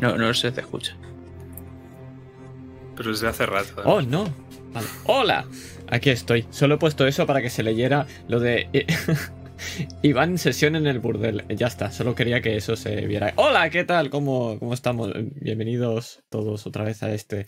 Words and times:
No, 0.00 0.16
no 0.16 0.32
se 0.32 0.50
te 0.50 0.62
escucha. 0.62 0.96
Pero 2.96 3.10
desde 3.10 3.28
hace 3.28 3.46
rato. 3.46 3.80
¿eh? 3.80 3.84
Oh, 3.84 4.00
no. 4.00 4.32
Vale. 4.72 4.86
Hola. 5.04 5.46
Aquí 5.88 6.10
estoy. 6.10 6.46
Solo 6.50 6.76
he 6.76 6.78
puesto 6.78 7.06
eso 7.06 7.26
para 7.26 7.42
que 7.42 7.50
se 7.50 7.62
leyera 7.62 8.06
lo 8.28 8.40
de... 8.40 8.68
Iván 10.02 10.38
sesión 10.38 10.74
en 10.74 10.86
el 10.86 11.00
burdel. 11.00 11.44
Ya 11.54 11.66
está, 11.66 11.92
solo 11.92 12.14
quería 12.14 12.40
que 12.40 12.56
eso 12.56 12.76
se 12.76 13.06
viera. 13.06 13.34
Hola, 13.36 13.68
¿qué 13.68 13.84
tal? 13.84 14.08
¿Cómo, 14.08 14.58
¿Cómo 14.58 14.72
estamos? 14.72 15.10
Bienvenidos 15.34 16.22
todos 16.30 16.66
otra 16.66 16.82
vez 16.84 17.02
a 17.02 17.12
este 17.12 17.44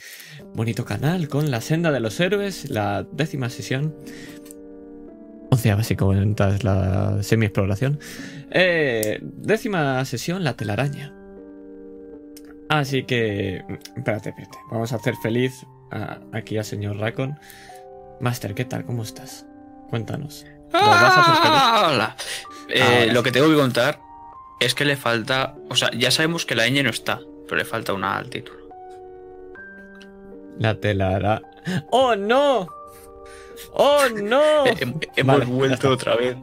bonito 0.54 0.84
canal 0.84 1.28
con 1.28 1.50
la 1.50 1.62
senda 1.62 1.90
de 1.90 2.00
los 2.00 2.20
héroes, 2.20 2.68
la 2.68 3.06
décima 3.12 3.48
sesión. 3.48 3.96
Onceava, 5.50 5.82
si 5.84 5.96
comentas 5.96 6.64
la 6.64 7.22
semi-exploración. 7.22 7.98
Eh, 8.50 9.18
décima 9.22 10.04
sesión, 10.04 10.44
la 10.44 10.54
telaraña. 10.54 11.14
Así 12.72 13.04
que... 13.04 13.64
Espérate, 13.96 14.30
espérate. 14.30 14.58
Vamos 14.70 14.92
a 14.92 14.96
hacer 14.96 15.14
feliz 15.22 15.66
a- 15.90 16.18
aquí 16.32 16.56
al 16.56 16.64
señor 16.64 16.96
Racon. 16.96 17.38
Master, 18.20 18.54
¿qué 18.54 18.64
tal? 18.64 18.84
¿Cómo 18.86 19.02
estás? 19.02 19.44
Cuéntanos. 19.90 20.46
¿Lo 20.72 20.78
vas 20.80 21.02
a 21.02 21.20
hacer 21.20 21.34
feliz? 21.34 21.60
Ah, 21.62 21.90
hola. 21.92 22.16
Eh, 22.68 23.08
lo 23.12 23.22
que 23.22 23.30
tengo 23.30 23.48
que 23.50 23.56
contar 23.56 24.00
es 24.58 24.74
que 24.74 24.84
le 24.86 24.96
falta. 24.96 25.54
O 25.68 25.76
sea, 25.76 25.90
ya 25.92 26.10
sabemos 26.10 26.46
que 26.46 26.54
la 26.54 26.66
ñ 26.66 26.82
no 26.82 26.88
está, 26.90 27.20
pero 27.46 27.56
le 27.58 27.64
falta 27.66 27.92
una 27.92 28.16
al 28.16 28.30
título. 28.30 28.58
La 30.58 30.74
telara. 30.80 31.42
¡Oh, 31.90 32.16
no! 32.16 32.68
¡Oh, 33.74 34.02
no! 34.14 34.64
Hem- 34.66 35.08
hemos 35.16 35.38
Vale, 35.40 35.50
vuelto 35.50 35.90
otra 35.90 36.16
vez. 36.16 36.36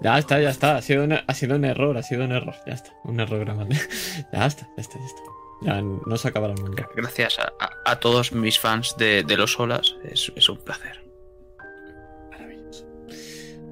Ya 0.00 0.18
está, 0.18 0.40
ya 0.40 0.50
está. 0.50 0.76
Ha 0.76 0.82
sido, 0.82 1.04
un, 1.04 1.12
ha 1.12 1.34
sido 1.34 1.56
un 1.56 1.64
error, 1.64 1.96
ha 1.96 2.02
sido 2.02 2.24
un 2.24 2.32
error. 2.32 2.54
Ya 2.66 2.74
está. 2.74 2.92
Un 3.04 3.18
error 3.20 3.40
grande. 3.44 3.76
Ya 4.32 4.46
está, 4.46 4.68
ya 4.76 4.80
está, 4.80 4.98
ya 4.98 5.06
está. 5.06 5.22
Ya 5.64 5.80
no 5.80 6.16
se 6.16 6.28
acabará 6.28 6.54
nunca. 6.54 6.88
Gracias 6.96 7.38
a, 7.38 7.52
a- 7.60 7.92
a 7.92 8.00
todos 8.00 8.32
mis 8.32 8.58
fans 8.58 8.96
de, 8.98 9.22
de 9.22 9.36
los 9.36 9.58
olas. 9.60 9.96
Es, 10.04 10.32
es 10.34 10.48
un 10.48 10.58
placer. 10.58 11.02
Maravilloso. 12.30 12.86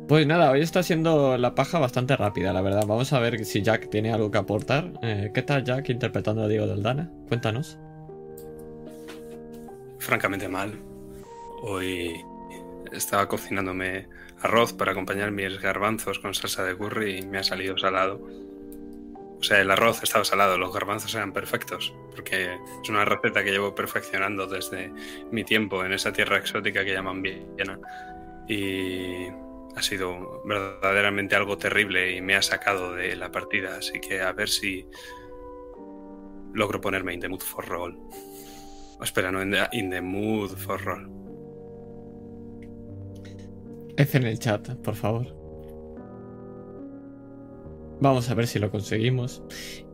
Pues 0.09 0.27
nada, 0.27 0.51
hoy 0.51 0.61
está 0.61 0.83
siendo 0.83 1.37
la 1.39 1.55
paja 1.55 1.79
bastante 1.79 2.17
rápida, 2.17 2.53
la 2.53 2.63
verdad. 2.63 2.85
Vamos 2.87 3.13
a 3.13 3.19
ver 3.21 3.45
si 3.45 3.63
Jack 3.63 3.91
tiene 3.91 4.13
algo 4.13 4.31
que 4.31 4.39
aportar. 4.39 4.93
Eh, 5.03 5.31
¿Qué 5.35 5.43
tal 5.43 5.65
Jack 5.65 5.89
interpretando 5.89 6.43
a 6.43 6.49
Diego 6.49 6.67
Daldana? 6.67 7.11
Cuéntanos. 7.29 7.79
Francamente 9.99 10.49
mal. 10.49 10.75
Hoy 11.63 12.13
estaba 12.93 13.29
cocinándome 13.29 14.09
arroz 14.43 14.73
para 14.73 14.93
acompañar 14.93 15.31
mis 15.31 15.61
garbanzos 15.61 16.19
con 16.19 16.35
salsa 16.35 16.65
de 16.65 16.77
curry 16.77 17.19
y 17.19 17.27
me 17.27 17.39
ha 17.39 17.43
salido 17.43 17.77
salado. 17.77 18.21
O 19.41 19.43
sea, 19.43 19.61
el 19.63 19.71
arroz 19.71 20.03
estaba 20.03 20.23
salado, 20.23 20.59
los 20.59 20.73
garbanzos 20.73 21.15
eran 21.15 21.33
perfectos, 21.33 21.95
porque 22.15 22.59
es 22.83 22.89
una 22.91 23.07
receta 23.07 23.43
que 23.43 23.51
llevo 23.51 23.75
perfeccionando 23.75 24.47
desde 24.47 24.93
mi 25.31 25.45
tiempo 25.45 25.83
en 25.83 25.95
esa 25.95 26.13
tierra 26.13 26.37
exótica 26.37 26.85
que 26.85 26.93
llaman 26.93 27.23
Viena. 27.23 27.81
Y 28.47 29.29
ha 29.75 29.83
sido 29.83 30.43
verdaderamente 30.45 31.37
algo 31.37 31.57
terrible 31.57 32.15
y 32.15 32.21
me 32.21 32.35
ha 32.35 32.43
sacado 32.43 32.93
de 32.93 33.17
la 33.17 33.33
partida, 33.33 33.79
así 33.79 33.99
que 33.99 34.21
a 34.21 34.33
ver 34.33 34.51
si 34.51 34.87
logro 36.53 36.81
ponerme 36.81 37.15
in 37.15 37.21
the 37.21 37.29
mood 37.29 37.41
for 37.41 37.67
roll. 37.67 37.99
Espera, 39.03 39.33
no, 39.33 39.41
in 39.41 39.53
the, 39.53 39.69
in 39.73 39.89
the 39.89 40.03
mood 40.03 40.51
for 40.51 40.79
roll. 40.83 41.09
F 43.97 44.19
en 44.19 44.27
el 44.27 44.39
chat, 44.39 44.69
por 44.83 44.97
favor. 44.97 45.40
Vamos 48.01 48.31
a 48.31 48.35
ver 48.35 48.47
si 48.47 48.59
lo 48.59 48.71
conseguimos. 48.71 49.43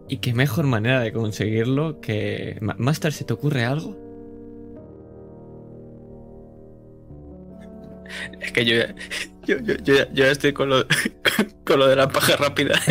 Y 0.08 0.18
qué 0.18 0.32
mejor 0.34 0.66
manera 0.66 1.00
de 1.00 1.12
conseguirlo 1.12 2.00
que... 2.00 2.58
Ma- 2.60 2.76
Master, 2.78 3.12
¿se 3.12 3.24
te 3.24 3.32
ocurre 3.32 3.64
algo? 3.64 3.96
Es 8.40 8.52
que 8.52 8.64
yo 8.64 8.76
ya, 8.76 8.94
yo, 9.46 9.58
yo, 9.58 9.74
yo 9.82 9.94
ya- 9.94 10.08
yo 10.12 10.24
ya 10.24 10.30
estoy 10.30 10.52
con 10.52 10.68
lo, 10.70 10.84
con 11.64 11.78
lo 11.78 11.86
de 11.88 11.96
la 11.96 12.08
paja 12.08 12.36
rápida. 12.36 12.80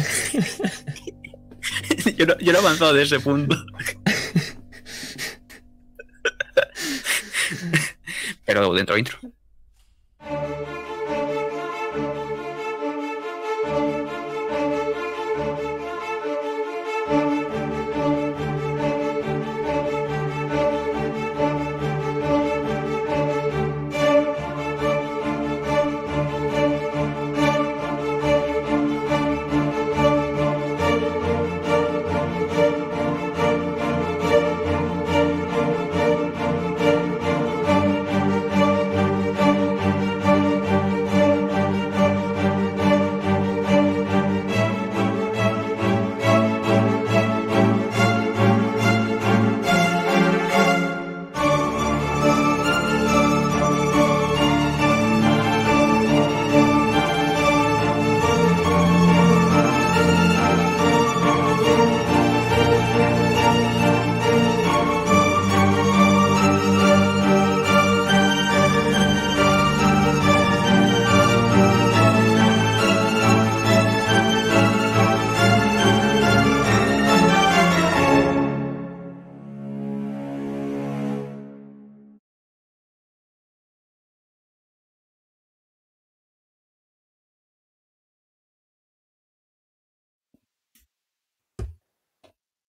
Yo 2.18 2.26
no, 2.26 2.38
yo 2.40 2.52
no 2.54 2.60
he 2.60 2.62
avanzado 2.62 2.94
de 2.94 3.04
ese 3.04 3.20
punto. 3.20 3.56
Pero 8.46 8.74
dentro 8.74 8.98
intro. 8.98 9.18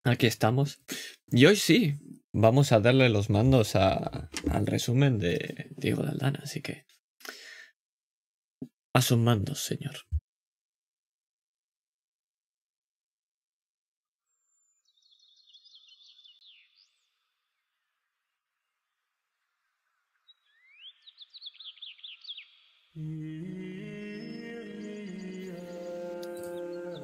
Aquí 0.06 0.26
estamos. 0.26 0.80
Y 1.30 1.44
hoy 1.46 1.56
sí, 1.56 1.98
vamos 2.32 2.72
a 2.72 2.80
darle 2.80 3.08
los 3.10 3.28
mandos 3.28 3.76
a- 3.76 4.30
al 4.50 4.66
resumen 4.66 5.18
de 5.18 5.68
Diego 5.76 6.02
Daldana, 6.02 6.40
así 6.42 6.62
que... 6.62 6.86
A 8.94 9.02
sus 9.02 9.18
mandos, 9.18 9.60
señor. 9.62 9.96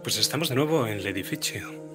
Pues 0.03 0.19
estamos 0.19 0.49
de 0.49 0.57
nuevo 0.57 0.87
en 0.87 0.99
el 0.99 1.07
edificio. 1.07 1.92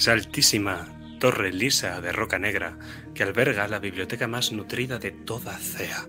Esa 0.00 0.12
altísima 0.12 0.88
torre 1.18 1.52
lisa 1.52 2.00
de 2.00 2.10
roca 2.10 2.38
negra 2.38 2.78
que 3.14 3.22
alberga 3.22 3.68
la 3.68 3.80
biblioteca 3.80 4.26
más 4.26 4.50
nutrida 4.50 4.98
de 4.98 5.10
toda 5.10 5.58
Cea. 5.58 6.08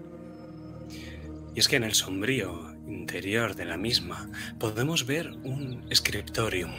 Y 1.54 1.60
es 1.60 1.68
que 1.68 1.76
en 1.76 1.84
el 1.84 1.94
sombrío 1.94 2.74
interior 2.88 3.54
de 3.54 3.66
la 3.66 3.76
misma 3.76 4.30
podemos 4.58 5.06
ver 5.06 5.32
un 5.44 5.84
scriptorium. 5.94 6.72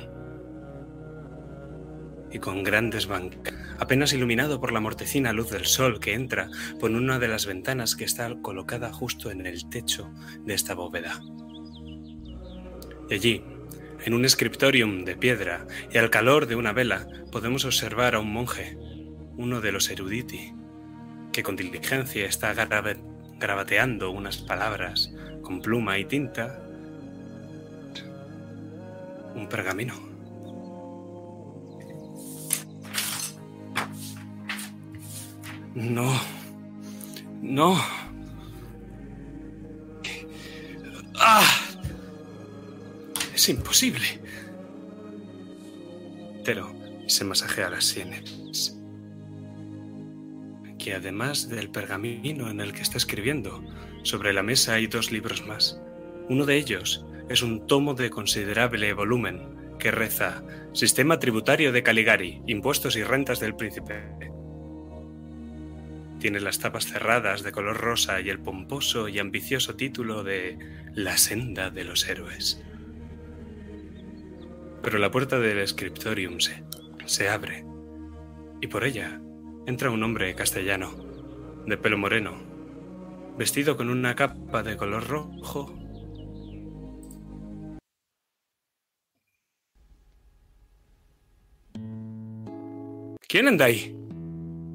Y 2.31 2.39
con 2.39 2.63
grandes 2.63 3.07
bancas, 3.07 3.53
apenas 3.79 4.15
iluminado 4.15 4.59
por 4.59 4.73
la 4.73 4.81
mortecina 4.81 5.35
luz 5.35 5.51
del 5.51 5.67
sol 5.67 6.01
que 6.01 6.15
entra 6.15 6.49
por 6.81 6.93
una 6.93 7.19
de 7.19 7.29
las 7.29 7.45
ventanas 7.45 7.95
que 7.95 8.05
está 8.05 8.35
colocada 8.41 8.91
justo 8.91 9.31
en 9.31 9.45
el 9.45 9.69
techo 9.69 10.11
de 10.47 10.55
esta 10.55 10.73
bóveda. 10.73 11.21
Y 13.11 13.15
allí, 13.15 13.45
en 14.05 14.15
un 14.15 14.29
scriptorium 14.29 15.05
de 15.05 15.17
piedra 15.17 15.67
y 15.93 15.99
al 15.99 16.11
calor 16.11 16.47
de 16.47 16.57
una 16.57 16.73
vela 16.73 17.07
podemos 17.31 17.65
observar 17.65 18.15
a 18.15 18.21
un 18.21 18.33
monje, 18.33 18.77
uno 19.37 19.61
de 19.61 19.73
los 19.73 19.91
eruditi, 19.91 20.53
que 21.33 21.43
con 21.43 21.57
diligencia 21.57 22.27
está 22.27 22.55
grabateando 23.39 24.11
unas 24.11 24.39
palabras 24.39 25.13
con 25.43 25.61
pluma 25.61 25.99
y 25.99 26.05
tinta 26.05 26.63
un 29.35 29.49
pergamino. 29.49 29.95
No. 35.75 36.21
No. 37.41 38.02
Es 43.43 43.49
imposible. 43.49 44.07
Pero 46.45 46.73
se 47.09 47.25
masajea 47.25 47.71
las 47.71 47.87
sienes. 47.87 48.79
Que 50.79 50.95
además 50.95 51.49
del 51.49 51.69
pergamino 51.69 52.49
en 52.49 52.61
el 52.61 52.73
que 52.73 52.83
está 52.83 52.99
escribiendo, 52.99 53.61
sobre 54.05 54.33
la 54.33 54.45
mesa 54.45 54.75
hay 54.75 54.87
dos 54.87 55.11
libros 55.11 55.45
más. 55.45 55.81
Uno 56.29 56.47
de 56.47 56.57
ellos 56.57 57.05
es 57.29 57.43
un 57.43 57.67
tomo 57.67 57.95
de 57.95 58.11
considerable 58.11 58.93
volumen 58.93 59.75
que 59.81 59.91
reza 59.91 60.45
Sistema 60.73 61.19
Tributario 61.19 61.73
de 61.73 61.83
Caligari, 61.83 62.43
Impuestos 62.47 62.95
y 62.95 63.03
Rentas 63.03 63.41
del 63.41 63.57
Príncipe. 63.57 64.05
Tiene 66.21 66.39
las 66.39 66.61
tapas 66.61 66.87
cerradas 66.87 67.43
de 67.43 67.51
color 67.51 67.79
rosa 67.79 68.21
y 68.21 68.29
el 68.29 68.39
pomposo 68.39 69.09
y 69.09 69.19
ambicioso 69.19 69.75
título 69.75 70.23
de 70.23 70.61
La 70.95 71.17
senda 71.17 71.71
de 71.71 71.83
los 71.83 72.09
héroes. 72.09 72.63
Pero 74.83 74.99
la 74.99 75.11
puerta 75.11 75.39
del 75.39 75.67
scriptorium 75.67 76.41
se, 76.41 76.65
se 77.07 77.29
abre 77.29 77.65
y 78.61 78.67
por 78.67 78.85
ella 78.85 79.21
entra 79.67 79.91
un 79.91 80.03
hombre 80.03 80.35
castellano, 80.35 80.91
de 81.67 81.77
pelo 81.77 81.97
moreno, 81.99 82.33
vestido 83.39 83.77
con 83.77 83.91
una 83.91 84.15
capa 84.17 84.63
de 84.63 84.77
color 84.77 85.07
rojo. 85.07 85.73
¿Quién 93.29 93.49
anda 93.49 93.65
ahí? 93.67 93.97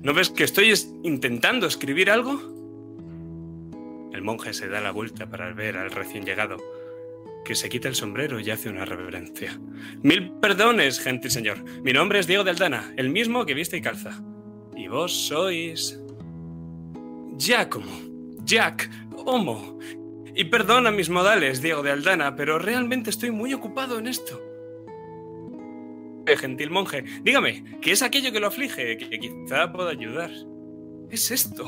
¿No 0.03 0.13
ves 0.13 0.30
que 0.30 0.44
estoy 0.44 0.71
es- 0.71 0.94
intentando 1.03 1.68
escribir 1.68 2.10
algo? 2.10 2.33
El 4.13 4.21
monje 4.24 4.53
se 4.53 4.68
da 4.68 4.81
la 4.81 4.92
vuelta 4.92 5.30
para 5.30 5.53
ver 5.53 5.77
al 5.77 5.92
recién 5.92 6.25
llegado, 6.25 6.57
que 7.48 7.56
se 7.56 7.70
quita 7.70 7.88
el 7.88 7.96
sombrero 7.96 8.42
y 8.42 8.52
hace 8.52 8.68
una 8.68 8.84
reverencia. 8.84 9.58
Mil 10.04 10.34
perdones, 10.34 11.00
gentil 11.00 11.32
señor. 11.32 11.64
Mi 11.82 11.94
nombre 11.94 12.20
es 12.20 12.28
Diego 12.28 12.44
de 12.44 12.52
Aldana, 12.52 12.94
el 12.98 13.10
mismo 13.10 13.46
que 13.46 13.54
viste 13.54 13.78
y 13.78 13.82
calza. 13.82 14.22
Y 14.76 14.90
vos 14.90 15.14
sois... 15.14 15.98
Giacomo. 17.38 18.02
Jack. 18.44 18.90
Homo. 19.16 19.80
Y 20.36 20.44
perdona 20.44 20.92
mis 20.92 21.10
modales, 21.10 21.62
Diego 21.62 21.84
de 21.84 21.92
Aldana, 21.92 22.36
pero 22.36 22.60
realmente 22.60 23.12
estoy 23.12 23.32
muy 23.32 23.54
ocupado 23.54 23.98
en 23.98 24.08
esto. 24.08 24.42
Eh, 26.28 26.36
gentil 26.36 26.70
monje, 26.70 27.06
dígame, 27.24 27.64
¿qué 27.82 27.94
es 27.94 28.02
aquello 28.02 28.34
que 28.34 28.42
lo 28.42 28.48
aflige? 28.48 28.98
Que 28.98 29.20
quizá 29.20 29.72
pueda 29.72 29.92
ayudar. 29.92 30.32
Es 31.10 31.32
esto. 31.32 31.66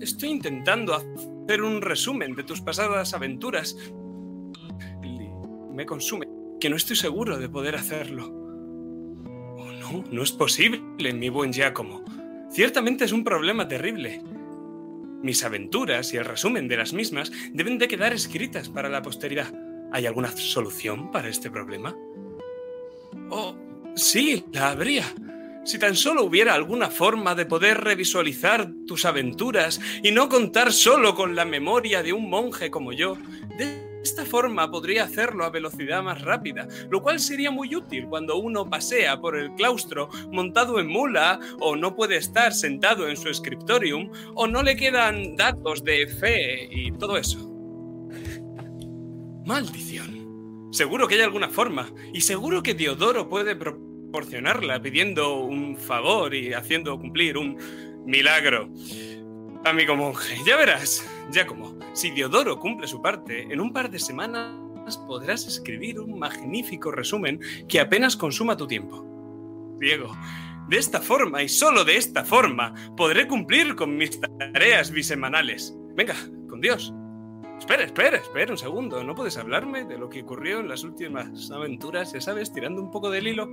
Estoy 0.00 0.30
intentando 0.30 0.94
hacer 0.94 1.62
un 1.62 1.80
resumen 1.80 2.34
de 2.34 2.42
tus 2.42 2.60
pasadas 2.60 3.14
aventuras. 3.14 3.76
Me 5.76 5.84
consume 5.84 6.26
que 6.58 6.70
no 6.70 6.76
estoy 6.76 6.96
seguro 6.96 7.36
de 7.36 7.50
poder 7.50 7.76
hacerlo. 7.76 8.32
Oh, 9.58 9.70
no, 9.72 10.04
no 10.10 10.22
es 10.22 10.32
posible, 10.32 10.80
mi 11.12 11.28
buen 11.28 11.52
Giacomo. 11.52 12.02
Ciertamente 12.50 13.04
es 13.04 13.12
un 13.12 13.22
problema 13.22 13.68
terrible. 13.68 14.22
Mis 15.22 15.44
aventuras 15.44 16.14
y 16.14 16.16
el 16.16 16.24
resumen 16.24 16.66
de 16.66 16.78
las 16.78 16.94
mismas 16.94 17.30
deben 17.52 17.76
de 17.76 17.88
quedar 17.88 18.14
escritas 18.14 18.70
para 18.70 18.88
la 18.88 19.02
posteridad. 19.02 19.52
¿Hay 19.92 20.06
alguna 20.06 20.30
solución 20.30 21.10
para 21.10 21.28
este 21.28 21.50
problema? 21.50 21.94
Oh, 23.28 23.54
sí, 23.94 24.46
la 24.52 24.70
habría. 24.70 25.04
Si 25.66 25.78
tan 25.78 25.94
solo 25.94 26.24
hubiera 26.24 26.54
alguna 26.54 26.88
forma 26.88 27.34
de 27.34 27.44
poder 27.44 27.84
revisualizar 27.84 28.72
tus 28.86 29.04
aventuras 29.04 29.78
y 30.02 30.10
no 30.10 30.30
contar 30.30 30.72
solo 30.72 31.14
con 31.14 31.36
la 31.36 31.44
memoria 31.44 32.02
de 32.02 32.14
un 32.14 32.30
monje 32.30 32.70
como 32.70 32.94
yo, 32.94 33.18
esta 34.06 34.24
forma 34.24 34.70
podría 34.70 35.02
hacerlo 35.02 35.44
a 35.44 35.50
velocidad 35.50 36.00
más 36.00 36.22
rápida, 36.22 36.68
lo 36.90 37.02
cual 37.02 37.18
sería 37.18 37.50
muy 37.50 37.74
útil 37.74 38.06
cuando 38.08 38.36
uno 38.36 38.70
pasea 38.70 39.20
por 39.20 39.36
el 39.36 39.52
claustro 39.54 40.08
montado 40.30 40.78
en 40.78 40.86
mula 40.86 41.40
o 41.58 41.74
no 41.74 41.96
puede 41.96 42.16
estar 42.16 42.54
sentado 42.54 43.08
en 43.08 43.16
su 43.16 43.34
scriptorium 43.34 44.12
o 44.36 44.46
no 44.46 44.62
le 44.62 44.76
quedan 44.76 45.34
datos 45.34 45.82
de 45.82 46.06
fe 46.06 46.68
y 46.70 46.92
todo 46.92 47.16
eso. 47.16 47.52
Maldición. 49.44 50.70
Seguro 50.70 51.08
que 51.08 51.16
hay 51.16 51.22
alguna 51.22 51.48
forma 51.48 51.92
y 52.14 52.20
seguro 52.20 52.62
que 52.62 52.74
Diodoro 52.74 53.28
puede 53.28 53.56
proporcionarla 53.56 54.80
pidiendo 54.80 55.40
un 55.40 55.76
favor 55.76 56.32
y 56.32 56.52
haciendo 56.52 56.96
cumplir 56.96 57.36
un 57.36 57.58
milagro. 58.06 58.70
Amigo 59.64 59.96
monje, 59.96 60.36
ya 60.46 60.56
verás, 60.56 61.04
ya 61.32 61.44
como, 61.44 61.75
si 61.96 62.10
Diodoro 62.10 62.58
cumple 62.60 62.86
su 62.86 63.00
parte, 63.00 63.50
en 63.50 63.58
un 63.58 63.72
par 63.72 63.90
de 63.90 63.98
semanas 63.98 64.98
podrás 65.06 65.46
escribir 65.46 65.98
un 65.98 66.18
magnífico 66.18 66.92
resumen 66.92 67.40
que 67.68 67.80
apenas 67.80 68.18
consuma 68.18 68.54
tu 68.54 68.66
tiempo. 68.66 69.02
Diego, 69.80 70.14
de 70.68 70.76
esta 70.76 71.00
forma 71.00 71.42
y 71.42 71.48
solo 71.48 71.86
de 71.86 71.96
esta 71.96 72.22
forma 72.22 72.74
podré 72.98 73.26
cumplir 73.26 73.74
con 73.74 73.96
mis 73.96 74.20
tareas 74.20 74.90
bisemanales. 74.90 75.74
Venga, 75.94 76.14
con 76.50 76.60
Dios. 76.60 76.92
Espera, 77.58 77.84
espera, 77.84 78.18
espera 78.18 78.52
un 78.52 78.58
segundo. 78.58 79.02
¿No 79.02 79.14
puedes 79.14 79.38
hablarme 79.38 79.86
de 79.86 79.96
lo 79.96 80.10
que 80.10 80.20
ocurrió 80.20 80.60
en 80.60 80.68
las 80.68 80.84
últimas 80.84 81.50
aventuras, 81.50 82.12
ya 82.12 82.20
sabes, 82.20 82.52
tirando 82.52 82.82
un 82.82 82.90
poco 82.90 83.08
del 83.08 83.26
hilo? 83.26 83.48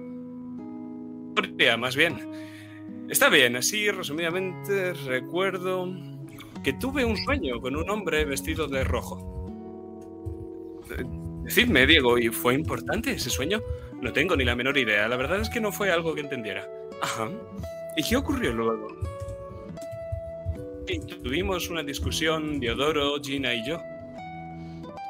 Más 1.80 1.96
bien. 1.96 2.20
Está 3.10 3.30
bien, 3.30 3.56
así 3.56 3.90
resumidamente 3.90 4.94
recuerdo 4.94 5.88
que 6.64 6.74
tuve 6.74 7.06
un 7.06 7.18
sueño 7.18 7.60
con 7.60 7.76
un 7.76 7.90
hombre 7.90 8.26
vestido 8.26 8.68
de 8.68 8.84
rojo. 8.84 9.20
Eh, 10.98 11.04
Decidme, 11.44 11.86
Diego, 11.86 12.18
¿y 12.18 12.30
fue 12.30 12.54
importante 12.54 13.12
ese 13.12 13.30
sueño? 13.30 13.62
No 14.02 14.14
tengo 14.14 14.36
ni 14.36 14.46
la 14.46 14.56
menor 14.56 14.78
idea. 14.78 15.10
La 15.10 15.18
verdad 15.18 15.42
es 15.42 15.50
que 15.50 15.60
no 15.60 15.74
fue 15.74 15.92
algo 15.92 16.16
que 16.16 16.22
entendiera. 16.22 16.66
Ajá. 17.02 17.30
¿Y 17.98 18.04
qué 18.04 18.16
ocurrió 18.16 18.54
luego? 18.54 18.88
Tuvimos 21.22 21.70
una 21.70 21.84
discusión, 21.84 22.60
Diodoro, 22.62 23.22
Gina 23.22 23.54
y 23.54 23.66
yo. 23.66 23.78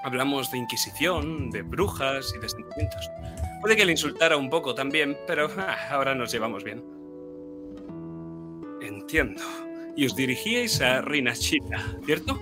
Hablamos 0.03 0.51
de 0.51 0.57
Inquisición, 0.57 1.51
de 1.51 1.61
brujas 1.61 2.33
y 2.35 2.39
de 2.39 2.49
sentimientos. 2.49 3.09
Puede 3.61 3.75
que 3.75 3.85
le 3.85 3.91
insultara 3.91 4.35
un 4.35 4.49
poco 4.49 4.73
también, 4.73 5.15
pero 5.27 5.49
ah, 5.57 5.77
ahora 5.91 6.15
nos 6.15 6.31
llevamos 6.31 6.63
bien. 6.63 6.83
Entiendo. 8.81 9.41
Y 9.95 10.05
os 10.05 10.15
dirigíais 10.15 10.81
a 10.81 11.01
Rinachita, 11.01 11.97
¿cierto? 12.05 12.39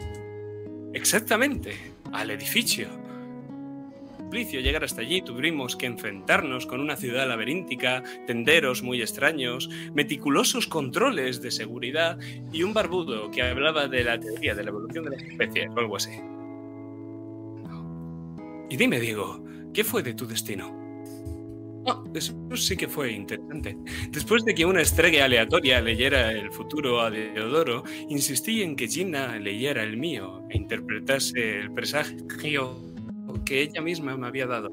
Exactamente, 0.93 1.73
al 2.11 2.31
edificio. 2.31 2.87
Suplicio 4.17 4.61
llegar 4.61 4.85
hasta 4.85 5.01
allí 5.01 5.21
tuvimos 5.21 5.75
que 5.75 5.85
enfrentarnos 5.85 6.65
con 6.65 6.79
una 6.79 6.95
ciudad 6.95 7.27
laberíntica, 7.27 8.03
tenderos 8.27 8.81
muy 8.81 9.01
extraños, 9.01 9.69
meticulosos 9.93 10.67
controles 10.67 11.41
de 11.41 11.51
seguridad 11.51 12.17
y 12.53 12.63
un 12.63 12.73
barbudo 12.73 13.29
que 13.29 13.41
hablaba 13.41 13.87
de 13.89 14.05
la 14.05 14.17
teoría 14.17 14.55
de 14.55 14.63
la 14.63 14.69
evolución 14.69 15.03
de 15.03 15.11
las 15.11 15.23
especies 15.23 15.69
o 15.75 15.79
algo 15.79 15.97
así. 15.97 16.11
Y 18.69 18.77
dime, 18.77 19.01
Diego, 19.01 19.43
¿qué 19.73 19.83
fue 19.83 20.01
de 20.01 20.13
tu 20.13 20.25
destino? 20.25 20.80
Ah, 21.87 22.03
eso 22.13 22.33
sí 22.55 22.77
que 22.77 22.87
fue 22.87 23.11
interesante. 23.11 23.75
Después 24.11 24.45
de 24.45 24.53
que 24.53 24.65
una 24.65 24.81
estrella 24.81 25.25
aleatoria 25.25 25.81
leyera 25.81 26.31
el 26.31 26.51
futuro 26.51 27.01
a 27.01 27.09
Deodoro, 27.09 27.83
insistí 28.07 28.61
en 28.61 28.75
que 28.75 28.87
Gina 28.87 29.39
leyera 29.39 29.83
el 29.83 29.97
mío 29.97 30.43
e 30.49 30.57
interpretase 30.57 31.59
el 31.59 31.73
presagio 31.73 32.91
que 33.45 33.61
ella 33.61 33.81
misma 33.81 34.15
me 34.17 34.27
había 34.27 34.47
dado. 34.47 34.71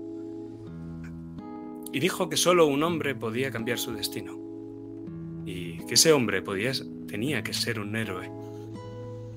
Y 1.93 2.00
dijo 2.00 2.29
que 2.29 2.37
solo 2.37 2.67
un 2.67 2.83
hombre 2.83 3.15
podía 3.15 3.50
cambiar 3.50 3.79
su 3.79 3.93
destino. 3.93 4.38
Y 5.47 5.79
que 5.87 5.95
ese 5.95 6.12
hombre 6.12 6.43
podía, 6.43 6.73
tenía 7.07 7.43
que 7.43 7.55
ser 7.55 7.81
un 7.81 7.97
héroe. 7.97 8.31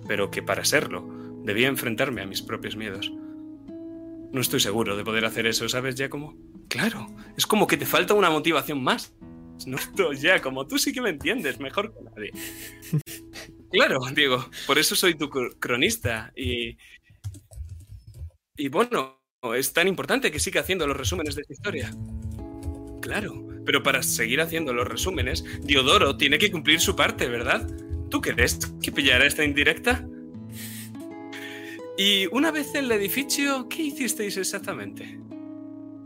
Pero 0.08 0.30
que 0.30 0.44
para 0.44 0.66
serlo 0.66 1.08
debía 1.44 1.70
enfrentarme 1.70 2.22
a 2.22 2.26
mis 2.26 2.42
propios 2.42 2.76
miedos. 2.76 3.14
No 4.34 4.42
estoy 4.42 4.60
seguro 4.60 4.98
de 4.98 5.04
poder 5.04 5.26
hacer 5.26 5.48
eso, 5.48 5.70
¿sabes, 5.70 5.96
Giacomo? 5.96 6.51
Claro, 6.72 7.06
es 7.36 7.46
como 7.46 7.68
que 7.68 7.76
te 7.76 7.86
falta 7.86 8.14
una 8.14 8.30
motivación 8.30 8.82
más. 8.82 9.14
No, 9.68 9.78
Giacomo, 10.14 10.66
tú 10.66 10.78
sí 10.80 10.94
que 10.94 11.02
me 11.02 11.10
entiendes 11.10 11.60
mejor 11.60 11.94
que 11.94 12.02
nadie. 12.02 12.32
Claro, 13.74 14.02
Diego, 14.14 14.50
por 14.68 14.78
eso 14.78 14.98
soy 14.98 15.16
tu 15.16 15.30
cr- 15.30 15.56
cronista 15.58 16.34
y... 16.36 16.78
Y 18.58 18.68
bueno, 18.68 19.18
es 19.56 19.72
tan 19.72 19.88
importante 19.88 20.30
que 20.30 20.42
siga 20.42 20.60
haciendo 20.60 20.86
los 20.86 20.98
resúmenes 20.98 21.36
de 21.36 21.44
esta 21.44 21.54
historia. 21.54 21.92
Claro, 23.02 23.48
pero 23.66 23.82
para 23.82 24.04
seguir 24.04 24.42
haciendo 24.42 24.74
los 24.74 24.86
resúmenes, 24.86 25.46
Diodoro 25.62 26.18
tiene 26.18 26.38
que 26.38 26.52
cumplir 26.52 26.82
su 26.82 26.98
parte, 26.98 27.30
¿verdad? 27.30 27.66
¿Tú 28.10 28.20
crees 28.20 28.60
que 28.84 28.92
pillará 28.92 29.26
esta 29.26 29.46
indirecta? 29.46 30.06
Y 31.98 32.26
una 32.36 32.52
vez 32.52 32.76
en 32.76 32.84
el 32.86 32.92
edificio, 32.92 33.70
¿qué 33.70 33.84
hicisteis 33.84 34.36
exactamente? 34.36 35.18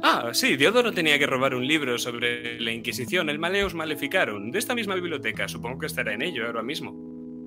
Ah, 0.08 0.30
sí, 0.34 0.56
Diodoro 0.56 0.92
tenía 0.92 1.18
que 1.18 1.26
robar 1.26 1.56
un 1.56 1.66
libro 1.66 1.98
sobre 1.98 2.60
la 2.60 2.72
Inquisición, 2.72 3.28
el 3.28 3.40
Maleus 3.40 3.74
Maleficarum, 3.74 4.52
de 4.52 4.60
esta 4.60 4.76
misma 4.76 4.94
biblioteca. 4.94 5.48
Supongo 5.48 5.80
que 5.80 5.88
estará 5.88 6.14
en 6.14 6.22
ello 6.22 6.46
ahora 6.46 6.62
mismo. 6.62 6.92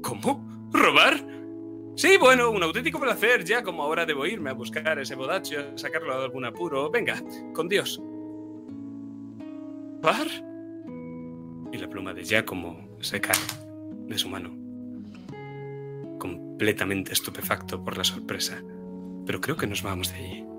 ¿Cómo? 0.02 0.68
¿Robar? 0.72 1.24
Sí, 1.94 2.16
bueno, 2.18 2.50
un 2.50 2.60
auténtico 2.64 2.98
placer, 2.98 3.44
ya 3.44 3.62
como 3.62 3.84
ahora 3.84 4.04
debo 4.04 4.26
irme 4.26 4.50
a 4.50 4.54
buscar 4.54 4.98
ese 4.98 5.14
bodacho, 5.14 5.60
a 5.60 5.78
sacarlo 5.78 6.18
de 6.18 6.24
algún 6.24 6.46
apuro. 6.46 6.90
Venga, 6.90 7.22
con 7.54 7.68
Dios. 7.68 8.02
¿Par? 10.02 10.26
Y 11.72 11.78
la 11.78 11.88
pluma 11.88 12.12
de 12.12 12.24
Giacomo 12.24 12.98
se 13.00 13.20
cae 13.20 13.36
de 14.08 14.18
su 14.18 14.28
mano. 14.28 14.50
Completamente 16.18 17.12
estupefacto 17.12 17.84
por 17.84 17.96
la 17.96 18.02
sorpresa. 18.02 18.60
Pero 19.26 19.40
creo 19.40 19.56
que 19.56 19.68
nos 19.68 19.84
vamos 19.84 20.12
de 20.12 20.18
allí. 20.18 20.57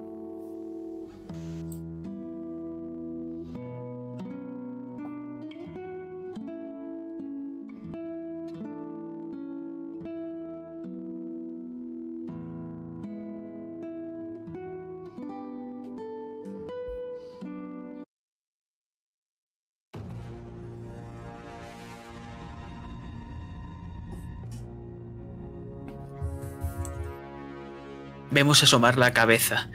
Vemos 28.39 28.63
asomar 28.63 28.97
la 28.97 29.11
cabeza 29.11 29.67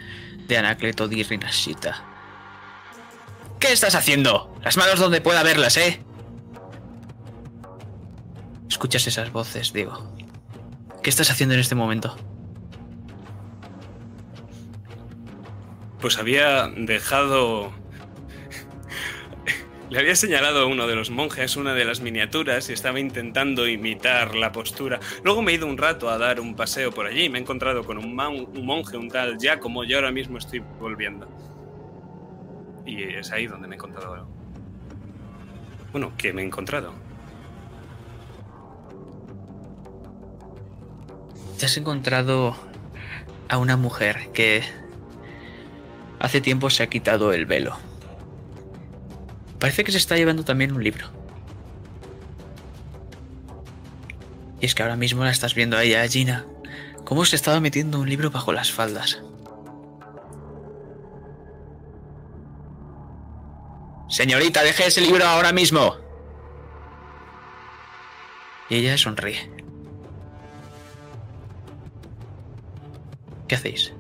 de 0.49 0.57
Anacleto 0.57 1.07
di 1.07 1.23
Rinashita. 1.23 2.03
¿Qué 3.61 3.71
estás 3.71 3.95
haciendo? 3.95 4.57
Las 4.63 4.79
manos 4.79 4.99
donde 4.99 5.21
pueda 5.21 5.43
verlas, 5.43 5.77
¿eh? 5.77 6.03
Escuchas 8.67 9.07
esas 9.07 9.31
voces, 9.33 9.75
Diego. 9.75 10.11
¿Qué 11.03 11.11
estás 11.11 11.31
haciendo 11.31 11.55
en 11.55 11.61
este 11.61 11.75
momento? 11.75 12.17
Pues 16.01 16.17
había 16.17 16.69
dejado... 16.69 17.71
Le 19.95 20.01
había 20.01 20.17
señalado 20.17 20.59
a 20.59 20.67
uno 20.67 20.89
de 20.89 20.97
los 20.97 21.11
monjes 21.11 21.57
una 21.57 21.73
de 21.73 21.85
las 21.85 22.01
miniaturas 22.01 22.69
y 22.69 22.73
estaba 22.73 22.99
intentando 22.99 23.69
imitar 23.69 24.35
la 24.35 24.51
postura. 24.51 24.99
Luego 25.23 25.41
me 25.41 25.53
he 25.53 25.55
ido 25.55 25.69
un 25.69 25.79
rato 25.79 26.11
a 26.11 26.19
dar 26.19 26.41
un 26.41 26.57
paseo 26.57 26.91
por 26.91 27.07
allí 27.07 27.27
y 27.27 27.29
me 27.29 27.39
he 27.39 27.43
encontrado 27.43 27.85
con 27.85 27.99
un, 27.99 28.13
mon- 28.13 28.49
un 28.57 28.67
monje, 28.67 28.97
un 28.97 29.09
tal 29.09 29.39
Giacomo, 29.39 29.85
y 29.85 29.95
ahora 29.95 30.11
mismo 30.11 30.39
estoy 30.39 30.59
volviendo. 30.81 31.29
Y 32.85 33.05
es 33.05 33.31
ahí 33.31 33.47
donde 33.47 33.69
me 33.69 33.77
he 33.77 33.79
encontrado. 33.79 34.27
Bueno, 35.93 36.11
que 36.19 36.33
me 36.33 36.43
he 36.43 36.45
encontrado. 36.45 36.93
Te 41.57 41.67
has 41.67 41.77
encontrado 41.77 42.57
a 43.49 43.59
una 43.59 43.77
mujer 43.77 44.33
que 44.33 44.65
hace 46.19 46.41
tiempo 46.41 46.69
se 46.69 46.83
ha 46.83 46.89
quitado 46.89 47.33
el 47.33 47.47
velo. 47.47 47.77
Parece 49.65 49.83
que 49.83 49.93
se 49.93 49.97
está 49.97 50.19
llevando 50.19 50.45
también 50.45 50.73
un 50.73 50.85
libro. 50.85 51.07
Y 54.61 54.67
es 54.67 54.75
que 54.75 54.83
ahora 54.83 54.95
mismo 54.95 55.25
la 55.25 55.31
estás 55.31 55.55
viendo 55.55 55.79
a 55.79 55.85
ella, 55.85 56.03
a 56.03 56.07
Gina, 56.07 56.45
cómo 57.07 57.25
se 57.25 57.35
estaba 57.35 57.61
metiendo 57.61 57.99
un 57.99 58.07
libro 58.07 58.31
bajo 58.31 58.53
las 58.53 58.71
faldas. 58.71 59.23
Señorita, 64.11 64.63
deje 64.63 64.89
ese 64.89 65.01
libro 65.01 65.25
ahora 65.25 65.51
mismo. 65.51 65.97
Y 68.69 68.75
ella 68.75 68.99
sonríe. 68.99 69.51
¿Qué 73.49 73.55
hacéis? 73.55 73.95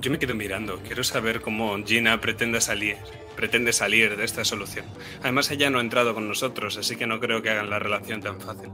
Yo 0.00 0.10
me 0.10 0.18
quedo 0.18 0.34
mirando. 0.34 0.80
Quiero 0.82 1.04
saber 1.04 1.42
cómo 1.42 1.76
Gina 1.84 2.20
pretende 2.20 2.60
salir, 2.62 2.96
pretende 3.36 3.72
salir 3.72 4.16
de 4.16 4.24
esta 4.24 4.46
solución. 4.46 4.86
Además, 5.22 5.50
ella 5.50 5.68
no 5.68 5.78
ha 5.78 5.82
entrado 5.82 6.14
con 6.14 6.26
nosotros, 6.26 6.78
así 6.78 6.96
que 6.96 7.06
no 7.06 7.20
creo 7.20 7.42
que 7.42 7.50
hagan 7.50 7.68
la 7.68 7.78
relación 7.78 8.22
tan 8.22 8.40
fácil. 8.40 8.70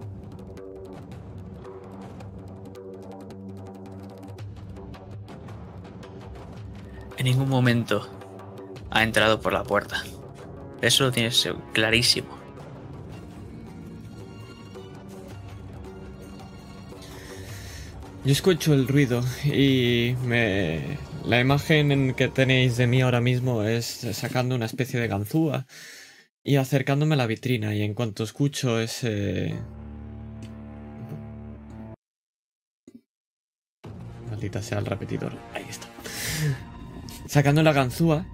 En 7.16 7.24
ningún 7.24 7.48
momento 7.48 8.08
ha 8.90 9.02
entrado 9.02 9.40
por 9.40 9.52
la 9.52 9.64
puerta. 9.64 10.04
Eso 10.80 11.04
lo 11.04 11.12
tienes 11.12 11.48
clarísimo. 11.72 12.28
Yo 18.24 18.32
escucho 18.32 18.74
el 18.74 18.86
ruido 18.86 19.24
y 19.44 20.14
me... 20.24 20.98
la 21.26 21.40
imagen 21.40 21.90
en 21.90 22.14
que 22.14 22.28
tenéis 22.28 22.76
de 22.76 22.86
mí 22.86 23.02
ahora 23.02 23.20
mismo 23.20 23.64
es 23.64 24.06
sacando 24.12 24.54
una 24.54 24.66
especie 24.66 25.00
de 25.00 25.08
ganzúa 25.08 25.66
y 26.44 26.56
acercándome 26.56 27.14
a 27.14 27.18
la 27.18 27.26
vitrina 27.26 27.74
y 27.74 27.82
en 27.82 27.94
cuanto 27.94 28.22
escucho 28.22 28.80
ese... 28.80 29.56
Maldita 34.30 34.62
sea 34.62 34.78
el 34.78 34.86
repetidor. 34.86 35.32
Ahí 35.52 35.64
está. 35.68 35.88
Sacando 37.26 37.62
la 37.64 37.72
ganzúa 37.72 38.24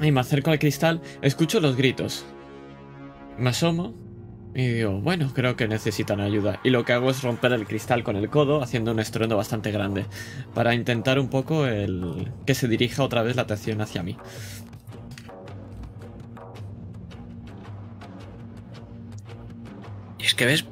y 0.00 0.12
me 0.12 0.20
acerco 0.20 0.50
al 0.50 0.58
cristal, 0.58 1.00
escucho 1.22 1.60
los 1.60 1.76
gritos. 1.76 2.26
Me 3.38 3.50
asomo 3.50 4.05
y 4.56 4.68
digo, 4.68 4.92
bueno, 5.02 5.30
creo 5.34 5.54
que 5.54 5.68
necesitan 5.68 6.18
ayuda. 6.18 6.60
Y 6.64 6.70
lo 6.70 6.82
que 6.86 6.94
hago 6.94 7.10
es 7.10 7.22
romper 7.22 7.52
el 7.52 7.66
cristal 7.66 8.02
con 8.02 8.16
el 8.16 8.30
codo, 8.30 8.62
haciendo 8.62 8.92
un 8.92 9.00
estruendo 9.00 9.36
bastante 9.36 9.70
grande, 9.70 10.06
para 10.54 10.72
intentar 10.72 11.18
un 11.18 11.28
poco 11.28 11.66
el 11.66 12.32
que 12.46 12.54
se 12.54 12.66
dirija 12.66 13.02
otra 13.02 13.22
vez 13.22 13.36
la 13.36 13.42
atención 13.42 13.82
hacia 13.82 14.02
mí. 14.02 14.16
Y 20.18 20.24
es 20.24 20.34
que 20.34 20.46
ves, 20.46 20.64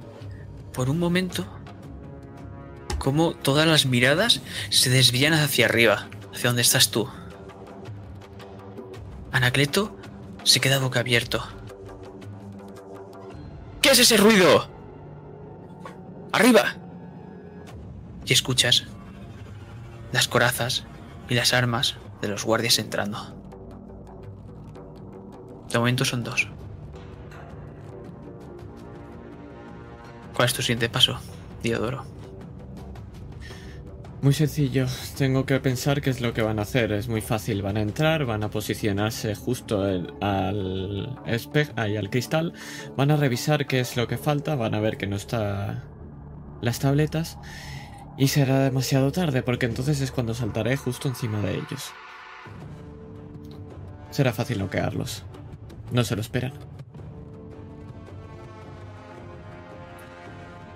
por 0.72 0.88
un 0.88 0.98
momento, 0.98 1.46
cómo 2.98 3.34
todas 3.34 3.66
las 3.66 3.84
miradas 3.84 4.40
se 4.70 4.88
desvían 4.88 5.34
hacia 5.34 5.66
arriba, 5.66 6.08
hacia 6.32 6.48
donde 6.48 6.62
estás 6.62 6.90
tú. 6.90 7.06
Anacleto 9.30 9.94
se 10.42 10.60
queda 10.60 10.78
boca 10.78 11.00
abierto. 11.00 11.46
¿Qué 13.84 13.90
es 13.90 13.98
ese 13.98 14.16
ruido? 14.16 14.66
¡Arriba! 16.32 16.74
Y 18.24 18.32
escuchas 18.32 18.84
las 20.10 20.26
corazas 20.26 20.86
y 21.28 21.34
las 21.34 21.52
armas 21.52 21.96
de 22.22 22.28
los 22.28 22.46
guardias 22.46 22.78
entrando. 22.78 23.18
De 25.70 25.78
momento 25.78 26.06
son 26.06 26.24
dos. 26.24 26.48
¿Cuál 30.34 30.48
es 30.48 30.54
tu 30.54 30.62
siguiente 30.62 30.88
paso, 30.88 31.20
Diodoro? 31.62 32.06
Muy 34.24 34.32
sencillo, 34.32 34.86
tengo 35.18 35.44
que 35.44 35.60
pensar 35.60 36.00
qué 36.00 36.08
es 36.08 36.22
lo 36.22 36.32
que 36.32 36.40
van 36.40 36.58
a 36.58 36.62
hacer. 36.62 36.92
Es 36.92 37.08
muy 37.08 37.20
fácil, 37.20 37.60
van 37.60 37.76
a 37.76 37.82
entrar, 37.82 38.24
van 38.24 38.42
a 38.42 38.48
posicionarse 38.48 39.34
justo 39.34 39.82
al 39.82 41.18
espejo, 41.26 41.74
ahí 41.76 41.98
al 41.98 42.08
cristal, 42.08 42.54
van 42.96 43.10
a 43.10 43.16
revisar 43.16 43.66
qué 43.66 43.80
es 43.80 43.98
lo 43.98 44.08
que 44.08 44.16
falta, 44.16 44.54
van 44.54 44.74
a 44.74 44.80
ver 44.80 44.96
que 44.96 45.06
no 45.06 45.16
está 45.16 45.84
las 46.62 46.78
tabletas 46.78 47.36
y 48.16 48.28
será 48.28 48.60
demasiado 48.60 49.12
tarde 49.12 49.42
porque 49.42 49.66
entonces 49.66 50.00
es 50.00 50.10
cuando 50.10 50.32
saltaré 50.32 50.78
justo 50.78 51.06
encima 51.06 51.42
de 51.42 51.56
ellos. 51.56 51.92
Será 54.10 54.32
fácil 54.32 54.58
noquearlos. 54.58 55.22
No 55.92 56.02
se 56.02 56.16
lo 56.16 56.22
esperan. 56.22 56.54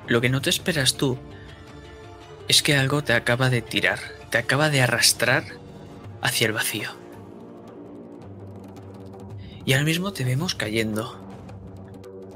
Lo 0.06 0.20
que 0.20 0.28
no 0.28 0.42
te 0.42 0.50
esperas 0.50 0.98
tú 0.98 1.16
es 2.48 2.62
que 2.62 2.76
algo 2.76 3.04
te 3.04 3.12
acaba 3.12 3.50
de 3.50 3.62
tirar, 3.62 4.00
te 4.30 4.38
acaba 4.38 4.70
de 4.70 4.80
arrastrar 4.80 5.44
hacia 6.22 6.46
el 6.46 6.52
vacío. 6.52 6.90
Y 9.64 9.74
ahora 9.74 9.84
mismo 9.84 10.12
te 10.12 10.24
vemos 10.24 10.54
cayendo 10.54 11.24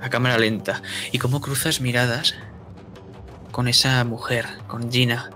a 0.00 0.10
cámara 0.10 0.38
lenta 0.38 0.82
y 1.12 1.18
cómo 1.18 1.40
cruzas 1.40 1.80
miradas 1.80 2.34
con 3.52 3.68
esa 3.68 4.04
mujer, 4.04 4.46
con 4.66 4.92
Gina, 4.92 5.30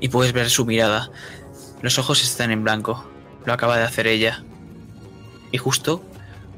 y 0.00 0.08
puedes 0.08 0.34
ver 0.34 0.50
su 0.50 0.66
mirada. 0.66 1.10
Los 1.80 1.98
ojos 1.98 2.22
están 2.22 2.50
en 2.50 2.62
blanco, 2.62 3.08
lo 3.46 3.52
acaba 3.52 3.78
de 3.78 3.84
hacer 3.84 4.06
ella. 4.06 4.44
Y 5.50 5.58
justo 5.58 6.04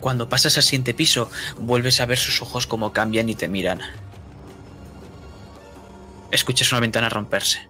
cuando 0.01 0.29
pasas 0.29 0.57
al 0.57 0.63
siguiente 0.63 0.95
piso, 0.95 1.31
vuelves 1.59 2.01
a 2.01 2.07
ver 2.07 2.19
sus 2.19 2.43
ojos 2.43 2.67
como 2.67 2.93
cambian 2.93 3.29
y 3.29 3.35
te 3.35 3.49
miran. 3.49 3.81
Escuchas 6.31 6.71
una 6.73 6.81
ventana 6.81 7.09
romperse. 7.09 7.69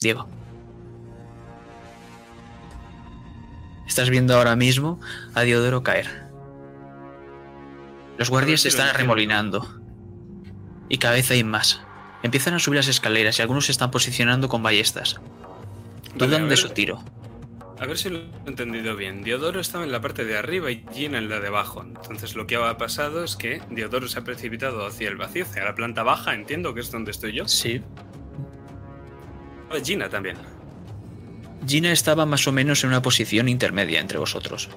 Diego. 0.00 0.28
Estás 3.86 4.08
viendo 4.08 4.34
ahora 4.34 4.56
mismo 4.56 5.00
a 5.34 5.42
Diodoro 5.42 5.82
caer. 5.82 6.30
Los 8.16 8.30
guardias 8.30 8.62
se 8.62 8.68
están 8.68 8.88
arremolinando. 8.88 9.66
Y 10.88 10.98
cada 10.98 11.14
vez 11.14 11.30
hay 11.30 11.44
más. 11.44 11.80
Empiezan 12.22 12.54
a 12.54 12.58
subir 12.58 12.76
las 12.76 12.88
escaleras 12.88 13.38
y 13.38 13.42
algunos 13.42 13.66
se 13.66 13.72
están 13.72 13.90
posicionando 13.90 14.48
con 14.48 14.62
ballestas. 14.62 15.20
Dudan 16.14 16.48
de 16.48 16.56
su 16.56 16.70
tiro. 16.70 17.02
A 17.80 17.86
ver 17.86 17.96
si 17.96 18.10
lo 18.10 18.18
he 18.18 18.22
entendido 18.48 18.94
bien. 18.94 19.22
Diodoro 19.24 19.58
estaba 19.58 19.84
en 19.84 19.90
la 19.92 20.02
parte 20.02 20.24
de 20.26 20.36
arriba 20.36 20.70
y 20.70 20.84
Gina 20.92 21.16
en 21.16 21.30
la 21.30 21.40
de 21.40 21.48
abajo. 21.48 21.82
Entonces 21.82 22.34
lo 22.36 22.46
que 22.46 22.56
ha 22.56 22.76
pasado 22.76 23.24
es 23.24 23.36
que 23.36 23.62
Diodoro 23.70 24.06
se 24.06 24.18
ha 24.18 24.22
precipitado 24.24 24.84
hacia 24.86 25.08
el 25.08 25.16
vacío, 25.16 25.44
hacia 25.44 25.64
la 25.64 25.74
planta 25.74 26.02
baja, 26.02 26.34
entiendo 26.34 26.74
que 26.74 26.80
es 26.80 26.90
donde 26.90 27.10
estoy 27.10 27.32
yo. 27.32 27.48
Sí. 27.48 27.80
Gina 29.82 30.10
también. 30.10 30.36
Gina 31.66 31.90
estaba 31.90 32.26
más 32.26 32.46
o 32.46 32.52
menos 32.52 32.84
en 32.84 32.90
una 32.90 33.00
posición 33.00 33.48
intermedia 33.48 34.00
entre 34.00 34.18
vosotros. 34.18 34.68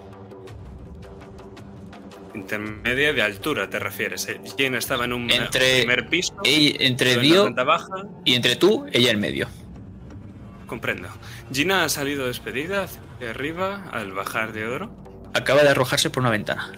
Intermedia 2.36 3.13
de 3.13 3.22
altura, 3.22 3.69
te 3.69 3.79
refieres. 3.79 4.27
eh? 4.29 4.39
Gina 4.57 4.77
estaba 4.77 5.05
en 5.05 5.13
un 5.13 5.29
Entre- 5.29 5.79
primer 5.81 6.07
piso. 6.07 6.33
Entre 6.43 7.13
en 7.13 7.22
Dio 7.22 7.53
baja. 7.53 7.88
y 8.25 8.33
entre 8.33 8.55
tú, 8.55 8.86
ella 8.91 9.12
en 9.12 9.19
medio. 9.19 9.48
Comprendo. 10.67 11.10
Gina 11.52 11.84
ha 11.84 11.90
salido 11.90 12.28
despedida 12.28 12.84
hacia 12.84 13.30
arriba 13.30 13.86
al 13.92 14.14
bajar 14.14 14.54
Diodoro. 14.54 14.92
Acaba 15.34 15.64
de 15.64 15.70
arrojarse 15.70 16.10
por 16.10 16.22
una 16.22 16.30
ventana. 16.30 16.72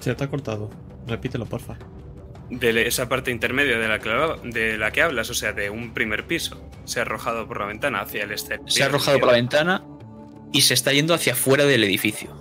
Se 0.00 0.14
te 0.14 0.24
ha 0.24 0.28
cortado. 0.28 0.70
Repítelo, 1.06 1.46
porfa. 1.46 1.76
De 2.48 2.86
esa 2.86 3.08
parte 3.08 3.30
intermedia 3.30 3.78
de 3.78 3.86
la, 3.86 3.98
que, 4.00 4.10
de 4.48 4.76
la 4.76 4.90
que 4.90 5.02
hablas, 5.02 5.30
o 5.30 5.34
sea, 5.34 5.52
de 5.52 5.70
un 5.70 5.94
primer 5.94 6.26
piso. 6.26 6.68
Se 6.84 6.98
ha 6.98 7.02
arrojado 7.02 7.46
por 7.46 7.60
la 7.60 7.66
ventana 7.66 8.00
hacia 8.00 8.24
el 8.24 8.32
exterior. 8.32 8.68
Se 8.70 8.82
ha 8.82 8.86
arrojado 8.86 9.18
por 9.18 9.28
la 9.28 9.34
ventana 9.34 9.84
y 10.52 10.62
se 10.62 10.74
está 10.74 10.92
yendo 10.92 11.14
hacia 11.14 11.34
afuera 11.34 11.64
del 11.64 11.84
edificio. 11.84 12.32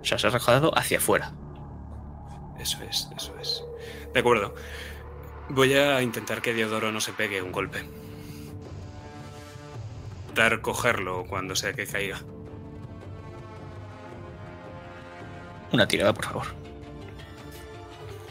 O 0.00 0.04
sea, 0.04 0.18
se 0.18 0.26
ha 0.26 0.30
arrojado 0.30 0.76
hacia 0.76 0.98
afuera. 0.98 1.32
Eso 2.58 2.78
es, 2.88 3.08
eso 3.16 3.34
es. 3.40 3.63
De 4.14 4.20
acuerdo. 4.20 4.54
Voy 5.50 5.74
a 5.74 6.00
intentar 6.00 6.40
que 6.40 6.54
Diodoro 6.54 6.90
no 6.92 7.00
se 7.00 7.12
pegue 7.12 7.42
un 7.42 7.52
golpe. 7.52 7.82
Dar 10.34 10.60
cogerlo 10.62 11.26
cuando 11.28 11.54
sea 11.54 11.72
que 11.74 11.86
caiga. 11.86 12.20
Una 15.72 15.86
tirada, 15.86 16.14
por 16.14 16.24
favor. 16.24 16.46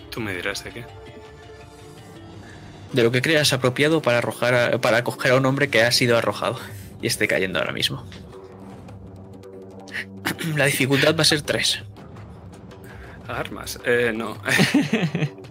Tú 0.10 0.22
me 0.22 0.34
dirás 0.34 0.64
de 0.64 0.72
qué. 0.72 0.86
De 2.94 3.04
lo 3.04 3.12
que 3.12 3.22
creas 3.22 3.54
apropiado 3.54 4.02
para 4.02 4.20
arrojar 4.20 4.54
a- 4.54 4.78
para 4.82 5.04
coger 5.04 5.32
a 5.34 5.36
un 5.38 5.46
hombre 5.46 5.70
que 5.70 5.84
ha 5.84 5.92
sido 5.92 6.18
arrojado 6.18 6.60
y 7.02 7.08
esté 7.08 7.28
cayendo 7.28 7.60
ahora 7.60 7.74
mismo. 7.74 8.06
La 10.56 10.66
dificultad 10.66 11.16
va 11.18 11.22
a 11.22 11.26
ser 11.26 11.42
3. 11.42 11.84
Armas. 13.28 13.80
Eh, 13.86 14.12
no. 14.16 14.38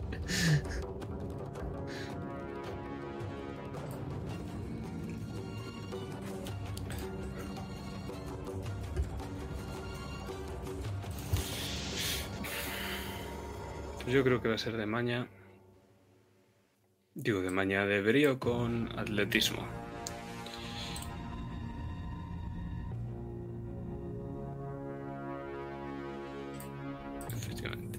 yo 14.12 14.22
creo 14.22 14.42
que 14.42 14.48
va 14.48 14.54
a 14.54 14.58
ser 14.58 14.76
de 14.76 14.86
maña. 14.86 15.26
Digo, 17.14 17.40
de 17.40 17.50
maña 17.50 17.86
de 17.86 18.02
brío 18.02 18.38
con 18.38 18.88
atletismo. 18.98 19.66
Efectivamente. 27.32 27.98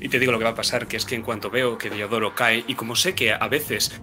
Y 0.00 0.08
te 0.08 0.18
digo 0.18 0.32
lo 0.32 0.38
que 0.38 0.44
va 0.44 0.50
a 0.50 0.54
pasar, 0.54 0.86
que 0.86 0.96
es 0.96 1.06
que 1.06 1.14
en 1.14 1.22
cuanto 1.22 1.50
veo 1.50 1.78
que 1.78 1.90
Diodoro 1.90 2.34
cae, 2.34 2.64
y 2.66 2.74
como 2.74 2.94
sé 2.94 3.14
que 3.14 3.32
a 3.32 3.48
veces 3.48 4.00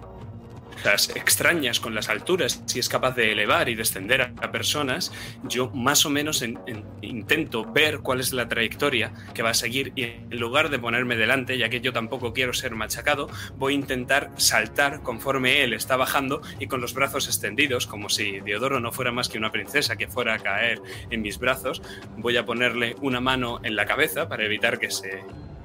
extrañas 0.84 1.80
con 1.80 1.94
las 1.94 2.08
alturas, 2.08 2.62
si 2.66 2.78
es 2.78 2.88
capaz 2.88 3.14
de 3.16 3.32
elevar 3.32 3.68
y 3.68 3.74
descender 3.74 4.22
a, 4.22 4.34
personas, 4.52 5.12
yo 5.44 5.70
más 5.70 6.04
o 6.06 6.10
menos 6.10 6.42
en- 6.42 6.58
en- 6.66 6.84
intento 7.02 7.64
ver 7.64 7.98
cuál 8.00 8.20
es 8.20 8.32
la 8.32 8.46
trayectoria 8.48 9.12
que 9.34 9.42
va 9.42 9.50
a 9.50 9.54
seguir 9.54 9.92
y 9.96 10.02
en 10.04 10.38
lugar 10.38 10.68
de 10.70 10.78
ponerme 10.78 11.16
delante, 11.16 11.56
ya 11.58 11.68
que 11.68 11.80
yo 11.80 11.92
tampoco 11.92 12.32
quiero 12.32 12.52
ser 12.52 12.74
machacado, 12.74 13.28
voy 13.56 13.72
a 13.72 13.76
intentar 13.76 14.30
saltar 14.36 15.02
conforme 15.02 15.64
él 15.64 15.72
está 15.72 15.96
bajando 15.96 16.42
y 16.60 16.66
con 16.66 16.80
los 16.80 16.94
brazos 16.94 17.26
extendidos, 17.26 17.86
como 17.86 18.08
si 18.08 18.40
Diodoro 18.40 18.80
no 18.80 18.92
fuera 18.92 19.12
más 19.12 19.28
que 19.28 19.38
una 19.38 19.50
princesa 19.50 19.96
que 19.96 20.06
fuera 20.08 20.34
a 20.34 20.38
caer 20.38 20.80
en 21.10 21.22
mis 21.22 21.38
brazos, 21.38 21.82
voy 22.16 22.36
a 22.36 22.44
ponerle 22.44 22.94
una 23.00 23.20
mano 23.20 23.60
en 23.64 23.74
la 23.76 23.86
cabeza 23.86 24.28
para 24.28 24.44
evitar 24.44 24.78
que 24.78 24.90
se 24.90 25.22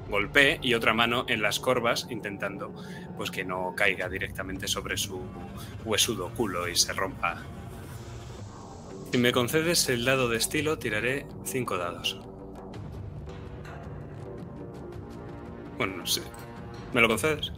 golpee 0.10 0.60
y 0.62 0.74
otra 0.74 0.93
mano 0.93 1.26
en 1.28 1.41
las 1.41 1.60
corvas 1.60 2.08
intentando 2.10 2.74
pues 3.17 3.32
que 3.32 3.45
no 3.45 3.74
caiga 3.76 4.10
directamente 4.10 4.67
sobre 4.67 4.98
su 4.98 5.22
huesudo 5.86 6.30
culo 6.30 6.67
y 6.67 6.76
se 6.76 6.93
rompa. 6.93 7.43
Si 9.12 9.17
me 9.17 9.32
concedes 9.32 9.89
el 9.89 10.06
dado 10.06 10.30
de 10.30 10.38
estilo, 10.38 10.78
tiraré 10.78 11.26
cinco 11.43 11.78
dados. 11.78 12.19
Bueno, 15.78 16.06
sí. 16.06 16.22
¿Me 16.93 17.02
lo 17.02 17.08
concedes? 17.08 17.52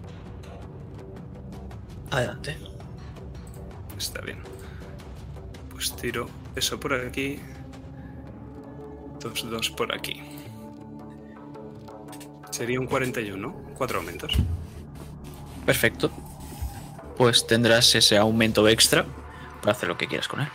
Adelante. 2.12 2.58
Está 3.98 4.22
bien. 4.22 4.40
Pues 5.72 5.96
tiro 5.96 6.30
eso 6.56 6.80
por 6.80 6.94
aquí. 6.94 7.40
Dos, 9.20 9.50
dos 9.50 9.70
por 9.70 9.94
aquí. 9.94 10.22
Sería 12.52 12.80
un 12.80 12.88
41, 12.88 13.74
cuatro 13.78 14.00
aumentos. 14.00 14.34
Perfecto. 15.66 16.12
Pues 17.18 17.48
tendrás 17.48 17.94
ese 17.96 18.18
aumento 18.18 18.68
extra 18.68 19.06
para 19.62 19.74
hacer 19.74 19.90
lo 19.90 19.98
que 19.98 20.08
quieras 20.08 20.28
con 20.28 20.42
él. 20.42 20.48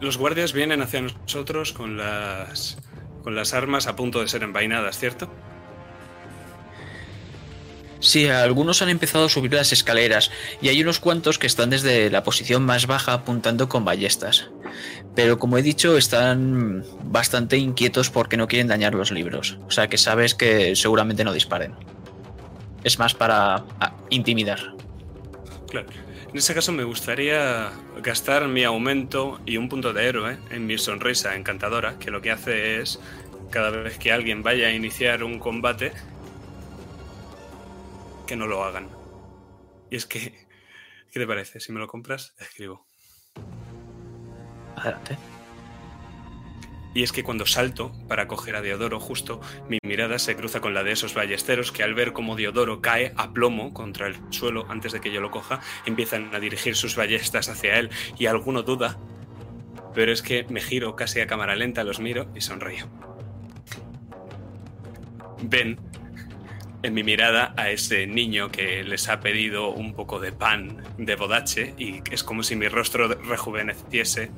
Los 0.00 0.18
guardias 0.18 0.52
vienen 0.52 0.82
hacia 0.82 1.00
nosotros 1.00 1.72
con 1.72 1.96
las 1.96 2.78
con 3.22 3.34
las 3.34 3.54
armas 3.54 3.86
a 3.86 3.96
punto 3.96 4.20
de 4.20 4.28
ser 4.28 4.42
envainadas, 4.42 4.98
¿cierto? 4.98 5.30
Sí, 8.04 8.28
algunos 8.28 8.82
han 8.82 8.90
empezado 8.90 9.24
a 9.24 9.28
subir 9.30 9.54
las 9.54 9.72
escaleras 9.72 10.30
y 10.60 10.68
hay 10.68 10.82
unos 10.82 11.00
cuantos 11.00 11.38
que 11.38 11.46
están 11.46 11.70
desde 11.70 12.10
la 12.10 12.22
posición 12.22 12.62
más 12.62 12.86
baja 12.86 13.14
apuntando 13.14 13.66
con 13.66 13.86
ballestas. 13.86 14.50
Pero 15.14 15.38
como 15.38 15.56
he 15.56 15.62
dicho, 15.62 15.96
están 15.96 16.84
bastante 17.02 17.56
inquietos 17.56 18.10
porque 18.10 18.36
no 18.36 18.46
quieren 18.46 18.68
dañar 18.68 18.94
los 18.94 19.10
libros. 19.10 19.56
O 19.66 19.70
sea 19.70 19.88
que 19.88 19.96
sabes 19.96 20.34
que 20.34 20.76
seguramente 20.76 21.24
no 21.24 21.32
disparen. 21.32 21.72
Es 22.84 22.98
más 22.98 23.14
para 23.14 23.64
ah, 23.80 23.96
intimidar. 24.10 24.74
Claro. 25.70 25.88
En 26.30 26.36
ese 26.36 26.52
caso 26.52 26.72
me 26.72 26.84
gustaría 26.84 27.72
gastar 28.02 28.48
mi 28.48 28.64
aumento 28.64 29.40
y 29.46 29.56
un 29.56 29.70
punto 29.70 29.94
de 29.94 30.06
héroe 30.06 30.36
en 30.50 30.66
mi 30.66 30.76
sonrisa 30.76 31.36
encantadora, 31.36 31.98
que 31.98 32.10
lo 32.10 32.20
que 32.20 32.32
hace 32.32 32.82
es, 32.82 33.00
cada 33.50 33.70
vez 33.70 33.96
que 33.96 34.12
alguien 34.12 34.42
vaya 34.42 34.66
a 34.66 34.72
iniciar 34.72 35.24
un 35.24 35.38
combate, 35.38 35.92
que 38.26 38.36
no 38.36 38.46
lo 38.46 38.64
hagan. 38.64 38.90
Y 39.90 39.96
es 39.96 40.06
que, 40.06 40.20
¿qué 41.12 41.20
te 41.20 41.26
parece? 41.26 41.60
Si 41.60 41.72
me 41.72 41.80
lo 41.80 41.86
compras, 41.86 42.34
escribo. 42.38 42.86
Adelante. 44.76 45.16
Y 46.94 47.02
es 47.02 47.10
que 47.10 47.24
cuando 47.24 47.44
salto 47.44 47.92
para 48.06 48.28
coger 48.28 48.54
a 48.54 48.62
Diodoro, 48.62 49.00
justo 49.00 49.40
mi 49.68 49.78
mirada 49.82 50.20
se 50.20 50.36
cruza 50.36 50.60
con 50.60 50.74
la 50.74 50.84
de 50.84 50.92
esos 50.92 51.12
ballesteros 51.12 51.72
que 51.72 51.82
al 51.82 51.92
ver 51.92 52.12
cómo 52.12 52.36
Diodoro 52.36 52.80
cae 52.80 53.12
a 53.16 53.32
plomo 53.32 53.74
contra 53.74 54.06
el 54.06 54.16
suelo 54.30 54.66
antes 54.68 54.92
de 54.92 55.00
que 55.00 55.12
yo 55.12 55.20
lo 55.20 55.32
coja, 55.32 55.60
empiezan 55.86 56.32
a 56.32 56.38
dirigir 56.38 56.76
sus 56.76 56.94
ballestas 56.94 57.48
hacia 57.48 57.80
él 57.80 57.90
y 58.16 58.26
alguno 58.26 58.62
duda. 58.62 58.96
Pero 59.92 60.12
es 60.12 60.22
que 60.22 60.46
me 60.48 60.60
giro 60.60 60.94
casi 60.94 61.20
a 61.20 61.26
cámara 61.26 61.56
lenta, 61.56 61.82
los 61.82 61.98
miro 61.98 62.30
y 62.34 62.40
sonrío. 62.40 62.88
Ven 65.42 65.80
en 66.84 66.92
mi 66.92 67.02
mirada 67.02 67.54
a 67.56 67.70
ese 67.70 68.06
niño 68.06 68.52
que 68.52 68.84
les 68.84 69.08
ha 69.08 69.20
pedido 69.20 69.70
un 69.70 69.94
poco 69.94 70.20
de 70.20 70.32
pan 70.32 70.84
de 70.98 71.16
bodache 71.16 71.74
y 71.78 72.02
es 72.10 72.22
como 72.22 72.42
si 72.42 72.56
mi 72.56 72.68
rostro 72.68 73.08
rejuveneciese 73.08 74.30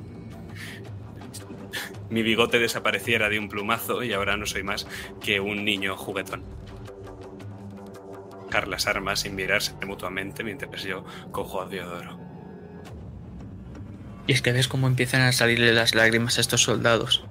mi 2.09 2.23
bigote 2.23 2.57
desapareciera 2.57 3.27
de 3.27 3.37
un 3.37 3.49
plumazo 3.49 4.01
y 4.01 4.13
ahora 4.13 4.37
no 4.37 4.45
soy 4.45 4.63
más 4.63 4.87
que 5.19 5.41
un 5.41 5.65
niño 5.65 5.97
juguetón. 5.97 6.41
Car 8.49 8.69
las 8.69 8.87
armas 8.87 9.19
sin 9.19 9.35
mirarse 9.35 9.73
mutuamente 9.85 10.45
mientras 10.45 10.83
yo 10.83 11.03
cojo 11.33 11.61
a 11.61 11.67
Diodoro. 11.67 12.17
Y 14.25 14.31
es 14.31 14.41
que 14.41 14.53
ves 14.53 14.69
cómo 14.69 14.87
empiezan 14.87 15.19
a 15.19 15.33
salirle 15.33 15.73
las 15.73 15.95
lágrimas 15.95 16.37
a 16.37 16.41
estos 16.41 16.63
soldados. 16.63 17.25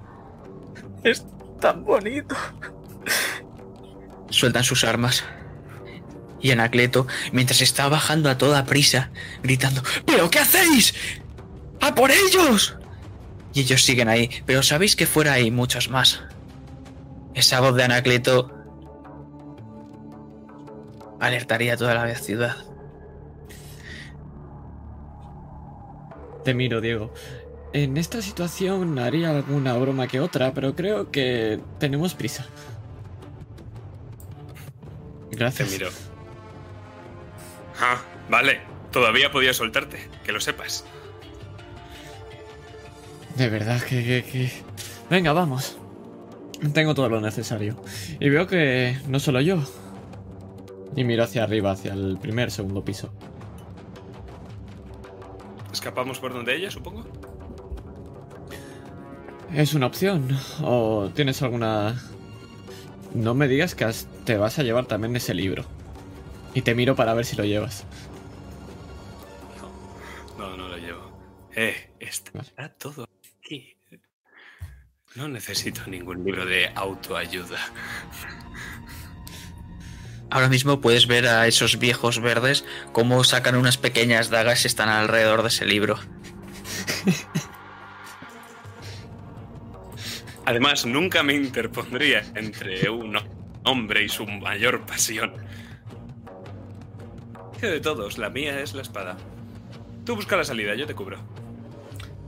Es 1.03 1.25
tan 1.59 1.83
bonito. 1.83 2.35
Sueltan 4.29 4.63
sus 4.63 4.83
armas. 4.83 5.23
Y 6.39 6.51
Anacleto, 6.51 7.07
mientras 7.31 7.61
está 7.61 7.89
bajando 7.89 8.29
a 8.29 8.37
toda 8.37 8.65
prisa, 8.65 9.09
gritando, 9.41 9.81
¿Pero 10.05 10.29
qué 10.29 10.39
hacéis? 10.39 10.93
¡A 11.81 11.95
por 11.95 12.11
ellos! 12.11 12.77
Y 13.53 13.61
ellos 13.61 13.83
siguen 13.83 14.07
ahí, 14.07 14.29
pero 14.45 14.61
sabéis 14.61 14.95
que 14.95 15.07
fuera 15.07 15.33
hay 15.33 15.49
muchos 15.49 15.89
más. 15.89 16.21
Esa 17.33 17.59
voz 17.59 17.75
de 17.75 17.83
Anacleto 17.83 18.51
alertaría 21.19 21.77
toda 21.77 21.93
la 21.95 22.15
ciudad. 22.15 22.55
Te 26.43 26.53
miro, 26.53 26.81
Diego. 26.81 27.13
En 27.73 27.97
esta 27.97 28.21
situación 28.21 28.97
haría 28.99 29.31
alguna 29.31 29.73
broma 29.73 30.07
que 30.07 30.19
otra, 30.21 30.53
pero 30.53 30.75
creo 30.75 31.11
que 31.11 31.59
tenemos 31.79 32.13
prisa. 32.13 32.45
Gracias. 35.37 35.69
Te 35.69 35.77
miro. 35.77 35.89
Ah, 37.79 38.01
vale. 38.29 38.61
Todavía 38.91 39.31
podía 39.31 39.53
soltarte, 39.53 39.97
que 40.23 40.31
lo 40.31 40.39
sepas. 40.39 40.85
De 43.35 43.49
verdad 43.49 43.81
que, 43.81 44.03
que, 44.03 44.23
que... 44.23 44.51
Venga, 45.09 45.33
vamos. 45.33 45.77
Tengo 46.73 46.95
todo 46.95 47.07
lo 47.09 47.21
necesario. 47.21 47.79
Y 48.19 48.29
veo 48.29 48.47
que 48.47 48.97
no 49.07 49.19
solo 49.19 49.41
yo. 49.41 49.59
Y 50.95 51.03
miro 51.03 51.23
hacia 51.23 51.43
arriba, 51.43 51.71
hacia 51.71 51.93
el 51.93 52.17
primer, 52.19 52.49
segundo 52.49 52.83
piso. 52.83 53.13
¿Escapamos 55.71 56.19
por 56.19 56.33
donde 56.33 56.55
ella, 56.55 56.71
supongo? 56.71 57.05
Es 59.53 59.75
una 59.75 59.85
opción. 59.85 60.35
¿O 60.63 61.09
tienes 61.13 61.41
alguna... 61.43 62.01
No 63.17 63.33
me 63.33 63.47
digas 63.47 63.73
que 63.73 63.83
has- 63.83 64.07
te 64.25 64.37
vas 64.37 64.59
a 64.59 64.63
llevar 64.63 64.85
también 64.85 65.15
ese 65.15 65.33
libro. 65.33 65.65
Y 66.53 66.61
te 66.61 66.75
miro 66.75 66.95
para 66.95 67.13
ver 67.13 67.25
si 67.25 67.35
lo 67.35 67.43
llevas. 67.45 67.83
No, 70.37 70.55
no 70.55 70.67
lo 70.67 70.77
llevo. 70.77 71.49
Eh, 71.55 71.91
está 71.99 72.31
Vale. 72.33 72.69
todo 72.77 73.07
aquí. 73.43 73.75
No 75.15 75.27
necesito 75.27 75.81
ningún 75.87 76.23
libro 76.23 76.45
de 76.45 76.69
autoayuda. 76.75 77.57
Ahora 80.29 80.47
mismo 80.49 80.79
puedes 80.81 81.07
ver 81.07 81.25
a 81.27 81.47
esos 81.47 81.79
viejos 81.79 82.19
verdes 82.21 82.65
cómo 82.91 83.23
sacan 83.23 83.55
unas 83.55 83.77
pequeñas 83.77 84.29
dagas 84.29 84.63
y 84.63 84.67
están 84.67 84.89
alrededor 84.89 85.41
de 85.41 85.47
ese 85.47 85.65
libro. 85.65 85.97
Además, 90.47 90.85
nunca 90.85 91.23
me 91.23 91.33
interpondría 91.33 92.23
entre 92.33 92.89
un 92.89 93.17
hombre 93.65 94.05
y 94.05 94.07
su 94.07 94.25
mayor 94.25 94.85
pasión. 94.85 95.33
Que 97.59 97.67
de 97.67 97.81
todos, 97.81 98.17
la 98.17 98.29
mía 98.29 98.61
es 98.61 98.73
la 98.73 98.81
espada. 98.81 99.17
Tú 100.05 100.15
busca 100.15 100.37
la 100.37 100.45
salida, 100.45 100.73
yo 100.75 100.87
te 100.87 100.95
cubro. 100.95 101.17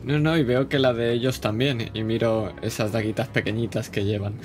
No, 0.03 0.19
no, 0.19 0.37
y 0.37 0.43
veo 0.43 0.67
que 0.67 0.79
la 0.79 0.91
de 0.91 1.13
ellos 1.13 1.39
también. 1.39 1.91
Y 1.93 2.03
miro 2.03 2.53
esas 2.61 2.91
daguitas 2.91 3.29
pequeñitas 3.29 3.89
que 3.89 4.03
llevan. 4.03 4.37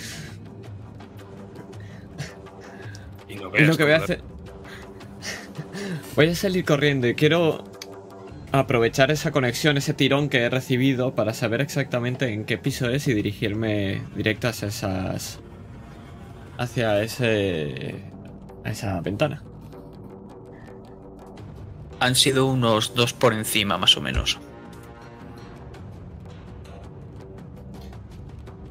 Y 3.29 3.35
no 3.35 3.51
veas 3.51 3.67
lo 3.67 3.77
que 3.77 3.83
voy 3.83 3.93
a 3.93 3.97
hacer... 3.97 4.23
Voy 6.15 6.29
a 6.29 6.35
salir 6.37 6.65
corriendo 6.65 7.09
y 7.09 7.17
quiero 7.17 7.65
aprovechar 8.61 9.11
esa 9.11 9.33
conexión, 9.33 9.77
ese 9.77 9.95
tirón 9.95 10.29
que 10.29 10.39
he 10.39 10.49
recibido 10.49 11.15
para 11.15 11.35
saber 11.35 11.61
exactamente 11.61 12.33
en 12.33 12.45
qué 12.45 12.57
piso 12.57 12.89
es 12.89 13.09
y 13.09 13.15
dirigirme 13.15 14.03
directo 14.15 14.47
hacia 14.47 14.69
esas... 14.69 15.41
hacia 16.57 17.03
ese... 17.03 18.05
a 18.65 18.71
esa 18.71 19.01
ventana. 19.01 19.43
Han 21.99 22.15
sido 22.15 22.47
unos 22.47 22.95
dos 22.95 23.13
por 23.13 23.33
encima, 23.33 23.77
más 23.77 23.97
o 23.97 24.01
menos. 24.01 24.39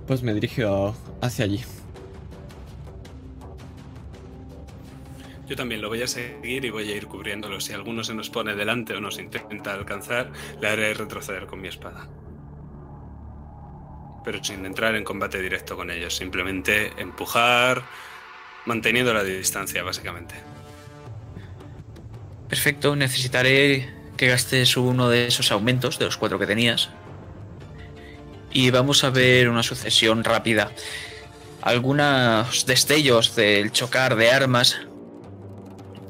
Pues 0.08 0.24
me 0.24 0.34
dirijo 0.34 0.96
hacia 1.22 1.43
allí. 1.46 1.62
Yo 5.47 5.56
también 5.58 5.82
lo 5.82 5.89
voy 5.89 6.01
a 6.01 6.08
seguir 6.08 6.63
y 6.63 6.69
voy 6.69 6.89
a 6.91 6.95
ir 6.95 7.08
cubriéndolo. 7.08 7.60
Si 7.60 7.73
alguno 7.73 8.03
se 8.03 8.13
nos 8.13 8.29
pone 8.29 8.56
delante 8.56 8.93
o 8.93 9.01
nos 9.01 9.19
intenta 9.19 9.73
alcanzar, 9.73 10.32
le 10.62 10.67
haré 10.67 10.93
retroceder 10.93 11.47
con 11.47 11.62
mi 11.62 11.67
espada. 11.67 12.08
Pero 14.23 14.41
sin 14.41 14.65
entrar 14.65 14.95
en 14.95 15.03
combate 15.03 15.41
directo 15.41 15.75
con 15.75 15.91
ellos, 15.91 16.15
simplemente 16.15 16.93
empujar, 16.97 17.84
manteniendo 18.65 19.13
la 19.13 19.23
distancia, 19.23 19.84
básicamente. 19.84 20.36
Perfecto, 22.47 22.95
necesitaré 22.95 23.93
que 24.15 24.27
gastes 24.27 24.77
uno 24.77 25.10
de 25.10 25.27
esos 25.27 25.51
aumentos, 25.51 25.99
de 25.99 26.06
los 26.06 26.17
cuatro 26.17 26.39
que 26.39 26.45
tenías. 26.45 26.89
Y 28.51 28.69
vamos 28.69 29.03
a 29.03 29.10
ver 29.10 29.49
una 29.49 29.63
sucesión 29.63 30.23
rápida. 30.23 30.71
Algunos 31.62 32.65
destellos 32.65 33.36
del 33.36 33.71
chocar 33.71 34.15
de 34.15 34.32
armas. 34.32 34.79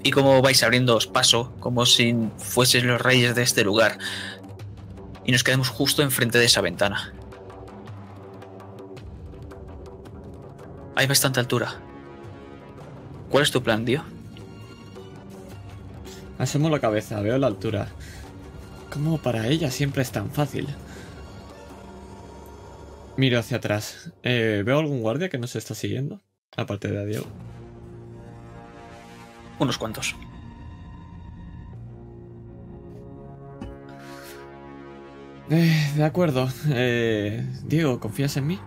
Y 0.03 0.11
cómo 0.11 0.41
vais 0.41 0.61
abriéndoos 0.63 1.07
paso, 1.07 1.53
como 1.59 1.85
si 1.85 2.13
fueseis 2.37 2.83
los 2.83 3.01
reyes 3.01 3.35
de 3.35 3.41
este 3.41 3.63
lugar. 3.63 3.97
Y 5.25 5.31
nos 5.31 5.43
quedamos 5.43 5.69
justo 5.69 6.01
enfrente 6.01 6.37
de 6.37 6.45
esa 6.45 6.59
ventana. 6.59 7.13
Hay 10.95 11.07
bastante 11.07 11.39
altura. 11.39 11.79
¿Cuál 13.29 13.43
es 13.43 13.51
tu 13.51 13.63
plan, 13.63 13.85
tío? 13.85 14.03
Asomo 16.37 16.69
la 16.69 16.79
cabeza, 16.79 17.21
veo 17.21 17.37
la 17.37 17.47
altura. 17.47 17.87
Como 18.91 19.17
para 19.17 19.47
ella 19.47 19.71
siempre 19.71 20.03
es 20.03 20.11
tan 20.11 20.29
fácil. 20.29 20.67
Miro 23.15 23.39
hacia 23.39 23.57
atrás. 23.57 24.11
Eh, 24.23 24.63
¿Veo 24.65 24.79
algún 24.79 25.01
guardia 25.01 25.29
que 25.29 25.37
nos 25.37 25.55
está 25.55 25.73
siguiendo? 25.73 26.21
Aparte 26.55 26.89
de 26.89 26.99
a 26.99 27.05
Diego. 27.05 27.25
Unos 29.59 29.77
cuantos. 29.77 30.15
Eh, 35.49 35.91
de 35.95 36.03
acuerdo. 36.03 36.49
Eh, 36.69 37.45
Diego, 37.63 37.99
¿confías 37.99 38.37
en 38.37 38.47
mí? 38.47 38.59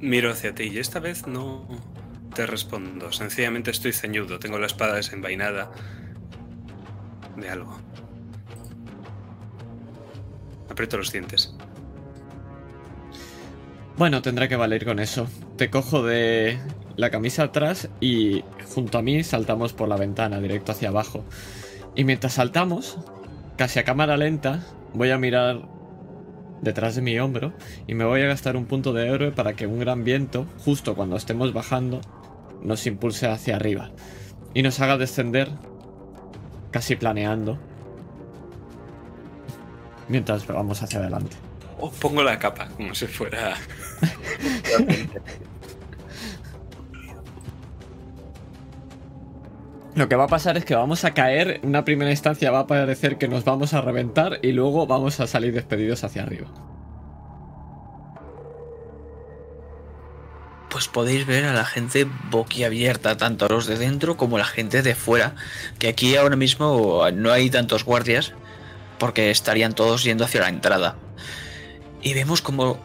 Miro 0.00 0.30
hacia 0.30 0.54
ti 0.54 0.64
y 0.64 0.78
esta 0.78 1.00
vez 1.00 1.26
no 1.26 1.66
te 2.34 2.46
respondo. 2.46 3.12
Sencillamente 3.12 3.70
estoy 3.70 3.92
ceñudo. 3.92 4.38
Tengo 4.38 4.58
la 4.58 4.66
espada 4.66 4.94
desenvainada 4.94 5.70
de 7.36 7.50
algo. 7.50 7.76
Aprieto 10.70 10.96
los 10.96 11.10
dientes. 11.12 11.54
Bueno, 13.98 14.22
tendrá 14.22 14.46
que 14.46 14.54
valer 14.54 14.84
con 14.84 15.00
eso. 15.00 15.26
Te 15.56 15.70
cojo 15.70 16.04
de 16.04 16.56
la 16.94 17.10
camisa 17.10 17.42
atrás 17.42 17.88
y 18.00 18.44
junto 18.72 18.96
a 18.96 19.02
mí 19.02 19.24
saltamos 19.24 19.72
por 19.72 19.88
la 19.88 19.96
ventana, 19.96 20.38
directo 20.40 20.70
hacia 20.70 20.90
abajo. 20.90 21.24
Y 21.96 22.04
mientras 22.04 22.34
saltamos, 22.34 22.96
casi 23.56 23.80
a 23.80 23.84
cámara 23.84 24.16
lenta, 24.16 24.64
voy 24.94 25.10
a 25.10 25.18
mirar 25.18 25.62
detrás 26.62 26.94
de 26.94 27.02
mi 27.02 27.18
hombro 27.18 27.52
y 27.88 27.94
me 27.94 28.04
voy 28.04 28.20
a 28.22 28.28
gastar 28.28 28.56
un 28.56 28.66
punto 28.66 28.92
de 28.92 29.08
héroe 29.08 29.32
para 29.32 29.54
que 29.54 29.66
un 29.66 29.80
gran 29.80 30.04
viento, 30.04 30.46
justo 30.64 30.94
cuando 30.94 31.16
estemos 31.16 31.52
bajando, 31.52 32.00
nos 32.62 32.86
impulse 32.86 33.26
hacia 33.26 33.56
arriba 33.56 33.90
y 34.54 34.62
nos 34.62 34.78
haga 34.78 34.96
descender 34.96 35.50
casi 36.70 36.94
planeando 36.94 37.58
mientras 40.08 40.46
vamos 40.46 40.84
hacia 40.84 41.00
adelante. 41.00 41.47
O 41.78 41.90
pongo 41.90 42.22
la 42.22 42.38
capa, 42.38 42.68
como 42.76 42.94
si 42.94 43.06
fuera. 43.06 43.56
Lo 49.94 50.08
que 50.08 50.14
va 50.14 50.24
a 50.24 50.28
pasar 50.28 50.56
es 50.56 50.64
que 50.64 50.76
vamos 50.76 51.04
a 51.04 51.12
caer, 51.12 51.60
en 51.62 51.70
una 51.70 51.84
primera 51.84 52.10
instancia 52.12 52.52
va 52.52 52.60
a 52.60 52.66
parecer 52.68 53.18
que 53.18 53.26
nos 53.26 53.44
vamos 53.44 53.74
a 53.74 53.80
reventar 53.80 54.38
y 54.42 54.52
luego 54.52 54.86
vamos 54.86 55.18
a 55.18 55.26
salir 55.26 55.52
despedidos 55.52 56.04
hacia 56.04 56.22
arriba. 56.22 56.46
Pues 60.70 60.86
podéis 60.86 61.26
ver 61.26 61.46
a 61.46 61.52
la 61.52 61.64
gente 61.64 62.06
boquiabierta, 62.30 63.16
tanto 63.16 63.46
a 63.46 63.48
los 63.48 63.66
de 63.66 63.76
dentro 63.76 64.16
como 64.16 64.36
a 64.36 64.40
la 64.40 64.44
gente 64.44 64.82
de 64.82 64.94
fuera. 64.94 65.34
Que 65.80 65.88
aquí 65.88 66.14
ahora 66.14 66.36
mismo 66.36 67.02
no 67.12 67.32
hay 67.32 67.50
tantos 67.50 67.84
guardias, 67.84 68.34
porque 68.98 69.30
estarían 69.30 69.74
todos 69.74 70.04
yendo 70.04 70.24
hacia 70.24 70.42
la 70.42 70.48
entrada. 70.48 70.96
Y 72.02 72.14
vemos 72.14 72.42
como 72.42 72.78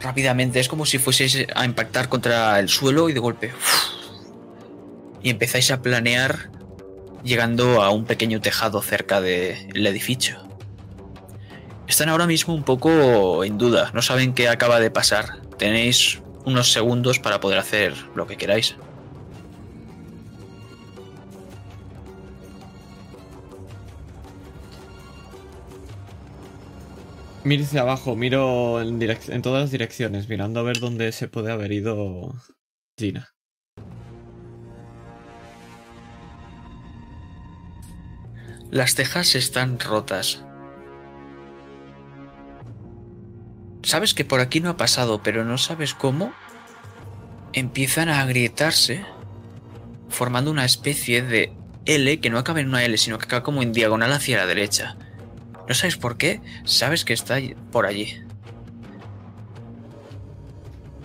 rápidamente 0.00 0.60
es 0.60 0.68
como 0.68 0.84
si 0.86 0.98
fueseis 0.98 1.46
a 1.54 1.64
impactar 1.64 2.08
contra 2.08 2.58
el 2.58 2.68
suelo 2.68 3.08
y 3.08 3.12
de 3.12 3.20
golpe. 3.20 3.52
Y 5.22 5.30
empezáis 5.30 5.70
a 5.70 5.82
planear 5.82 6.50
llegando 7.22 7.82
a 7.82 7.90
un 7.90 8.04
pequeño 8.04 8.40
tejado 8.40 8.82
cerca 8.82 9.20
del 9.20 9.86
edificio. 9.86 10.38
Están 11.86 12.08
ahora 12.08 12.26
mismo 12.26 12.54
un 12.54 12.64
poco 12.64 13.44
en 13.44 13.58
duda, 13.58 13.90
no 13.94 14.02
saben 14.02 14.34
qué 14.34 14.48
acaba 14.48 14.80
de 14.80 14.90
pasar. 14.90 15.42
Tenéis 15.58 16.20
unos 16.44 16.72
segundos 16.72 17.18
para 17.18 17.40
poder 17.40 17.58
hacer 17.58 17.94
lo 18.14 18.26
que 18.26 18.36
queráis. 18.36 18.76
Miro 27.44 27.64
hacia 27.64 27.80
abajo, 27.80 28.14
miro 28.14 28.80
en, 28.80 29.02
en 29.02 29.42
todas 29.42 29.62
las 29.62 29.70
direcciones, 29.72 30.28
mirando 30.28 30.60
a 30.60 30.62
ver 30.62 30.78
dónde 30.78 31.10
se 31.10 31.26
puede 31.26 31.50
haber 31.50 31.72
ido 31.72 32.34
Gina. 32.96 33.34
Las 38.70 38.94
tejas 38.94 39.34
están 39.34 39.80
rotas. 39.80 40.44
Sabes 43.82 44.14
que 44.14 44.24
por 44.24 44.40
aquí 44.40 44.60
no 44.60 44.70
ha 44.70 44.76
pasado, 44.76 45.22
pero 45.22 45.44
no 45.44 45.58
sabes 45.58 45.94
cómo. 45.94 46.32
Empiezan 47.52 48.08
a 48.08 48.20
agrietarse, 48.20 49.04
formando 50.08 50.50
una 50.50 50.64
especie 50.64 51.22
de 51.22 51.52
L 51.86 52.20
que 52.20 52.30
no 52.30 52.38
acaba 52.38 52.60
en 52.60 52.68
una 52.68 52.84
L, 52.84 52.96
sino 52.96 53.18
que 53.18 53.24
acaba 53.24 53.42
como 53.42 53.62
en 53.62 53.72
diagonal 53.72 54.12
hacia 54.12 54.38
la 54.38 54.46
derecha. 54.46 54.96
No 55.68 55.74
sabes 55.74 55.96
por 55.96 56.16
qué, 56.16 56.40
sabes 56.64 57.04
que 57.04 57.12
está 57.12 57.36
por 57.70 57.86
allí. 57.86 58.22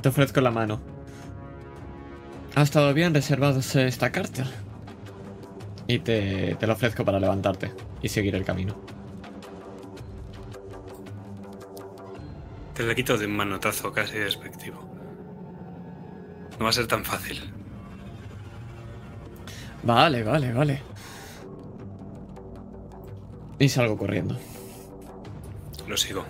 Te 0.01 0.09
ofrezco 0.09 0.41
la 0.41 0.51
mano. 0.51 0.81
Ha 2.55 2.63
estado 2.63 2.93
bien 2.93 3.13
reservarse 3.13 3.87
esta 3.87 4.11
carta. 4.11 4.45
Y 5.87 5.99
te, 5.99 6.55
te 6.55 6.67
la 6.67 6.73
ofrezco 6.73 7.05
para 7.05 7.19
levantarte 7.19 7.71
y 8.01 8.09
seguir 8.09 8.35
el 8.35 8.43
camino. 8.43 8.75
Te 12.73 12.83
la 12.83 12.93
quito 12.93 13.17
de 13.17 13.25
un 13.25 13.35
manotazo 13.35 13.91
casi 13.91 14.17
despectivo. 14.17 14.87
No 16.59 16.65
va 16.65 16.69
a 16.69 16.73
ser 16.73 16.87
tan 16.87 17.05
fácil. 17.05 17.53
Vale, 19.83 20.23
vale, 20.23 20.51
vale. 20.53 20.81
Y 23.59 23.69
salgo 23.69 23.97
corriendo. 23.97 24.37
Lo 25.87 25.97
sigo. 25.97 26.25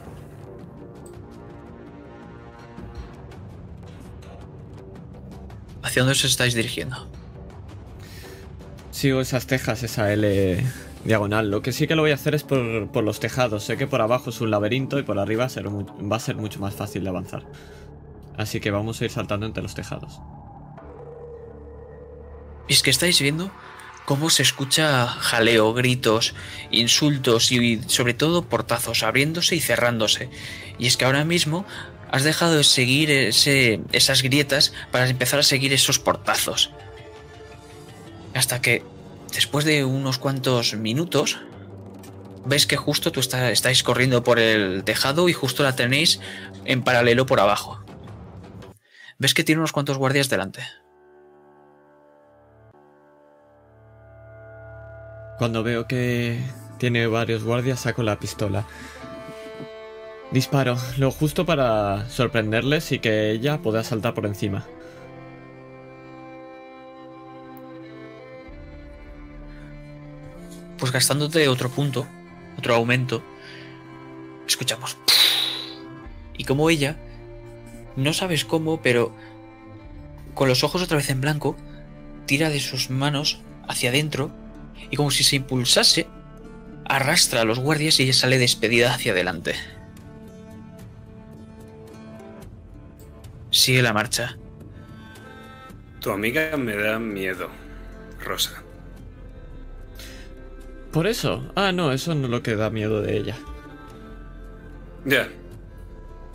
¿Hacia 5.84 6.02
dónde 6.04 6.14
os 6.14 6.24
estáis 6.24 6.54
dirigiendo? 6.54 7.08
Sigo 8.92 9.22
esas 9.22 9.48
tejas, 9.48 9.84
esa 9.84 10.12
L 10.12 10.64
diagonal. 11.04 11.50
Lo 11.52 11.62
que 11.62 11.72
sí 11.72 11.88
que 11.88 11.96
lo 11.96 12.02
voy 12.02 12.12
a 12.12 12.16
hacer 12.16 12.36
es 12.36 12.44
por, 12.44 12.90
por 12.90 13.04
los 13.04 13.20
tejados. 13.20 13.64
Sé 13.64 13.78
que 13.78 13.88
por 13.88 14.02
abajo 14.02 14.30
es 14.30 14.42
un 14.42 14.52
laberinto 14.52 15.00
y 15.00 15.04
por 15.04 15.20
arriba 15.20 15.44
va 15.44 16.16
a 16.16 16.20
ser 16.20 16.36
mucho 16.36 16.60
más 16.60 16.76
fácil 16.76 17.04
de 17.04 17.10
avanzar. 17.10 17.44
Así 18.38 18.60
que 18.60 18.72
vamos 18.72 19.02
a 19.02 19.06
ir 19.06 19.12
saltando 19.12 19.46
entre 19.46 19.64
los 19.64 19.74
tejados. 19.74 20.20
Y 22.68 22.74
es 22.74 22.84
que 22.84 22.90
estáis 22.90 23.20
viendo 23.22 23.52
cómo 24.08 24.30
se 24.30 24.42
escucha 24.42 25.06
jaleo, 25.06 25.74
gritos, 25.74 26.34
insultos 26.72 27.52
y 27.52 27.82
sobre 27.88 28.14
todo 28.14 28.46
portazos 28.48 29.04
abriéndose 29.04 29.58
y 29.58 29.60
cerrándose. 29.60 30.30
Y 30.80 30.88
es 30.88 30.96
que 30.96 31.04
ahora 31.04 31.26
mismo 31.26 31.66
has 32.10 32.24
dejado 32.24 32.56
de 32.56 32.64
seguir 32.64 33.12
esas 33.12 34.24
grietas 34.24 34.72
para 34.92 35.10
empezar 35.10 35.42
a 35.42 35.44
seguir 35.44 35.74
esos 35.74 36.00
portazos. 36.00 36.72
Hasta 38.34 38.62
que, 38.62 38.82
después 39.34 39.66
de 39.66 39.84
unos 39.84 40.20
cuantos 40.20 40.74
minutos, 40.76 41.40
ves 42.46 42.66
que 42.66 42.78
justo 42.78 43.12
tú 43.12 43.20
está- 43.20 43.52
estáis 43.52 43.84
corriendo 43.84 44.24
por 44.24 44.40
el 44.40 44.86
tejado 44.86 45.28
y 45.28 45.34
justo 45.34 45.64
la 45.64 45.76
tenéis 45.76 46.22
en 46.64 46.82
paralelo 46.82 47.26
por 47.26 47.42
abajo. 47.42 47.84
Ves 49.18 49.34
que 49.34 49.44
tiene 49.44 49.60
unos 49.60 49.74
cuantos 49.74 49.98
guardias 49.98 50.30
delante. 50.30 50.64
Cuando 55.38 55.64
veo 55.64 55.88
que 55.88 56.40
tiene 56.78 57.08
varios 57.08 57.44
guardias, 57.44 57.82
saco 57.82 58.04
la 58.04 58.20
pistola. 58.20 58.66
Disparo, 60.32 60.78
lo 60.98 61.12
justo 61.12 61.46
para 61.46 62.10
sorprenderles 62.10 62.92
y 62.92 63.00
que 63.00 63.32
ella 63.32 63.60
pueda 63.60 63.84
saltar 63.84 64.14
por 64.14 64.26
encima. 64.26 64.66
pues 70.78 70.92
gastándote 70.92 71.48
otro 71.48 71.70
punto, 71.70 72.08
otro 72.58 72.76
aumento, 72.76 73.24
escuchamos. 74.48 74.98
Y 76.38 76.44
como 76.44 76.70
ella, 76.70 76.98
no 77.96 78.14
sabes 78.14 78.46
cómo, 78.46 78.82
pero 78.82 79.14
con 80.34 80.48
los 80.48 80.64
ojos 80.64 80.82
otra 80.82 80.98
vez 80.98 81.10
en 81.10 81.22
blanco, 81.22 81.56
tira 82.26 82.50
de 82.50 82.60
sus 82.60 82.90
manos 82.90 83.42
hacia 83.68 83.90
adentro 83.90 84.32
y 84.90 84.96
como 84.96 85.12
si 85.12 85.24
se 85.24 85.36
impulsase, 85.36 86.08
arrastra 86.86 87.42
a 87.42 87.46
los 87.46 87.60
guardias 87.60 88.00
y 88.00 88.04
ella 88.04 88.14
sale 88.14 88.38
despedida 88.38 88.94
hacia 88.94 89.12
adelante. 89.12 89.56
Sigue 93.52 93.82
la 93.82 93.94
marcha. 93.94 94.38
Tu 96.00 96.12
amiga 96.12 96.56
me 96.58 96.76
da 96.76 97.00
miedo, 97.00 97.50
Rosa. 98.24 98.64
Por 100.92 101.08
eso. 101.08 101.52
Ah, 101.56 101.72
no, 101.72 101.92
eso 101.92 102.16
no 102.16 102.26
es 102.26 102.30
lo 102.30 102.44
que 102.44 102.56
da 102.56 102.70
miedo 102.70 103.02
de 103.02 103.18
ella. 103.18 103.36
Ya. 105.06 105.28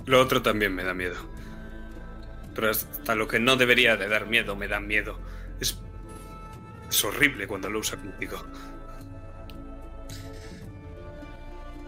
Lo 0.06 0.20
otro 0.20 0.42
también 0.42 0.74
me 0.74 0.84
da 0.84 0.94
miedo. 0.94 1.16
Pero 2.54 2.70
hasta 2.70 3.14
lo 3.14 3.28
que 3.28 3.38
no 3.38 3.56
debería 3.56 3.96
de 3.96 4.08
dar 4.08 4.26
miedo 4.26 4.56
me 4.56 4.68
da 4.68 4.80
miedo. 4.80 5.18
Es, 5.60 5.78
es 6.92 7.04
horrible 7.04 7.46
cuando 7.46 7.68
lo 7.68 7.80
usa 7.80 7.98
contigo. 7.98 8.38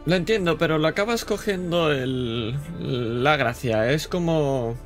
Lo 0.07 0.17
entiendo, 0.17 0.59
pero 0.59 0.79
lo 0.79 0.89
acabas 0.89 1.25
cogiendo 1.25 1.93
el, 1.93 2.55
la 3.23 3.37
gracia. 3.37 3.91
Es 3.91 4.09
como. 4.09 4.77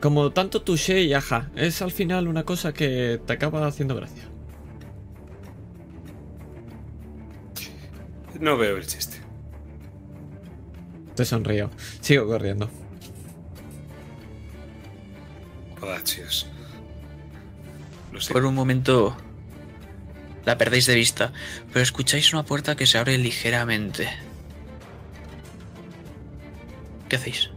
Como 0.00 0.32
tanto 0.32 0.62
touché 0.62 1.02
y 1.02 1.14
aja. 1.14 1.50
Es 1.54 1.80
al 1.80 1.92
final 1.92 2.26
una 2.26 2.42
cosa 2.44 2.72
que 2.72 3.20
te 3.24 3.32
acaba 3.32 3.66
haciendo 3.66 3.94
gracia. 3.94 4.24
No 8.40 8.56
veo 8.56 8.76
el 8.76 8.86
chiste. 8.86 9.18
Te 11.14 11.24
sonrío. 11.24 11.70
Sigo 12.00 12.26
corriendo. 12.26 12.68
Sé. 18.18 18.32
Por 18.32 18.44
un 18.44 18.54
momento 18.54 19.16
la 20.44 20.58
perdéis 20.58 20.86
de 20.86 20.94
vista, 20.94 21.32
pero 21.72 21.82
escucháis 21.82 22.32
una 22.32 22.42
puerta 22.42 22.76
que 22.76 22.86
se 22.86 22.98
abre 22.98 23.18
ligeramente. 23.18 24.08
¿Qué 27.08 27.16
hacéis? 27.16 27.50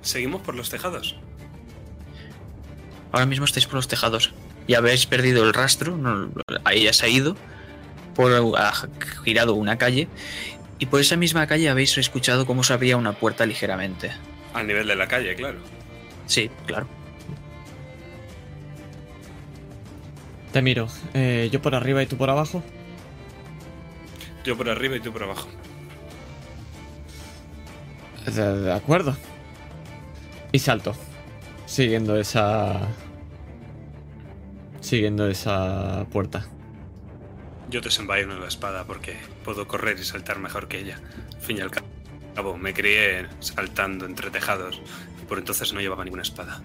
¿Seguimos 0.00 0.42
por 0.42 0.54
los 0.54 0.70
tejados? 0.70 1.16
Ahora 3.12 3.26
mismo 3.26 3.44
estáis 3.44 3.66
por 3.66 3.74
los 3.74 3.88
tejados 3.88 4.32
y 4.66 4.74
habéis 4.74 5.06
perdido 5.06 5.44
el 5.44 5.52
rastro, 5.52 5.96
no, 5.96 6.30
ahí 6.64 6.84
ya 6.84 6.92
se 6.92 7.06
ha 7.06 7.08
ido, 7.08 7.36
por, 8.14 8.32
ha 8.56 8.72
girado 9.24 9.54
una 9.54 9.76
calle 9.76 10.08
y 10.78 10.86
por 10.86 11.00
esa 11.00 11.16
misma 11.16 11.46
calle 11.46 11.68
habéis 11.68 11.96
escuchado 11.98 12.46
cómo 12.46 12.64
se 12.64 12.72
abría 12.72 12.96
una 12.96 13.12
puerta 13.12 13.46
ligeramente. 13.46 14.10
Al 14.54 14.66
nivel 14.66 14.86
de 14.86 14.96
la 14.96 15.06
calle, 15.06 15.34
claro. 15.34 15.58
Sí, 16.26 16.50
claro. 16.66 16.88
Te 20.52 20.62
miro. 20.62 20.88
Eh, 21.14 21.48
yo 21.50 21.62
por 21.62 21.74
arriba 21.74 22.02
y 22.02 22.06
tú 22.06 22.16
por 22.16 22.30
abajo. 22.30 22.62
Yo 24.44 24.56
por 24.56 24.68
arriba 24.68 24.96
y 24.96 25.00
tú 25.00 25.12
por 25.12 25.22
abajo. 25.22 25.48
De, 28.26 28.60
de 28.60 28.72
acuerdo. 28.72 29.16
Y 30.52 30.58
salto. 30.58 30.94
Siguiendo 31.66 32.16
esa. 32.18 32.88
Siguiendo 34.80 35.28
esa 35.28 36.06
puerta. 36.12 36.46
Yo 37.70 37.80
te 37.80 37.88
desenvaino 37.88 38.38
la 38.38 38.48
espada 38.48 38.84
porque 38.84 39.16
puedo 39.44 39.66
correr 39.66 39.98
y 39.98 40.04
saltar 40.04 40.38
mejor 40.38 40.68
que 40.68 40.80
ella. 40.80 41.00
Al 41.34 41.40
fin 41.40 41.56
y 41.56 41.60
al 41.62 41.70
cabo, 42.34 42.58
me 42.58 42.74
crié 42.74 43.26
saltando 43.40 44.04
entre 44.04 44.30
tejados 44.30 44.82
y 45.22 45.24
por 45.24 45.38
entonces 45.38 45.72
no 45.72 45.80
llevaba 45.80 46.04
ninguna 46.04 46.20
espada. 46.20 46.60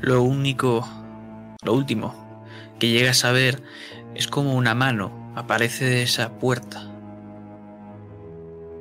Lo 0.00 0.22
único, 0.22 0.88
lo 1.62 1.74
último 1.74 2.14
que 2.78 2.88
llegas 2.88 3.24
a 3.24 3.32
ver 3.32 3.62
es 4.14 4.26
como 4.26 4.54
una 4.54 4.74
mano 4.74 5.32
aparece 5.36 5.84
de 5.84 6.02
esa 6.02 6.38
puerta 6.38 6.90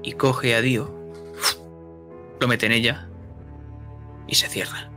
y 0.04 0.14
coge 0.14 0.56
a 0.56 0.62
Dio 0.62 1.02
lo 2.42 2.48
mete 2.48 2.66
en 2.66 2.72
ella 2.72 3.08
y 4.28 4.34
se 4.34 4.48
cierra. 4.48 4.90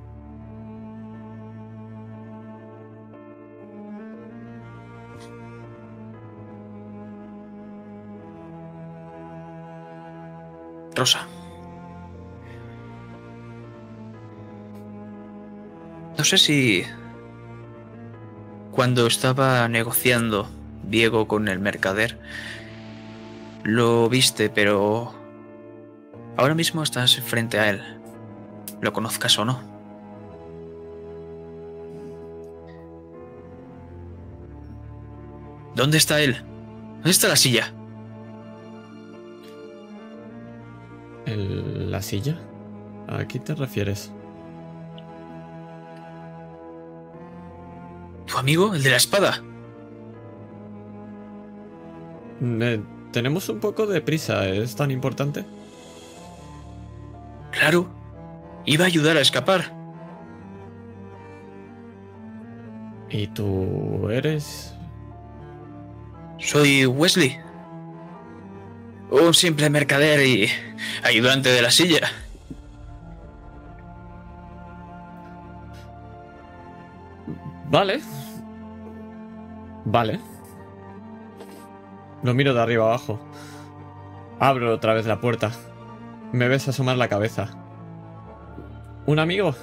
Rosa. 10.94 11.26
No 16.16 16.24
sé 16.24 16.38
si 16.38 16.84
cuando 18.70 19.06
estaba 19.06 19.66
negociando 19.68 20.48
Diego 20.84 21.26
con 21.28 21.48
el 21.48 21.58
mercader 21.58 22.18
lo 23.62 24.08
viste, 24.08 24.50
pero 24.50 25.14
ahora 26.36 26.54
mismo 26.54 26.82
estás 26.82 27.16
frente 27.20 27.58
a 27.58 27.70
él. 27.70 27.82
Lo 28.82 28.92
conozcas 28.92 29.38
o 29.38 29.44
no. 29.44 29.60
¿Dónde 35.74 35.98
está 35.98 36.20
él? 36.20 36.36
¿Dónde 36.96 37.10
está 37.10 37.28
la 37.28 37.36
silla? 37.36 37.72
¿El- 41.26 41.90
¿La 41.90 42.02
silla? 42.02 42.38
¿A 43.08 43.26
qué 43.26 43.38
te 43.38 43.54
refieres? 43.54 44.12
¿Tu 48.34 48.40
amigo? 48.40 48.74
¿El 48.74 48.82
de 48.82 48.90
la 48.90 48.96
espada? 48.96 49.44
Eh, 52.42 52.82
tenemos 53.12 53.48
un 53.48 53.60
poco 53.60 53.86
de 53.86 54.00
prisa, 54.00 54.48
¿es 54.48 54.74
tan 54.74 54.90
importante? 54.90 55.44
Claro. 57.52 57.88
Iba 58.64 58.86
a 58.86 58.88
ayudar 58.88 59.18
a 59.18 59.20
escapar. 59.20 59.72
¿Y 63.08 63.28
tú 63.28 64.10
eres? 64.10 64.74
Soy 66.40 66.86
Wesley. 66.86 67.38
Un 69.12 69.32
simple 69.32 69.70
mercader 69.70 70.26
y 70.26 70.48
ayudante 71.04 71.50
de 71.50 71.62
la 71.62 71.70
silla. 71.70 72.10
Vale. 77.70 78.23
Vale. 79.84 80.20
Lo 82.22 82.34
miro 82.34 82.54
de 82.54 82.62
arriba 82.62 82.86
abajo. 82.86 83.20
Abro 84.40 84.72
otra 84.72 84.94
vez 84.94 85.06
la 85.06 85.20
puerta. 85.20 85.52
Me 86.32 86.48
ves 86.48 86.68
asomar 86.68 86.96
la 86.96 87.08
cabeza. 87.08 87.50
¿Un 89.06 89.18
amigo? 89.18 89.54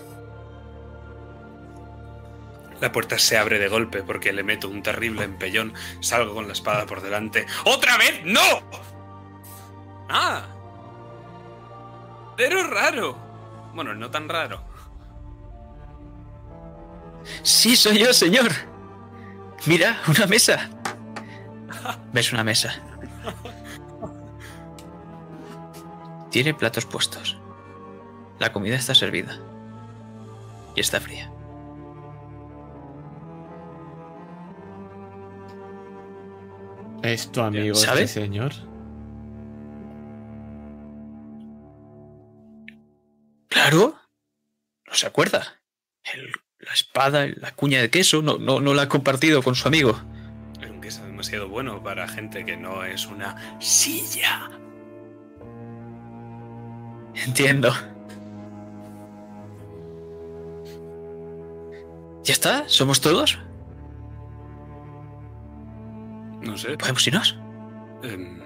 La 2.79 2.91
puerta 2.91 3.17
se 3.19 3.37
abre 3.37 3.59
de 3.59 3.67
golpe 3.67 4.03
porque 4.03 4.33
le 4.33 4.43
meto 4.43 4.69
un 4.69 4.81
terrible 4.81 5.23
empellón. 5.23 5.73
Salgo 5.99 6.33
con 6.33 6.47
la 6.47 6.53
espada 6.53 6.85
por 6.85 7.01
delante. 7.01 7.45
¡Otra 7.65 7.97
vez! 7.97 8.21
¡No! 8.25 8.41
¡Ah! 10.09 10.47
Pero 12.37 12.63
raro. 12.67 13.17
Bueno, 13.73 13.93
no 13.93 14.09
tan 14.09 14.29
raro. 14.29 14.63
Sí, 17.43 17.75
soy 17.75 17.99
yo, 17.99 18.13
señor. 18.13 18.51
Mira, 19.65 20.01
una 20.07 20.25
mesa. 20.27 20.69
¿Ves 22.13 22.33
una 22.33 22.43
mesa? 22.43 22.73
Tiene 26.29 26.53
platos 26.53 26.85
puestos. 26.85 27.37
La 28.39 28.51
comida 28.51 28.75
está 28.75 28.95
servida. 28.95 29.37
Y 30.75 30.79
está 30.81 30.99
fría. 30.99 31.29
¿Es 37.03 37.31
tu 37.31 37.41
amigo 37.41 37.75
este 37.77 38.07
señor? 38.07 38.51
Claro. 43.47 43.95
No 44.87 44.93
se 44.93 45.07
acuerda. 45.07 45.61
El- 46.13 46.31
la 46.61 46.73
espada, 46.73 47.27
la 47.27 47.51
cuña 47.51 47.81
de 47.81 47.89
queso, 47.89 48.21
no, 48.21 48.37
no, 48.37 48.59
no 48.59 48.73
la 48.73 48.83
ha 48.83 48.89
compartido 48.89 49.41
con 49.41 49.55
su 49.55 49.67
amigo. 49.67 49.99
Es 50.61 50.69
un 50.69 50.81
queso 50.81 51.03
demasiado 51.05 51.49
bueno 51.49 51.81
para 51.83 52.07
gente 52.07 52.45
que 52.45 52.55
no 52.57 52.83
es 52.83 53.05
una 53.07 53.59
silla. 53.59 54.49
Entiendo. 57.25 57.73
¿Ya 62.23 62.33
está? 62.33 62.69
¿Somos 62.69 63.01
todos? 63.01 63.39
No 66.41 66.57
sé. 66.57 66.77
¿Podemos 66.77 67.05
irnos? 67.07 67.37
em, 68.03 68.39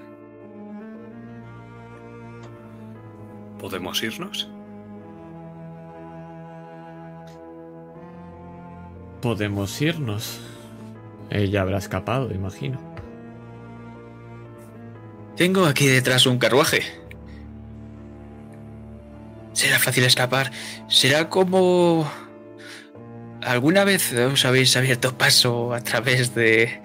¿Podemos 3.59 4.01
irnos? 4.03 4.49
Podemos 9.25 9.81
irnos. 9.81 10.39
Ella 11.31 11.63
habrá 11.63 11.79
escapado, 11.79 12.31
imagino. 12.31 12.79
Tengo 15.35 15.65
aquí 15.65 15.87
detrás 15.87 16.27
un 16.27 16.37
carruaje. 16.37 16.83
Será 19.51 19.79
fácil 19.79 20.03
escapar. 20.03 20.51
Será 20.89 21.27
como... 21.27 22.07
¿Alguna 23.41 23.83
vez 23.83 24.13
os 24.13 24.45
habéis 24.45 24.77
abierto 24.77 25.17
paso 25.17 25.73
a 25.73 25.81
través 25.81 26.35
de 26.35 26.83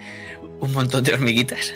un 0.60 0.72
montón 0.72 1.04
de 1.04 1.12
hormiguitas? 1.12 1.74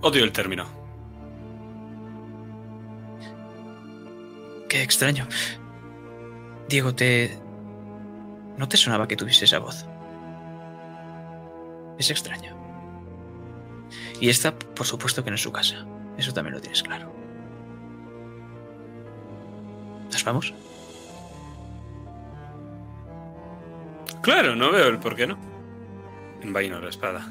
Odio 0.00 0.24
el 0.24 0.32
término. 0.32 0.64
Qué 4.70 4.82
extraño. 4.82 5.28
Diego, 6.68 6.94
te... 6.94 7.38
¿No 8.56 8.68
te 8.68 8.76
sonaba 8.76 9.06
que 9.06 9.16
tuviese 9.16 9.44
esa 9.44 9.58
voz? 9.58 9.86
Es 11.98 12.10
extraño. 12.10 12.56
Y 14.20 14.28
esta, 14.28 14.58
por 14.58 14.86
supuesto 14.86 15.22
que 15.22 15.30
no 15.30 15.36
es 15.36 15.42
su 15.42 15.52
casa. 15.52 15.86
Eso 16.16 16.32
también 16.32 16.54
lo 16.54 16.60
tienes 16.60 16.82
claro. 16.82 17.12
¿Nos 20.10 20.24
vamos? 20.24 20.54
Claro, 24.22 24.56
no 24.56 24.72
veo 24.72 24.88
el 24.88 24.98
por 24.98 25.14
qué 25.14 25.26
no. 25.26 25.38
Envaino 26.42 26.80
la 26.80 26.88
espada. 26.88 27.26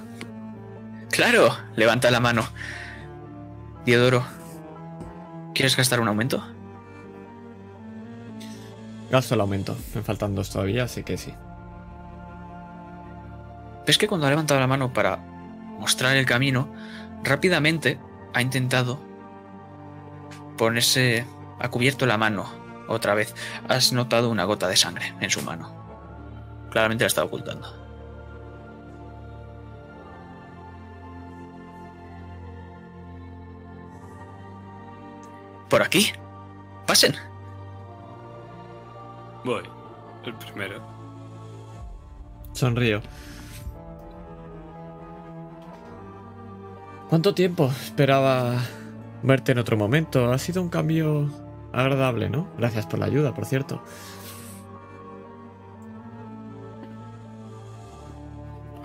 ¡Claro! 1.10 1.56
Levanta 1.76 2.12
la 2.12 2.20
mano. 2.20 2.48
Diodoro, 3.86 4.26
¿quieres 5.54 5.76
gastar 5.76 6.00
un 6.00 6.08
aumento? 6.08 6.44
Gasto 9.10 9.36
el 9.36 9.42
aumento. 9.42 9.76
Me 9.94 10.02
faltan 10.02 10.36
dos 10.36 10.50
todavía, 10.50 10.84
así 10.84 11.04
que 11.04 11.18
sí. 11.18 11.34
¿Ves 13.86 13.98
que 13.98 14.08
cuando 14.08 14.26
ha 14.26 14.30
levantado 14.30 14.60
la 14.60 14.68
mano 14.68 14.94
para 14.94 15.18
mostrar 15.80 16.16
el 16.16 16.26
camino, 16.26 16.68
rápidamente 17.24 18.00
ha 18.34 18.42
intentado 18.42 19.00
ponerse... 20.58 21.26
ha 21.60 21.70
cubierto 21.70 22.06
la 22.06 22.18
mano 22.18 22.46
otra 22.88 23.14
vez. 23.14 23.36
Has 23.68 23.94
notado 23.94 24.30
una 24.30 24.44
gota 24.46 24.68
de 24.68 24.76
sangre 24.76 25.14
en 25.20 25.30
su 25.30 25.42
mano. 25.42 25.74
Claramente 26.72 27.04
la 27.04 27.08
está 27.08 27.24
ocultando. 27.24 27.86
Por 35.70 35.82
aquí. 35.82 36.12
Pasen. 36.88 37.16
Voy. 39.46 39.64
El 40.26 40.34
primero. 40.36 40.82
Sonrío. 42.54 43.02
¿Cuánto 47.10 47.36
tiempo 47.36 47.68
esperaba 47.68 48.56
verte 49.22 49.52
en 49.52 49.60
otro 49.60 49.78
momento? 49.78 50.32
Ha 50.32 50.38
sido 50.40 50.62
un 50.62 50.70
cambio 50.70 51.30
agradable, 51.72 52.30
¿no? 52.30 52.48
Gracias 52.58 52.88
por 52.88 53.00
la 53.00 53.06
ayuda, 53.06 53.34
por 53.34 53.46
cierto. 53.46 53.84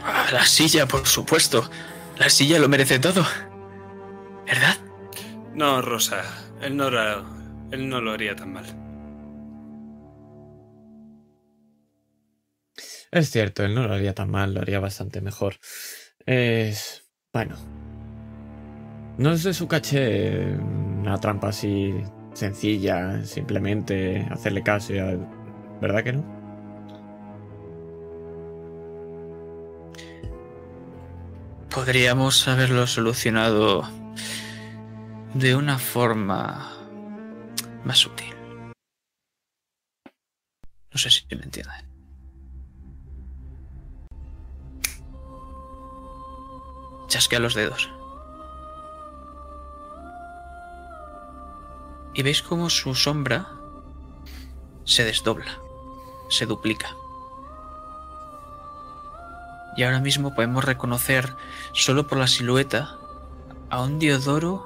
Ah, 0.05 0.27
la 0.33 0.45
silla, 0.45 0.87
por 0.87 1.07
supuesto. 1.07 1.69
La 2.19 2.29
silla 2.29 2.59
lo 2.59 2.69
merece 2.69 2.99
todo. 2.99 3.25
¿Verdad? 4.47 4.77
No, 5.55 5.81
Rosa. 5.83 6.23
Él 6.61 6.77
no, 6.77 6.89
era- 6.89 7.23
él 7.71 7.89
no 7.89 8.01
lo 8.01 8.13
haría 8.13 8.35
tan 8.37 8.53
mal. 8.53 8.65
Es 13.13 13.31
cierto, 13.31 13.65
él 13.65 13.75
no 13.75 13.87
lo 13.87 13.95
haría 13.95 14.15
tan 14.15 14.31
mal, 14.31 14.55
lo 14.55 14.61
haría 14.61 14.81
bastante 14.81 15.21
mejor. 15.21 15.57
Es... 16.27 17.11
Bueno. 17.33 17.57
No 19.19 19.33
es 19.33 19.43
de 19.43 19.53
su 19.55 19.69
caché 19.69 20.47
mm, 20.57 21.01
una 21.01 21.19
trampa 21.19 21.49
así 21.49 21.93
sencilla, 22.35 23.25
simplemente 23.25 24.27
hacerle 24.31 24.63
caso, 24.63 24.95
y 24.95 24.99
a- 24.99 25.19
¿verdad 25.81 26.05
que 26.05 26.13
no? 26.13 26.25
Podríamos 31.73 32.49
haberlo 32.49 32.87
solucionado 32.87 33.89
de 35.35 35.55
una 35.55 35.79
forma 35.79 36.73
más 37.85 37.99
sutil. 37.99 38.35
No 40.93 40.99
sé 40.99 41.11
si 41.11 41.25
me 41.37 41.45
entienden. 41.45 41.90
Chasquea 47.11 47.41
los 47.41 47.55
dedos. 47.55 47.91
Y 52.15 52.23
veis 52.23 52.41
cómo 52.41 52.71
su 52.71 52.95
sombra 52.95 53.49
se 54.85 55.05
desdobla, 55.05 55.59
se 56.29 56.47
duplica. 56.47 56.95
Y 59.77 59.83
ahora 59.83 59.99
mismo 59.99 60.35
podemos 60.37 60.65
reconocer, 60.65 61.37
solo 61.73 62.07
por 62.07 62.19
la 62.19 62.29
silueta, 62.29 62.97
a 63.71 63.83
un 63.83 63.99
Diodoro 63.99 64.65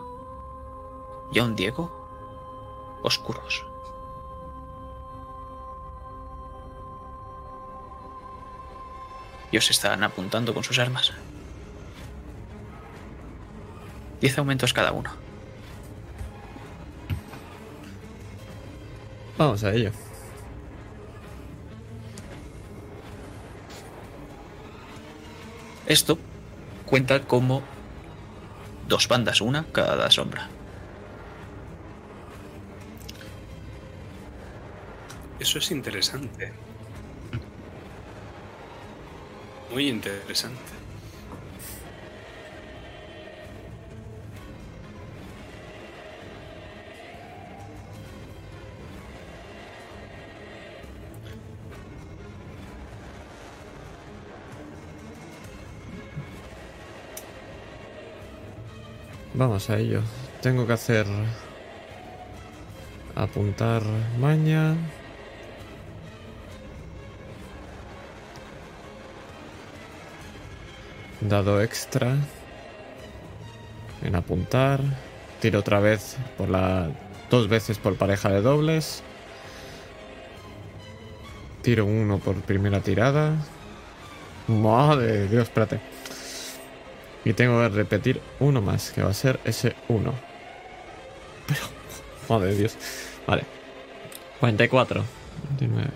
y 1.32 1.38
a 1.38 1.45
un 1.45 1.57
Diego 1.57 3.01
oscuros. 3.03 3.64
Y 9.51 9.57
os 9.57 9.70
están 9.70 10.03
apuntando 10.05 10.53
con 10.53 10.62
sus 10.62 10.78
armas. 10.78 11.14
Diez 14.25 14.39
aumentos 14.39 14.72
cada 14.72 14.91
uno. 14.91 15.11
Vamos 19.37 19.62
a 19.64 19.75
ello. 19.75 19.91
Esto 25.85 26.18
cuenta 26.87 27.20
como 27.20 27.61
dos 28.89 29.09
bandas, 29.09 29.43
una 29.43 29.66
cada 29.70 30.11
sombra. 30.11 30.49
Eso 35.39 35.59
es 35.59 35.70
interesante. 35.70 36.51
Muy 39.70 39.91
interesante. 39.91 40.84
Vamos 59.35 59.68
a 59.68 59.78
ello. 59.78 60.01
Tengo 60.41 60.64
que 60.66 60.74
hacer... 60.74 61.07
Apuntar 63.16 63.82
maña. 64.18 64.76
Dado 71.20 71.61
extra. 71.61 72.16
En 74.03 74.14
apuntar. 74.14 74.80
Tiro 75.41 75.59
otra 75.59 75.80
vez 75.80 76.16
por 76.39 76.49
la... 76.49 76.91
Dos 77.28 77.49
veces 77.49 77.78
por 77.78 77.97
pareja 77.97 78.28
de 78.28 78.41
dobles. 78.41 79.03
Tiro 81.62 81.87
uno 81.87 82.18
por 82.18 82.37
primera 82.43 82.80
tirada. 82.80 83.32
Madre 84.47 85.07
de 85.07 85.28
Dios, 85.28 85.45
espérate. 85.45 85.93
Y 87.25 87.33
tengo 87.33 87.61
que 87.61 87.68
repetir 87.70 88.20
uno 88.41 88.61
más, 88.61 88.91
que 88.91 89.03
va 89.03 89.11
a 89.11 89.14
ser 89.14 89.41
ese 89.45 89.75
uno. 89.89 90.12
Pero, 91.47 91.61
madre 92.29 92.51
de 92.51 92.57
Dios. 92.57 92.77
Vale. 93.27 93.45
44. 94.41 95.05
29. 95.59 95.91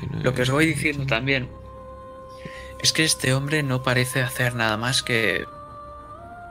29. 0.00 0.24
Lo 0.24 0.34
que 0.34 0.42
os 0.42 0.50
voy 0.50 0.66
diciendo 0.66 1.06
también 1.06 1.48
es 2.80 2.92
que 2.92 3.04
este 3.04 3.34
hombre 3.34 3.62
no 3.62 3.82
parece 3.82 4.22
hacer 4.22 4.54
nada 4.54 4.76
más 4.76 5.02
que 5.02 5.46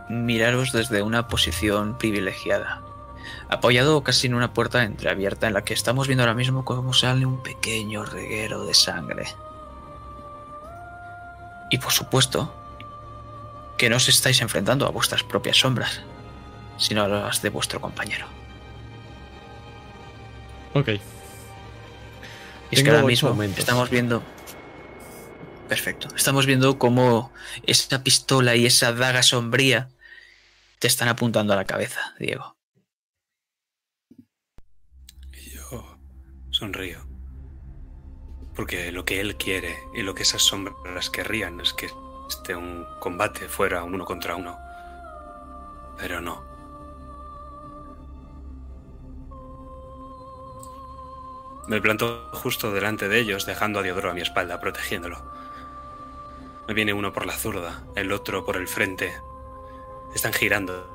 miraros 0.09 0.71
desde 0.71 1.01
una 1.01 1.27
posición 1.27 1.97
privilegiada. 1.97 2.81
Apoyado 3.49 4.03
casi 4.03 4.27
en 4.27 4.35
una 4.35 4.53
puerta 4.53 4.83
entreabierta 4.83 5.47
en 5.47 5.53
la 5.53 5.63
que 5.63 5.73
estamos 5.73 6.07
viendo 6.07 6.23
ahora 6.23 6.33
mismo 6.33 6.65
cómo 6.65 6.93
sale 6.93 7.25
un 7.25 7.41
pequeño 7.43 8.05
reguero 8.05 8.65
de 8.65 8.73
sangre. 8.73 9.25
Y 11.69 11.77
por 11.77 11.91
supuesto, 11.91 12.53
que 13.77 13.89
no 13.89 13.97
os 13.97 14.07
estáis 14.07 14.41
enfrentando 14.41 14.85
a 14.85 14.89
vuestras 14.89 15.23
propias 15.23 15.57
sombras, 15.57 16.01
sino 16.77 17.03
a 17.03 17.07
las 17.07 17.41
de 17.41 17.49
vuestro 17.49 17.81
compañero. 17.81 18.27
Ok. 20.73 20.89
Y 20.89 20.99
es 22.71 22.83
que 22.83 22.89
ahora 22.89 23.03
mismo 23.03 23.41
estamos 23.43 23.89
viendo. 23.89 24.23
Perfecto. 25.69 26.09
Estamos 26.15 26.45
viendo 26.45 26.77
cómo 26.77 27.31
esa 27.63 28.03
pistola 28.03 28.55
y 28.55 28.65
esa 28.65 28.93
daga 28.93 29.23
sombría 29.23 29.89
te 30.79 30.87
están 30.87 31.07
apuntando 31.07 31.53
a 31.53 31.55
la 31.55 31.65
cabeza, 31.65 32.13
Diego. 32.19 32.55
Y 35.31 35.49
yo 35.51 35.97
sonrío. 36.51 37.04
Porque 38.55 38.91
lo 38.91 39.03
que 39.03 39.19
él 39.19 39.35
quiere 39.35 39.87
y 39.93 40.01
lo 40.01 40.15
que 40.15 40.23
esas 40.23 40.41
sombras 40.41 41.09
querrían 41.09 41.59
es 41.59 41.73
que 41.73 41.89
este 42.29 42.55
un 42.55 42.85
combate 42.99 43.49
fuera 43.49 43.83
un 43.83 43.95
uno 43.95 44.05
contra 44.05 44.35
uno. 44.35 44.57
Pero 45.97 46.21
no. 46.21 46.43
Me 51.67 51.81
planto 51.81 52.29
justo 52.33 52.71
delante 52.71 53.09
de 53.09 53.19
ellos, 53.19 53.45
dejando 53.45 53.79
a 53.79 53.81
Diodoro 53.81 54.11
a 54.11 54.13
mi 54.13 54.21
espalda, 54.21 54.59
protegiéndolo. 54.59 55.17
Me 56.67 56.73
viene 56.73 56.93
uno 56.93 57.11
por 57.11 57.25
la 57.25 57.33
zurda, 57.33 57.83
el 57.95 58.11
otro 58.11 58.45
por 58.45 58.55
el 58.57 58.67
frente. 58.67 59.19
Están 60.13 60.33
girando. 60.33 60.87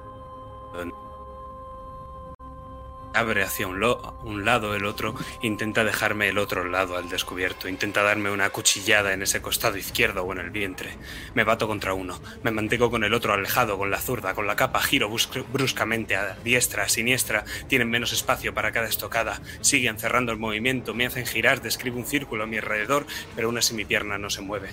Abre 3.12 3.42
hacia 3.42 3.66
un, 3.66 3.82
un 4.22 4.44
lado, 4.44 4.76
el 4.76 4.84
otro 4.84 5.16
intenta 5.42 5.82
dejarme 5.82 6.28
el 6.28 6.38
otro 6.38 6.64
lado 6.64 6.96
al 6.96 7.08
descubierto, 7.08 7.68
intenta 7.68 8.04
darme 8.04 8.30
una 8.30 8.50
cuchillada 8.50 9.12
en 9.12 9.22
ese 9.22 9.42
costado 9.42 9.76
izquierdo 9.76 10.22
o 10.22 10.32
en 10.32 10.38
el 10.38 10.50
vientre. 10.50 10.96
Me 11.34 11.42
bato 11.42 11.66
contra 11.66 11.92
uno, 11.92 12.20
me 12.44 12.52
mantengo 12.52 12.88
con 12.88 13.02
el 13.02 13.12
otro 13.12 13.32
alejado, 13.32 13.76
con 13.78 13.90
la 13.90 13.98
zurda, 13.98 14.34
con 14.34 14.46
la 14.46 14.54
capa, 14.54 14.80
giro 14.80 15.10
brusc- 15.10 15.44
bruscamente 15.52 16.14
a 16.14 16.36
diestra, 16.44 16.84
a 16.84 16.88
siniestra, 16.88 17.44
tienen 17.66 17.90
menos 17.90 18.12
espacio 18.12 18.54
para 18.54 18.70
cada 18.70 18.86
estocada, 18.86 19.40
siguen 19.60 19.98
cerrando 19.98 20.30
el 20.30 20.38
movimiento, 20.38 20.94
me 20.94 21.06
hacen 21.06 21.26
girar, 21.26 21.60
describo 21.62 21.98
un 21.98 22.06
círculo 22.06 22.44
a 22.44 22.46
mi 22.46 22.58
alrededor, 22.58 23.06
pero 23.34 23.48
aún 23.48 23.58
así 23.58 23.74
mi 23.74 23.84
pierna 23.84 24.18
no 24.18 24.30
se 24.30 24.40
mueve. 24.40 24.70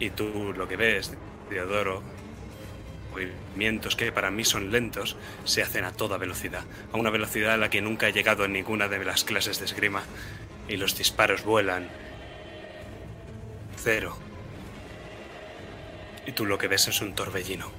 Y 0.00 0.10
tú 0.10 0.52
lo 0.56 0.66
que 0.66 0.76
ves, 0.76 1.12
Teodoro, 1.48 2.02
movimientos 3.18 3.96
que 3.96 4.12
para 4.12 4.30
mí 4.30 4.44
son 4.44 4.70
lentos, 4.70 5.16
se 5.44 5.62
hacen 5.62 5.84
a 5.84 5.92
toda 5.92 6.18
velocidad, 6.18 6.64
a 6.92 6.96
una 6.96 7.10
velocidad 7.10 7.54
a 7.54 7.56
la 7.56 7.70
que 7.70 7.82
nunca 7.82 8.08
he 8.08 8.12
llegado 8.12 8.44
en 8.44 8.52
ninguna 8.52 8.88
de 8.88 9.04
las 9.04 9.24
clases 9.24 9.58
de 9.58 9.64
esgrima, 9.64 10.02
y 10.68 10.76
los 10.76 10.96
disparos 10.96 11.44
vuelan. 11.44 11.88
Cero. 13.76 14.16
Y 16.26 16.32
tú 16.32 16.44
lo 16.44 16.58
que 16.58 16.68
ves 16.68 16.88
es 16.88 17.00
un 17.00 17.14
torbellino. 17.14 17.70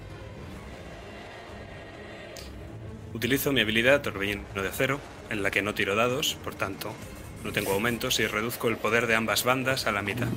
Utilizo 3.13 3.51
mi 3.51 3.61
habilidad 3.61 4.01
Torbellino 4.01 4.43
de 4.55 4.67
Acero, 4.67 4.99
en 5.29 5.43
la 5.43 5.51
que 5.51 5.61
no 5.61 5.73
tiro 5.73 5.95
dados, 5.95 6.37
por 6.43 6.55
tanto, 6.55 6.93
no 7.43 7.51
tengo 7.51 7.73
aumentos 7.73 8.19
y 8.19 8.27
reduzco 8.27 8.67
el 8.67 8.77
poder 8.77 9.07
de 9.07 9.15
ambas 9.15 9.43
bandas 9.43 9.87
a 9.87 9.91
la 9.91 10.01
mitad. 10.01 10.27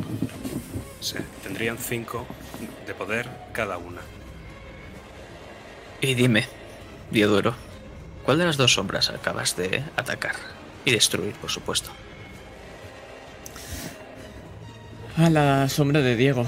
Sí, 1.01 1.17
tendrían 1.43 1.79
5 1.79 2.27
de 2.87 2.95
poder 2.95 3.29
cada 3.53 3.77
una. 3.77 4.01
Y 6.03 6.15
dime, 6.15 6.49
Diodoro, 7.13 7.55
¿cuál 8.25 8.39
de 8.39 8.45
las 8.45 8.57
dos 8.57 8.75
sombras 8.75 9.09
acabas 9.11 9.57
de 9.57 9.85
atacar? 9.97 10.35
Y 10.85 10.91
destruir, 10.91 11.33
por 11.35 11.49
supuesto. 11.49 11.91
A 15.17 15.31
la 15.31 15.69
sombra 15.69 16.01
de 16.01 16.17
Diego. 16.17 16.45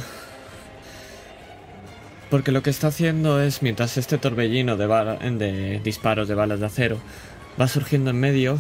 Porque 2.31 2.51
lo 2.51 2.65
que 2.65 2.71
está 2.71 2.89
haciendo 2.89 3.41
es, 3.41 3.63
mientras 3.63 3.97
este 3.97 4.19
torbellino 4.19 4.77
de, 4.77 5.81
disparos 5.85 6.27
de 6.27 6.35
balas 6.35 6.59
de 6.59 6.67
acero 6.67 6.99
va 7.59 7.69
surgiendo 7.69 8.11
en 8.11 8.19
medio, 8.19 8.59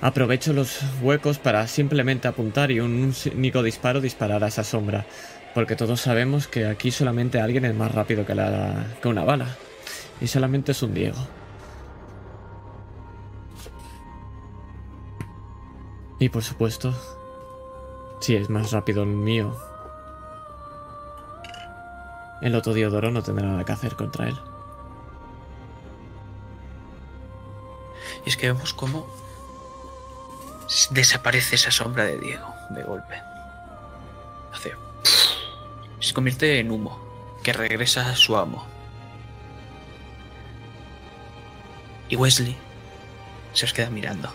aprovecho 0.00 0.52
los 0.52 0.78
huecos 1.00 1.38
para 1.38 1.66
simplemente 1.66 2.28
apuntar 2.28 2.70
y 2.70 2.78
un 2.78 3.12
único 3.34 3.64
disparo 3.64 4.00
disparar 4.00 4.44
a 4.44 4.46
esa 4.46 4.62
sombra. 4.62 5.06
Porque 5.54 5.74
todos 5.74 6.00
sabemos 6.00 6.46
que 6.46 6.66
aquí 6.66 6.92
solamente 6.92 7.40
alguien 7.40 7.64
es 7.64 7.74
más 7.74 7.90
rápido 7.90 8.24
que, 8.24 8.36
la, 8.36 8.86
que 9.02 9.08
una 9.08 9.24
bala. 9.24 9.56
Y 10.20 10.26
solamente 10.28 10.72
es 10.72 10.82
un 10.82 10.94
Diego. 10.94 11.18
Y 16.18 16.28
por 16.28 16.44
supuesto, 16.44 16.94
si 18.20 18.36
es 18.36 18.48
más 18.48 18.70
rápido 18.70 19.02
el 19.02 19.08
mío, 19.08 19.56
el 22.40 22.54
otro 22.54 22.74
Diodoro 22.74 23.10
no 23.10 23.22
tendrá 23.22 23.48
nada 23.48 23.64
que 23.64 23.72
hacer 23.72 23.96
contra 23.96 24.28
él. 24.28 24.38
Y 28.24 28.28
es 28.28 28.36
que 28.36 28.52
vemos 28.52 28.72
cómo 28.72 29.06
desaparece 30.90 31.56
esa 31.56 31.70
sombra 31.70 32.04
de 32.04 32.18
Diego 32.18 32.52
de 32.70 32.82
golpe. 32.82 33.20
Hace. 34.52 34.72
Se 36.00 36.14
convierte 36.14 36.58
en 36.58 36.70
humo 36.70 37.00
que 37.42 37.52
regresa 37.52 38.08
a 38.08 38.16
su 38.16 38.36
amo. 38.36 38.71
Y 42.12 42.16
Wesley 42.16 42.54
se 43.54 43.64
os 43.64 43.72
queda 43.72 43.88
mirando. 43.88 44.30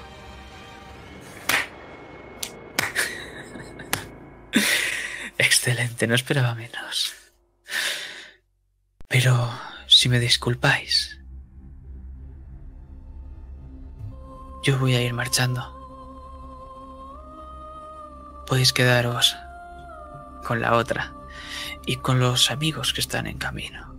Excelente, 5.37 6.07
no 6.07 6.15
esperaba 6.15 6.55
menos. 6.55 7.13
Pero, 9.07 9.51
si 9.85 10.09
me 10.09 10.17
disculpáis, 10.19 11.19
yo 14.63 14.79
voy 14.79 14.95
a 14.95 15.01
ir 15.03 15.13
marchando. 15.13 15.61
Podéis 18.47 18.73
quedaros 18.73 19.37
con 20.43 20.61
la 20.61 20.73
otra 20.73 21.13
y 21.85 21.97
con 21.97 22.19
los 22.19 22.49
amigos 22.49 22.93
que 22.93 23.01
están 23.01 23.27
en 23.27 23.37
camino. 23.37 23.96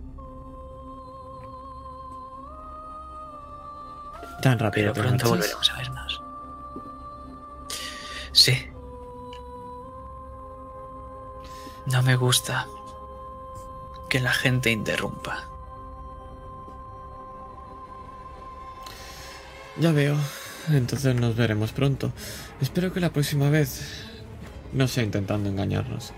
Tan 4.41 4.59
rápido. 4.59 4.93
Pero 4.93 5.07
pronto 5.07 5.29
volveremos 5.29 5.69
a 5.69 5.77
vernos. 5.77 6.21
Sí. 8.31 8.69
No 11.85 12.03
me 12.03 12.15
gusta 12.15 12.67
que 14.09 14.19
la 14.19 14.33
gente 14.33 14.71
interrumpa. 14.71 15.45
Ya 19.77 19.91
veo. 19.91 20.15
Entonces 20.69 21.15
nos 21.15 21.35
veremos 21.35 21.71
pronto. 21.71 22.11
Espero 22.61 22.93
que 22.93 22.99
la 22.99 23.11
próxima 23.11 23.49
vez 23.49 24.05
no 24.73 24.87
sea 24.87 25.03
intentando 25.03 25.49
engañarnos. 25.49 26.13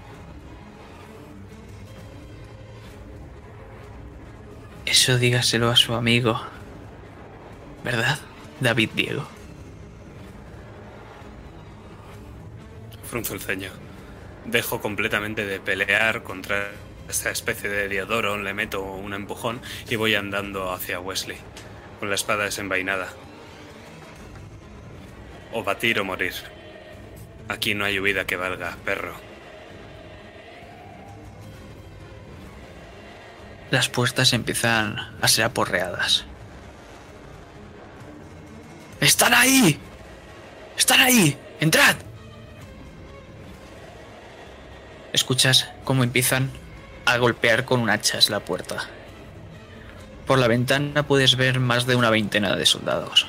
Eso 4.85 5.17
dígaselo 5.17 5.69
a 5.69 5.75
su 5.75 5.93
amigo. 5.93 6.41
¿Verdad? 7.83 8.19
David 8.59 8.91
Diego. 8.93 9.27
Frunzo 13.09 13.33
el 13.33 13.41
ceño. 13.41 13.71
Dejo 14.45 14.81
completamente 14.81 15.45
de 15.45 15.59
pelear 15.59 16.23
contra 16.23 16.71
esta 17.09 17.29
especie 17.29 17.69
de 17.69 17.89
Diodoro, 17.89 18.37
le 18.37 18.53
meto 18.53 18.81
un 18.83 19.13
empujón 19.13 19.61
y 19.89 19.95
voy 19.95 20.15
andando 20.15 20.71
hacia 20.71 20.99
Wesley, 20.99 21.37
con 21.99 22.09
la 22.09 22.15
espada 22.15 22.45
desenvainada. 22.45 23.09
O 25.51 25.63
batir 25.63 25.99
o 25.99 26.05
morir. 26.05 26.33
Aquí 27.49 27.73
no 27.73 27.83
hay 27.83 27.99
huida 27.99 28.25
que 28.25 28.37
valga, 28.37 28.77
perro. 28.85 29.13
Las 33.71 33.89
puertas 33.89 34.33
empiezan 34.33 34.97
a 35.21 35.27
ser 35.27 35.45
aporreadas. 35.45 36.25
¡Están 39.01 39.33
ahí! 39.33 39.79
¡Están 40.77 41.01
ahí! 41.01 41.35
¡Entrad! 41.59 41.95
Escuchas 45.11 45.67
cómo 45.83 46.03
empiezan 46.03 46.51
a 47.05 47.17
golpear 47.17 47.65
con 47.65 47.79
un 47.79 47.89
hachas 47.89 48.29
la 48.29 48.41
puerta. 48.41 48.87
Por 50.27 50.37
la 50.37 50.47
ventana 50.47 51.01
puedes 51.03 51.35
ver 51.35 51.59
más 51.59 51.87
de 51.87 51.95
una 51.95 52.11
veintena 52.11 52.55
de 52.55 52.65
soldados. 52.67 53.25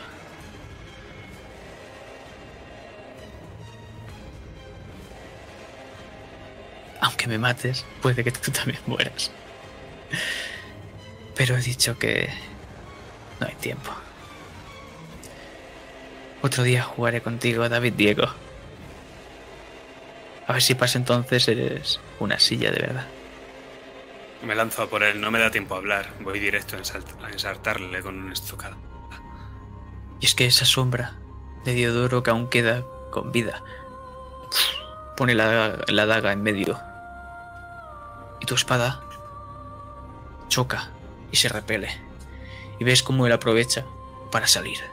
Aunque 7.00 7.26
me 7.26 7.38
mates, 7.38 7.86
puede 8.02 8.22
que 8.22 8.30
tú 8.30 8.50
también 8.52 8.80
mueras. 8.86 9.30
Pero 11.34 11.56
he 11.56 11.62
dicho 11.62 11.98
que 11.98 12.28
no 13.40 13.46
hay 13.46 13.54
tiempo. 13.54 13.90
Otro 16.42 16.64
día 16.64 16.82
jugaré 16.82 17.20
contigo, 17.20 17.68
David 17.68 17.92
Diego. 17.94 18.26
A 20.48 20.52
ver 20.52 20.62
si 20.62 20.74
pasa 20.74 20.98
entonces 20.98 21.46
eres 21.46 22.00
una 22.18 22.40
silla 22.40 22.72
de 22.72 22.80
verdad. 22.80 23.06
Me 24.44 24.56
lanzo 24.56 24.82
a 24.82 24.90
por 24.90 25.04
él, 25.04 25.20
no 25.20 25.30
me 25.30 25.38
da 25.38 25.52
tiempo 25.52 25.76
a 25.76 25.78
hablar. 25.78 26.10
Voy 26.20 26.40
directo 26.40 26.76
a 26.76 27.30
ensartarle 27.30 28.02
con 28.02 28.18
un 28.18 28.32
estocado. 28.32 28.76
Y 30.20 30.26
es 30.26 30.34
que 30.34 30.46
esa 30.46 30.64
sombra 30.64 31.14
de 31.64 31.74
Diodoro 31.74 32.24
que 32.24 32.30
aún 32.30 32.48
queda 32.48 32.84
con 33.12 33.30
vida 33.30 33.62
pone 35.16 35.34
la, 35.34 35.78
la 35.86 36.06
daga 36.06 36.32
en 36.32 36.42
medio. 36.42 36.78
Y 38.40 38.46
tu 38.46 38.56
espada 38.56 39.00
choca 40.48 40.90
y 41.30 41.36
se 41.36 41.48
repele. 41.48 41.88
Y 42.80 42.84
ves 42.84 43.04
cómo 43.04 43.28
él 43.28 43.32
aprovecha 43.32 43.84
para 44.32 44.48
salir. 44.48 44.91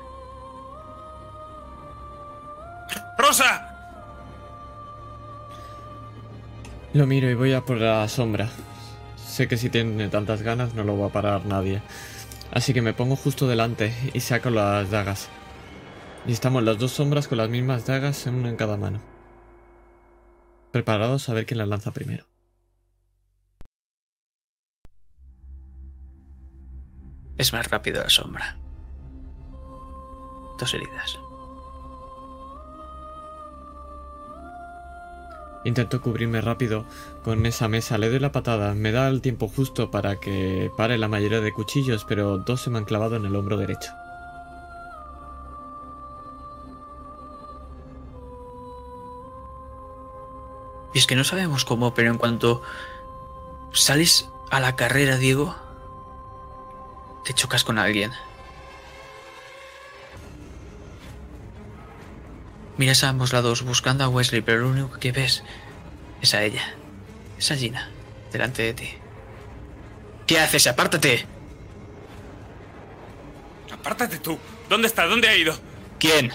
¡Rosa! 3.18 3.66
Lo 6.94 7.06
miro 7.06 7.30
y 7.30 7.36
voy 7.36 7.54
a 7.54 7.62
por 7.62 7.78
la 7.78 8.08
sombra. 8.08 8.50
Sé 9.16 9.48
que 9.48 9.58
si 9.58 9.70
tiene 9.70 10.10
tantas 10.10 10.42
ganas 10.42 10.74
no 10.74 10.84
lo 10.84 10.98
va 10.98 11.08
a 11.08 11.12
parar 11.12 11.46
nadie. 11.46 11.82
Así 12.52 12.74
que 12.74 12.82
me 12.82 12.94
pongo 12.94 13.16
justo 13.16 13.48
delante 13.48 13.94
y 14.14 14.20
saco 14.22 14.50
las 14.50 14.90
dagas. 14.90 15.30
Y 16.26 16.32
estamos 16.32 16.64
las 16.64 16.80
dos 16.80 16.92
sombras 16.92 17.28
con 17.28 17.38
las 17.38 17.50
mismas 17.50 17.86
dagas, 17.86 18.26
una 18.26 18.50
en 18.50 18.56
cada 18.56 18.76
mano. 18.76 19.00
Preparados 20.72 21.30
a 21.30 21.34
ver 21.34 21.46
quién 21.46 21.60
las 21.60 21.68
lanza 21.68 21.92
primero. 21.92 22.26
Es 27.38 27.54
más 27.54 27.70
rápido 27.70 28.04
la 28.04 28.10
sombra. 28.10 28.58
Dos 30.60 30.74
heridas. 30.74 31.20
Intento 35.70 36.01
cubrirme 36.01 36.41
rápido 36.41 36.84
con 37.24 37.45
esa 37.45 37.67
mesa, 37.67 37.99
le 37.99 38.09
doy 38.09 38.17
la 38.17 38.32
patada, 38.32 38.74
me 38.74 38.91
da 38.91 39.07
el 39.07 39.22
tiempo 39.22 39.47
justo 39.47 39.91
para 39.91 40.20
que 40.20 40.72
pare 40.76 40.97
la 40.97 41.07
mayoría 41.07 41.41
de 41.41 41.53
cuchillos, 41.53 42.05
pero 42.05 42.39
dos 42.39 42.61
se 42.61 42.72
me 42.72 42.80
han 42.80 42.86
clavado 42.86 43.17
en 43.17 43.26
el 43.26 43.36
hombro 43.36 43.55
derecho. 43.55 43.91
Y 50.91 50.97
es 50.97 51.05
que 51.05 51.15
no 51.15 51.24
sabemos 51.24 51.65
cómo, 51.65 51.93
pero 51.93 52.09
en 52.09 52.17
cuanto 52.17 52.63
sales 53.72 54.28
a 54.49 54.59
la 54.59 54.76
carrera, 54.76 55.17
Diego, 55.17 55.55
te 57.24 57.36
chocas 57.36 57.63
con 57.63 57.78
alguien. 57.78 58.11
Miras 62.80 63.03
a 63.03 63.09
ambos 63.09 63.34
lados 63.34 63.63
buscando 63.63 64.05
a 64.05 64.07
Wesley, 64.07 64.39
pero 64.39 64.61
lo 64.61 64.69
único 64.69 64.99
que 64.99 65.11
ves 65.11 65.43
es 66.21 66.34
a 66.34 66.43
ella. 66.43 66.75
Es 67.38 67.51
a 67.51 67.57
Gina, 67.57 67.91
delante 68.32 68.61
de 68.61 68.73
ti. 68.73 68.93
¿Qué 70.25 70.39
haces? 70.39 70.65
¡Apártate! 70.65 71.25
¡Apártate 73.69 74.19
tú! 74.19 74.39
¿Dónde 74.69 74.88
está? 74.88 75.07
¿Dónde 75.07 75.27
ha 75.27 75.36
ido? 75.36 75.59
¿Quién? 75.99 76.32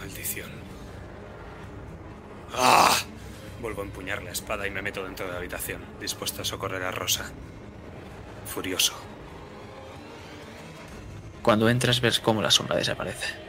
Maldición. 0.00 0.50
¡Ah! 2.52 2.96
Vuelvo 3.60 3.82
a 3.82 3.84
empuñar 3.84 4.24
la 4.24 4.32
espada 4.32 4.66
y 4.66 4.72
me 4.72 4.82
meto 4.82 5.04
dentro 5.04 5.26
de 5.26 5.34
la 5.34 5.38
habitación, 5.38 5.80
dispuesto 6.00 6.42
a 6.42 6.44
socorrer 6.44 6.82
a 6.82 6.90
Rosa. 6.90 7.30
Furioso. 8.52 8.94
Cuando 11.42 11.68
entras 11.68 12.00
ves 12.00 12.18
cómo 12.18 12.42
la 12.42 12.50
sombra 12.50 12.76
desaparece. 12.76 13.43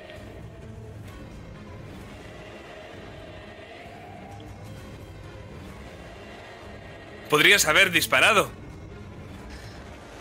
Podrías 7.30 7.66
haber 7.66 7.92
disparado. 7.92 8.50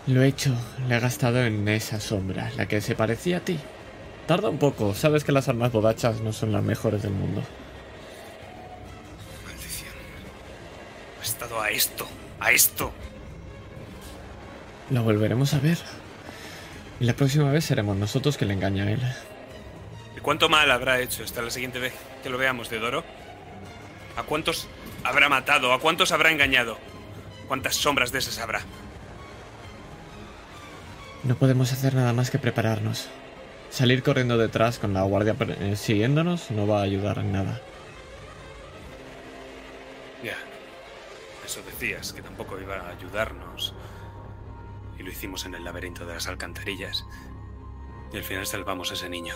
Lo 0.07 0.21
he 0.21 0.27
hecho, 0.27 0.55
le 0.87 0.97
he 0.97 0.99
gastado 0.99 1.43
en 1.43 1.67
esa 1.67 1.99
sombra, 1.99 2.51
la 2.57 2.67
que 2.67 2.81
se 2.81 2.95
parecía 2.95 3.37
a 3.37 3.39
ti. 3.39 3.59
Tarda 4.27 4.49
un 4.49 4.57
poco, 4.57 4.93
sabes 4.93 5.23
que 5.23 5.31
las 5.31 5.49
armas 5.49 5.71
bodachas 5.71 6.21
no 6.21 6.33
son 6.33 6.51
las 6.51 6.63
mejores 6.63 7.01
del 7.01 7.11
mundo. 7.11 7.43
Maldición. 9.45 9.93
jugado 11.23 11.61
a 11.61 11.69
esto, 11.69 12.07
a 12.39 12.51
esto. 12.51 12.91
Lo 14.89 15.03
volveremos 15.03 15.53
a 15.53 15.59
ver. 15.59 15.77
Y 16.99 17.05
la 17.05 17.13
próxima 17.13 17.51
vez 17.51 17.65
seremos 17.65 17.97
nosotros 17.97 18.37
que 18.37 18.45
le 18.45 18.53
engaña 18.53 18.85
a 18.85 18.91
él. 18.91 19.01
¿Y 20.15 20.19
cuánto 20.21 20.49
mal 20.49 20.71
habrá 20.71 21.01
hecho 21.01 21.23
esta 21.23 21.41
la 21.41 21.49
siguiente 21.49 21.79
vez 21.79 21.93
que 22.23 22.29
lo 22.29 22.37
veamos, 22.37 22.69
de 22.69 22.79
Doro? 22.79 23.03
¿A 24.15 24.23
cuántos 24.23 24.67
habrá 25.03 25.29
matado? 25.29 25.73
¿A 25.73 25.79
cuántos 25.79 26.11
habrá 26.11 26.31
engañado? 26.31 26.77
¿Cuántas 27.47 27.75
sombras 27.75 28.11
de 28.11 28.19
esas 28.19 28.39
habrá? 28.39 28.61
No 31.23 31.35
podemos 31.35 31.71
hacer 31.73 31.95
nada 31.95 32.13
más 32.13 32.29
que 32.29 32.39
prepararnos. 32.39 33.07
Salir 33.69 34.03
corriendo 34.03 34.37
detrás 34.37 34.79
con 34.79 34.93
la 34.93 35.03
guardia 35.03 35.35
eh, 35.39 35.75
siguiéndonos 35.75 36.51
no 36.51 36.67
va 36.67 36.79
a 36.79 36.83
ayudar 36.83 37.17
en 37.19 37.31
nada. 37.31 37.61
Ya. 40.23 40.37
Eso 41.45 41.61
decías, 41.63 42.13
que 42.13 42.21
tampoco 42.21 42.59
iba 42.59 42.75
a 42.75 42.89
ayudarnos. 42.89 43.73
Y 44.97 45.03
lo 45.03 45.11
hicimos 45.11 45.45
en 45.45 45.55
el 45.55 45.63
laberinto 45.63 46.05
de 46.05 46.13
las 46.13 46.27
alcantarillas. 46.27 47.05
Y 48.13 48.17
al 48.17 48.23
final 48.23 48.45
salvamos 48.45 48.91
a 48.91 48.93
ese 48.93 49.09
niño. 49.09 49.35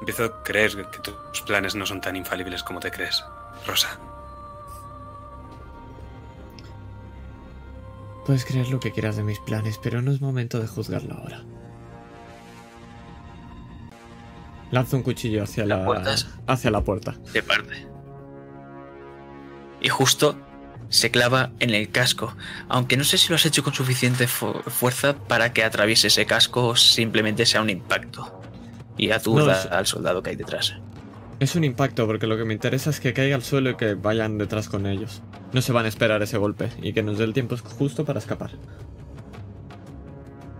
Empiezo 0.00 0.24
a 0.24 0.42
creer 0.44 0.76
que 0.90 0.98
tus 1.00 1.42
planes 1.42 1.74
no 1.74 1.84
son 1.84 2.00
tan 2.00 2.16
infalibles 2.16 2.62
como 2.62 2.80
te 2.80 2.90
crees, 2.90 3.24
Rosa. 3.66 3.98
Puedes 8.28 8.44
creer 8.44 8.68
lo 8.68 8.78
que 8.78 8.92
quieras 8.92 9.16
de 9.16 9.22
mis 9.22 9.38
planes, 9.38 9.80
pero 9.82 10.02
no 10.02 10.12
es 10.12 10.20
momento 10.20 10.60
de 10.60 10.66
juzgarlo 10.66 11.14
ahora. 11.14 11.44
Lanza 14.70 14.98
un 14.98 15.02
cuchillo 15.02 15.44
hacia 15.44 15.64
la, 15.64 15.86
hacia 16.46 16.70
la 16.70 16.82
puerta. 16.82 17.14
De 17.32 17.42
parte. 17.42 17.86
Y 19.80 19.88
justo 19.88 20.36
se 20.90 21.10
clava 21.10 21.52
en 21.58 21.70
el 21.70 21.90
casco, 21.90 22.36
aunque 22.68 22.98
no 22.98 23.04
sé 23.04 23.16
si 23.16 23.30
lo 23.30 23.36
has 23.36 23.46
hecho 23.46 23.64
con 23.64 23.72
suficiente 23.72 24.26
fuerza 24.26 25.16
para 25.16 25.54
que 25.54 25.64
atraviese 25.64 26.08
ese 26.08 26.26
casco 26.26 26.66
o 26.66 26.76
simplemente 26.76 27.46
sea 27.46 27.62
un 27.62 27.70
impacto 27.70 28.42
y 28.98 29.10
aturda 29.10 29.62
al 29.70 29.86
soldado 29.86 30.22
que 30.22 30.28
hay 30.28 30.36
detrás. 30.36 30.74
Es 31.40 31.54
un 31.54 31.64
impacto 31.64 32.06
porque 32.06 32.26
lo 32.26 32.36
que 32.36 32.44
me 32.44 32.52
interesa 32.52 32.90
es 32.90 33.00
que 33.00 33.14
caiga 33.14 33.36
al 33.36 33.42
suelo 33.42 33.70
y 33.70 33.76
que 33.76 33.94
vayan 33.94 34.36
detrás 34.36 34.68
con 34.68 34.84
ellos. 34.84 35.22
No 35.52 35.62
se 35.62 35.72
van 35.72 35.86
a 35.86 35.88
esperar 35.88 36.22
ese 36.22 36.38
golpe 36.38 36.70
y 36.82 36.92
que 36.92 37.02
nos 37.02 37.18
dé 37.18 37.24
el 37.24 37.32
tiempo 37.32 37.56
justo 37.56 38.04
para 38.04 38.18
escapar. 38.18 38.50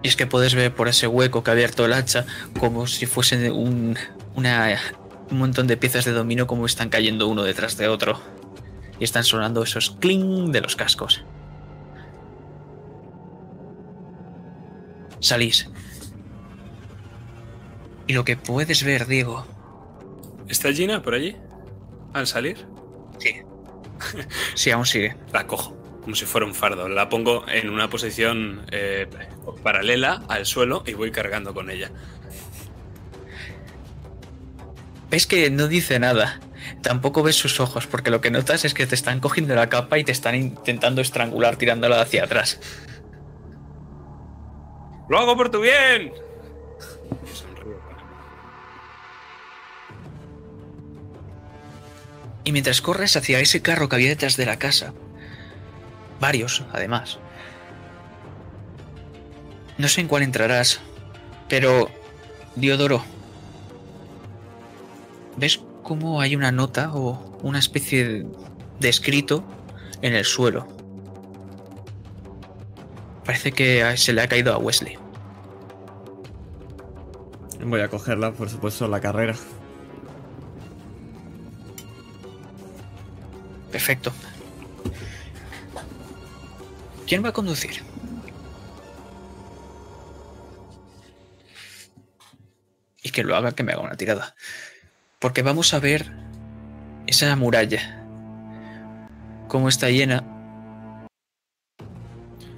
Y 0.03 0.09
es 0.09 0.16
que 0.16 0.26
puedes 0.26 0.55
ver 0.55 0.74
por 0.74 0.89
ese 0.89 1.07
hueco 1.07 1.43
que 1.43 1.51
ha 1.51 1.53
abierto 1.53 1.84
el 1.84 1.93
hacha 1.93 2.24
como 2.59 2.86
si 2.86 3.07
fuese 3.07 3.51
un, 3.51 3.97
una, 4.34 4.78
un 5.30 5.39
montón 5.39 5.66
de 5.66 5.76
piezas 5.76 6.05
de 6.05 6.12
dominó 6.12 6.47
como 6.47 6.66
están 6.66 6.89
cayendo 6.89 7.28
uno 7.28 7.43
detrás 7.43 7.76
de 7.76 7.89
otro. 7.89 8.20
Y 9.01 9.05
están 9.05 9.24
sonando 9.24 9.62
esos 9.62 9.93
cling 10.01 10.51
de 10.51 10.61
los 10.61 10.76
cascos. 10.76 11.24
Salís. 15.20 15.68
Y 18.07 18.14
lo 18.14 18.24
que 18.24 18.36
puedes 18.36 18.82
ver, 18.84 19.07
Diego. 19.07 19.47
¿Está 20.49 20.72
Gina 20.72 21.03
por 21.03 21.14
allí? 21.14 21.36
¿Al 22.14 22.26
salir? 22.26 22.66
Sí. 23.18 23.43
sí, 24.55 24.70
aún 24.70 24.86
sigue. 24.86 25.16
La 25.32 25.46
cojo 25.46 25.78
como 26.09 26.16
si 26.16 26.24
fuera 26.24 26.46
un 26.46 26.55
fardo. 26.55 26.88
La 26.88 27.11
pongo 27.11 27.46
en 27.49 27.68
una 27.68 27.90
posición 27.90 28.64
eh, 28.70 29.07
paralela 29.62 30.22
al 30.28 30.46
suelo 30.46 30.82
y 30.86 30.94
voy 30.94 31.11
cargando 31.11 31.53
con 31.53 31.70
ella. 31.70 31.90
Ves 35.11 35.26
que 35.26 35.51
no 35.51 35.68
dice 35.68 35.99
nada. 35.99 36.40
Tampoco 36.80 37.22
ves 37.22 37.36
sus 37.36 37.61
ojos, 37.61 37.86
porque 37.86 38.11
lo 38.11 38.22
que 38.22 38.30
notas 38.30 38.64
es 38.64 38.72
que 38.72 38.86
te 38.86 38.94
están 38.94 39.20
cogiendo 39.20 39.55
la 39.55 39.68
capa 39.68 39.99
y 39.99 40.05
te 40.05 40.12
están 40.12 40.34
intentando 40.34 41.03
estrangular 41.03 41.57
tirándola 41.57 42.01
hacia 42.01 42.24
atrás. 42.24 42.59
¡Lo 45.11 45.18
hago 45.18 45.36
por 45.36 45.51
tu 45.51 45.61
bien! 45.61 46.14
Y 52.49 52.53
mientras 52.53 52.80
corres 52.80 53.14
hacia 53.14 53.40
ese 53.40 53.61
carro 53.61 53.90
que 53.90 53.96
había 53.96 54.09
detrás 54.09 54.38
de 54.38 54.46
la 54.46 54.59
casa, 54.59 54.94
Varios, 56.18 56.64
además. 56.72 57.18
No 59.76 59.86
sé 59.86 60.01
en 60.01 60.09
cuál 60.09 60.22
entrarás, 60.22 60.80
pero... 61.46 61.90
Diodoro. 62.57 63.05
¿Ves 65.36 65.61
cómo 65.82 66.22
hay 66.22 66.36
una 66.36 66.51
nota 66.51 66.90
o 66.94 67.38
una 67.42 67.59
especie 67.59 68.24
de 68.80 68.88
escrito 68.88 69.44
en 70.01 70.14
el 70.14 70.24
suelo? 70.24 70.66
Parece 73.26 73.53
que 73.53 73.94
se 73.99 74.14
le 74.14 74.22
ha 74.22 74.26
caído 74.26 74.55
a 74.55 74.57
Wesley. 74.57 74.96
Voy 77.62 77.82
a 77.82 77.88
cogerla, 77.88 78.32
por 78.32 78.49
supuesto, 78.49 78.88
la 78.88 79.01
carrera. 79.01 79.34
Perfecto. 83.70 84.12
¿Quién 87.06 87.24
va 87.24 87.30
a 87.30 87.32
conducir? 87.32 87.82
Y 93.02 93.10
que 93.10 93.24
lo 93.24 93.36
haga 93.36 93.52
que 93.52 93.62
me 93.62 93.72
haga 93.72 93.82
una 93.82 93.96
tirada. 93.96 94.34
Porque 95.18 95.42
vamos 95.42 95.72
a 95.74 95.80
ver 95.80 96.12
esa 97.06 97.34
muralla. 97.36 98.04
Cómo 99.48 99.68
está 99.68 99.88
llena 99.88 100.22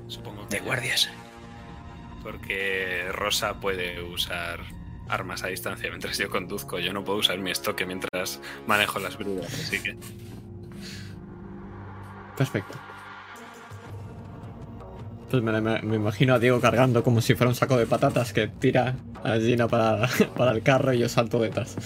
Supongo 0.08 0.44
de 0.46 0.58
guardias. 0.61 1.08
Porque 2.22 3.06
Rosa 3.12 3.61
puede 3.61 4.02
usar 4.02 4.61
armas 5.08 5.42
a 5.44 5.48
distancia 5.48 5.88
mientras 5.88 6.18
yo 6.18 6.28
conduzco. 6.28 6.78
Yo 6.78 6.92
no 6.92 7.04
puedo 7.04 7.18
usar 7.18 7.38
mi 7.38 7.50
estoque 7.50 7.86
mientras 7.86 8.40
manejo 8.66 8.98
las 8.98 9.16
bridas, 9.16 9.52
así 9.54 9.80
que. 9.80 9.96
Perfecto. 12.41 12.78
Pues 15.30 15.43
me, 15.43 15.95
imagino 15.95 16.32
a 16.32 16.38
Diego 16.38 16.59
cargando 16.59 17.05
como 17.05 17.20
si 17.20 17.34
fuera 17.34 17.51
un 17.51 17.55
saco 17.55 17.76
de 17.76 17.84
patatas 17.84 18.32
que 18.32 18.49
tira 18.49 18.97
a 19.22 19.36
Gina 19.36 19.68
para, 19.68 20.09
para 20.38 20.53
el 20.53 20.62
carro 20.62 20.95
y 20.95 21.01
yo 21.01 21.09
salto 21.11 21.38
detrás. 21.38 21.76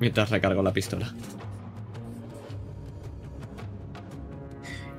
Mientras 0.00 0.30
recargo 0.30 0.62
la 0.62 0.72
pistola. 0.72 1.12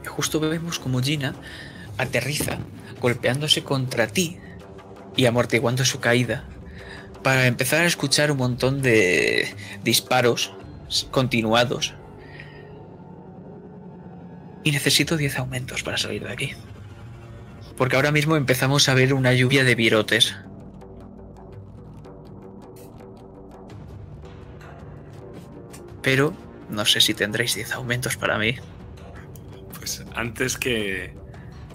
Y 0.04 0.06
justo 0.06 0.40
vemos 0.40 0.78
como 0.78 1.02
Gina 1.02 1.34
aterriza 1.98 2.60
golpeándose 3.02 3.64
contra 3.64 4.06
ti 4.06 4.38
y 5.16 5.26
amortiguando 5.26 5.84
su 5.84 6.00
caída 6.00 6.44
para 7.24 7.48
empezar 7.48 7.82
a 7.82 7.86
escuchar 7.86 8.32
un 8.32 8.38
montón 8.38 8.84
de 8.84 9.52
disparos 9.84 10.54
continuados 11.10 11.96
y 14.64 14.72
necesito 14.72 15.18
10 15.18 15.40
aumentos 15.40 15.84
para 15.84 15.98
salir 15.98 16.24
de 16.24 16.32
aquí. 16.32 16.54
Porque 17.78 17.96
ahora 17.96 18.12
mismo 18.12 18.36
empezamos 18.36 18.88
a 18.90 18.94
ver 18.94 19.14
una 19.14 19.34
lluvia 19.34 19.64
de 19.64 19.76
virotes. 19.76 20.36
Pero 26.02 26.34
no 26.70 26.86
sé 26.86 27.02
si 27.02 27.14
tendréis 27.14 27.56
10 27.56 27.74
aumentos 27.74 28.18
para 28.18 28.38
mí. 28.38 28.56
Pues 29.78 30.04
antes 30.16 30.58
que, 30.58 31.14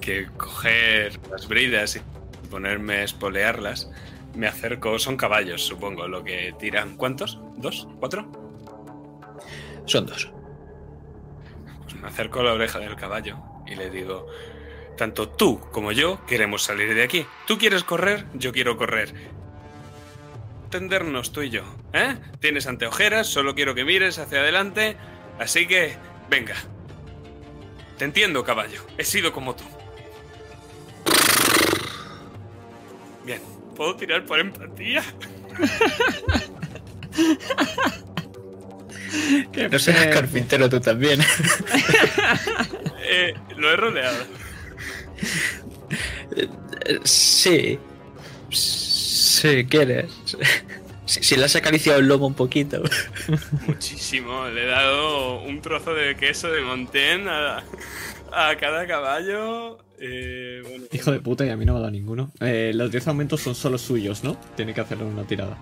que 0.00 0.26
coger 0.36 1.18
las 1.30 1.48
bridas 1.48 1.96
y 1.96 2.00
ponerme 2.48 2.96
a 2.96 3.02
espolearlas, 3.04 3.90
me 4.34 4.46
acerco. 4.46 4.98
Son 4.98 5.16
caballos, 5.16 5.62
supongo, 5.62 6.06
lo 6.08 6.22
que 6.22 6.54
tiran. 6.58 6.96
¿Cuántos? 6.96 7.40
¿Dos? 7.56 7.88
¿Cuatro? 7.98 8.30
Son 9.86 10.06
dos. 10.06 10.30
Me 12.00 12.08
acerco 12.08 12.40
a 12.40 12.44
la 12.44 12.52
oreja 12.52 12.78
del 12.78 12.96
caballo 12.96 13.38
y 13.66 13.74
le 13.74 13.90
digo, 13.90 14.26
tanto 14.96 15.28
tú 15.28 15.60
como 15.70 15.92
yo 15.92 16.24
queremos 16.26 16.64
salir 16.64 16.94
de 16.94 17.02
aquí. 17.02 17.26
Tú 17.46 17.58
quieres 17.58 17.84
correr, 17.84 18.26
yo 18.34 18.52
quiero 18.52 18.76
correr. 18.76 19.12
Tendernos 20.70 21.32
tú 21.32 21.42
y 21.42 21.50
yo, 21.50 21.62
¿eh? 21.92 22.16
Tienes 22.40 22.66
anteojeras, 22.66 23.26
solo 23.26 23.54
quiero 23.54 23.74
que 23.74 23.84
mires 23.84 24.18
hacia 24.18 24.40
adelante, 24.40 24.96
así 25.38 25.66
que, 25.66 25.96
venga. 26.28 26.56
Te 27.96 28.04
entiendo, 28.04 28.44
caballo. 28.44 28.84
He 28.98 29.04
sido 29.04 29.32
como 29.32 29.56
tú. 29.56 29.64
Bien, 33.24 33.40
¿puedo 33.74 33.96
tirar 33.96 34.24
por 34.24 34.40
empatía? 34.40 35.02
no 39.70 39.78
seas 39.78 40.06
carpintero 40.08 40.68
tú 40.68 40.80
también. 40.80 41.20
Eh, 43.10 43.32
lo 43.56 43.70
he 43.70 43.76
rodeado. 43.76 44.22
Sí. 47.04 47.78
Sí, 48.50 49.64
¿quieres? 49.64 50.10
Si, 51.06 51.22
si 51.22 51.36
le 51.36 51.46
has 51.46 51.56
acariciado 51.56 52.00
el 52.00 52.06
lomo 52.06 52.26
un 52.26 52.34
poquito. 52.34 52.82
Muchísimo. 53.66 54.46
Le 54.48 54.64
he 54.64 54.66
dado 54.66 55.40
un 55.40 55.62
trozo 55.62 55.94
de 55.94 56.16
queso 56.16 56.50
de 56.50 56.60
Montén 56.60 57.28
a, 57.28 57.64
a 58.30 58.56
cada 58.56 58.86
caballo. 58.86 59.78
Eh, 59.98 60.60
bueno, 60.68 60.84
Hijo 60.92 61.10
de 61.10 61.20
puta, 61.20 61.46
y 61.46 61.48
a 61.48 61.56
mí 61.56 61.64
no 61.64 61.72
me 61.72 61.78
ha 61.78 61.80
dado 61.80 61.90
ninguno. 61.92 62.30
Eh, 62.40 62.72
los 62.74 62.90
10 62.90 63.08
aumentos 63.08 63.40
son 63.40 63.54
solo 63.54 63.78
suyos, 63.78 64.22
¿no? 64.22 64.38
Tiene 64.54 64.74
que 64.74 64.82
hacerle 64.82 65.04
una 65.04 65.26
tirada. 65.26 65.56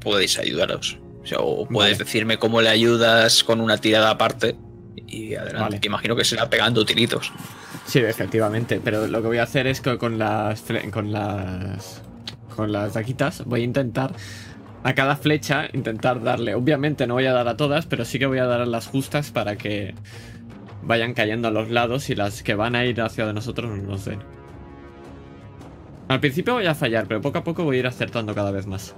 Podéis 0.00 0.38
ayudaros. 0.38 0.98
O, 1.22 1.26
sea, 1.26 1.38
o 1.40 1.66
puedes 1.66 1.98
Vale. 1.98 2.04
decirme 2.04 2.38
cómo 2.38 2.60
le 2.62 2.68
ayudas 2.70 3.44
con 3.44 3.60
una 3.60 3.78
tirada 3.78 4.10
aparte. 4.10 4.56
Y 5.06 5.34
adelante. 5.34 5.60
Vale. 5.60 5.80
Que 5.80 5.88
imagino 5.88 6.16
que 6.16 6.24
será 6.24 6.48
pegando 6.48 6.84
tiritos. 6.84 7.32
Sí, 7.86 7.98
efectivamente. 7.98 8.80
Pero 8.82 9.06
lo 9.06 9.20
que 9.20 9.28
voy 9.28 9.38
a 9.38 9.42
hacer 9.42 9.66
es 9.66 9.80
que 9.80 9.98
con 9.98 10.18
las. 10.18 10.62
con 10.92 11.12
las. 11.12 12.02
con 12.54 12.72
las 12.72 12.94
daquitas 12.94 13.44
voy 13.44 13.62
a 13.62 13.64
intentar. 13.64 14.14
A 14.82 14.94
cada 14.94 15.16
flecha 15.16 15.68
intentar 15.74 16.22
darle. 16.22 16.54
Obviamente 16.54 17.06
no 17.06 17.14
voy 17.14 17.26
a 17.26 17.32
dar 17.32 17.48
a 17.48 17.56
todas, 17.56 17.84
pero 17.84 18.06
sí 18.06 18.18
que 18.18 18.24
voy 18.26 18.38
a 18.38 18.46
dar 18.46 18.62
a 18.62 18.66
las 18.66 18.86
justas 18.86 19.30
para 19.30 19.56
que 19.56 19.94
vayan 20.82 21.12
cayendo 21.12 21.48
a 21.48 21.50
los 21.50 21.70
lados 21.70 22.08
y 22.08 22.14
las 22.14 22.42
que 22.42 22.54
van 22.54 22.74
a 22.74 22.86
ir 22.86 23.00
hacia 23.02 23.26
de 23.26 23.34
nosotros 23.34 23.70
no 23.70 23.76
nos 23.82 24.06
den. 24.06 24.20
Al 26.08 26.18
principio 26.20 26.54
voy 26.54 26.66
a 26.66 26.74
fallar, 26.74 27.06
pero 27.06 27.20
poco 27.20 27.38
a 27.38 27.44
poco 27.44 27.62
voy 27.64 27.76
a 27.76 27.80
ir 27.80 27.86
acertando 27.86 28.34
cada 28.34 28.50
vez 28.50 28.66
más. 28.66 28.94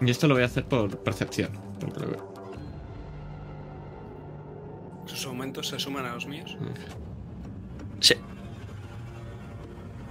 Y 0.00 0.10
esto 0.10 0.26
lo 0.28 0.34
voy 0.34 0.42
a 0.42 0.46
hacer 0.46 0.64
por 0.64 0.98
percepción. 0.98 1.50
porque 1.80 2.00
lo 2.00 2.06
veo. 2.08 2.34
¿Sus 5.06 5.24
aumentos 5.26 5.68
se 5.68 5.78
suman 5.78 6.04
a 6.04 6.14
los 6.14 6.26
míos? 6.26 6.56
Sí. 8.00 8.14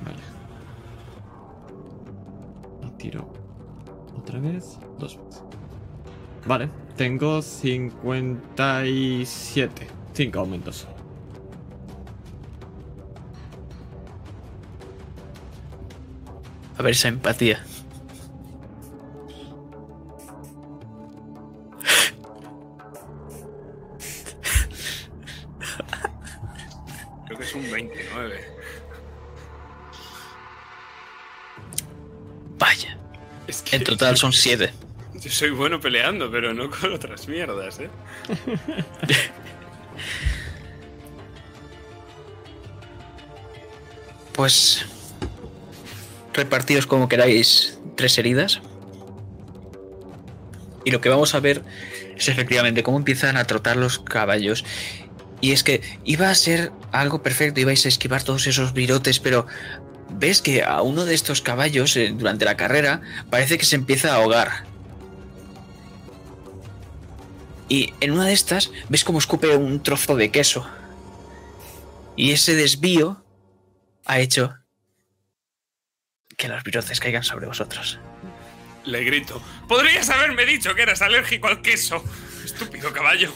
Vale. 0.03 0.17
Lo 2.81 2.89
tiro 2.91 3.27
otra 4.17 4.39
vez, 4.39 4.79
dos 4.97 5.17
veces. 5.17 5.43
Vale, 6.47 6.69
tengo 6.95 7.41
57. 7.41 9.88
5 10.13 10.39
aumentos. 10.39 10.88
A 16.77 16.83
ver 16.83 16.91
esa 16.91 17.07
empatía. 17.09 17.63
Total 34.06 34.18
son 34.18 34.34
siete. 34.34 34.72
Yo 35.16 35.32
soy 35.32 35.49
bueno 35.49 35.80
peleando, 35.80 36.30
pero 36.30 36.53
no 36.53 36.70
con 36.70 36.93
otras 36.93 37.28
mierdas, 37.28 37.80
¿eh? 37.80 37.89
Pues. 44.34 44.86
Repartidos 46.34 46.86
como 46.86 47.08
queráis 47.08 47.80
tres 47.95 48.18
heridas. 48.18 48.60
Y 50.84 50.91
lo 50.91 50.99
que 50.99 51.08
vamos 51.08 51.34
a 51.34 51.39
ver 51.39 51.64
es 52.18 52.28
efectivamente 52.28 52.84
cómo 52.84 52.97
empiezan 52.97 53.38
a 53.38 53.45
trotar 53.45 53.78
los 53.78 53.99
caballos. 53.99 54.66
Y 55.39 55.53
es 55.53 55.64
que 55.64 55.82
iba 56.03 56.30
a 56.30 56.36
ser 56.36 56.74
algo 56.91 57.24
perfecto, 57.24 57.62
ibais 57.62 57.86
a 57.86 57.88
esquivar 57.88 58.24
todos 58.24 58.45
esos 58.45 58.74
virotes, 58.74 59.22
pero 59.22 59.47
ves 60.18 60.41
que 60.41 60.63
a 60.63 60.82
uno 60.82 61.05
de 61.05 61.13
estos 61.13 61.41
caballos 61.41 61.95
eh, 61.97 62.13
durante 62.16 62.45
la 62.45 62.57
carrera 62.57 63.01
parece 63.30 63.57
que 63.57 63.66
se 63.66 63.76
empieza 63.76 64.11
a 64.11 64.16
ahogar. 64.16 64.66
Y 67.68 67.93
en 67.99 68.11
una 68.11 68.26
de 68.26 68.34
estas 68.34 68.72
ves 68.89 69.03
como 69.03 69.20
escupe 69.20 69.55
un 69.55 69.82
trozo 69.82 70.16
de 70.16 70.32
queso. 70.32 70.68
Y 72.16 72.32
ese 72.32 72.55
desvío 72.55 73.24
ha 74.05 74.20
hecho 74.20 74.55
que 76.38 76.47
los 76.47 76.63
virotes 76.63 76.99
caigan 76.99 77.24
sobre 77.24 77.47
vosotros. 77.47 77.99
Le 78.86 79.03
grito. 79.03 79.41
¡Podrías 79.68 80.09
haberme 80.09 80.45
dicho 80.45 80.76
que 80.76 80.84
eras 80.84 81.01
alérgico 81.01 81.47
al 81.47 81.61
queso! 81.61 82.03
Estúpido 82.43 82.93
caballo. 82.93 83.32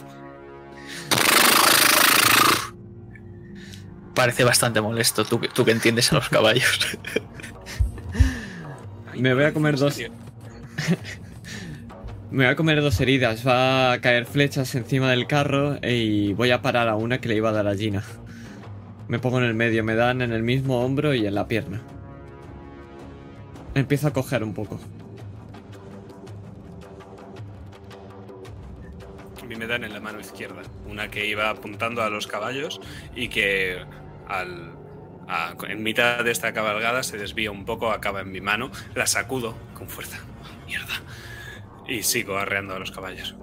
Parece 4.20 4.43
bastante 4.43 4.82
molesto 4.82 5.24
tú, 5.26 5.39
que- 5.39 5.47
tú 5.47 5.63
que 5.65 5.72
entiendes 5.72 6.11
a 6.11 6.15
los 6.15 6.28
caballos. 6.38 6.97
Me 9.15 9.34
voy 9.34 9.45
a 9.45 9.53
comer 9.53 9.78
dos. 9.78 9.97
Me 12.32 12.43
voy 12.45 12.53
a 12.53 12.55
comer 12.55 12.82
dos 12.82 12.99
heridas. 13.01 13.45
Va 13.47 13.93
a 13.93 14.01
caer 14.01 14.26
flechas 14.26 14.76
encima 14.76 15.09
del 15.11 15.26
carro 15.26 15.78
y 15.82 16.34
voy 16.34 16.51
a 16.51 16.61
parar 16.61 16.88
a 16.89 16.95
una 16.95 17.20
que 17.22 17.28
le 17.30 17.36
iba 17.36 17.49
a 17.49 17.53
dar 17.53 17.67
a 17.67 17.76
Gina. 17.76 18.03
Me 19.07 19.17
pongo 19.20 19.39
en 19.39 19.45
el 19.45 19.53
medio, 19.55 19.84
me 19.84 19.95
dan 19.95 20.22
en 20.22 20.32
el 20.32 20.43
mismo 20.43 20.84
hombro 20.84 21.13
y 21.15 21.26
en 21.26 21.34
la 21.34 21.47
pierna. 21.47 21.82
Empiezo 23.74 24.07
a 24.07 24.13
coger 24.13 24.43
un 24.43 24.53
poco. 24.53 24.80
A 29.41 29.45
mí 29.45 29.55
me 29.55 29.65
dan 29.65 29.84
en 29.84 29.93
la 29.93 29.99
mano 29.99 30.20
izquierda. 30.20 30.61
Una 30.88 31.09
que 31.09 31.26
iba 31.26 31.49
apuntando 31.49 32.03
a 32.03 32.09
los 32.11 32.28
caballos 32.28 32.80
y 33.15 33.30
que 33.30 33.78
en 34.30 35.84
mitad 35.84 36.23
de 36.23 36.32
esta 36.32 36.53
cabalgada 36.53 37.03
se 37.03 37.17
desvía 37.17 37.51
un 37.51 37.65
poco, 37.65 37.91
acaba 37.91 38.21
en 38.21 38.32
mi 38.32 38.41
mano. 38.41 38.71
La 38.95 39.07
sacudo 39.07 39.55
con 39.73 39.89
fuerza. 39.89 40.19
Mierda. 40.67 41.01
Y 41.88 42.03
sigo 42.03 42.38
arreando 42.38 42.75
a 42.75 42.80
los 42.80 42.91
caballos. 42.91 43.36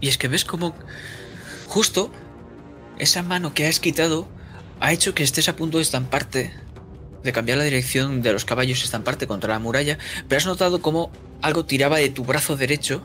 Y 0.00 0.08
es 0.08 0.18
que 0.18 0.28
ves 0.28 0.44
como 0.44 0.74
justo 1.66 2.12
esa 2.98 3.22
mano 3.22 3.54
que 3.54 3.66
has 3.66 3.80
quitado 3.80 4.28
ha 4.80 4.92
hecho 4.92 5.14
que 5.14 5.22
estés 5.22 5.48
a 5.48 5.56
punto 5.56 5.78
de 5.78 5.82
estamparte, 5.82 6.52
de 7.22 7.32
cambiar 7.32 7.58
la 7.58 7.64
dirección 7.64 8.20
de 8.20 8.32
los 8.32 8.44
caballos 8.44 8.80
y 8.80 8.84
estamparte 8.84 9.26
contra 9.26 9.54
la 9.54 9.58
muralla, 9.58 9.98
pero 10.28 10.38
has 10.38 10.46
notado 10.46 10.82
como 10.82 11.10
algo 11.40 11.64
tiraba 11.64 11.98
de 11.98 12.10
tu 12.10 12.24
brazo 12.24 12.56
derecho 12.56 13.02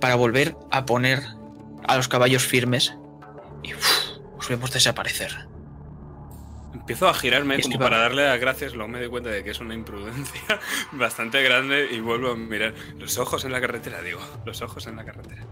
para 0.00 0.14
volver 0.14 0.56
a 0.70 0.86
poner 0.86 1.22
a 1.86 1.96
los 1.96 2.08
caballos 2.08 2.44
firmes 2.44 2.94
y 3.62 3.74
uf, 3.74 4.11
os 4.52 4.58
vemos 4.58 4.70
desaparecer. 4.70 5.48
Empiezo 6.74 7.08
a 7.08 7.14
girarme 7.14 7.60
como 7.60 7.78
para 7.78 7.98
darle 7.98 8.26
las 8.26 8.40
gracias, 8.40 8.74
luego 8.74 8.88
me 8.88 8.98
doy 8.98 9.08
cuenta 9.08 9.30
de 9.30 9.42
que 9.44 9.50
es 9.50 9.60
una 9.60 9.74
imprudencia 9.74 10.60
bastante 10.92 11.42
grande 11.42 11.88
y 11.90 12.00
vuelvo 12.00 12.32
a 12.32 12.36
mirar 12.36 12.74
los 12.98 13.18
ojos 13.18 13.44
en 13.44 13.52
la 13.52 13.60
carretera, 13.60 14.02
digo, 14.02 14.20
los 14.44 14.60
ojos 14.60 14.86
en 14.86 14.96
la 14.96 15.04
carretera. 15.04 15.46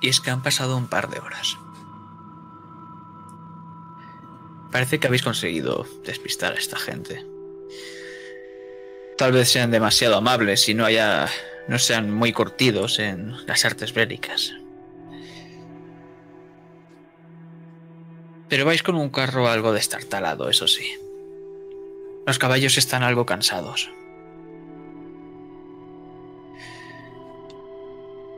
Y 0.00 0.08
es 0.08 0.20
que 0.20 0.30
han 0.30 0.42
pasado 0.42 0.76
un 0.76 0.86
par 0.86 1.08
de 1.08 1.18
horas. 1.18 1.56
Parece 4.74 4.98
que 4.98 5.06
habéis 5.06 5.22
conseguido 5.22 5.86
despistar 6.04 6.52
a 6.52 6.58
esta 6.58 6.76
gente. 6.76 7.24
Tal 9.16 9.30
vez 9.30 9.48
sean 9.48 9.70
demasiado 9.70 10.16
amables 10.16 10.68
y 10.68 10.74
no 10.74 10.84
haya. 10.84 11.28
no 11.68 11.78
sean 11.78 12.10
muy 12.10 12.32
curtidos 12.32 12.98
en 12.98 13.36
las 13.46 13.64
artes 13.64 13.94
bélicas. 13.94 14.52
Pero 18.48 18.64
vais 18.64 18.82
con 18.82 18.96
un 18.96 19.10
carro 19.10 19.48
algo 19.48 19.72
destartalado, 19.72 20.50
eso 20.50 20.66
sí. 20.66 20.92
Los 22.26 22.40
caballos 22.40 22.76
están 22.76 23.04
algo 23.04 23.26
cansados. 23.26 23.92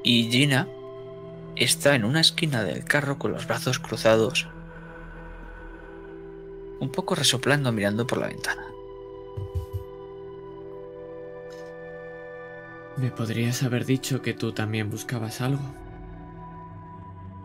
Y 0.05 0.29
Gina 0.31 0.69
está 1.57 1.95
en 1.95 2.05
una 2.05 2.21
esquina 2.21 2.63
del 2.63 2.85
carro 2.85 3.19
con 3.19 3.33
los 3.33 3.47
brazos 3.47 3.79
cruzados, 3.79 4.47
un 6.81 6.91
poco 6.91 7.15
resoplando 7.15 7.73
mirando 7.73 8.07
por 8.07 8.19
la 8.19 8.29
ventana. 8.29 8.67
¿Me 12.97 13.11
podrías 13.11 13.63
haber 13.63 13.85
dicho 13.85 14.23
que 14.23 14.33
tú 14.33 14.53
también 14.53 14.91
buscabas 14.91 15.41
algo? 15.41 15.63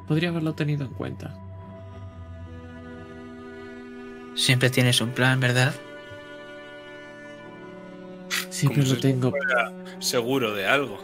Podría 0.07 0.29
haberlo 0.29 0.53
tenido 0.53 0.85
en 0.85 0.93
cuenta. 0.93 1.35
Siempre 4.33 4.69
tienes 4.69 5.01
un 5.01 5.11
plan, 5.11 5.39
¿verdad? 5.39 5.73
Siempre 8.49 8.81
Como 8.81 8.89
lo 8.89 8.95
si 8.95 9.01
tengo, 9.01 9.33
seguro 9.99 10.53
de 10.53 10.67
algo. 10.67 10.99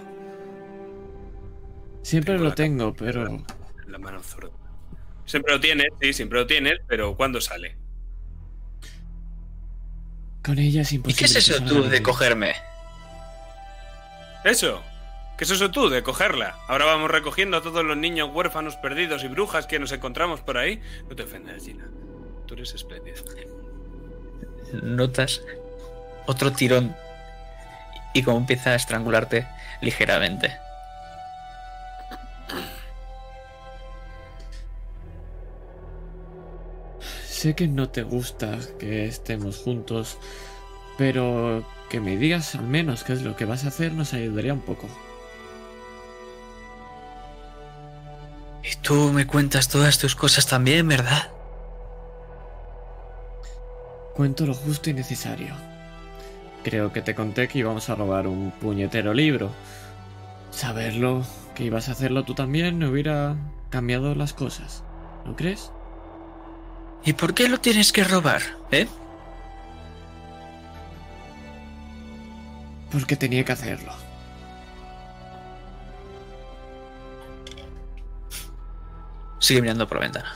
siempre 2.02 2.36
Tengo 2.36 2.46
lo 2.46 2.56
tengo, 2.56 2.94
pero 2.94 3.44
la 3.88 3.98
mano 3.98 4.24
zurda. 4.24 4.52
Siempre 5.26 5.54
lo 5.54 5.60
tienes, 5.60 5.88
sí, 6.02 6.14
siempre 6.14 6.40
lo 6.40 6.48
tienes, 6.48 6.80
pero 6.88 7.18
¿cuándo 7.18 7.42
sale? 7.42 7.76
Con 10.48 10.58
ella 10.60 10.82
es 10.82 10.94
¿Y 10.94 11.02
qué 11.02 11.26
es 11.26 11.36
eso 11.36 11.62
tú 11.62 11.84
de 11.84 12.02
cogerme? 12.02 12.56
Eso. 14.46 14.82
¿Qué 15.38 15.44
es 15.44 15.52
eso 15.52 15.70
tú 15.72 15.90
de 15.90 16.02
cogerla? 16.04 16.56
Ahora 16.70 16.86
vamos 16.86 17.12
recogiendo 17.12 17.58
a 17.58 17.62
todos 17.62 17.84
los 17.84 17.98
niños 17.98 18.30
huérfanos 18.34 18.78
perdidos 18.78 19.26
y 19.26 19.28
brujas 19.28 19.68
que 19.68 19.78
nos 19.78 19.92
encontramos 19.92 20.40
por 20.40 20.58
ahí. 20.58 20.82
No 21.10 21.16
te 21.18 21.24
ofendas, 21.24 21.64
Gina. 21.64 21.86
Tú 22.48 22.54
eres 22.54 22.74
espléndida. 22.74 23.18
Notas 24.82 25.42
otro 26.28 26.54
tirón 26.54 26.96
y 28.14 28.24
como 28.24 28.38
empieza 28.38 28.72
a 28.72 28.76
estrangularte 28.76 29.46
ligeramente. 29.82 30.58
Sé 37.38 37.54
que 37.54 37.68
no 37.68 37.88
te 37.88 38.02
gusta 38.02 38.58
que 38.80 39.06
estemos 39.06 39.58
juntos, 39.58 40.18
pero 40.98 41.64
que 41.88 42.00
me 42.00 42.18
digas 42.18 42.56
al 42.56 42.66
menos 42.66 43.04
qué 43.04 43.14
es 43.14 43.22
lo 43.22 43.36
que 43.36 43.46
vas 43.46 43.64
a 43.64 43.68
hacer 43.68 43.94
nos 43.94 44.16
ayudaría 44.16 44.56
un 44.56 44.62
poco. 44.62 44.88
Y 48.64 48.76
tú 48.82 49.14
me 49.14 49.28
cuentas 49.28 49.68
todas 49.70 50.00
tus 50.00 50.16
cosas 50.16 50.48
también, 50.48 50.88
¿verdad? 50.88 51.30
Cuento 54.16 54.48
lo 54.48 54.56
justo 54.56 54.90
y 54.90 54.94
necesario. 54.96 55.54
Creo 56.64 56.92
que 56.92 57.04
te 57.04 57.14
conté 57.14 57.48
que 57.48 57.60
íbamos 57.60 57.88
a 57.92 57.96
robar 57.96 58.26
un 58.26 58.50
puñetero 58.50 59.14
libro. 59.14 59.52
Saberlo, 60.50 61.24
que 61.54 61.66
ibas 61.66 61.88
a 61.88 61.92
hacerlo 61.92 62.24
tú 62.24 62.34
también, 62.34 62.80
no 62.80 62.90
hubiera 62.90 63.36
cambiado 63.70 64.16
las 64.16 64.34
cosas. 64.34 64.84
¿No 65.24 65.36
crees? 65.36 65.72
¿Y 67.06 67.14
por 67.14 67.34
qué 67.34 67.48
lo 67.48 67.60
tienes 67.60 67.92
que 67.92 68.04
robar, 68.04 68.42
eh? 68.72 68.88
Porque 72.92 73.16
tenía 73.16 73.44
que 73.44 73.52
hacerlo. 73.52 73.94
Sigue 79.40 79.62
mirando 79.62 79.88
por 79.88 79.98
la 79.98 80.04
ventana. 80.04 80.36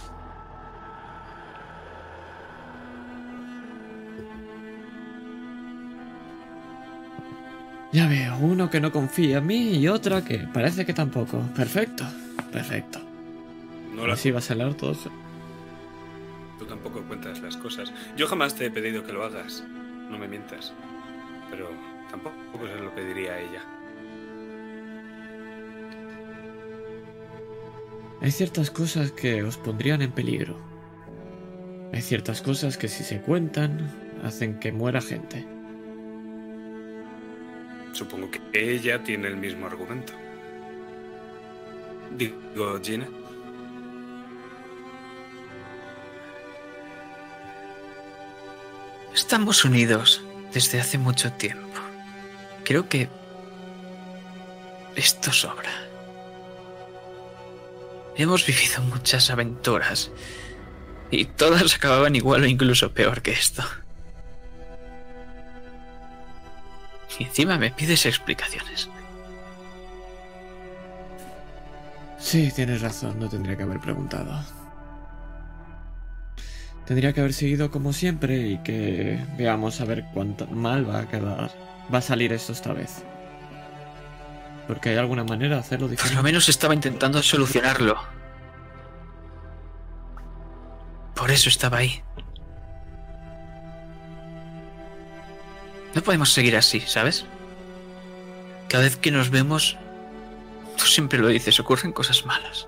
Ya 7.94 8.08
veo, 8.08 8.38
uno 8.38 8.70
que 8.70 8.80
no 8.80 8.92
confía 8.92 9.40
en 9.40 9.48
mí 9.48 9.76
y 9.76 9.88
otra 9.90 10.24
que 10.24 10.40
parece 10.40 10.86
que 10.86 10.94
tampoco. 10.94 11.40
Perfecto, 11.56 12.06
perfecto. 12.52 13.00
No 13.94 14.08
la 14.08 14.14
Así 14.14 14.32
va 14.32 14.40
a 14.40 14.42
salir 14.42 14.74
todo. 14.76 14.96
Tú 16.62 16.68
tampoco 16.68 17.02
cuentas 17.02 17.42
las 17.42 17.58
cosas. 17.58 17.92
Yo 18.16 18.28
jamás 18.28 18.54
te 18.54 18.68
he 18.68 18.70
pedido 18.70 19.04
que 19.04 19.12
lo 19.12 19.24
hagas. 19.24 19.64
No 20.12 20.20
me 20.20 20.28
mientas. 20.28 20.72
Pero 21.50 21.70
tampoco 22.12 22.68
se 22.68 22.80
lo 22.80 22.94
pediría 22.94 23.32
a 23.34 23.40
ella. 23.40 23.64
Hay 28.22 28.30
ciertas 28.30 28.70
cosas 28.70 29.12
que 29.12 29.42
os 29.42 29.58
pondrían 29.58 30.04
en 30.04 30.12
peligro. 30.12 30.56
Hay 31.94 32.04
ciertas 32.04 32.44
cosas 32.44 32.78
que 32.78 32.88
si 32.88 33.04
se 33.04 33.22
cuentan 33.22 33.90
hacen 34.24 34.60
que 34.60 34.72
muera 34.72 35.02
gente. 35.02 35.44
Supongo 37.94 38.30
que 38.30 38.40
ella 38.54 39.02
tiene 39.04 39.30
el 39.30 39.38
mismo 39.38 39.66
argumento. 39.66 40.14
Digo, 42.16 42.80
Gina. 42.84 43.08
Estamos 49.32 49.64
unidos 49.64 50.22
desde 50.54 50.82
hace 50.82 50.98
mucho 50.98 51.32
tiempo. 51.32 51.80
Creo 52.66 52.90
que 52.90 53.08
esto 54.98 55.32
sobra. 55.32 55.72
Hemos 58.18 58.46
vivido 58.46 58.82
muchas 58.82 59.30
aventuras 59.30 60.12
y 61.12 61.24
todas 61.24 61.74
acababan 61.74 62.18
igual 62.18 62.44
o 62.44 62.46
incluso 62.46 62.92
peor 62.92 63.22
que 63.22 63.32
esto. 63.32 63.64
Y 67.18 67.24
encima 67.24 67.58
me 67.58 67.72
pides 67.72 68.06
explicaciones. 68.06 68.90
Sí, 72.20 72.52
tienes 72.54 72.82
razón, 72.82 73.18
no 73.18 73.30
tendría 73.30 73.56
que 73.56 73.64
haber 73.64 73.80
preguntado. 73.80 74.61
Tendría 76.92 77.14
que 77.14 77.22
haber 77.22 77.32
seguido 77.32 77.72
como 77.72 77.94
siempre 77.94 78.50
y 78.50 78.58
que 78.58 79.18
veamos 79.38 79.80
a 79.80 79.86
ver 79.86 80.04
cuánto 80.14 80.46
mal 80.48 80.90
va 80.90 81.00
a 81.00 81.08
quedar. 81.08 81.50
Va 81.94 82.00
a 82.00 82.02
salir 82.02 82.34
esto 82.34 82.52
esta 82.52 82.74
vez. 82.74 83.04
Porque 84.68 84.90
hay 84.90 84.98
alguna 84.98 85.24
manera 85.24 85.56
de 85.56 85.62
hacerlo 85.62 85.86
Por 85.86 85.92
lo 85.92 85.96
diferente. 85.96 86.22
menos 86.22 86.50
estaba 86.50 86.74
intentando 86.74 87.24
solucionarlo. 87.24 87.96
Por 91.16 91.32
eso 91.32 91.48
estaba 91.48 91.78
ahí. 91.78 92.04
No 95.96 96.02
podemos 96.04 96.34
seguir 96.34 96.58
así, 96.58 96.82
¿sabes? 96.82 97.26
Cada 98.68 98.84
vez 98.84 98.98
que 98.98 99.12
nos 99.12 99.30
vemos, 99.30 99.78
tú 100.78 100.84
siempre 100.88 101.20
lo 101.20 101.30
dices, 101.30 101.58
ocurren 101.58 101.94
cosas 101.94 102.26
malas. 102.26 102.68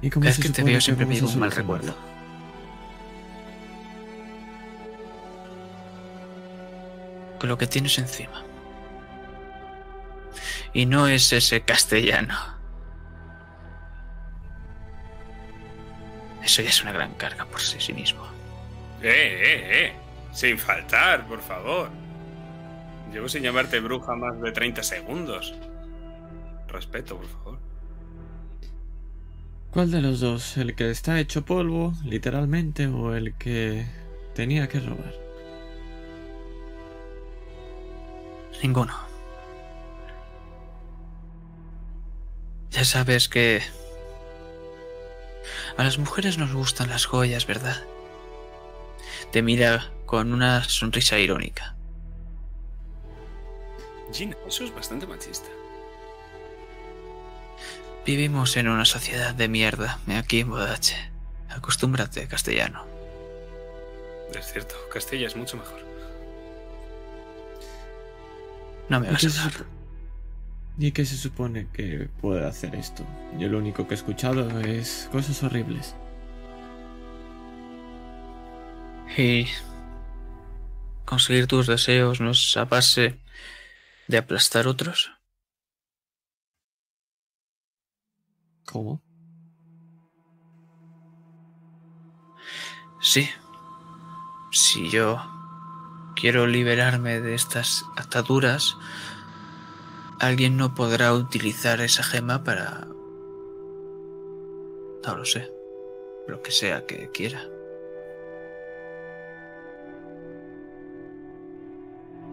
¿Y 0.00 0.10
cómo 0.10 0.24
Cada 0.24 0.30
vez 0.30 0.36
se 0.36 0.42
que 0.42 0.48
te 0.50 0.62
veo 0.62 0.80
siempre 0.80 1.06
me 1.06 1.20
un 1.20 1.38
mal 1.38 1.50
recuerdo. 1.50 1.94
Con 7.40 7.48
lo 7.48 7.58
que 7.58 7.66
tienes 7.66 7.98
encima. 7.98 8.44
Y 10.72 10.86
no 10.86 11.08
es 11.08 11.32
ese 11.32 11.62
castellano. 11.62 12.36
Eso 16.42 16.62
ya 16.62 16.68
es 16.68 16.82
una 16.82 16.92
gran 16.92 17.14
carga 17.14 17.44
por 17.46 17.60
sí, 17.60 17.78
sí 17.80 17.92
mismo. 17.92 18.24
¡Eh, 19.02 19.10
eh, 19.10 19.86
eh! 19.86 19.92
Sin 20.32 20.58
faltar, 20.58 21.26
por 21.26 21.40
favor. 21.40 21.90
Llevo 23.12 23.28
sin 23.28 23.42
llamarte 23.42 23.80
bruja 23.80 24.14
más 24.14 24.40
de 24.40 24.52
30 24.52 24.82
segundos. 24.82 25.54
Respeto, 26.68 27.16
por 27.16 27.26
favor. 27.26 27.67
¿Cuál 29.72 29.90
de 29.90 30.00
los 30.00 30.20
dos? 30.20 30.56
¿El 30.56 30.74
que 30.74 30.90
está 30.90 31.20
hecho 31.20 31.44
polvo, 31.44 31.92
literalmente, 32.04 32.86
o 32.86 33.14
el 33.14 33.34
que 33.36 33.86
tenía 34.34 34.68
que 34.68 34.80
robar? 34.80 35.14
Ninguno. 38.62 38.94
Ya 42.70 42.84
sabes 42.84 43.28
que... 43.28 43.62
A 45.76 45.84
las 45.84 45.98
mujeres 45.98 46.38
nos 46.38 46.52
gustan 46.52 46.88
las 46.88 47.06
joyas, 47.06 47.46
¿verdad? 47.46 47.84
Te 49.30 49.42
mira 49.42 49.92
con 50.06 50.32
una 50.32 50.64
sonrisa 50.64 51.18
irónica. 51.18 51.76
Gina, 54.12 54.36
eso 54.46 54.64
es 54.64 54.74
bastante 54.74 55.06
machista. 55.06 55.48
Vivimos 58.08 58.56
en 58.56 58.68
una 58.68 58.86
sociedad 58.86 59.34
de 59.34 59.48
mierda, 59.48 59.98
aquí 60.08 60.40
en 60.40 60.48
Bodache. 60.48 60.96
Acostúmbrate, 61.50 62.26
castellano. 62.26 62.86
Es 64.34 64.50
cierto, 64.50 64.76
Castilla 64.90 65.26
es 65.26 65.36
mucho 65.36 65.58
mejor. 65.58 65.80
No 68.88 69.00
me 69.00 69.08
¿Y 69.08 69.10
vas 69.10 69.24
a 69.26 69.28
se 69.28 69.38
dar. 69.38 69.52
¿Y 70.78 70.92
qué 70.92 71.04
se 71.04 71.18
supone 71.18 71.68
que 71.70 72.08
puede 72.22 72.46
hacer 72.46 72.76
esto? 72.76 73.04
Yo 73.38 73.48
lo 73.48 73.58
único 73.58 73.86
que 73.86 73.92
he 73.92 73.98
escuchado 73.98 74.58
es 74.60 75.10
cosas 75.12 75.42
horribles. 75.42 75.94
Y 79.18 79.48
conseguir 81.04 81.46
tus 81.46 81.66
deseos 81.66 82.22
no 82.22 82.30
es 82.30 82.56
a 82.56 82.64
base 82.64 83.18
de 84.06 84.16
aplastar 84.16 84.66
otros. 84.66 85.17
¿Cómo? 88.70 89.00
Sí. 93.00 93.28
Si 94.50 94.90
yo 94.90 95.18
quiero 96.14 96.46
liberarme 96.46 97.20
de 97.20 97.34
estas 97.34 97.84
ataduras, 97.96 98.76
alguien 100.20 100.56
no 100.56 100.74
podrá 100.74 101.14
utilizar 101.14 101.80
esa 101.80 102.02
gema 102.02 102.44
para... 102.44 102.86
No 105.06 105.16
lo 105.16 105.24
sé. 105.24 105.50
Lo 106.26 106.42
que 106.42 106.50
sea 106.50 106.84
que 106.84 107.10
quiera. 107.10 107.42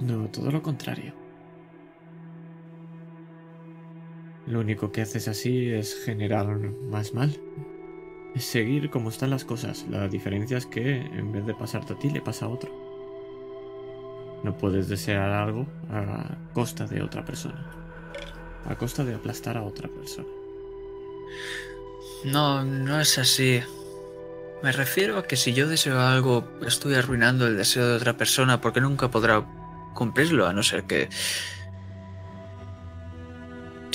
No, 0.01 0.27
todo 0.29 0.51
lo 0.51 0.61
contrario. 0.61 1.24
Lo 4.47 4.59
único 4.59 4.91
que 4.91 5.01
haces 5.01 5.27
así 5.27 5.69
es 5.69 5.95
generar 6.03 6.47
más 6.47 7.13
mal. 7.13 7.35
Es 8.35 8.45
seguir 8.45 8.89
como 8.89 9.09
están 9.09 9.31
las 9.31 9.45
cosas. 9.45 9.85
La 9.89 10.07
diferencia 10.07 10.57
es 10.57 10.65
que 10.65 10.97
en 10.97 11.31
vez 11.31 11.45
de 11.45 11.55
pasarte 11.55 11.93
a 11.93 11.99
ti, 11.99 12.09
le 12.09 12.21
pasa 12.21 12.45
a 12.45 12.49
otro. 12.49 12.71
No 14.43 14.55
puedes 14.55 14.87
desear 14.87 15.31
algo 15.31 15.65
a 15.89 16.37
costa 16.53 16.85
de 16.85 17.01
otra 17.01 17.25
persona. 17.25 17.65
A 18.65 18.75
costa 18.75 19.03
de 19.03 19.15
aplastar 19.15 19.57
a 19.57 19.63
otra 19.63 19.89
persona. 19.89 20.27
No, 22.25 22.63
no 22.63 22.99
es 22.99 23.17
así. 23.17 23.61
Me 24.61 24.71
refiero 24.71 25.17
a 25.17 25.23
que 25.23 25.35
si 25.35 25.53
yo 25.53 25.67
deseo 25.67 25.99
algo, 25.99 26.47
estoy 26.65 26.95
arruinando 26.95 27.47
el 27.47 27.57
deseo 27.57 27.87
de 27.87 27.95
otra 27.95 28.17
persona 28.17 28.61
porque 28.61 28.81
nunca 28.81 29.09
podrá 29.09 29.45
cumplirlo, 29.93 30.45
a 30.47 30.53
no 30.53 30.61
ser 30.61 30.83
que... 30.83 31.09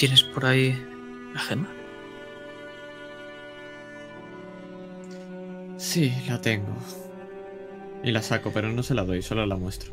¿Tienes 0.01 0.23
por 0.23 0.47
ahí 0.47 0.83
la 1.35 1.41
gema? 1.41 1.69
Sí, 5.77 6.11
la 6.27 6.41
tengo. 6.41 6.75
Y 8.03 8.11
la 8.11 8.23
saco, 8.23 8.51
pero 8.51 8.71
no 8.71 8.83
se 8.83 8.95
la 8.95 9.05
doy, 9.05 9.21
solo 9.21 9.45
la 9.45 9.57
muestro. 9.57 9.93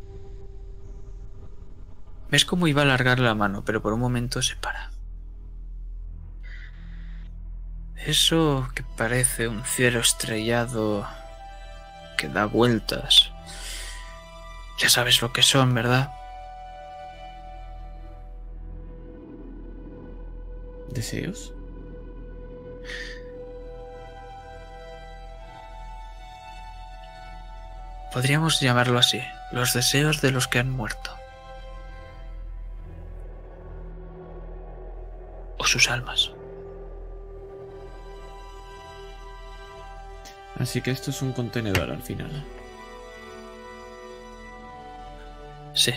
¿Ves 2.30 2.46
cómo 2.46 2.68
iba 2.68 2.80
a 2.80 2.84
alargar 2.86 3.18
la 3.18 3.34
mano, 3.34 3.66
pero 3.66 3.82
por 3.82 3.92
un 3.92 4.00
momento 4.00 4.40
se 4.40 4.56
para? 4.56 4.90
Eso 7.96 8.66
que 8.74 8.84
parece 8.96 9.46
un 9.46 9.62
cielo 9.62 10.00
estrellado 10.00 11.06
que 12.16 12.30
da 12.30 12.46
vueltas. 12.46 13.30
Ya 14.78 14.88
sabes 14.88 15.20
lo 15.20 15.34
que 15.34 15.42
son, 15.42 15.74
¿verdad? 15.74 16.17
¿Deseos? 20.90 21.52
Podríamos 28.12 28.60
llamarlo 28.60 28.98
así, 28.98 29.22
los 29.52 29.74
deseos 29.74 30.20
de 30.20 30.30
los 30.30 30.48
que 30.48 30.58
han 30.58 30.70
muerto. 30.70 31.10
O 35.58 35.64
sus 35.64 35.90
almas. 35.90 36.30
Así 40.58 40.80
que 40.80 40.90
esto 40.90 41.10
es 41.10 41.22
un 41.22 41.32
contenedor 41.32 41.90
al 41.90 42.02
final. 42.02 42.44
Sí. 45.74 45.94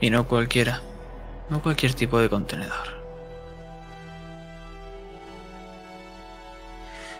Y 0.00 0.08
no 0.08 0.26
cualquiera. 0.26 0.80
No 1.48 1.62
cualquier 1.62 1.94
tipo 1.94 2.18
de 2.18 2.28
contenedor. 2.28 3.04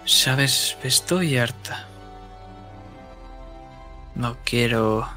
Sabes, 0.05 0.77
estoy 0.83 1.39
harta. 1.39 1.87
No 4.15 4.37
quiero 4.45 5.09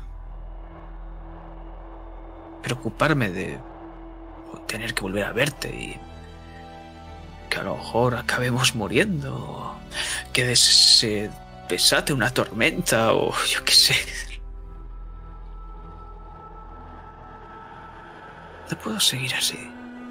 preocuparme 2.62 3.30
de 3.30 3.60
tener 4.68 4.94
que 4.94 5.02
volver 5.02 5.24
a 5.24 5.32
verte 5.32 5.70
y 5.70 6.00
que 7.50 7.58
a 7.58 7.64
lo 7.64 7.78
mejor 7.78 8.16
acabemos 8.16 8.76
muriendo, 8.76 9.76
que 10.34 10.56
se 10.56 11.30
desate 11.70 12.14
una 12.14 12.32
tormenta 12.32 13.14
o 13.14 13.34
yo 13.46 13.64
qué 13.64 13.74
sé. 13.74 13.96
No 18.70 18.78
puedo 18.80 19.00
seguir 19.00 19.34
así, 19.36 19.58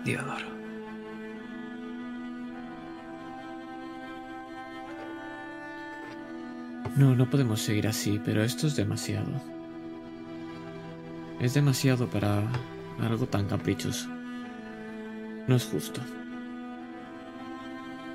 Diodoro. 0.04 0.57
No, 6.96 7.14
no 7.14 7.28
podemos 7.28 7.61
seguir 7.61 7.86
así, 7.86 8.20
pero 8.24 8.42
esto 8.42 8.66
es 8.66 8.74
demasiado. 8.74 9.30
Es 11.40 11.52
demasiado 11.52 12.09
para 12.09 12.42
algo 13.00 13.26
tan 13.26 13.46
caprichoso. 13.46 14.09
No 15.46 15.57
es 15.57 15.64
justo. 15.64 16.00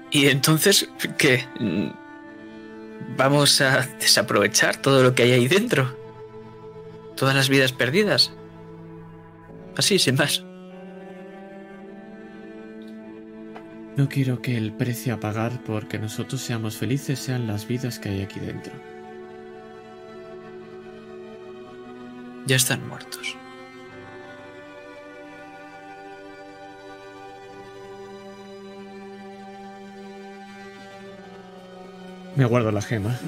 ¿Y 0.10 0.28
entonces 0.28 0.90
qué? 1.18 1.46
¿Vamos 3.16 3.62
a 3.62 3.88
desaprovechar 4.00 4.78
todo 4.78 5.04
lo 5.04 5.14
que 5.14 5.24
hay 5.24 5.32
ahí 5.34 5.48
dentro? 5.48 5.96
¿Todas 7.16 7.36
las 7.36 7.50
vidas 7.50 7.72
perdidas? 7.72 8.34
Así, 9.78 10.00
sin 10.00 10.16
más. 10.16 10.44
No 13.98 14.08
quiero 14.08 14.42
que 14.42 14.58
el 14.58 14.74
precio 14.74 15.14
a 15.14 15.20
pagar 15.20 15.52
porque 15.66 16.00
nosotros 16.00 16.42
seamos 16.42 16.78
felices 16.78 17.20
sean 17.20 17.46
las 17.46 17.68
vidas 17.68 18.00
que 18.00 18.10
hay 18.10 18.22
aquí 18.22 18.40
dentro. 18.40 18.74
Ya 22.46 22.56
están 22.56 22.88
muertos. 22.88 23.36
Me 32.36 32.46
guardo 32.46 32.72
la 32.72 32.82
gema. 32.82 33.20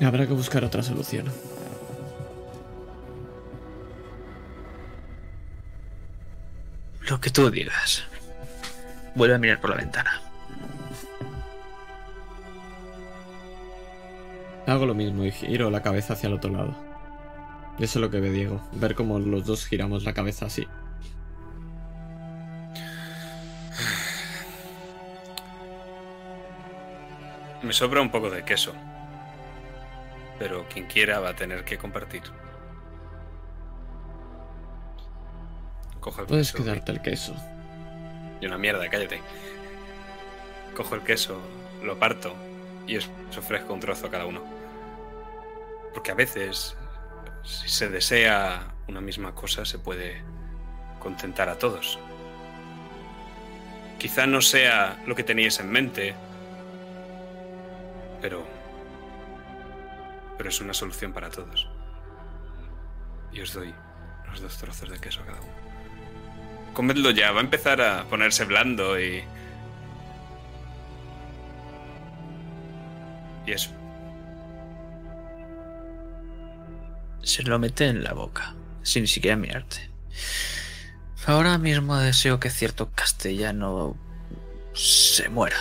Habrá 0.00 0.26
que 0.26 0.32
buscar 0.32 0.64
otra 0.64 0.82
solución. 0.82 1.26
Lo 7.08 7.18
que 7.20 7.30
tú 7.30 7.50
digas. 7.50 8.04
Vuelve 9.14 9.34
a 9.34 9.38
mirar 9.38 9.60
por 9.60 9.70
la 9.70 9.76
ventana. 9.76 10.20
Hago 14.66 14.84
lo 14.84 14.94
mismo 14.94 15.24
y 15.24 15.32
giro 15.32 15.70
la 15.70 15.82
cabeza 15.82 16.12
hacia 16.12 16.26
el 16.26 16.34
otro 16.34 16.52
lado. 16.52 16.76
Eso 17.78 17.98
es 17.98 18.02
lo 18.02 18.10
que 18.10 18.20
ve 18.20 18.30
Diego, 18.30 18.60
ver 18.72 18.94
cómo 18.94 19.18
los 19.18 19.46
dos 19.46 19.64
giramos 19.66 20.04
la 20.04 20.12
cabeza 20.12 20.46
así. 20.46 20.68
Me 27.62 27.72
sobra 27.72 28.02
un 28.02 28.10
poco 28.10 28.28
de 28.28 28.44
queso. 28.44 28.74
Pero 30.38 30.68
quien 30.68 30.86
quiera 30.86 31.20
va 31.20 31.30
a 31.30 31.36
tener 31.36 31.64
que 31.64 31.78
compartir. 31.78 32.22
Cojo 36.08 36.22
el 36.22 36.26
Puedes 36.26 36.52
queso. 36.52 36.64
quedarte 36.64 36.92
el 36.92 37.02
queso. 37.02 37.36
Y 38.40 38.46
una 38.46 38.56
mierda, 38.56 38.88
cállate. 38.88 39.20
Cojo 40.74 40.94
el 40.94 41.02
queso, 41.02 41.38
lo 41.82 41.98
parto 41.98 42.34
y 42.86 42.96
os 42.96 43.10
ofrezco 43.36 43.74
un 43.74 43.80
trozo 43.80 44.06
a 44.06 44.10
cada 44.10 44.24
uno. 44.24 44.42
Porque 45.92 46.10
a 46.10 46.14
veces, 46.14 46.74
si 47.44 47.68
se 47.68 47.90
desea 47.90 48.72
una 48.86 49.02
misma 49.02 49.34
cosa, 49.34 49.66
se 49.66 49.78
puede 49.78 50.22
contentar 50.98 51.50
a 51.50 51.58
todos. 51.58 51.98
Quizá 53.98 54.26
no 54.26 54.40
sea 54.40 55.02
lo 55.06 55.14
que 55.14 55.24
teníais 55.24 55.60
en 55.60 55.70
mente, 55.70 56.14
pero. 58.22 58.46
Pero 60.38 60.48
es 60.48 60.58
una 60.62 60.72
solución 60.72 61.12
para 61.12 61.28
todos. 61.28 61.68
Y 63.30 63.42
os 63.42 63.52
doy 63.52 63.74
los 64.26 64.40
dos 64.40 64.56
trozos 64.56 64.88
de 64.88 64.98
queso 64.98 65.20
a 65.20 65.26
cada 65.26 65.40
uno. 65.42 65.67
Comedlo 66.78 67.10
ya, 67.10 67.32
va 67.32 67.40
a 67.40 67.42
empezar 67.42 67.80
a 67.80 68.04
ponerse 68.04 68.44
blando 68.44 69.00
y. 69.00 69.24
Y 73.44 73.50
eso. 73.50 73.72
Se 77.20 77.42
lo 77.42 77.58
mete 77.58 77.88
en 77.88 78.04
la 78.04 78.12
boca, 78.12 78.54
sin 78.84 79.02
ni 79.02 79.08
siquiera 79.08 79.36
mirarte. 79.36 79.90
Ahora 81.26 81.58
mismo 81.58 81.96
deseo 81.96 82.38
que 82.38 82.48
cierto 82.48 82.92
castellano 82.94 83.96
se 84.72 85.28
muera. 85.30 85.58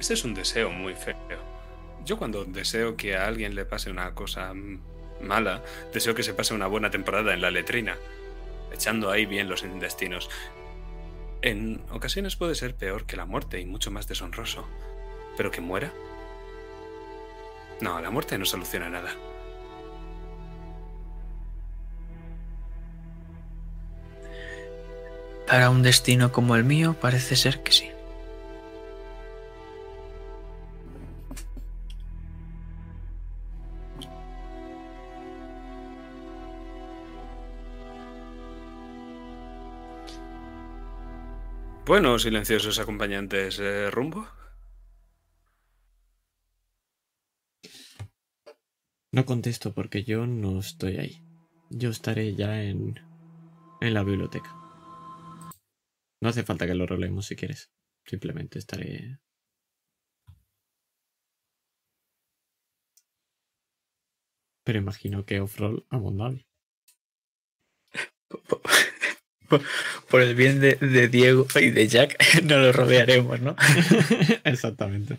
Ese 0.00 0.14
es 0.14 0.24
un 0.24 0.34
deseo 0.34 0.70
muy 0.70 0.96
feo. 0.96 1.14
Yo 2.04 2.18
cuando 2.18 2.44
deseo 2.44 2.96
que 2.96 3.16
a 3.16 3.28
alguien 3.28 3.54
le 3.54 3.64
pase 3.64 3.88
una 3.88 4.16
cosa 4.16 4.52
mala, 5.20 5.62
deseo 5.92 6.14
que 6.14 6.22
se 6.22 6.34
pase 6.34 6.54
una 6.54 6.66
buena 6.66 6.90
temporada 6.90 7.34
en 7.34 7.40
la 7.40 7.50
letrina, 7.50 7.96
echando 8.72 9.10
ahí 9.10 9.26
bien 9.26 9.48
los 9.48 9.62
intestinos. 9.62 10.30
En 11.42 11.80
ocasiones 11.90 12.36
puede 12.36 12.54
ser 12.54 12.74
peor 12.74 13.06
que 13.06 13.16
la 13.16 13.24
muerte 13.24 13.60
y 13.60 13.66
mucho 13.66 13.90
más 13.90 14.08
deshonroso. 14.08 14.66
Pero 15.36 15.50
que 15.50 15.60
muera. 15.60 15.92
No, 17.80 18.00
la 18.00 18.10
muerte 18.10 18.36
no 18.38 18.44
soluciona 18.44 18.88
nada. 18.88 19.14
Para 25.46 25.70
un 25.70 25.82
destino 25.82 26.32
como 26.32 26.56
el 26.56 26.64
mío 26.64 26.96
parece 27.00 27.36
ser 27.36 27.62
que 27.62 27.72
sí. 27.72 27.90
Bueno, 41.88 42.18
silenciosos 42.18 42.78
acompañantes, 42.78 43.58
eh, 43.60 43.90
rumbo. 43.90 44.28
No 49.10 49.24
contesto 49.24 49.72
porque 49.72 50.04
yo 50.04 50.26
no 50.26 50.58
estoy 50.58 50.98
ahí. 50.98 51.22
Yo 51.70 51.88
estaré 51.88 52.34
ya 52.34 52.62
en, 52.62 53.00
en 53.80 53.94
la 53.94 54.04
biblioteca. 54.04 54.54
No 56.20 56.28
hace 56.28 56.42
falta 56.42 56.66
que 56.66 56.74
lo 56.74 56.86
rolemos 56.86 57.24
si 57.24 57.36
quieres. 57.36 57.72
Simplemente 58.04 58.58
estaré. 58.58 59.20
Pero 64.62 64.78
imagino 64.78 65.24
que 65.24 65.40
off-roll 65.40 65.86
a 65.88 65.96
Mondavi. 65.96 66.46
Por 70.10 70.20
el 70.20 70.34
bien 70.34 70.60
de, 70.60 70.76
de 70.76 71.08
Diego 71.08 71.46
y 71.56 71.70
de 71.70 71.88
Jack, 71.88 72.16
no 72.44 72.58
lo 72.58 72.72
rodearemos, 72.72 73.40
¿no? 73.40 73.56
Exactamente. 74.44 75.18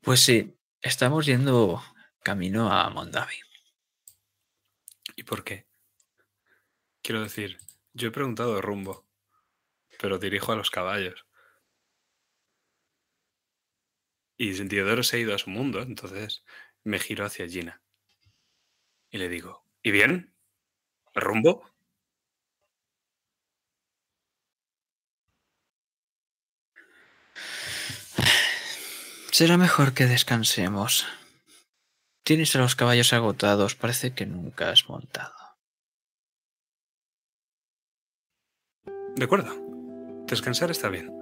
Pues 0.00 0.20
sí, 0.20 0.54
estamos 0.82 1.26
yendo 1.26 1.82
camino 2.22 2.70
a 2.72 2.88
Mondavi. 2.90 3.34
¿Y 5.16 5.22
por 5.24 5.42
qué? 5.42 5.66
Quiero 7.02 7.22
decir, 7.22 7.58
yo 7.92 8.08
he 8.08 8.12
preguntado 8.12 8.54
de 8.54 8.62
rumbo, 8.62 9.06
pero 9.98 10.18
dirijo 10.18 10.52
a 10.52 10.56
los 10.56 10.70
caballos. 10.70 11.26
Y 14.36 14.52
Diodoro 14.52 15.02
se 15.02 15.16
ha 15.16 15.20
ido 15.20 15.34
a 15.34 15.38
su 15.38 15.50
mundo, 15.50 15.80
entonces 15.80 16.44
me 16.84 16.98
giro 16.98 17.24
hacia 17.24 17.48
Gina. 17.48 17.82
Y 19.10 19.18
le 19.18 19.28
digo, 19.28 19.65
¿y 19.86 19.92
bien? 19.92 20.34
¿Rumbo? 21.14 21.62
Será 29.30 29.56
mejor 29.56 29.92
que 29.92 30.06
descansemos. 30.06 31.06
Tienes 32.24 32.56
a 32.56 32.58
los 32.58 32.74
caballos 32.74 33.12
agotados, 33.12 33.74
parece 33.76 34.12
que 34.14 34.26
nunca 34.26 34.70
has 34.70 34.88
montado. 34.88 35.34
De 39.14 39.24
acuerdo. 39.24 39.54
Descansar 40.26 40.70
está 40.70 40.88
bien. 40.88 41.12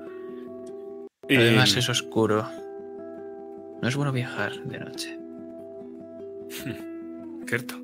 Y- 1.29 1.37
Además 1.37 1.77
es 1.77 1.89
oscuro. 1.89 2.49
No 3.83 3.89
es 3.89 3.97
bueno 3.97 4.13
viajar 4.13 4.53
de 4.65 4.79
noche. 4.81 5.19
Cierto. 7.47 7.84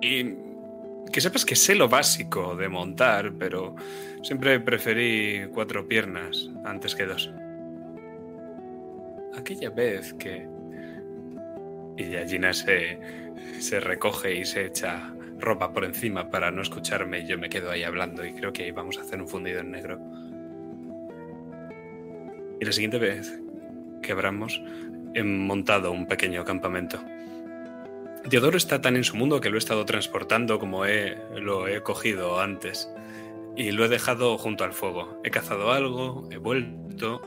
Y 0.00 0.36
que 1.12 1.20
sepas 1.20 1.44
que 1.44 1.56
sé 1.56 1.74
lo 1.74 1.88
básico 1.88 2.54
de 2.54 2.68
montar, 2.68 3.32
pero 3.38 3.74
siempre 4.22 4.60
preferí 4.60 5.48
cuatro 5.52 5.86
piernas 5.86 6.50
antes 6.64 6.94
que 6.94 7.06
dos. 7.06 7.30
Aquella 9.36 9.70
vez 9.70 10.14
que... 10.14 10.46
Y 11.96 12.10
ya 12.10 12.26
Gina 12.26 12.52
se, 12.52 12.98
se 13.58 13.80
recoge 13.80 14.36
y 14.36 14.44
se 14.44 14.66
echa 14.66 15.12
ropa 15.38 15.72
por 15.72 15.84
encima 15.84 16.30
para 16.30 16.50
no 16.50 16.62
escucharme 16.62 17.20
y 17.20 17.26
yo 17.26 17.38
me 17.38 17.48
quedo 17.48 17.70
ahí 17.70 17.84
hablando 17.84 18.24
y 18.24 18.32
creo 18.32 18.52
que 18.52 18.70
vamos 18.72 18.98
a 18.98 19.02
hacer 19.02 19.20
un 19.20 19.28
fundido 19.28 19.60
en 19.60 19.70
negro. 19.70 19.98
Y 22.60 22.64
la 22.64 22.72
siguiente 22.72 22.98
vez 22.98 23.40
que 24.02 24.12
abramos, 24.12 24.60
he 25.14 25.22
montado 25.22 25.92
un 25.92 26.06
pequeño 26.06 26.44
campamento. 26.44 27.00
Diodoro 28.26 28.56
está 28.56 28.80
tan 28.80 28.96
en 28.96 29.04
su 29.04 29.16
mundo 29.16 29.40
que 29.40 29.48
lo 29.48 29.56
he 29.56 29.58
estado 29.58 29.84
transportando 29.84 30.58
como 30.58 30.84
lo 30.84 31.68
he 31.68 31.82
cogido 31.82 32.40
antes. 32.40 32.90
Y 33.56 33.72
lo 33.72 33.84
he 33.84 33.88
dejado 33.88 34.38
junto 34.38 34.64
al 34.64 34.72
fuego. 34.72 35.20
He 35.24 35.30
cazado 35.30 35.72
algo, 35.72 36.28
he 36.30 36.36
vuelto. 36.36 37.22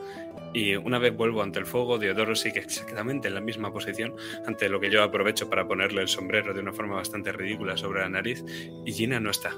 Y 0.54 0.76
una 0.76 1.00
vez 1.00 1.16
vuelvo 1.16 1.42
ante 1.42 1.60
el 1.60 1.66
fuego, 1.66 1.98
Diodoro 1.98 2.36
sigue 2.36 2.60
exactamente 2.60 3.30
en 3.30 3.36
la 3.36 3.42
misma 3.42 3.72
posición, 3.72 4.16
ante 4.46 4.70
lo 4.70 4.80
que 4.80 4.92
yo 4.92 5.02
aprovecho 5.02 5.50
para 5.50 5.68
ponerle 5.68 6.02
el 6.02 6.08
sombrero 6.10 6.54
de 6.54 6.60
una 6.60 6.74
forma 6.74 6.96
bastante 6.96 7.32
ridícula 7.32 7.78
sobre 7.78 8.02
la 8.02 8.10
nariz. 8.10 8.44
Y 8.86 8.92
Gina 8.92 9.20
no 9.20 9.32
está. 9.32 9.52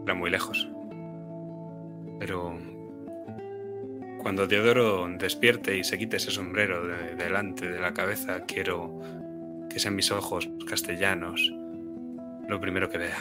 Está 0.00 0.14
muy 0.14 0.30
lejos. 0.30 0.68
Pero 2.18 2.58
cuando 4.22 4.48
Teodoro 4.48 5.08
despierte 5.18 5.76
y 5.76 5.84
se 5.84 5.98
quite 5.98 6.16
ese 6.16 6.30
sombrero 6.30 6.86
de 6.86 7.14
delante 7.14 7.68
de 7.70 7.80
la 7.80 7.94
cabeza, 7.94 8.40
quiero 8.44 9.00
que 9.76 9.80
sean 9.80 9.94
mis 9.94 10.10
ojos 10.10 10.48
castellanos 10.66 11.52
lo 12.48 12.58
primero 12.62 12.88
que 12.88 12.96
vea. 12.96 13.18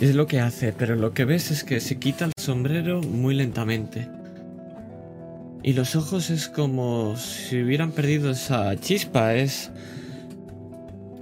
Es 0.00 0.14
lo 0.14 0.28
que 0.28 0.38
hace, 0.38 0.72
pero 0.72 0.94
lo 0.94 1.14
que 1.14 1.24
ves 1.24 1.50
es 1.50 1.64
que 1.64 1.80
se 1.80 1.98
quita 1.98 2.26
el 2.26 2.32
sombrero 2.40 3.00
muy 3.02 3.34
lentamente. 3.34 4.06
Y 5.64 5.72
los 5.72 5.96
ojos 5.96 6.30
es 6.30 6.48
como 6.48 7.16
si 7.16 7.60
hubieran 7.60 7.90
perdido 7.90 8.30
esa 8.30 8.76
chispa, 8.76 9.34
es 9.34 9.72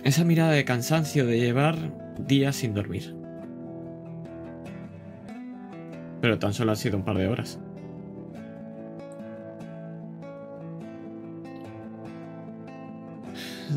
esa 0.04 0.22
mirada 0.22 0.50
de 0.50 0.66
cansancio 0.66 1.24
de 1.24 1.40
llevar 1.40 1.78
días 2.18 2.56
sin 2.56 2.74
dormir. 2.74 3.16
Pero 6.20 6.38
tan 6.38 6.52
solo 6.52 6.72
ha 6.72 6.76
sido 6.76 6.98
un 6.98 7.06
par 7.06 7.16
de 7.16 7.28
horas. 7.28 7.58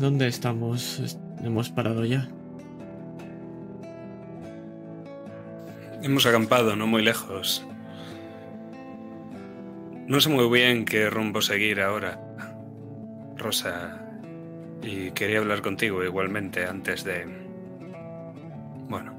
¿Dónde 0.00 0.28
estamos? 0.28 0.98
Est- 1.00 1.18
¿Hemos 1.42 1.70
parado 1.70 2.04
ya? 2.04 2.28
Hemos 6.02 6.26
acampado 6.26 6.76
no 6.76 6.86
muy 6.86 7.02
lejos. 7.02 7.64
No 10.06 10.20
sé 10.20 10.28
muy 10.28 10.48
bien 10.48 10.84
qué 10.84 11.10
rumbo 11.10 11.40
seguir 11.42 11.80
ahora, 11.80 12.20
Rosa. 13.36 14.02
Y 14.82 15.10
quería 15.12 15.38
hablar 15.38 15.62
contigo 15.62 16.04
igualmente 16.04 16.64
antes 16.66 17.02
de... 17.04 17.26
Bueno, 18.88 19.14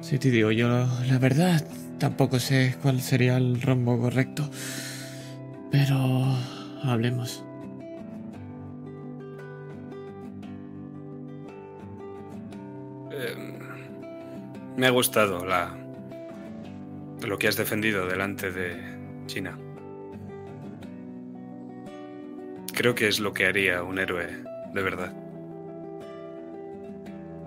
Sí, 0.00 0.18
te 0.18 0.30
digo, 0.30 0.50
yo 0.50 0.66
la 0.68 1.18
verdad 1.20 1.64
tampoco 1.98 2.40
sé 2.40 2.74
cuál 2.82 3.00
sería 3.00 3.36
el 3.36 3.62
rumbo 3.62 3.96
correcto. 4.00 4.50
Pero 5.70 5.96
hablemos. 6.82 7.44
Me 14.80 14.86
ha 14.86 14.90
gustado 14.90 15.44
lo 17.22 17.38
que 17.38 17.48
has 17.48 17.56
defendido 17.56 18.06
delante 18.06 18.50
de 18.50 18.80
China. 19.26 19.58
Creo 22.72 22.94
que 22.94 23.06
es 23.06 23.20
lo 23.20 23.34
que 23.34 23.44
haría 23.44 23.82
un 23.82 23.98
héroe 23.98 24.26
de 24.72 24.82
verdad. 24.82 25.12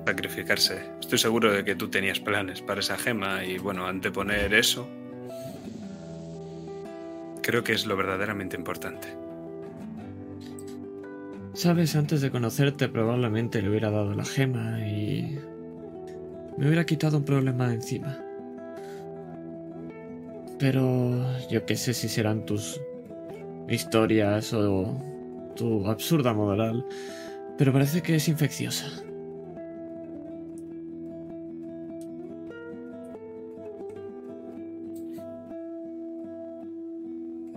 Sacrificarse. 0.06 0.84
Estoy 1.00 1.18
seguro 1.18 1.52
de 1.52 1.66
que 1.66 1.74
tú 1.74 1.90
tenías 1.90 2.20
planes 2.20 2.62
para 2.62 2.82
esa 2.82 3.00
gema 3.00 3.44
y 3.44 3.58
bueno, 3.58 3.88
anteponer 3.88 4.54
eso. 4.54 4.88
Creo 7.42 7.64
que 7.64 7.74
es 7.74 7.88
lo 7.88 7.98
verdaderamente 7.98 8.56
importante. 8.56 9.08
Sabes, 11.56 11.96
antes 11.96 12.22
de 12.22 12.30
conocerte 12.30 12.90
probablemente 12.90 13.64
le 13.64 13.70
hubiera 13.70 13.90
dado 13.90 14.14
la 14.14 14.24
gema 14.24 14.86
y... 14.86 15.40
Me 16.58 16.68
hubiera 16.68 16.86
quitado 16.86 17.18
un 17.18 17.26
problema 17.26 17.68
de 17.68 17.76
encima. 17.76 18.18
Pero 20.60 21.26
yo 21.50 21.66
qué 21.66 21.76
sé 21.76 21.94
si 21.94 22.08
serán 22.08 22.46
tus 22.46 22.80
historias 23.68 24.54
o 24.54 24.98
tu 25.56 25.86
absurda 25.88 26.34
moral, 26.34 26.86
pero 27.58 27.74
parece 27.74 28.02
que 28.02 28.16
es 28.16 28.28
infecciosa. 28.28 28.86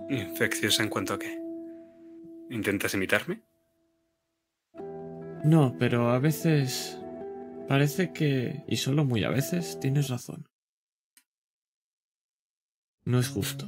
¿Infecciosa 0.09 0.83
en 0.83 0.89
cuanto 0.89 1.13
a 1.13 1.19
qué? 1.19 1.37
¿Intentas 2.49 2.93
imitarme? 2.93 3.41
No, 5.43 5.75
pero 5.77 6.09
a 6.09 6.19
veces 6.19 6.96
parece 7.67 8.11
que, 8.13 8.63
y 8.67 8.77
solo 8.77 9.05
muy 9.05 9.23
a 9.23 9.29
veces, 9.29 9.79
tienes 9.79 10.09
razón. 10.09 10.47
No 13.05 13.19
es 13.19 13.29
justo. 13.29 13.65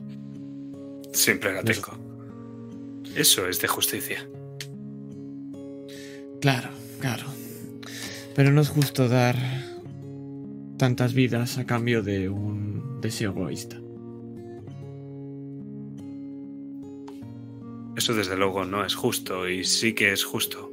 Siempre 1.14 1.54
la 1.54 1.62
No 1.64 1.72
es- 1.72 1.82
tengo. 1.82 1.98
Eso 3.16 3.48
es 3.48 3.60
de 3.62 3.68
justicia. 3.68 4.28
Claro, 6.42 6.70
claro. 7.00 7.26
Pero 8.36 8.52
no 8.52 8.62
es 8.62 8.70
justo 8.70 9.10
dar 9.10 9.36
tantas 10.78 11.14
vidas 11.14 11.58
a 11.58 11.66
cambio 11.66 12.04
de 12.04 12.30
un 12.30 13.02
deseo 13.02 13.32
egoísta. 13.32 13.78
Eso 17.98 18.14
desde 18.14 18.38
luego 18.38 18.64
no 18.64 18.86
es 18.86 18.96
justo 18.96 19.50
y 19.50 19.66
sí 19.66 19.94
que 19.94 20.14
es 20.14 20.24
justo 20.24 20.72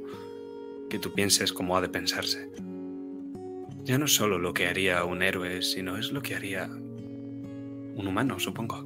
que 0.89 0.99
tú 1.01 1.13
pienses 1.13 1.53
como 1.53 1.77
ha 1.77 1.81
de 1.81 1.89
pensarse. 1.89 2.49
Ya 3.87 3.99
no 3.99 4.09
solo 4.09 4.41
lo 4.41 4.53
que 4.53 4.67
haría 4.67 5.05
un 5.05 5.23
héroe, 5.23 5.63
sino 5.63 5.97
es 5.97 6.11
lo 6.11 6.21
que 6.21 6.35
haría 6.35 6.69
un 6.69 8.05
humano, 8.05 8.41
supongo. 8.41 8.85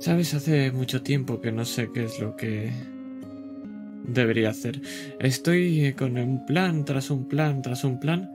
Sabes, 0.00 0.34
hace 0.34 0.72
mucho 0.72 1.02
tiempo 1.02 1.40
que 1.40 1.52
no 1.52 1.64
sé 1.64 1.88
qué 1.94 2.02
es 2.02 2.18
lo 2.18 2.34
que 2.34 2.72
debería 4.02 4.50
hacer. 4.50 4.80
Estoy 5.20 5.94
con 5.96 6.18
un 6.18 6.44
plan 6.44 6.84
tras 6.84 7.08
un 7.08 7.28
plan 7.28 7.62
tras 7.62 7.84
un 7.84 8.00
plan, 8.00 8.32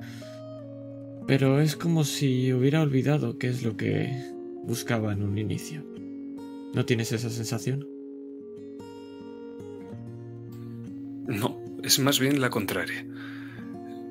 pero 1.27 1.59
es 1.59 1.75
como 1.75 2.05
si 2.05 2.53
hubiera 2.53 2.81
olvidado 2.81 3.38
qué 3.38 3.49
es 3.49 3.61
lo 3.61 3.75
que 3.75 4.09
buscaba 4.63 5.11
en 5.11 5.23
un 5.23 5.38
inicio. 5.38 5.84
¿No 6.73 6.85
tienes 6.85 7.11
esa 7.11 7.30
sensación? 7.30 7.93
No, 11.27 11.61
es 11.83 11.99
más 11.99 12.19
bien 12.19 12.41
la 12.41 12.49
contraria. 12.49 13.05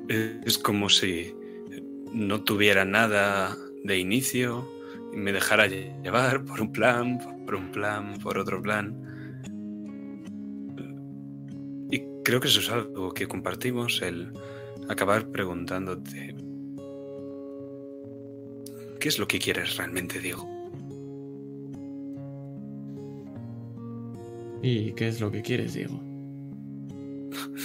Es 0.09 0.59
como 0.59 0.89
si 0.89 1.35
no 2.13 2.43
tuviera 2.43 2.85
nada 2.85 3.57
de 3.85 3.99
inicio 3.99 4.69
y 5.13 5.17
me 5.17 5.33
dejara 5.33 5.67
llevar 5.67 6.45
por 6.45 6.61
un 6.61 6.73
plan, 6.73 7.19
por 7.45 7.55
un 7.55 7.71
plan, 7.71 8.19
por 8.19 8.39
otro 8.39 8.63
plan. 8.63 8.97
Y 11.91 12.03
creo 12.25 12.41
que 12.41 12.49
eso 12.49 12.61
es 12.61 12.71
algo 12.71 13.13
que 13.13 13.27
compartimos, 13.27 14.01
el 14.03 14.33
acabar 14.89 15.29
preguntándote, 15.29 16.35
¿qué 19.01 19.09
es 19.09 19.19
lo 19.19 19.29
que 19.29 19.39
quieres 19.39 19.77
realmente, 19.77 20.21
Diego? 20.21 20.49
¿Y 24.63 24.93
qué 24.93 25.09
es 25.09 25.21
lo 25.21 25.31
que 25.31 25.43
quieres, 25.43 25.75
Diego? 25.75 26.12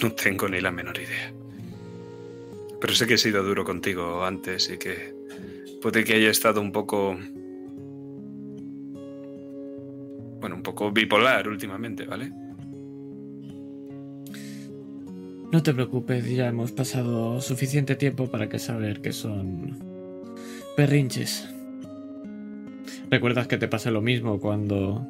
No 0.01 0.11
tengo 0.11 0.47
ni 0.47 0.61
la 0.61 0.71
menor 0.71 0.97
idea. 0.97 1.33
Pero 2.79 2.93
sé 2.93 3.07
que 3.07 3.15
he 3.15 3.17
sido 3.17 3.43
duro 3.43 3.65
contigo 3.65 4.23
antes 4.23 4.69
y 4.69 4.77
que 4.77 5.15
puede 5.81 6.03
que 6.03 6.13
haya 6.13 6.29
estado 6.29 6.61
un 6.61 6.71
poco... 6.71 7.17
Bueno, 10.39 10.55
un 10.55 10.63
poco 10.63 10.91
bipolar 10.91 11.47
últimamente, 11.47 12.05
¿vale? 12.05 12.31
No 15.51 15.63
te 15.63 15.73
preocupes, 15.73 16.29
ya 16.29 16.47
hemos 16.47 16.71
pasado 16.71 17.41
suficiente 17.41 17.95
tiempo 17.95 18.29
para 18.29 18.49
que 18.49 18.59
saber 18.59 19.01
que 19.01 19.13
son 19.13 19.77
perrinches. 20.75 21.49
¿Recuerdas 23.09 23.47
que 23.47 23.57
te 23.57 23.67
pasé 23.67 23.89
lo 23.89 24.01
mismo 24.01 24.39
cuando 24.39 25.07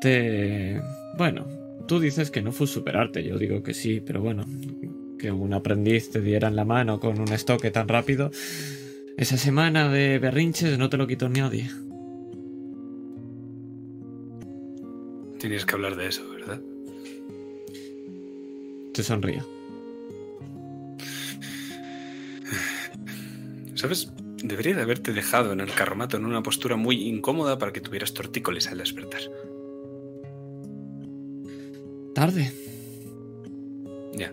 te... 0.00 0.80
Bueno, 1.18 1.46
tú 1.86 2.00
dices 2.00 2.30
que 2.30 2.42
no 2.42 2.52
fue 2.52 2.66
superarte, 2.66 3.22
yo 3.24 3.38
digo 3.38 3.62
que 3.62 3.74
sí, 3.74 4.00
pero 4.00 4.20
bueno, 4.20 4.44
que 5.18 5.30
un 5.30 5.54
aprendiz 5.54 6.10
te 6.10 6.20
diera 6.20 6.48
en 6.48 6.56
la 6.56 6.64
mano 6.64 7.00
con 7.00 7.20
un 7.20 7.32
estoque 7.32 7.70
tan 7.70 7.88
rápido, 7.88 8.30
esa 9.16 9.36
semana 9.36 9.88
de 9.88 10.18
berrinches 10.18 10.78
no 10.78 10.88
te 10.88 10.96
lo 10.96 11.06
quitó 11.06 11.28
nadie. 11.28 11.70
Tienes 15.38 15.66
que 15.66 15.74
hablar 15.74 15.96
de 15.96 16.08
eso, 16.08 16.28
¿verdad? 16.30 16.60
Te 18.92 19.02
sonrío. 19.02 19.46
¿Sabes? 23.74 24.10
Debería 24.42 24.74
de 24.74 24.82
haberte 24.82 25.12
dejado 25.12 25.52
en 25.52 25.60
el 25.60 25.70
carromato 25.72 26.16
en 26.16 26.24
una 26.24 26.42
postura 26.42 26.76
muy 26.76 27.08
incómoda 27.08 27.58
para 27.58 27.72
que 27.72 27.80
tuvieras 27.80 28.14
tortícolis 28.14 28.68
al 28.68 28.78
despertar. 28.78 29.20
Tarde. 32.24 32.50
Ya. 34.14 34.32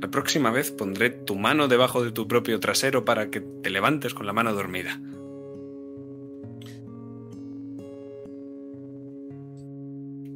La 0.00 0.10
próxima 0.10 0.50
vez 0.50 0.70
pondré 0.70 1.10
tu 1.10 1.36
mano 1.36 1.68
debajo 1.68 2.02
de 2.02 2.10
tu 2.10 2.26
propio 2.26 2.58
trasero 2.58 3.04
para 3.04 3.30
que 3.30 3.42
te 3.42 3.68
levantes 3.68 4.14
con 4.14 4.24
la 4.24 4.32
mano 4.32 4.54
dormida. 4.54 4.98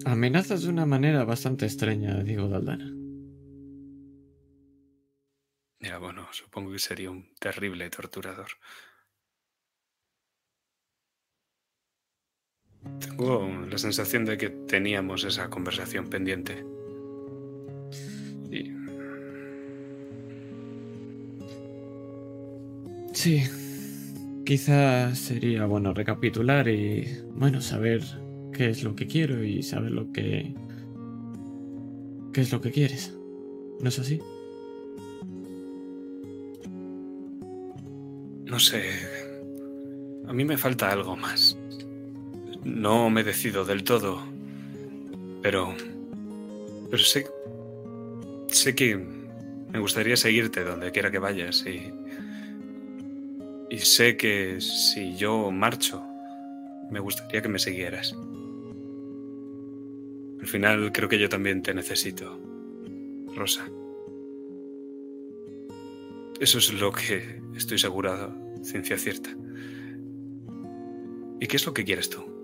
Amenazas 0.05 0.65
de 0.65 0.69
una 0.69 0.85
manera 0.85 1.25
bastante 1.25 1.65
extraña, 1.65 2.23
digo 2.25 2.47
Daldana. 2.51 2.95
Ya, 5.81 5.97
bueno, 5.97 6.29
supongo 6.33 6.73
que 6.73 6.79
sería 6.79 7.11
un 7.11 7.33
terrible 7.41 7.89
torturador. 7.89 8.51
Tengo 13.01 13.49
la 13.71 13.79
sensación 13.79 14.25
de 14.25 14.39
que 14.39 14.51
teníamos 14.51 15.25
esa 15.25 15.51
conversación 15.51 16.09
pendiente. 16.09 16.65
Y 18.51 18.73
Sí. 23.13 23.43
Quizás 24.45 25.19
sería 25.19 25.67
bueno 25.67 25.95
recapitular 25.95 26.67
y, 26.69 27.07
bueno, 27.35 27.61
saber 27.61 28.03
qué 28.53 28.71
es 28.71 28.83
lo 28.83 28.97
que 28.97 29.07
quiero 29.07 29.45
y 29.45 29.63
saber 29.63 29.93
lo 29.93 30.11
que... 30.13 30.55
qué 32.33 32.41
es 32.41 32.51
lo 32.51 32.61
que 32.61 32.73
quieres. 32.73 33.15
¿No 33.81 33.89
es 33.89 33.99
así? 33.99 34.21
no 38.51 38.59
sé. 38.59 38.83
A 40.27 40.33
mí 40.33 40.45
me 40.45 40.59
falta 40.59 40.91
algo 40.91 41.17
más. 41.17 41.57
No 42.65 43.11
me 43.11 43.25
decido 43.25 43.65
del 43.65 43.85
todo. 43.85 44.23
Pero. 45.43 45.75
Pero 46.91 47.03
sé. 47.03 47.27
Sé 48.49 48.75
que 48.75 48.97
me 48.97 49.79
gustaría 49.79 50.17
seguirte 50.17 50.65
donde 50.65 50.91
quiera 50.91 51.11
que 51.11 51.19
vayas 51.19 51.65
y. 51.67 51.93
Y 53.71 53.79
sé 53.79 54.17
que 54.17 54.61
si 54.61 55.17
yo 55.17 55.51
marcho, 55.53 56.03
me 56.91 56.99
gustaría 56.99 57.41
que 57.41 57.49
me 57.49 57.59
siguieras. 57.59 58.17
Al 60.41 60.47
final 60.47 60.91
creo 60.93 61.09
que 61.09 61.19
yo 61.19 61.29
también 61.29 61.63
te 61.63 61.73
necesito, 61.73 62.41
Rosa. 63.37 63.69
Eso 66.41 66.59
es 66.59 66.73
lo 66.73 66.91
que 66.91 67.41
estoy 67.55 67.79
segura, 67.79 68.35
ciencia 68.63 68.97
cierta. 68.97 69.31
¿Y 71.39 71.47
qué 71.47 71.57
es 71.57 71.67
lo 71.67 71.75
que 71.75 71.85
quieres 71.85 72.09
tú? 72.11 72.40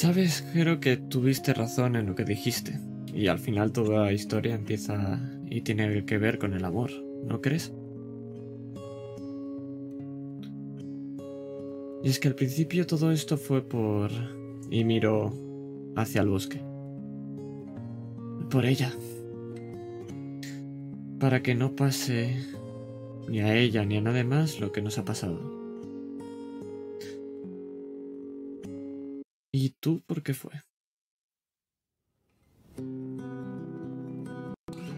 Sabes, 0.00 0.42
creo 0.54 0.80
que 0.80 0.96
tuviste 0.96 1.52
razón 1.52 1.94
en 1.94 2.06
lo 2.06 2.14
que 2.14 2.24
dijiste. 2.24 2.80
Y 3.12 3.26
al 3.26 3.38
final 3.38 3.70
toda 3.70 4.06
la 4.06 4.12
historia 4.12 4.54
empieza 4.54 5.20
y 5.44 5.60
tiene 5.60 6.06
que 6.06 6.16
ver 6.16 6.38
con 6.38 6.54
el 6.54 6.64
amor, 6.64 6.90
¿no 7.26 7.42
crees? 7.42 7.74
Y 12.02 12.08
es 12.08 12.18
que 12.18 12.28
al 12.28 12.34
principio 12.34 12.86
todo 12.86 13.12
esto 13.12 13.36
fue 13.36 13.60
por... 13.60 14.10
y 14.70 14.84
miró 14.84 15.34
hacia 15.96 16.22
el 16.22 16.30
bosque. 16.30 16.62
Por 18.48 18.64
ella. 18.64 18.94
Para 21.18 21.42
que 21.42 21.54
no 21.54 21.76
pase 21.76 22.36
ni 23.28 23.40
a 23.40 23.54
ella 23.54 23.84
ni 23.84 23.98
a 23.98 24.00
nadie 24.00 24.24
más 24.24 24.60
lo 24.60 24.72
que 24.72 24.80
nos 24.80 24.96
ha 24.96 25.04
pasado. 25.04 25.59
¿Y 29.52 29.70
tú 29.70 30.02
por 30.06 30.22
qué 30.22 30.32
fue? 30.32 30.52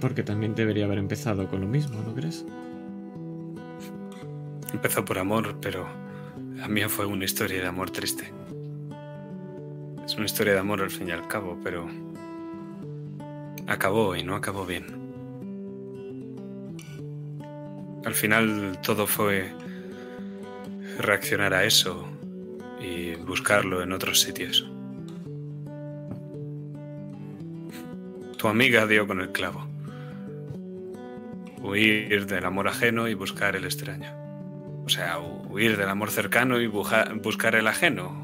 Porque 0.00 0.22
también 0.22 0.54
debería 0.54 0.84
haber 0.84 0.98
empezado 0.98 1.48
con 1.48 1.62
lo 1.62 1.66
mismo, 1.66 2.02
¿no 2.02 2.14
crees? 2.14 2.44
Empezó 4.72 5.04
por 5.04 5.18
amor, 5.18 5.58
pero 5.60 5.86
la 6.54 6.68
mía 6.68 6.88
fue 6.88 7.06
una 7.06 7.24
historia 7.24 7.62
de 7.62 7.66
amor 7.66 7.90
triste. 7.90 8.32
Es 10.04 10.16
una 10.16 10.26
historia 10.26 10.52
de 10.52 10.58
amor 10.58 10.82
al 10.82 10.90
fin 10.90 11.08
y 11.08 11.12
al 11.12 11.26
cabo, 11.28 11.58
pero 11.64 11.88
acabó 13.66 14.16
y 14.16 14.22
no 14.22 14.34
acabó 14.34 14.66
bien. 14.66 15.00
Al 18.04 18.14
final 18.14 18.78
todo 18.82 19.06
fue 19.06 19.50
reaccionar 20.98 21.54
a 21.54 21.64
eso 21.64 22.11
y 22.82 23.14
buscarlo 23.14 23.82
en 23.82 23.92
otros 23.92 24.20
sitios. 24.20 24.68
Tu 28.36 28.48
amiga 28.48 28.86
dio 28.86 29.06
con 29.06 29.20
el 29.20 29.30
clavo. 29.30 29.66
Huir 31.62 32.26
del 32.26 32.44
amor 32.44 32.66
ajeno 32.66 33.08
y 33.08 33.14
buscar 33.14 33.54
el 33.54 33.64
extraño. 33.64 34.10
O 34.84 34.88
sea, 34.88 35.20
huir 35.20 35.76
del 35.76 35.88
amor 35.88 36.10
cercano 36.10 36.60
y 36.60 36.66
buscar 36.66 37.54
el 37.54 37.68
ajeno. 37.68 38.20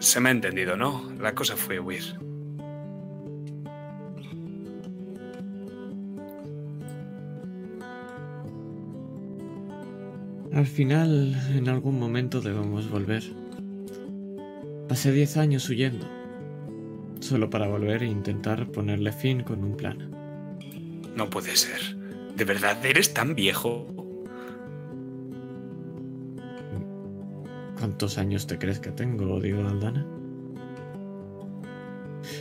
Se 0.00 0.20
me 0.20 0.28
ha 0.28 0.32
entendido, 0.32 0.76
¿no? 0.76 1.10
La 1.18 1.34
cosa 1.34 1.56
fue 1.56 1.80
huir. 1.80 2.27
Al 10.58 10.66
final, 10.66 11.36
en 11.54 11.68
algún 11.68 12.00
momento 12.00 12.40
debemos 12.40 12.90
volver. 12.90 13.22
Pasé 14.88 15.12
diez 15.12 15.36
años 15.36 15.68
huyendo. 15.68 16.04
solo 17.20 17.48
para 17.50 17.66
volver 17.68 18.02
e 18.02 18.06
intentar 18.06 18.66
ponerle 18.72 19.12
fin 19.12 19.42
con 19.42 19.62
un 19.64 19.76
plan. 19.76 20.10
No 21.16 21.28
puede 21.30 21.54
ser. 21.56 21.96
¿De 22.36 22.44
verdad 22.44 22.84
eres 22.86 23.12
tan 23.14 23.34
viejo? 23.34 23.86
¿Cuántos 27.78 28.18
años 28.18 28.46
te 28.48 28.58
crees 28.58 28.78
que 28.80 28.90
tengo, 28.90 29.40
digo 29.40 29.60
Aldana? 29.66 30.04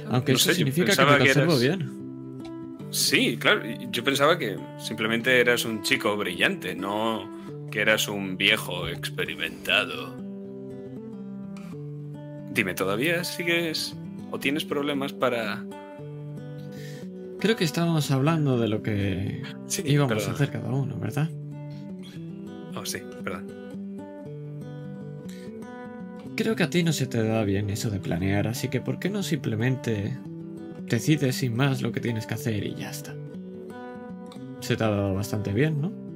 Aunque 0.10 0.32
No 0.34 0.38
eso 0.38 0.50
sé, 0.50 0.56
significa 0.56 0.96
que 0.96 1.06
me 1.06 1.12
que 1.14 1.18
conservo 1.26 1.60
eras- 1.60 1.62
bien. 1.62 2.88
Sí, 2.92 3.38
claro. 3.38 3.62
Yo 3.92 4.04
pensaba 4.04 4.38
que 4.40 4.58
simplemente 4.80 5.40
eras 5.40 5.66
un 5.66 5.82
chico 5.84 6.16
brillante, 6.18 6.74
no 6.76 7.37
que 7.72 7.82
eras 7.82 8.08
un 8.08 8.38
viejo 8.38 8.88
experimentado. 8.88 10.16
Dime, 12.54 12.74
¿todavía 12.74 13.24
sigues 13.24 13.96
o 14.32 14.40
tienes 14.40 14.66
problemas 14.66 15.14
para... 15.14 15.64
Creo 17.40 17.56
que 17.56 17.64
estábamos 17.66 18.10
hablando 18.10 18.58
de 18.58 18.68
lo 18.68 18.82
que 18.82 19.44
Sí, 19.68 19.84
íbamos 19.86 20.14
perdón. 20.16 20.32
a 20.32 20.34
hacer 20.34 20.52
cada 20.52 20.70
uno, 20.70 20.98
¿verdad? 20.98 21.30
Oh, 22.76 22.84
sí, 22.86 23.00
perdón. 23.24 23.46
Creo 26.36 26.56
que 26.56 26.64
a 26.64 26.70
ti 26.70 26.84
no 26.84 26.94
se 26.94 27.08
te 27.08 27.24
da 27.24 27.44
bien 27.44 27.70
eso 27.70 27.90
de 27.90 28.00
planear, 28.00 28.48
así 28.48 28.70
que 28.70 28.80
¿por 28.82 29.00
qué 29.00 29.10
no 29.10 29.24
simplemente 29.24 30.18
decides 30.86 31.36
sin 31.38 31.56
más 31.56 31.82
lo 31.82 31.92
que 31.92 32.00
tienes 32.00 32.26
que 32.28 32.36
hacer 32.36 32.64
y 32.66 32.76
ya 32.76 32.90
está? 32.92 33.16
Se 34.60 34.76
te 34.76 34.84
ha 34.84 34.90
dado 34.90 35.14
bastante 35.14 35.52
bien, 35.54 35.82
¿no? 35.82 36.07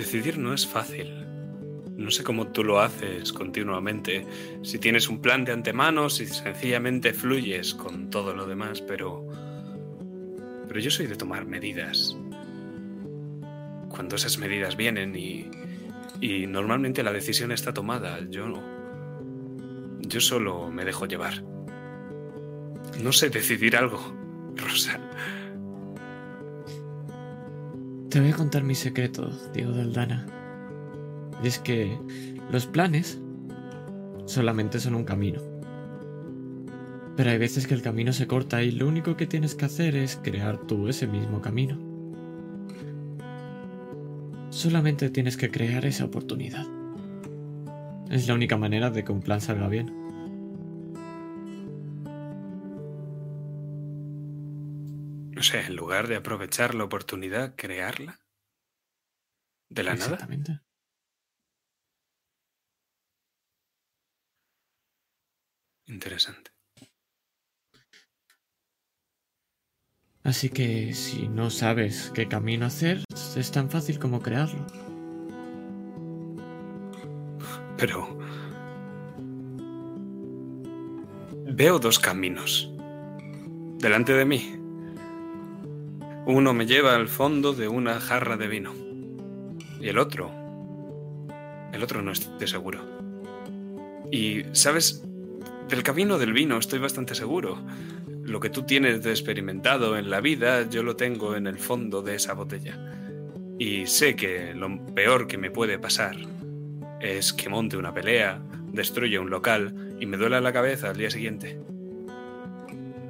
Decidir 0.00 0.38
no 0.38 0.54
es 0.54 0.66
fácil. 0.66 1.26
No 1.98 2.10
sé 2.10 2.24
cómo 2.24 2.46
tú 2.46 2.64
lo 2.64 2.80
haces 2.80 3.34
continuamente, 3.34 4.26
si 4.62 4.78
tienes 4.78 5.10
un 5.10 5.20
plan 5.20 5.44
de 5.44 5.52
antemano, 5.52 6.08
si 6.08 6.24
sencillamente 6.26 7.12
fluyes 7.12 7.74
con 7.74 8.08
todo 8.08 8.34
lo 8.34 8.46
demás, 8.46 8.80
pero... 8.80 9.28
Pero 10.66 10.80
yo 10.80 10.90
soy 10.90 11.06
de 11.06 11.16
tomar 11.16 11.44
medidas. 11.44 12.16
Cuando 13.90 14.16
esas 14.16 14.38
medidas 14.38 14.74
vienen 14.74 15.14
y... 15.14 15.50
Y 16.22 16.46
normalmente 16.46 17.02
la 17.02 17.12
decisión 17.12 17.52
está 17.52 17.74
tomada, 17.74 18.20
yo 18.30 18.48
no. 18.48 18.62
Yo 20.00 20.22
solo 20.22 20.70
me 20.70 20.86
dejo 20.86 21.04
llevar. 21.04 21.44
No 23.02 23.12
sé 23.12 23.28
decidir 23.28 23.76
algo, 23.76 24.00
Rosa. 24.56 24.98
Te 28.10 28.18
voy 28.18 28.30
a 28.30 28.34
contar 28.34 28.64
mi 28.64 28.74
secreto, 28.74 29.30
Diego 29.54 29.70
de 29.70 29.82
Aldana. 29.82 30.26
Y 31.44 31.46
es 31.46 31.60
que 31.60 31.96
los 32.50 32.66
planes 32.66 33.20
solamente 34.24 34.80
son 34.80 34.96
un 34.96 35.04
camino. 35.04 35.40
Pero 37.16 37.30
hay 37.30 37.38
veces 37.38 37.68
que 37.68 37.74
el 37.74 37.82
camino 37.82 38.12
se 38.12 38.26
corta 38.26 38.64
y 38.64 38.72
lo 38.72 38.88
único 38.88 39.16
que 39.16 39.28
tienes 39.28 39.54
que 39.54 39.66
hacer 39.66 39.94
es 39.94 40.18
crear 40.20 40.58
tú 40.66 40.88
ese 40.88 41.06
mismo 41.06 41.40
camino. 41.40 41.78
Solamente 44.50 45.08
tienes 45.10 45.36
que 45.36 45.52
crear 45.52 45.84
esa 45.84 46.04
oportunidad. 46.04 46.66
Es 48.10 48.26
la 48.26 48.34
única 48.34 48.56
manera 48.56 48.90
de 48.90 49.04
que 49.04 49.12
un 49.12 49.20
plan 49.20 49.40
salga 49.40 49.68
bien. 49.68 49.99
Sé, 55.50 55.60
en 55.66 55.76
lugar 55.76 56.06
de 56.08 56.16
aprovechar 56.16 56.74
la 56.74 56.84
oportunidad, 56.84 57.54
crearla. 57.56 58.20
¿De 59.68 59.82
la 59.82 59.94
nada? 59.94 60.14
Exactamente. 60.14 60.60
Interesante. 65.86 66.52
Así 70.22 70.50
que 70.50 70.94
si 70.94 71.28
no 71.28 71.50
sabes 71.50 72.12
qué 72.14 72.28
camino 72.28 72.66
hacer, 72.66 73.02
es 73.36 73.50
tan 73.50 73.70
fácil 73.70 73.98
como 73.98 74.20
crearlo. 74.20 74.66
Pero... 77.76 78.18
Veo 81.52 81.78
dos 81.78 81.98
caminos. 81.98 82.70
Delante 83.78 84.12
de 84.12 84.24
mí. 84.24 84.59
Uno 86.26 86.52
me 86.52 86.66
lleva 86.66 86.94
al 86.94 87.08
fondo 87.08 87.52
de 87.52 87.68
una 87.68 87.98
jarra 87.98 88.36
de 88.36 88.48
vino. 88.48 88.74
Y 89.80 89.88
el 89.88 89.98
otro... 89.98 90.30
El 91.72 91.82
otro 91.82 92.02
no 92.02 92.12
estoy 92.12 92.46
seguro. 92.46 92.80
Y, 94.10 94.42
¿sabes? 94.52 95.02
Del 95.68 95.82
camino 95.82 96.18
del 96.18 96.32
vino 96.32 96.58
estoy 96.58 96.78
bastante 96.78 97.14
seguro. 97.14 97.58
Lo 98.22 98.40
que 98.40 98.50
tú 98.50 98.62
tienes 98.62 99.02
de 99.02 99.10
experimentado 99.10 99.96
en 99.96 100.10
la 100.10 100.20
vida, 100.20 100.68
yo 100.68 100.82
lo 100.82 100.96
tengo 100.96 101.36
en 101.36 101.46
el 101.46 101.58
fondo 101.58 102.02
de 102.02 102.16
esa 102.16 102.34
botella. 102.34 102.78
Y 103.58 103.86
sé 103.86 104.14
que 104.14 104.54
lo 104.54 104.84
peor 104.94 105.26
que 105.26 105.38
me 105.38 105.50
puede 105.50 105.78
pasar 105.78 106.16
es 107.00 107.32
que 107.32 107.48
monte 107.48 107.76
una 107.76 107.94
pelea, 107.94 108.42
destruya 108.72 109.20
un 109.20 109.30
local 109.30 109.96
y 110.00 110.06
me 110.06 110.16
duela 110.16 110.40
la 110.40 110.52
cabeza 110.52 110.90
al 110.90 110.96
día 110.96 111.10
siguiente. 111.10 111.58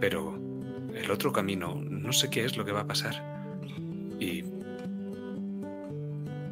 Pero 0.00 0.39
el 1.00 1.10
otro 1.10 1.32
camino, 1.32 1.80
no 1.88 2.12
sé 2.12 2.30
qué 2.30 2.44
es 2.44 2.56
lo 2.56 2.64
que 2.64 2.72
va 2.72 2.80
a 2.80 2.86
pasar. 2.86 3.14
Y 4.18 4.44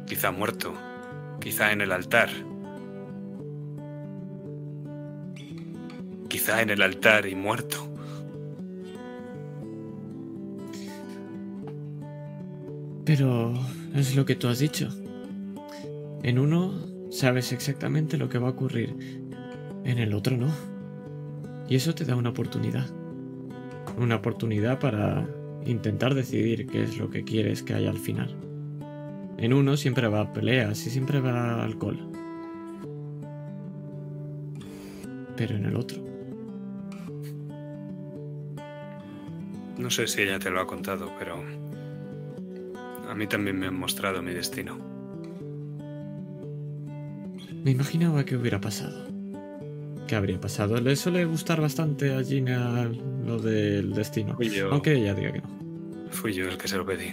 quizá 0.05 0.31
muerto, 0.31 0.73
quizá 1.39 1.71
en 1.71 1.81
el 1.81 1.91
altar. 1.91 2.29
Quizá 6.27 6.61
en 6.61 6.69
el 6.69 6.81
altar 6.81 7.25
y 7.25 7.35
muerto. 7.35 7.87
Pero 13.05 13.53
es 13.95 14.15
lo 14.15 14.25
que 14.25 14.35
tú 14.35 14.47
has 14.47 14.59
dicho. 14.59 14.89
En 16.21 16.37
uno 16.37 16.73
sabes 17.09 17.51
exactamente 17.51 18.17
lo 18.17 18.29
que 18.29 18.37
va 18.37 18.49
a 18.49 18.51
ocurrir, 18.51 18.95
en 19.83 19.97
el 19.97 20.13
otro 20.13 20.37
no. 20.37 20.51
Y 21.67 21.75
eso 21.75 21.95
te 21.95 22.05
da 22.05 22.15
una 22.15 22.29
oportunidad. 22.29 22.98
Una 23.97 24.15
oportunidad 24.15 24.79
para 24.79 25.27
intentar 25.65 26.13
decidir 26.15 26.67
qué 26.67 26.83
es 26.83 26.97
lo 26.97 27.09
que 27.09 27.23
quieres 27.23 27.63
que 27.63 27.73
haya 27.73 27.89
al 27.89 27.99
final. 27.99 28.35
En 29.37 29.53
uno 29.53 29.77
siempre 29.77 30.07
va 30.07 30.21
a 30.21 30.33
peleas 30.33 30.85
y 30.85 30.89
siempre 30.89 31.19
va 31.19 31.55
a 31.55 31.63
alcohol. 31.63 31.97
Pero 35.35 35.55
en 35.55 35.65
el 35.65 35.75
otro. 35.75 36.09
No 39.77 39.89
sé 39.89 40.07
si 40.07 40.23
ella 40.23 40.39
te 40.39 40.49
lo 40.49 40.59
ha 40.59 40.67
contado, 40.67 41.13
pero 41.17 41.41
a 43.09 43.15
mí 43.15 43.27
también 43.27 43.57
me 43.57 43.67
han 43.67 43.79
mostrado 43.79 44.21
mi 44.21 44.33
destino. 44.33 44.77
Me 47.63 47.71
imaginaba 47.71 48.25
que 48.25 48.35
hubiera 48.35 48.59
pasado. 48.59 49.18
¿Qué 50.09 50.15
habría 50.15 50.41
pasado? 50.41 50.81
Le 50.81 50.95
suele 50.95 51.23
gustar 51.25 51.61
bastante 51.61 52.15
a 52.15 52.23
Gina 52.23 52.89
lo 53.27 53.37
del 53.37 53.93
destino. 53.93 54.33
Fui 54.33 54.49
yo, 54.49 54.71
Aunque 54.71 54.93
ella 54.95 55.13
diga 55.13 55.31
que 55.33 55.37
no. 55.41 55.47
fui 56.09 56.33
yo 56.33 56.47
el 56.49 56.57
que 56.57 56.67
se 56.67 56.77
lo 56.77 56.83
pedí. 56.83 57.11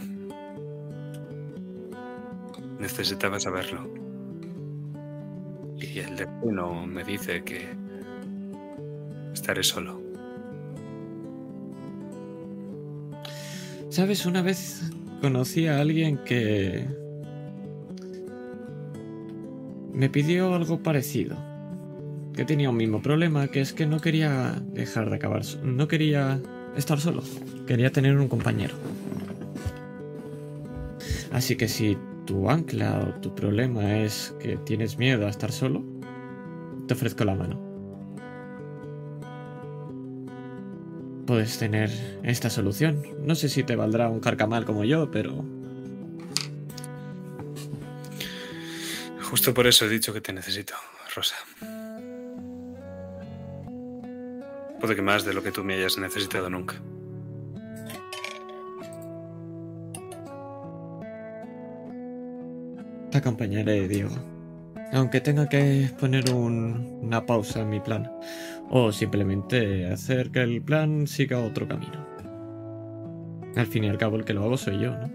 Necesitaba 2.81 3.39
saberlo. 3.39 3.87
Y 5.79 5.99
el 5.99 6.17
destino 6.17 6.87
me 6.87 7.05
dice 7.05 7.45
que 7.45 7.69
estaré 9.35 9.63
solo. 9.63 10.01
¿Sabes? 13.91 14.25
Una 14.25 14.41
vez 14.41 14.91
conocí 15.21 15.67
a 15.67 15.83
alguien 15.83 16.17
que 16.25 16.87
me 19.93 20.09
pidió 20.09 20.55
algo 20.55 20.83
parecido. 20.83 21.37
Que 22.37 22.45
tenía 22.45 22.71
un 22.71 22.77
mismo 22.77 23.01
problema, 23.01 23.49
que 23.49 23.61
es 23.61 23.73
que 23.73 23.87
no 23.87 23.99
quería 23.99 24.63
dejar 24.73 25.09
de 25.09 25.17
acabar, 25.17 25.43
no 25.63 25.89
quería 25.89 26.39
estar 26.77 27.01
solo, 27.01 27.23
quería 27.67 27.91
tener 27.91 28.17
un 28.19 28.29
compañero. 28.29 28.75
Así 31.33 31.57
que 31.57 31.67
si 31.67 31.97
tu 32.27 32.51
ancla 32.51 33.01
o 33.01 33.21
tu 33.21 33.35
problema 33.35 33.99
es 33.99 34.35
que 34.39 34.59
tienes 34.59 34.99
miedo 34.99 35.27
a 35.27 35.31
estar 35.31 35.51
solo, 35.51 35.83
te 36.87 36.95
ofrezco 36.95 37.25
la 37.25 37.35
mano. 37.35 37.59
Puedes 41.27 41.59
tener 41.59 41.91
esta 42.23 42.51
solución. 42.51 43.03
No 43.25 43.35
sé 43.35 43.49
si 43.49 43.65
te 43.65 43.75
valdrá 43.75 44.09
un 44.09 44.21
carcamal 44.21 44.65
como 44.65 44.85
yo, 44.85 45.11
pero 45.11 45.45
Justo 49.31 49.53
por 49.53 49.67
eso 49.67 49.87
he 49.87 49.89
dicho 49.89 50.13
que 50.13 50.21
te 50.21 50.33
necesito, 50.33 50.75
Rosa. 51.15 51.35
Puede 54.87 54.95
que 54.95 55.03
más 55.03 55.25
de 55.25 55.35
lo 55.35 55.43
que 55.43 55.51
tú 55.51 55.65
me 55.65 55.75
hayas 55.75 55.99
necesitado 55.99 56.49
nunca. 56.49 56.77
te 63.11 63.19
acompañaré, 63.19 63.89
Diego. 63.89 64.11
Aunque 64.93 65.21
tenga 65.21 65.49
que 65.49 65.91
poner 65.99 66.31
un- 66.33 67.01
una 67.03 67.25
pausa 67.27 67.61
en 67.63 67.71
mi 67.71 67.81
plan. 67.81 68.11
O 68.71 68.93
simplemente 68.93 69.87
hacer 69.91 70.31
que 70.31 70.43
el 70.43 70.63
plan 70.63 71.07
siga 71.07 71.39
otro 71.41 71.67
camino. 71.67 72.07
Al 73.57 73.67
fin 73.67 73.85
y 73.85 73.89
al 73.89 73.99
cabo 73.99 74.17
el 74.17 74.25
que 74.25 74.35
lo 74.35 74.45
hago 74.45 74.57
soy 74.57 74.79
yo, 74.81 74.91
¿no? 74.97 75.11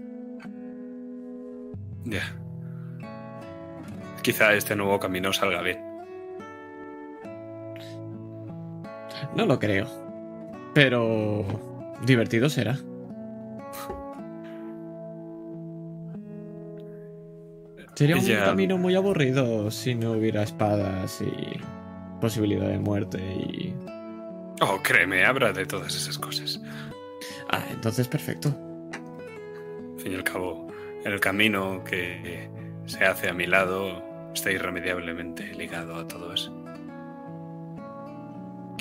Ya. 2.04 2.22
Quizá 4.22 4.54
este 4.54 4.74
nuevo 4.76 4.98
camino 4.98 5.32
salga 5.32 5.62
bien. 5.62 5.91
No 9.36 9.46
lo 9.46 9.58
creo. 9.58 9.86
Pero... 10.74 11.44
divertido 12.04 12.48
será. 12.48 12.78
Sería 17.94 18.16
un 18.16 18.22
Ya. 18.22 18.44
camino 18.46 18.78
muy 18.78 18.94
aburrido 18.94 19.70
si 19.70 19.94
no 19.94 20.12
hubiera 20.12 20.42
espadas 20.42 21.20
y 21.20 21.60
posibilidad 22.20 22.68
de 22.68 22.78
muerte 22.78 23.18
y... 23.18 23.74
Oh, 24.60 24.78
créeme, 24.82 25.24
habrá 25.24 25.52
de 25.52 25.66
todas 25.66 25.94
esas 25.94 26.18
cosas. 26.18 26.60
Ah, 27.50 27.64
entonces 27.70 28.08
perfecto. 28.08 28.48
Al 29.94 30.00
fin 30.00 30.12
y 30.12 30.14
al 30.14 30.24
cabo, 30.24 30.68
el 31.04 31.20
camino 31.20 31.82
que 31.84 32.48
se 32.86 33.04
hace 33.04 33.28
a 33.28 33.34
mi 33.34 33.46
lado 33.46 34.02
está 34.32 34.50
irremediablemente 34.50 35.52
ligado 35.54 35.96
a 35.96 36.08
todo 36.08 36.32
eso. 36.32 36.61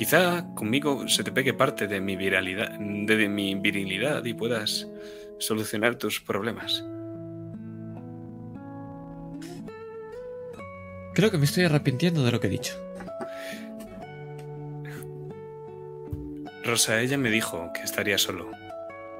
Quizá 0.01 0.47
conmigo 0.55 1.07
se 1.07 1.23
te 1.23 1.31
pegue 1.31 1.53
parte 1.53 1.87
de 1.87 2.01
mi 2.01 2.15
viralidad, 2.15 2.71
de 2.71 3.29
mi 3.29 3.53
virilidad 3.53 4.25
y 4.25 4.33
puedas 4.33 4.87
solucionar 5.37 5.93
tus 5.93 6.19
problemas. 6.19 6.83
Creo 11.13 11.29
que 11.29 11.37
me 11.37 11.45
estoy 11.45 11.65
arrepintiendo 11.65 12.25
de 12.25 12.31
lo 12.31 12.39
que 12.39 12.47
he 12.47 12.49
dicho. 12.49 12.73
Rosa, 16.63 16.99
ella 16.99 17.19
me 17.19 17.29
dijo 17.29 17.69
que 17.71 17.83
estaría 17.83 18.17
solo. 18.17 18.49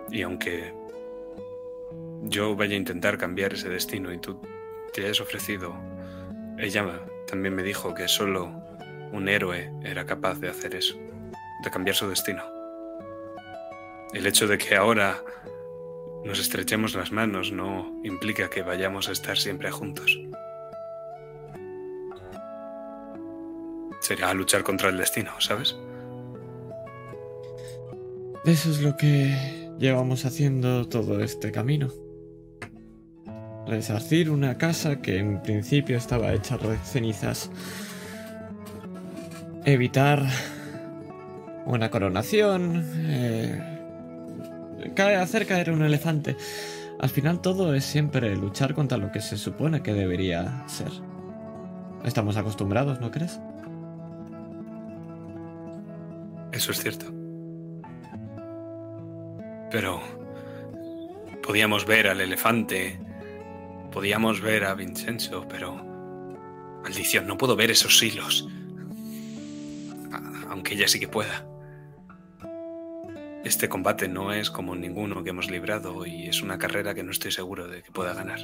Y 0.10 0.24
aunque 0.24 0.74
yo 2.24 2.56
vaya 2.56 2.74
a 2.74 2.80
intentar 2.80 3.20
cambiar 3.20 3.54
ese 3.54 3.70
destino 3.70 4.12
y 4.12 4.18
tú 4.18 4.42
te 4.96 5.04
hayas 5.04 5.22
ofrecido, 5.22 5.76
ella 6.58 7.06
también 7.28 7.54
me 7.54 7.62
dijo 7.62 7.94
que 7.94 8.08
solo 8.08 8.71
un 9.12 9.30
héroe 9.30 9.72
era 9.84 10.06
capaz 10.06 10.40
de 10.40 10.50
hacer 10.50 10.76
eso, 10.76 10.96
de 11.64 11.72
cambiar 11.72 11.96
su 11.96 12.10
destino. 12.10 12.44
El 14.14 14.26
hecho 14.28 14.48
de 14.48 14.58
que 14.58 14.76
ahora 14.76 15.24
nos 16.26 16.40
estrechemos 16.40 16.96
las 16.96 17.12
manos 17.12 17.52
no 17.52 18.00
implica 18.04 18.50
que 18.50 18.62
vayamos 18.62 19.10
a 19.10 19.12
estar 19.12 19.38
siempre 19.38 19.72
juntos. 19.72 20.20
Sería 24.02 24.34
luchar 24.34 24.64
contra 24.64 24.90
el 24.90 24.98
destino, 24.98 25.32
¿sabes? 25.40 25.76
Eso 28.46 28.72
es 28.72 28.82
lo 28.82 28.98
que 28.98 29.70
llevamos 29.78 30.26
haciendo 30.26 30.88
todo 30.90 31.22
este 31.22 31.52
camino. 31.52 31.90
Resarcir 33.68 34.30
una 34.30 34.58
casa 34.58 35.02
que 35.02 35.18
en 35.18 35.42
principio 35.42 35.96
estaba 35.98 36.34
hecha 36.34 36.58
de 36.58 36.78
cenizas. 36.80 37.52
Evitar 39.66 40.24
una 41.66 41.90
coronación. 41.92 42.84
eh, 43.08 43.62
cae- 44.96 45.16
hacer 45.18 45.46
caer 45.46 45.72
un 45.72 45.84
elefante. 45.84 46.36
Al 47.00 47.10
final 47.10 47.42
todo 47.42 47.74
es 47.74 47.86
siempre 47.86 48.36
luchar 48.36 48.74
contra 48.74 48.98
lo 48.98 49.12
que 49.12 49.22
se 49.22 49.38
supone 49.38 49.82
que 49.82 49.94
debería 49.94 50.64
ser. 50.68 50.90
Estamos 52.04 52.38
acostumbrados, 52.38 53.00
¿no 53.00 53.12
crees? 53.12 53.40
Eso 56.52 56.72
es 56.72 56.82
cierto. 56.82 57.06
Pero 59.72 60.02
podíamos 61.46 61.86
ver 61.86 62.08
al 62.08 62.20
elefante, 62.22 63.00
podíamos 63.92 64.42
ver 64.42 64.66
a 64.66 64.74
Vincenzo, 64.74 65.46
pero 65.48 65.76
maldición, 66.84 67.26
no 67.26 67.38
puedo 67.38 67.56
ver 67.56 67.72
esos 67.72 68.02
hilos. 68.04 68.50
Aunque 70.52 70.74
ella 70.74 70.90
sí 70.90 71.00
que 71.00 71.08
pueda. 71.08 71.48
Este 73.46 73.70
combate 73.70 74.10
no 74.10 74.34
es 74.34 74.52
como 74.52 74.76
ninguno 74.76 75.24
que 75.24 75.30
hemos 75.30 75.50
librado 75.50 76.06
y 76.06 76.28
es 76.28 76.42
una 76.42 76.58
carrera 76.58 76.94
que 76.94 77.04
no 77.04 77.12
estoy 77.12 77.32
seguro 77.32 77.70
de 77.70 77.82
que 77.82 77.92
pueda 77.92 78.14
ganar. 78.14 78.42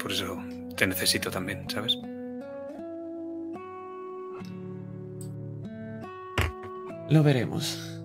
Por 0.00 0.10
eso 0.10 0.36
te 0.76 0.88
necesito 0.88 1.30
también, 1.30 1.70
¿sabes? 1.70 1.96
Lo 7.08 7.22
veremos. 7.22 8.02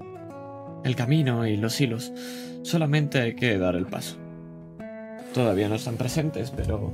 El 0.84 0.96
camino 0.96 1.48
y 1.48 1.58
los 1.58 1.82
hilos. 1.82 2.14
Solamente 2.62 3.20
hay 3.20 3.36
que 3.36 3.58
dar 3.58 3.76
el 3.76 3.88
paso. 3.88 4.16
Todavía 5.34 5.70
no 5.70 5.76
están 5.76 5.98
presentes, 5.98 6.52
pero... 6.52 6.94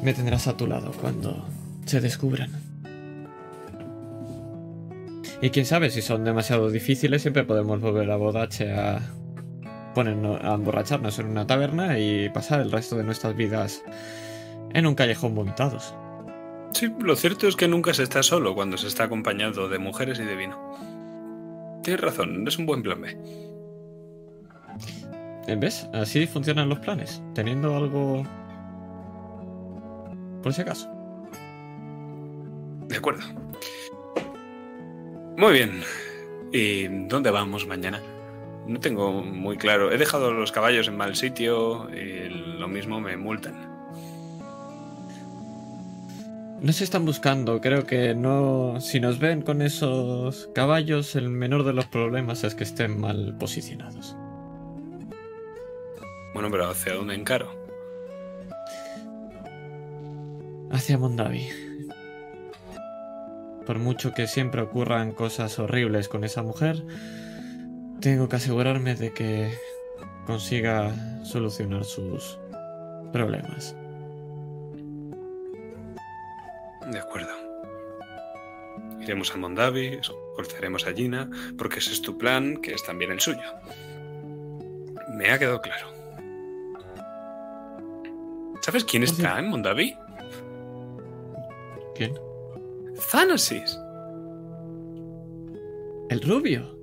Me 0.00 0.14
tendrás 0.14 0.46
a 0.46 0.56
tu 0.56 0.68
lado 0.68 0.92
cuando 1.00 1.44
se 1.84 2.00
descubran. 2.00 2.71
Y 5.42 5.50
quién 5.50 5.66
sabe, 5.66 5.90
si 5.90 6.02
son 6.02 6.22
demasiado 6.22 6.70
difíciles, 6.70 7.22
siempre 7.22 7.42
podemos 7.42 7.80
volver 7.80 8.08
a 8.12 8.16
Bodache 8.16 8.72
a 8.72 9.00
ponernos 9.92 10.40
a 10.40 10.54
emborracharnos 10.54 11.18
en 11.18 11.26
una 11.26 11.48
taberna 11.48 11.98
y 11.98 12.28
pasar 12.28 12.60
el 12.60 12.70
resto 12.70 12.96
de 12.96 13.02
nuestras 13.02 13.34
vidas 13.34 13.82
en 14.72 14.86
un 14.86 14.94
callejón 14.94 15.34
vomitados. 15.34 15.94
Sí, 16.72 16.94
lo 17.00 17.16
cierto 17.16 17.48
es 17.48 17.56
que 17.56 17.66
nunca 17.66 17.92
se 17.92 18.04
está 18.04 18.22
solo 18.22 18.54
cuando 18.54 18.78
se 18.78 18.86
está 18.86 19.04
acompañado 19.04 19.68
de 19.68 19.80
mujeres 19.80 20.20
y 20.20 20.24
de 20.24 20.36
vino. 20.36 20.56
Tienes 21.82 22.00
razón, 22.00 22.46
es 22.46 22.56
un 22.58 22.66
buen 22.66 22.84
plan 22.84 23.00
B. 23.00 23.16
¿Ves? 25.56 25.88
Así 25.92 26.28
funcionan 26.28 26.68
los 26.68 26.78
planes, 26.78 27.20
teniendo 27.34 27.76
algo... 27.76 28.22
Por 30.40 30.54
si 30.54 30.62
acaso. 30.62 30.88
De 32.86 32.96
acuerdo. 32.96 33.24
Muy 35.42 35.54
bien. 35.54 35.82
¿Y 36.52 36.86
dónde 37.08 37.32
vamos 37.32 37.66
mañana? 37.66 38.00
No 38.68 38.78
tengo 38.78 39.24
muy 39.24 39.56
claro. 39.56 39.90
He 39.90 39.98
dejado 39.98 40.32
los 40.32 40.52
caballos 40.52 40.86
en 40.86 40.96
mal 40.96 41.16
sitio 41.16 41.90
y 41.92 42.28
lo 42.28 42.68
mismo 42.68 43.00
me 43.00 43.16
multan. 43.16 43.56
No 46.60 46.72
se 46.72 46.84
están 46.84 47.04
buscando, 47.04 47.60
creo 47.60 47.84
que 47.86 48.14
no... 48.14 48.80
Si 48.80 49.00
nos 49.00 49.18
ven 49.18 49.42
con 49.42 49.62
esos 49.62 50.48
caballos, 50.54 51.16
el 51.16 51.28
menor 51.28 51.64
de 51.64 51.72
los 51.72 51.86
problemas 51.86 52.44
es 52.44 52.54
que 52.54 52.62
estén 52.62 53.00
mal 53.00 53.34
posicionados. 53.36 54.14
Bueno, 56.34 56.52
pero 56.52 56.70
¿hacia 56.70 56.94
dónde 56.94 57.16
encaro? 57.16 57.52
Hacia 60.70 60.98
Mondavi. 60.98 61.71
Por 63.66 63.78
mucho 63.78 64.12
que 64.12 64.26
siempre 64.26 64.62
ocurran 64.62 65.12
cosas 65.12 65.58
horribles 65.58 66.08
con 66.08 66.24
esa 66.24 66.42
mujer, 66.42 66.84
tengo 68.00 68.28
que 68.28 68.36
asegurarme 68.36 68.96
de 68.96 69.12
que 69.12 69.52
consiga 70.26 70.92
solucionar 71.24 71.84
sus 71.84 72.38
problemas. 73.12 73.76
De 76.90 76.98
acuerdo. 76.98 77.30
Iremos 79.00 79.32
al 79.32 79.40
Mondavi, 79.40 79.98
escoltaremos 80.00 80.86
a 80.86 80.92
Gina, 80.92 81.28
porque 81.58 81.78
ese 81.78 81.92
es 81.92 82.02
tu 82.02 82.18
plan, 82.18 82.56
que 82.56 82.72
es 82.72 82.82
también 82.84 83.12
el 83.12 83.20
suyo. 83.20 83.40
Me 85.14 85.30
ha 85.30 85.38
quedado 85.38 85.60
claro. 85.60 85.88
¿Sabes 88.60 88.84
quién 88.84 89.02
está 89.02 89.38
en 89.38 89.48
Mondavi? 89.48 89.96
¿Quién? 91.96 92.14
Thanasis, 93.10 93.78
El 96.10 96.20
rubio. 96.20 96.78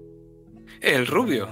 el 0.82 1.06
rubio. 1.08 1.48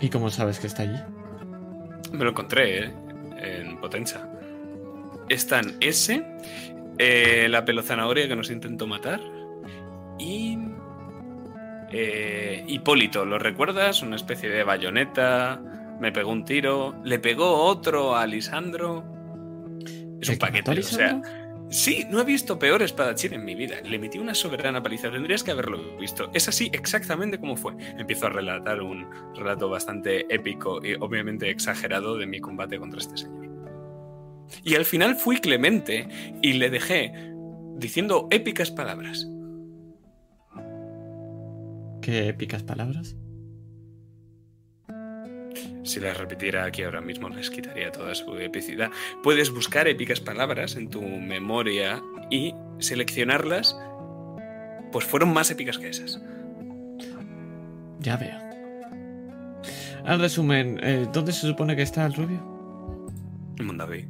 ¿Y 0.00 0.10
cómo 0.10 0.30
sabes 0.30 0.60
que 0.60 0.66
está 0.66 0.82
allí? 0.82 0.98
Me 2.12 2.24
lo 2.24 2.30
encontré, 2.30 2.84
¿eh? 2.84 2.92
En 3.38 3.78
Potenza. 3.78 4.28
Están 5.28 5.76
ese, 5.80 6.24
eh, 6.98 7.48
la 7.50 7.64
pelozanahoria 7.64 8.28
que 8.28 8.36
nos 8.36 8.50
intentó 8.50 8.86
matar 8.86 9.20
y... 10.18 10.56
eh, 11.90 12.64
Hipólito, 12.68 13.24
¿lo 13.24 13.38
recuerdas? 13.38 14.02
Una 14.02 14.16
especie 14.16 14.48
de 14.50 14.62
bayoneta, 14.62 15.60
me 16.00 16.12
pegó 16.12 16.30
un 16.30 16.44
tiro, 16.44 16.94
le 17.02 17.18
pegó 17.18 17.64
otro 17.64 18.14
a 18.16 18.26
Lisandro. 18.26 19.04
Es 20.20 20.28
¿El 20.28 20.34
un 20.34 20.38
paquete, 20.38 20.70
o 20.70 20.82
sea? 20.82 21.20
Sí, 21.68 22.04
no 22.08 22.20
he 22.20 22.24
visto 22.24 22.58
peor 22.58 22.82
espadachín 22.82 23.34
en 23.34 23.44
mi 23.44 23.54
vida. 23.54 23.80
Le 23.82 23.98
metí 23.98 24.18
una 24.18 24.34
soberana 24.34 24.82
paliza. 24.82 25.10
Tendrías 25.10 25.42
que 25.42 25.50
haberlo 25.50 25.96
visto. 25.98 26.30
Es 26.32 26.48
así 26.48 26.70
exactamente 26.72 27.38
como 27.40 27.56
fue. 27.56 27.74
Empiezo 27.98 28.26
a 28.26 28.30
relatar 28.30 28.80
un 28.82 29.06
relato 29.34 29.68
bastante 29.68 30.32
épico 30.32 30.84
y 30.84 30.94
obviamente 30.94 31.50
exagerado 31.50 32.16
de 32.16 32.26
mi 32.26 32.40
combate 32.40 32.78
contra 32.78 33.00
este 33.00 33.16
señor. 33.16 33.46
Y 34.62 34.76
al 34.76 34.84
final 34.84 35.16
fui 35.16 35.38
clemente 35.38 36.08
y 36.40 36.52
le 36.52 36.70
dejé 36.70 37.12
diciendo 37.76 38.28
épicas 38.30 38.70
palabras. 38.70 39.28
¿Qué 42.00 42.28
épicas 42.28 42.62
palabras? 42.62 43.16
Si 45.82 46.00
las 46.00 46.16
repitiera 46.16 46.64
aquí 46.64 46.82
ahora 46.82 47.00
mismo 47.00 47.28
les 47.28 47.50
quitaría 47.50 47.92
toda 47.92 48.14
su 48.14 48.36
epicidad. 48.38 48.90
Puedes 49.22 49.50
buscar 49.50 49.88
épicas 49.88 50.20
palabras 50.20 50.76
en 50.76 50.88
tu 50.88 51.02
memoria 51.02 52.02
y 52.30 52.54
seleccionarlas, 52.78 53.76
pues 54.92 55.04
fueron 55.04 55.32
más 55.32 55.50
épicas 55.50 55.78
que 55.78 55.88
esas. 55.88 56.20
Ya 58.00 58.16
veo. 58.16 58.38
Al 60.04 60.20
resumen, 60.20 60.78
eh, 60.82 61.06
¿dónde 61.12 61.32
se 61.32 61.46
supone 61.46 61.74
que 61.74 61.82
está 61.82 62.06
el 62.06 62.14
rubio? 62.14 62.40
En 63.58 63.66
Mondavi. 63.66 64.06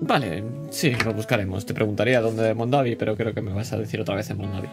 Vale, 0.00 0.44
sí, 0.70 0.94
lo 1.04 1.12
buscaremos. 1.12 1.66
Te 1.66 1.74
preguntaría 1.74 2.20
dónde 2.20 2.42
de 2.42 2.54
Mondavi, 2.54 2.96
pero 2.96 3.16
creo 3.16 3.34
que 3.34 3.42
me 3.42 3.52
vas 3.52 3.72
a 3.72 3.78
decir 3.78 4.00
otra 4.00 4.14
vez 4.14 4.30
en 4.30 4.38
Mondavi. 4.38 4.68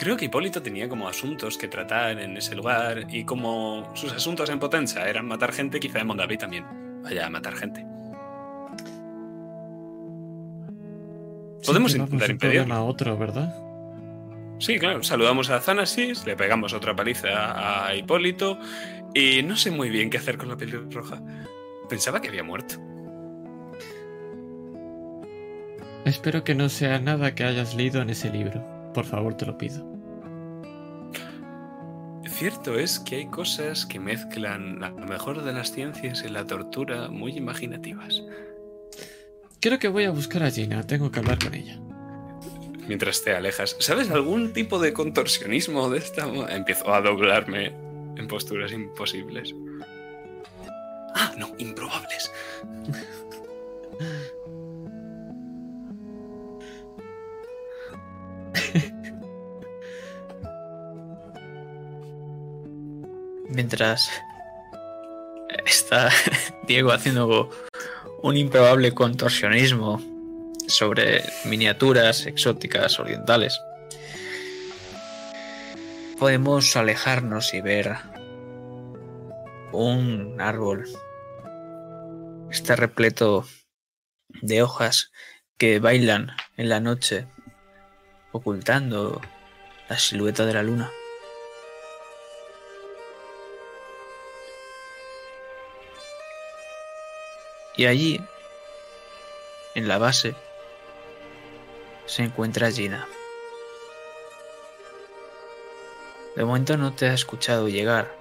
Creo 0.00 0.16
que 0.16 0.24
Hipólito 0.24 0.62
tenía 0.62 0.88
como 0.88 1.06
asuntos 1.08 1.58
que 1.58 1.68
tratar 1.68 2.18
en 2.20 2.34
ese 2.34 2.54
lugar 2.54 3.06
y 3.10 3.24
como 3.24 3.94
sus 3.94 4.10
asuntos 4.14 4.48
en 4.48 4.58
Potenza 4.58 5.06
eran 5.06 5.26
matar 5.26 5.52
gente, 5.52 5.78
quizá 5.78 5.98
en 6.00 6.06
Mondavi 6.06 6.38
también 6.38 6.64
vaya 7.02 7.26
a 7.26 7.28
matar 7.28 7.54
gente. 7.54 7.84
Podemos 11.66 11.92
Sí, 11.92 11.98
intentar 11.98 12.30
impedirlo. 12.30 12.74
a 12.74 12.82
otro, 12.82 13.18
¿verdad? 13.18 13.54
Sí, 14.58 14.78
claro, 14.78 15.02
saludamos 15.02 15.50
a 15.50 15.60
Zanasis, 15.60 16.24
le 16.24 16.34
pegamos 16.34 16.72
otra 16.72 16.96
paliza 16.96 17.88
a 17.88 17.94
Hipólito 17.94 18.58
y 19.12 19.42
no 19.42 19.54
sé 19.54 19.70
muy 19.70 19.90
bien 19.90 20.08
qué 20.08 20.16
hacer 20.16 20.38
con 20.38 20.48
la 20.48 20.56
piel 20.56 20.90
roja. 20.90 21.20
Pensaba 21.90 22.22
que 22.22 22.28
había 22.28 22.42
muerto. 22.42 22.76
Espero 26.06 26.42
que 26.42 26.54
no 26.54 26.70
sea 26.70 26.98
nada 27.00 27.34
que 27.34 27.44
hayas 27.44 27.74
leído 27.74 28.00
en 28.00 28.08
ese 28.08 28.30
libro. 28.30 28.64
Por 28.94 29.04
favor, 29.04 29.34
te 29.36 29.44
lo 29.44 29.58
pido. 29.58 29.89
Cierto 32.40 32.78
es 32.78 32.98
que 32.98 33.16
hay 33.16 33.26
cosas 33.26 33.84
que 33.84 34.00
mezclan 34.00 34.80
la 34.80 34.88
mejor 34.92 35.44
de 35.44 35.52
las 35.52 35.72
ciencias 35.72 36.24
y 36.24 36.30
la 36.30 36.46
tortura 36.46 37.10
muy 37.10 37.36
imaginativas. 37.36 38.22
Creo 39.60 39.78
que 39.78 39.88
voy 39.88 40.04
a 40.04 40.10
buscar 40.10 40.44
a 40.44 40.50
Gina. 40.50 40.82
Tengo 40.86 41.10
que 41.10 41.18
hablar 41.18 41.38
con 41.38 41.52
ella. 41.52 41.78
Mientras 42.88 43.22
te 43.22 43.36
alejas, 43.36 43.76
¿sabes 43.78 44.10
algún 44.10 44.54
tipo 44.54 44.78
de 44.78 44.94
contorsionismo 44.94 45.90
de 45.90 45.98
esta? 45.98 46.24
Empiezo 46.48 46.94
a 46.94 47.02
doblarme 47.02 47.74
en 48.16 48.26
posturas 48.26 48.72
imposibles. 48.72 49.54
Ah, 51.14 51.34
no, 51.36 51.50
improbables. 51.58 52.32
Mientras 63.50 64.10
está 65.66 66.10
Diego 66.68 66.92
haciendo 66.92 67.50
un 68.22 68.36
improbable 68.36 68.92
contorsionismo 68.92 70.00
sobre 70.68 71.24
miniaturas 71.44 72.26
exóticas 72.26 73.00
orientales, 73.00 73.60
podemos 76.18 76.76
alejarnos 76.76 77.52
y 77.54 77.60
ver 77.60 77.96
un 79.72 80.40
árbol. 80.40 80.88
Está 82.50 82.76
repleto 82.76 83.46
de 84.42 84.62
hojas 84.62 85.10
que 85.58 85.80
bailan 85.80 86.30
en 86.56 86.68
la 86.68 86.78
noche, 86.78 87.26
ocultando 88.32 89.20
la 89.88 89.98
silueta 89.98 90.46
de 90.46 90.54
la 90.54 90.62
luna. 90.62 90.90
Y 97.76 97.86
allí, 97.86 98.20
en 99.74 99.88
la 99.88 99.98
base, 99.98 100.34
se 102.06 102.24
encuentra 102.24 102.70
Gina. 102.70 103.06
De 106.34 106.44
momento 106.44 106.76
no 106.76 106.92
te 106.92 107.06
ha 107.08 107.14
escuchado 107.14 107.68
llegar, 107.68 108.12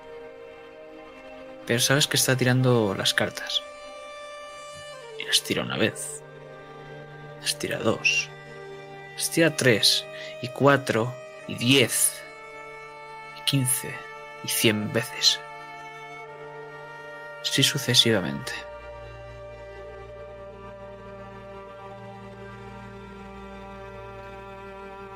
pero 1.66 1.80
sabes 1.80 2.08
que 2.08 2.18
está 2.18 2.36
tirando 2.36 2.96
las 2.96 3.14
cartas. 3.14 3.62
Y 5.20 5.24
las 5.24 5.42
tira 5.42 5.64
una 5.64 5.78
vez, 5.78 6.22
las 7.42 7.58
tira 7.58 7.78
dos, 7.80 8.30
las 9.16 9.32
tira 9.32 9.56
tres, 9.56 10.06
y 10.42 10.48
cuatro, 10.50 11.14
y 11.48 11.56
diez, 11.56 12.22
y 13.38 13.42
quince, 13.46 13.94
y 14.44 14.48
cien 14.48 14.92
veces. 14.94 15.40
Así 17.42 17.64
sucesivamente. 17.64 18.69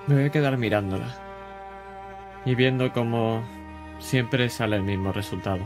Me 0.07 0.15
voy 0.15 0.25
a 0.25 0.31
quedar 0.31 0.57
mirándola. 0.57 1.15
Y 2.45 2.55
viendo 2.55 2.91
cómo 2.91 3.43
siempre 3.99 4.49
sale 4.49 4.75
el 4.75 4.83
mismo 4.83 5.13
resultado. 5.13 5.65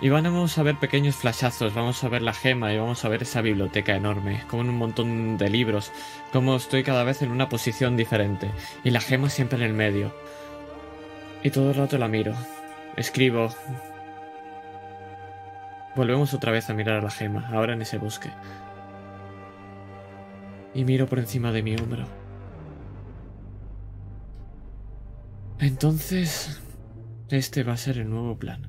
Y 0.00 0.08
vamos 0.10 0.56
a 0.58 0.62
ver 0.62 0.76
pequeños 0.76 1.16
flashazos, 1.16 1.74
vamos 1.74 2.02
a 2.04 2.08
ver 2.08 2.22
la 2.22 2.32
gema 2.32 2.72
y 2.72 2.78
vamos 2.78 3.04
a 3.04 3.08
ver 3.08 3.22
esa 3.22 3.40
biblioteca 3.40 3.96
enorme, 3.96 4.44
con 4.48 4.68
un 4.68 4.76
montón 4.76 5.36
de 5.38 5.50
libros, 5.50 5.90
como 6.32 6.54
estoy 6.54 6.84
cada 6.84 7.02
vez 7.02 7.22
en 7.22 7.32
una 7.32 7.48
posición 7.48 7.96
diferente, 7.96 8.52
y 8.84 8.90
la 8.90 9.00
gema 9.00 9.28
siempre 9.28 9.58
en 9.58 9.64
el 9.64 9.72
medio. 9.72 10.14
Y 11.42 11.50
todo 11.50 11.70
el 11.70 11.76
rato 11.76 11.98
la 11.98 12.06
miro, 12.06 12.34
escribo. 12.96 13.52
Volvemos 15.96 16.32
otra 16.32 16.52
vez 16.52 16.70
a 16.70 16.74
mirar 16.74 16.98
a 16.98 17.02
la 17.02 17.10
gema, 17.10 17.48
ahora 17.52 17.72
en 17.72 17.82
ese 17.82 17.98
bosque. 17.98 18.30
Y 20.74 20.84
miro 20.84 21.06
por 21.06 21.18
encima 21.18 21.52
de 21.52 21.62
mi 21.62 21.74
hombro. 21.76 22.06
Entonces, 25.58 26.60
este 27.30 27.64
va 27.64 27.72
a 27.72 27.76
ser 27.76 27.98
el 27.98 28.08
nuevo 28.08 28.38
plan. 28.38 28.68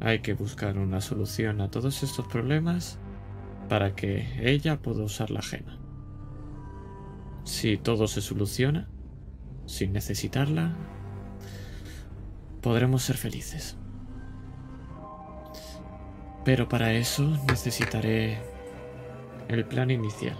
Hay 0.00 0.20
que 0.20 0.34
buscar 0.34 0.78
una 0.78 1.00
solución 1.00 1.60
a 1.60 1.70
todos 1.70 2.02
estos 2.02 2.26
problemas 2.26 2.98
para 3.68 3.94
que 3.94 4.26
ella 4.40 4.80
pueda 4.80 5.04
usar 5.04 5.30
la 5.30 5.42
gema. 5.42 5.78
Si 7.44 7.76
todo 7.76 8.08
se 8.08 8.20
soluciona, 8.20 8.88
sin 9.66 9.92
necesitarla, 9.92 10.76
podremos 12.60 13.02
ser 13.02 13.16
felices. 13.16 13.76
Pero 16.44 16.68
para 16.68 16.92
eso 16.92 17.38
necesitaré 17.46 18.38
el 19.48 19.64
plan 19.64 19.90
inicial. 19.90 20.36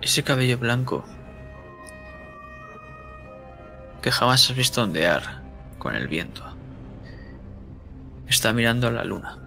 Ese 0.00 0.22
cabello 0.22 0.58
blanco 0.58 1.04
que 4.02 4.10
jamás 4.10 4.50
has 4.50 4.56
visto 4.56 4.82
ondear 4.82 5.42
con 5.78 5.94
el 5.94 6.08
viento. 6.08 6.42
Está 8.26 8.52
mirando 8.52 8.88
a 8.88 8.90
la 8.90 9.04
luna. 9.04 9.38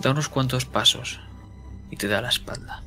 Da 0.00 0.10
unos 0.10 0.28
cuantos 0.28 0.66
pasos 0.66 1.20
y 1.90 1.96
te 1.96 2.06
da 2.06 2.20
la 2.20 2.28
espalda. 2.28 2.82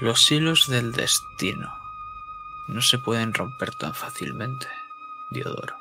Los 0.00 0.30
hilos 0.30 0.68
del 0.70 0.92
destino 0.92 1.77
no 2.68 2.82
se 2.82 2.98
pueden 2.98 3.32
romper 3.32 3.70
tan 3.80 3.94
fácilmente, 3.94 4.66
Diodoro. 5.30 5.74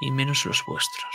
Y 0.00 0.10
menos 0.10 0.46
los 0.46 0.64
vuestros. 0.66 1.14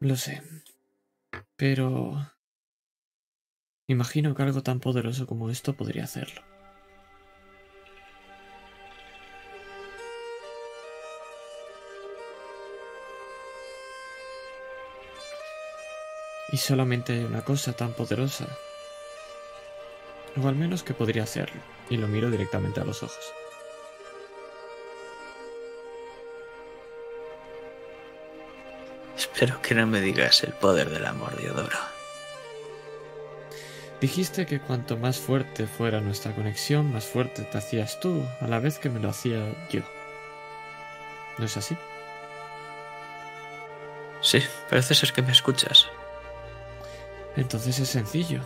Lo 0.00 0.16
sé. 0.16 0.42
Pero... 1.56 2.30
Imagino 3.86 4.34
que 4.34 4.42
algo 4.42 4.62
tan 4.62 4.80
poderoso 4.80 5.26
como 5.26 5.50
esto 5.50 5.72
podría 5.74 6.04
hacerlo. 6.04 6.49
Y 16.52 16.56
solamente 16.56 17.12
hay 17.12 17.24
una 17.24 17.44
cosa 17.44 17.72
tan 17.72 17.92
poderosa. 17.92 18.46
O 20.40 20.48
al 20.48 20.56
menos 20.56 20.82
que 20.82 20.94
podría 20.94 21.24
hacerlo. 21.24 21.60
Y 21.88 21.96
lo 21.96 22.08
miro 22.08 22.30
directamente 22.30 22.80
a 22.80 22.84
los 22.84 23.02
ojos. 23.02 23.32
Espero 29.16 29.60
que 29.62 29.74
no 29.74 29.86
me 29.86 30.00
digas 30.00 30.42
el 30.44 30.52
poder 30.52 30.90
del 30.90 31.06
amor, 31.06 31.36
Diodoro. 31.36 31.78
Dijiste 34.00 34.46
que 34.46 34.60
cuanto 34.60 34.96
más 34.96 35.18
fuerte 35.18 35.66
fuera 35.66 36.00
nuestra 36.00 36.34
conexión, 36.34 36.90
más 36.90 37.04
fuerte 37.04 37.42
te 37.42 37.58
hacías 37.58 38.00
tú, 38.00 38.26
a 38.40 38.46
la 38.46 38.58
vez 38.58 38.78
que 38.78 38.88
me 38.88 38.98
lo 38.98 39.10
hacía 39.10 39.68
yo. 39.70 39.82
¿No 41.36 41.44
es 41.44 41.56
así? 41.56 41.76
Sí, 44.22 44.42
parece 44.68 44.94
ser 44.94 45.12
que 45.12 45.22
me 45.22 45.32
escuchas. 45.32 45.88
Entonces 47.36 47.78
es 47.78 47.88
sencillo. 47.88 48.40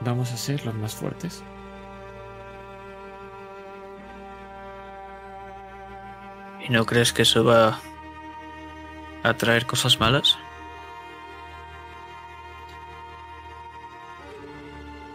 Vamos 0.00 0.32
a 0.32 0.36
ser 0.36 0.64
los 0.64 0.74
más 0.74 0.94
fuertes. 0.94 1.42
¿Y 6.66 6.70
no 6.70 6.84
crees 6.86 7.12
que 7.12 7.22
eso 7.22 7.44
va 7.44 7.80
a 9.22 9.34
traer 9.34 9.66
cosas 9.66 9.98
malas? 10.00 10.38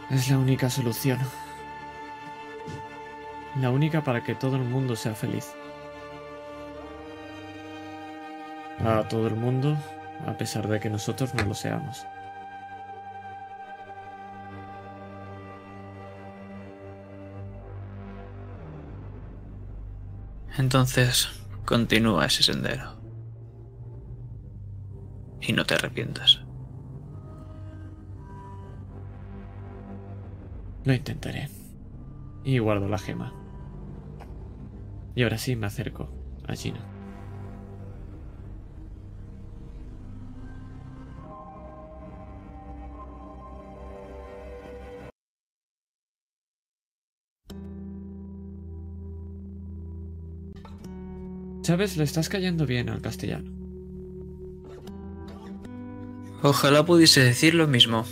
Es 0.10 0.30
la 0.30 0.38
única 0.38 0.70
solución. 0.70 1.20
La 3.60 3.70
única 3.72 4.04
para 4.04 4.24
que 4.24 4.36
todo 4.36 4.56
el 4.56 4.64
mundo 4.64 4.96
sea 4.96 5.16
feliz. 5.16 5.54
A 8.86 9.08
todo 9.08 9.28
el 9.28 9.36
mundo, 9.36 9.78
a 10.28 10.34
pesar 10.34 10.68
de 10.68 10.80
que 10.80 10.90
nosotros 10.90 11.34
no 11.34 11.44
lo 11.46 11.54
seamos. 11.54 12.06
Entonces, 20.57 21.30
continúa 21.65 22.26
ese 22.26 22.44
sendero. 22.44 22.95
Y 25.41 25.53
no 25.53 25.65
te 25.65 25.76
arrepientas. 25.76 26.41
Lo 30.86 30.94
intentaré. 30.94 31.49
Y 32.44 32.60
guardo 32.60 32.88
la 32.88 32.98
gema. 32.98 33.34
Y 35.15 35.23
ahora 35.23 35.38
sí 35.38 35.56
me 35.56 35.68
acerco 35.68 36.10
a 36.48 36.53
Gina. 36.56 36.95
Sabes, 51.66 51.98
le 51.98 52.04
estás 52.04 52.30
cayendo 52.30 52.68
bien 52.68 52.90
al 52.90 53.02
castellano. 53.02 53.50
Ojalá 56.44 56.86
pudiese 56.86 57.24
decir 57.24 57.56
lo 57.56 57.68
mismo. 57.68 58.06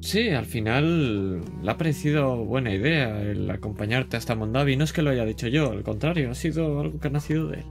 Sí, 0.00 0.30
al 0.30 0.46
final 0.46 1.42
le 1.62 1.70
ha 1.70 1.76
parecido 1.76 2.46
buena 2.46 2.72
idea 2.72 3.20
el 3.20 3.50
acompañarte 3.50 4.16
hasta 4.16 4.36
Mondavi. 4.36 4.78
No 4.78 4.84
es 4.84 4.94
que 4.94 5.02
lo 5.02 5.10
haya 5.10 5.26
dicho 5.26 5.48
yo, 5.48 5.70
al 5.70 5.82
contrario, 5.82 6.30
ha 6.30 6.34
sido 6.34 6.80
algo 6.80 6.98
que 6.98 7.08
ha 7.08 7.10
nacido 7.10 7.48
de 7.48 7.58
él. 7.58 7.66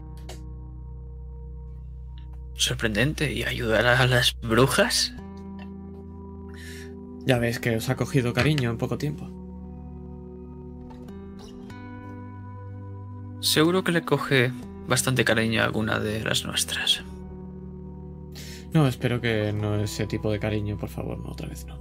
Sorprendente. 2.53 3.33
¿Y 3.33 3.41
ayudar 3.41 3.87
a 3.87 4.05
las 4.05 4.37
brujas? 4.39 5.15
Ya 7.25 7.39
ves 7.39 7.59
que 7.59 7.75
os 7.77 7.89
ha 7.89 7.95
cogido 7.95 8.33
cariño 8.33 8.69
en 8.69 8.77
poco 8.77 8.99
tiempo. 8.99 9.36
Seguro 13.47 13.81
que 13.81 13.93
le 13.93 14.01
coge 14.01 14.51
bastante 14.89 15.23
cariño 15.23 15.61
a 15.61 15.63
alguna 15.63 15.99
de 15.99 16.21
las 16.21 16.43
nuestras. 16.43 17.01
No, 18.73 18.89
espero 18.89 19.21
que 19.21 19.53
no 19.53 19.75
ese 19.79 20.05
tipo 20.05 20.29
de 20.29 20.37
cariño, 20.37 20.77
por 20.77 20.89
favor, 20.89 21.17
no, 21.17 21.31
otra 21.31 21.47
vez 21.47 21.65
no. 21.65 21.79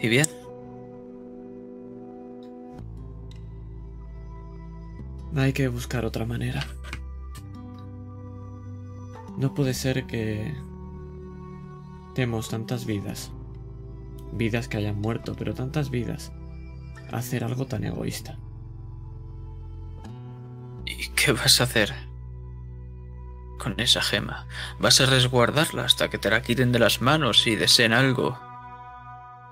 ¿Y 0.00 0.08
bien? 0.08 0.26
Hay 5.36 5.52
que 5.52 5.68
buscar 5.68 6.04
otra 6.04 6.26
manera. 6.26 6.66
No 9.38 9.54
puede 9.54 9.74
ser 9.74 10.08
que 10.08 10.52
demos 12.16 12.48
tantas 12.48 12.84
vidas. 12.84 13.30
Vidas 14.32 14.66
que 14.66 14.78
hayan 14.78 15.00
muerto, 15.00 15.36
pero 15.38 15.54
tantas 15.54 15.88
vidas. 15.88 16.32
Hacer 17.12 17.44
algo 17.44 17.66
tan 17.66 17.84
egoísta. 17.84 18.38
¿Y 20.86 21.08
qué 21.10 21.32
vas 21.32 21.60
a 21.60 21.64
hacer? 21.64 21.92
Con 23.58 23.78
esa 23.78 24.02
gema. 24.02 24.46
¿Vas 24.80 25.00
a 25.00 25.06
resguardarla 25.06 25.84
hasta 25.84 26.10
que 26.10 26.18
te 26.18 26.30
la 26.30 26.42
quiten 26.42 26.72
de 26.72 26.78
las 26.78 27.00
manos 27.00 27.46
y 27.46 27.54
deseen 27.54 27.92
algo? 27.92 28.38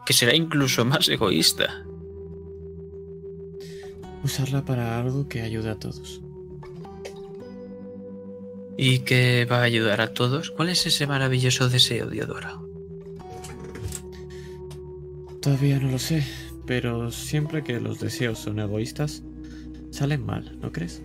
Que 0.06 0.12
será 0.12 0.34
incluso 0.34 0.84
más 0.84 1.08
egoísta. 1.08 1.84
Usarla 4.24 4.64
para 4.64 4.98
algo 4.98 5.28
que 5.28 5.42
ayude 5.42 5.70
a 5.70 5.78
todos. 5.78 6.20
¿Y 8.76 9.00
qué 9.00 9.46
va 9.50 9.58
a 9.58 9.62
ayudar 9.64 10.00
a 10.00 10.14
todos? 10.14 10.50
¿Cuál 10.50 10.70
es 10.70 10.86
ese 10.86 11.06
maravilloso 11.06 11.68
deseo, 11.68 12.08
Diodoro? 12.08 12.66
Todavía 15.42 15.78
no 15.78 15.90
lo 15.90 15.98
sé, 15.98 16.24
pero 16.66 17.10
siempre 17.10 17.62
que 17.64 17.80
los 17.80 18.00
deseos 18.00 18.38
son 18.38 18.58
egoístas, 18.58 19.22
salen 19.90 20.24
mal, 20.24 20.58
¿no 20.60 20.72
crees? 20.72 21.02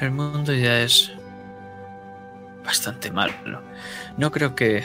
El 0.00 0.12
mundo 0.12 0.52
ya 0.54 0.80
es 0.80 1.12
bastante 2.64 3.10
malo. 3.10 3.60
No 4.16 4.30
creo 4.30 4.54
que 4.54 4.84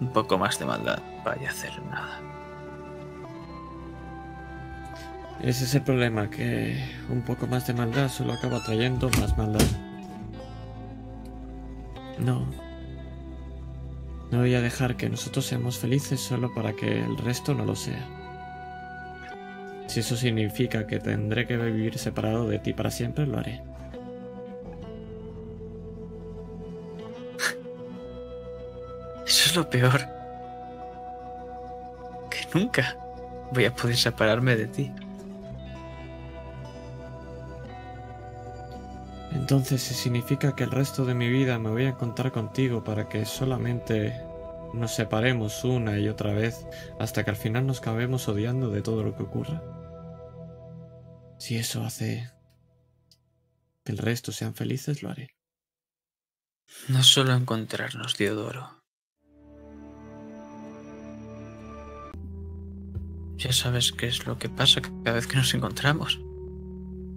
un 0.00 0.12
poco 0.12 0.38
más 0.38 0.58
de 0.58 0.64
maldad 0.66 0.98
vaya 1.24 1.48
a 1.48 1.52
hacer 1.52 1.70
nada. 1.84 2.20
Ese 5.40 5.64
es 5.64 5.74
el 5.74 5.82
problema, 5.82 6.30
que 6.30 6.82
un 7.10 7.22
poco 7.22 7.46
más 7.46 7.66
de 7.66 7.74
maldad 7.74 8.08
solo 8.08 8.32
acaba 8.32 8.64
trayendo 8.64 9.10
más 9.20 9.36
maldad. 9.36 9.66
No. 12.18 12.63
No 14.30 14.40
voy 14.40 14.54
a 14.54 14.60
dejar 14.60 14.96
que 14.96 15.08
nosotros 15.08 15.46
seamos 15.46 15.78
felices 15.78 16.20
solo 16.20 16.52
para 16.54 16.72
que 16.72 17.02
el 17.02 17.16
resto 17.16 17.54
no 17.54 17.64
lo 17.64 17.76
sea. 17.76 18.04
Si 19.86 20.00
eso 20.00 20.16
significa 20.16 20.86
que 20.86 20.98
tendré 20.98 21.46
que 21.46 21.56
vivir 21.56 21.98
separado 21.98 22.48
de 22.48 22.58
ti 22.58 22.72
para 22.72 22.90
siempre, 22.90 23.26
lo 23.26 23.38
haré. 23.38 23.62
Eso 29.26 29.50
es 29.50 29.56
lo 29.56 29.68
peor. 29.70 30.00
Que 32.30 32.58
nunca 32.58 32.96
voy 33.52 33.66
a 33.66 33.74
poder 33.74 33.96
separarme 33.96 34.56
de 34.56 34.66
ti. 34.66 34.92
Entonces, 39.34 39.82
si 39.82 39.94
significa 39.94 40.54
que 40.54 40.64
el 40.64 40.70
resto 40.70 41.04
de 41.04 41.14
mi 41.14 41.28
vida 41.28 41.58
me 41.58 41.70
voy 41.70 41.84
a 41.84 41.90
encontrar 41.90 42.32
contigo 42.32 42.84
para 42.84 43.08
que 43.08 43.24
solamente 43.24 44.14
nos 44.72 44.94
separemos 44.94 45.64
una 45.64 45.98
y 45.98 46.08
otra 46.08 46.32
vez 46.32 46.66
hasta 46.98 47.24
que 47.24 47.30
al 47.30 47.36
final 47.36 47.66
nos 47.66 47.80
acabemos 47.80 48.28
odiando 48.28 48.70
de 48.70 48.82
todo 48.82 49.02
lo 49.02 49.16
que 49.16 49.24
ocurra. 49.24 49.62
Si 51.38 51.56
eso 51.56 51.84
hace 51.84 52.30
que 53.84 53.92
el 53.92 53.98
resto 53.98 54.32
sean 54.32 54.54
felices, 54.54 55.02
lo 55.02 55.10
haré. 55.10 55.36
No 56.88 57.02
solo 57.02 57.34
encontrarnos, 57.34 58.16
Diodoro. 58.16 58.82
Ya 63.36 63.52
sabes 63.52 63.92
qué 63.92 64.06
es 64.06 64.26
lo 64.26 64.38
que 64.38 64.48
pasa 64.48 64.80
cada 64.80 65.12
vez 65.12 65.26
que 65.26 65.36
nos 65.36 65.52
encontramos. 65.54 66.20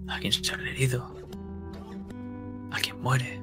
Alguien 0.08 0.32
sale 0.32 0.70
herido. 0.70 1.17
Alguien 2.70 3.00
muere. 3.00 3.42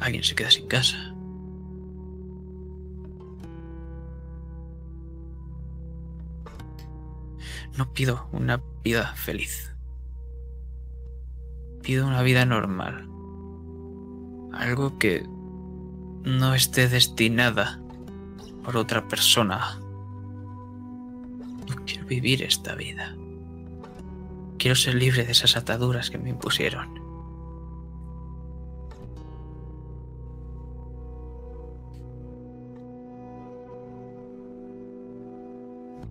Alguien 0.00 0.24
se 0.24 0.34
queda 0.34 0.50
sin 0.50 0.66
casa. 0.66 1.14
No 7.76 7.92
pido 7.92 8.28
una 8.32 8.62
vida 8.84 9.14
feliz. 9.16 9.74
Pido 11.82 12.06
una 12.06 12.22
vida 12.22 12.46
normal. 12.46 13.08
Algo 14.52 14.98
que 14.98 15.26
no 16.24 16.54
esté 16.54 16.88
destinada 16.88 17.80
por 18.62 18.76
otra 18.76 19.08
persona. 19.08 19.78
No 19.80 21.84
quiero 21.84 22.06
vivir 22.06 22.42
esta 22.42 22.74
vida. 22.74 23.16
Quiero 24.58 24.74
ser 24.74 24.94
libre 24.94 25.24
de 25.24 25.32
esas 25.32 25.56
ataduras 25.56 26.10
que 26.10 26.18
me 26.18 26.30
impusieron. 26.30 27.04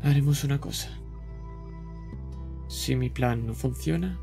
Haremos 0.04 0.44
una 0.44 0.60
cosa. 0.60 0.90
Si 2.68 2.96
mi 2.96 3.10
plan 3.10 3.48
no 3.48 3.54
funciona, 3.54 4.20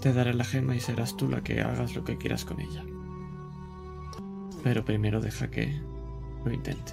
te 0.00 0.12
daré 0.12 0.34
la 0.34 0.44
gema 0.44 0.74
y 0.74 0.80
serás 0.80 1.16
tú 1.16 1.28
la 1.28 1.42
que 1.42 1.60
hagas 1.60 1.94
lo 1.94 2.04
que 2.04 2.18
quieras 2.18 2.44
con 2.44 2.60
ella. 2.60 2.84
Pero 4.62 4.84
primero 4.84 5.20
deja 5.20 5.50
que 5.50 5.80
lo 6.44 6.52
intente. 6.52 6.92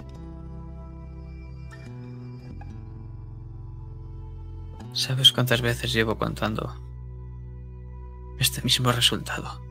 ¿Sabes 4.95 5.33
cuántas 5.33 5.61
veces 5.61 5.91
llevo 5.91 6.17
contando 6.17 6.73
este 8.39 8.61
mismo 8.61 8.93
resultado? 8.93 9.61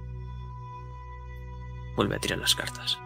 Vuelve 1.96 2.16
a 2.16 2.18
tirar 2.18 2.38
las 2.38 2.54
cartas. 2.54 2.98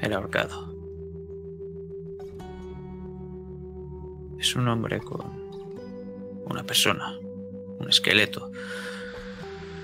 El 0.00 0.10
ahorcado. 0.14 0.74
Es 4.38 4.56
un 4.56 4.68
hombre 4.68 5.00
con 5.00 5.20
una 6.46 6.64
persona, 6.64 7.14
un 7.78 7.86
esqueleto, 7.90 8.50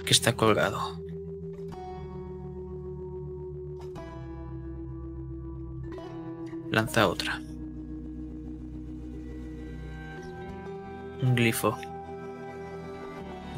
que 0.06 0.14
está 0.14 0.34
colgado. 0.34 0.98
Lanza 6.70 7.06
otra. 7.06 7.42
Un 11.22 11.34
glifo 11.34 11.76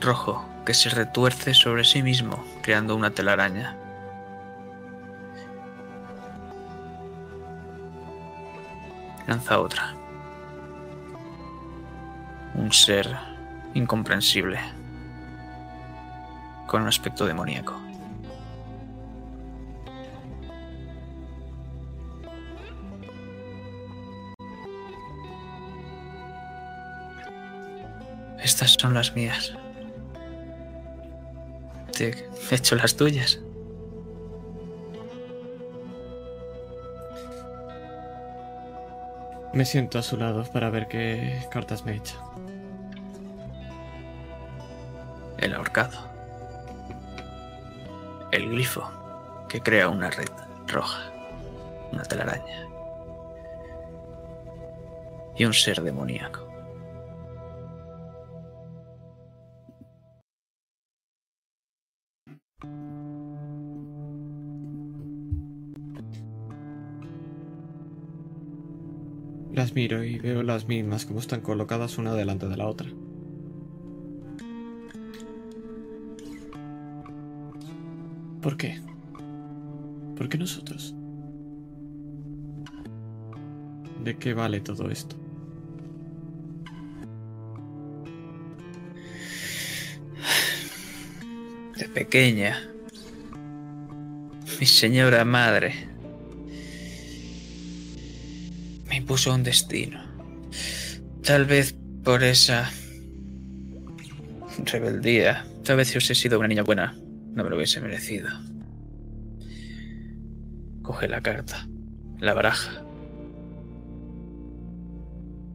rojo 0.01 0.45
que 0.67 0.75
se 0.75 0.91
retuerce 0.91 1.55
sobre 1.55 1.85
sí 1.85 2.03
mismo, 2.03 2.45
creando 2.61 2.97
una 2.97 3.11
telaraña. 3.11 3.77
Lanza 9.27 9.61
otra. 9.61 9.95
Un 12.55 12.73
ser 12.73 13.17
incomprensible, 13.75 14.61
con 16.67 16.83
un 16.83 16.89
aspecto 16.89 17.25
demoníaco. 17.25 17.82
Estas 28.43 28.73
son 28.73 28.95
las 28.95 29.15
mías. 29.15 29.53
Te 31.97 32.11
he 32.51 32.55
hecho 32.55 32.75
las 32.75 32.97
tuyas. 32.97 33.39
Me 39.53 39.65
siento 39.65 39.99
a 39.99 40.03
su 40.03 40.17
lado 40.17 40.45
para 40.45 40.71
ver 40.71 40.89
qué 40.89 41.47
cartas 41.51 41.85
me 41.85 41.95
echa. 41.95 42.17
El 45.39 45.55
ahorcado. 45.55 45.99
El 48.33 48.49
glifo 48.49 48.91
que 49.49 49.61
crea 49.61 49.89
una 49.89 50.11
red 50.11 50.31
roja. 50.67 51.13
Una 51.93 52.03
telaraña. 52.03 52.67
Y 55.37 55.45
un 55.45 55.53
ser 55.53 55.83
demoníaco. 55.83 56.42
Las 69.53 69.75
miro 69.75 70.03
y 70.03 70.19
veo 70.19 70.43
las 70.43 70.67
mismas 70.67 71.05
como 71.05 71.21
están 71.21 71.43
colocadas 71.43 71.99
una 71.99 72.15
delante 72.15 72.49
de 72.49 72.57
la 72.57 72.67
otra. 72.67 72.89
¿Por 78.41 78.57
qué? 78.57 78.81
¿Por 80.17 80.31
qué 80.31 80.39
nosotros? 80.39 80.95
¿De 84.03 84.17
qué 84.17 84.33
vale 84.33 84.61
todo 84.61 84.91
esto? 84.91 85.17
De 91.77 91.89
pequeña. 91.91 92.57
Mi 94.59 94.67
señora 94.67 95.27
madre 95.27 95.92
impuso 99.03 99.35
un 99.35 99.43
destino. 99.43 100.01
Tal 101.25 101.45
vez 101.45 101.75
por 102.05 102.23
esa 102.23 102.71
rebeldía. 104.65 105.45
Tal 105.65 105.77
vez 105.77 105.89
si 105.89 105.99
hubiese 105.99 106.15
sido 106.15 106.39
una 106.39 106.47
niña 106.47 106.63
buena, 106.63 106.97
no 107.35 107.43
me 107.43 107.51
lo 107.51 107.57
hubiese 107.57 107.81
merecido. 107.81 108.29
Coge 110.83 111.09
la 111.09 111.21
carta, 111.21 111.69
la 112.21 112.33
baraja. 112.33 112.85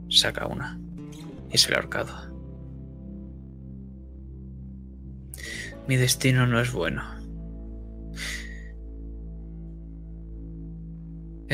Saca 0.10 0.48
una. 0.48 0.80
Es 1.50 1.68
el 1.70 1.76
ahorcado. 1.76 2.14
Mi 5.88 5.96
destino 5.96 6.48
no 6.48 6.60
es 6.60 6.74
bueno. 6.74 7.17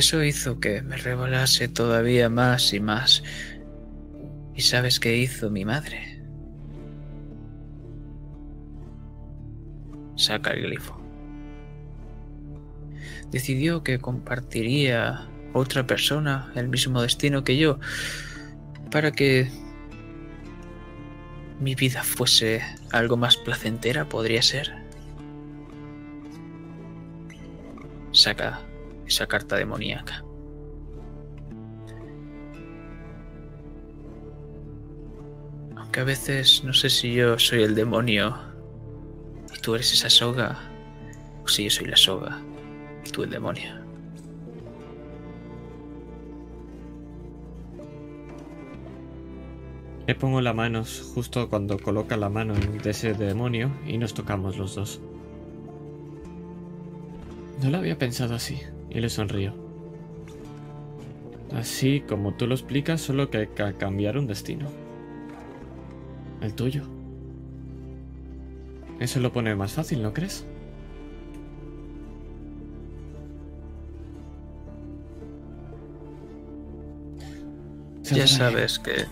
Eso 0.04 0.22
hizo 0.22 0.60
que 0.60 0.82
me 0.82 0.98
revolase 0.98 1.70
todavía 1.70 2.30
más 2.30 2.74
y 2.74 2.82
más. 2.82 3.24
¿Y 4.54 4.62
sabes 4.62 5.00
qué 5.00 5.16
hizo 5.16 5.50
mi 5.50 5.64
madre? 5.64 6.22
Saca 10.18 10.52
el 10.52 10.64
glifo. 10.64 11.00
Decidió 13.32 13.82
que 13.82 14.00
compartiría 14.00 15.26
otra 15.54 15.88
persona 15.88 16.52
el 16.56 16.68
mismo 16.68 17.02
destino 17.02 17.46
que 17.46 17.56
yo 17.56 17.80
para 18.92 19.14
que 19.14 19.50
mi 21.62 21.76
vida 21.76 22.04
fuese 22.04 22.62
algo 22.92 23.16
más 23.16 23.38
placentera, 23.38 24.10
podría 24.10 24.42
ser. 24.42 24.70
Saca 28.12 28.60
esa 29.14 29.28
carta 29.28 29.56
demoníaca. 29.56 30.24
Aunque 35.76 36.00
a 36.00 36.04
veces 36.04 36.64
no 36.64 36.74
sé 36.74 36.90
si 36.90 37.14
yo 37.14 37.38
soy 37.38 37.62
el 37.62 37.76
demonio 37.76 38.36
y 39.56 39.60
tú 39.60 39.76
eres 39.76 39.94
esa 39.94 40.10
soga, 40.10 40.58
o 41.44 41.48
si 41.48 41.66
yo 41.66 41.70
soy 41.70 41.86
la 41.86 41.96
soga 41.96 42.42
y 43.06 43.10
tú 43.12 43.24
el 43.24 43.30
demonio. 43.30 43.84
Le 50.08 50.16
pongo 50.16 50.42
la 50.42 50.54
mano 50.54 50.84
justo 51.14 51.50
cuando 51.50 51.78
coloca 51.78 52.18
la 52.18 52.30
mano 52.30 52.56
de 52.56 52.90
ese 52.90 53.14
demonio 53.14 53.72
y 53.88 53.98
nos 53.98 54.14
tocamos 54.14 54.58
los 54.58 54.76
dos. 54.76 55.00
No 57.62 57.70
lo 57.70 57.78
había 57.78 57.98
pensado 57.98 58.36
así 58.36 58.60
y 58.94 59.00
le 59.00 59.10
sonrío. 59.10 59.54
Así 61.54 62.02
como 62.02 62.34
tú 62.34 62.48
lo 62.48 62.56
explicas, 62.56 63.02
solo 63.02 63.30
que 63.30 63.38
hay 63.40 63.48
que 63.48 63.74
cambiar 63.74 64.18
un 64.18 64.28
destino. 64.28 64.70
El 66.42 66.54
tuyo. 66.54 66.84
Eso 69.00 69.20
lo 69.20 69.32
pone 69.32 69.56
más 69.56 69.74
fácil, 69.74 70.02
¿no 70.02 70.14
crees? 70.14 70.46
Ya 78.12 78.28
sabes 78.28 78.78
que 78.78 79.06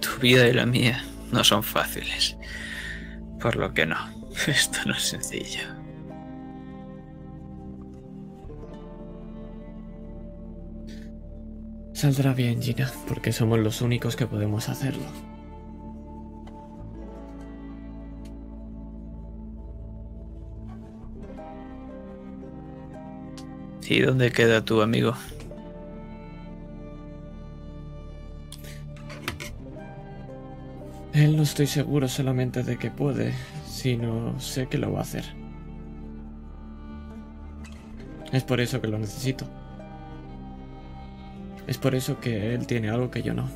tu 0.00 0.20
vida 0.20 0.46
y 0.48 0.52
la 0.52 0.66
mía 0.66 1.02
no 1.32 1.42
son 1.44 1.62
fáciles. 1.62 2.36
Por 3.40 3.56
lo 3.56 3.72
que 3.72 3.86
no, 3.86 3.96
esto 4.46 4.78
no 4.86 4.94
es 4.94 5.02
sencillo. 5.02 5.77
Saldrá 11.98 12.32
bien, 12.32 12.62
Gina, 12.62 12.88
porque 13.08 13.32
somos 13.32 13.58
los 13.58 13.82
únicos 13.82 14.14
que 14.14 14.24
podemos 14.24 14.68
hacerlo. 14.68 15.02
¿Y 23.88 24.00
dónde 24.00 24.30
queda 24.30 24.64
tu 24.64 24.80
amigo? 24.80 25.14
Él 31.12 31.36
no 31.36 31.42
estoy 31.42 31.66
seguro 31.66 32.06
solamente 32.06 32.62
de 32.62 32.78
que 32.78 32.92
puede, 32.92 33.34
sino 33.66 34.38
sé 34.38 34.68
que 34.68 34.78
lo 34.78 34.92
va 34.92 35.00
a 35.00 35.02
hacer. 35.02 35.24
Es 38.30 38.44
por 38.44 38.60
eso 38.60 38.80
que 38.80 38.86
lo 38.86 39.00
necesito. 39.00 39.57
Es 41.68 41.76
por 41.76 41.94
eso 41.94 42.18
que 42.18 42.54
él 42.54 42.66
tiene 42.66 42.88
algo 42.88 43.10
que 43.10 43.22
yo 43.22 43.34
no. 43.34 43.46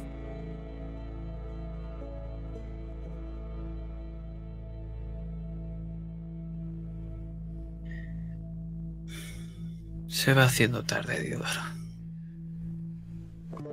Se 10.08 10.34
va 10.34 10.44
haciendo 10.44 10.84
tarde, 10.84 11.22
Diodoro. 11.22 11.62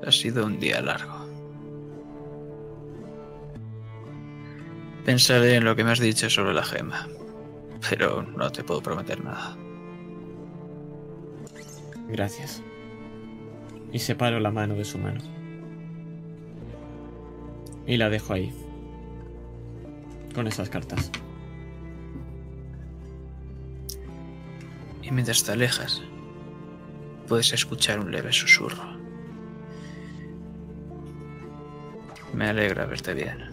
Ha 0.07 0.11
sido 0.13 0.45
un 0.45 0.57
día 0.57 0.81
largo. 0.81 1.27
Pensaré 5.03 5.55
en 5.55 5.65
lo 5.65 5.75
que 5.75 5.83
me 5.83 5.91
has 5.91 5.99
dicho 5.99 6.29
sobre 6.29 6.53
la 6.53 6.63
gema, 6.63 7.09
pero 7.89 8.23
no 8.23 8.49
te 8.51 8.63
puedo 8.63 8.81
prometer 8.81 9.21
nada. 9.21 9.57
Gracias. 12.07 12.63
Y 13.91 13.99
separo 13.99 14.39
la 14.39 14.51
mano 14.51 14.75
de 14.75 14.85
su 14.85 14.97
mano. 14.97 15.21
Y 17.87 17.97
la 17.97 18.09
dejo 18.09 18.33
ahí. 18.33 18.53
Con 20.35 20.47
esas 20.47 20.69
cartas. 20.69 21.11
Y 25.01 25.11
mientras 25.11 25.43
te 25.43 25.53
alejas, 25.53 26.03
puedes 27.27 27.51
escuchar 27.51 27.99
un 27.99 28.11
leve 28.11 28.31
susurro. 28.31 28.83
Me 32.33 32.47
alegra 32.47 32.85
verte 32.85 33.15
bien. 33.15 33.49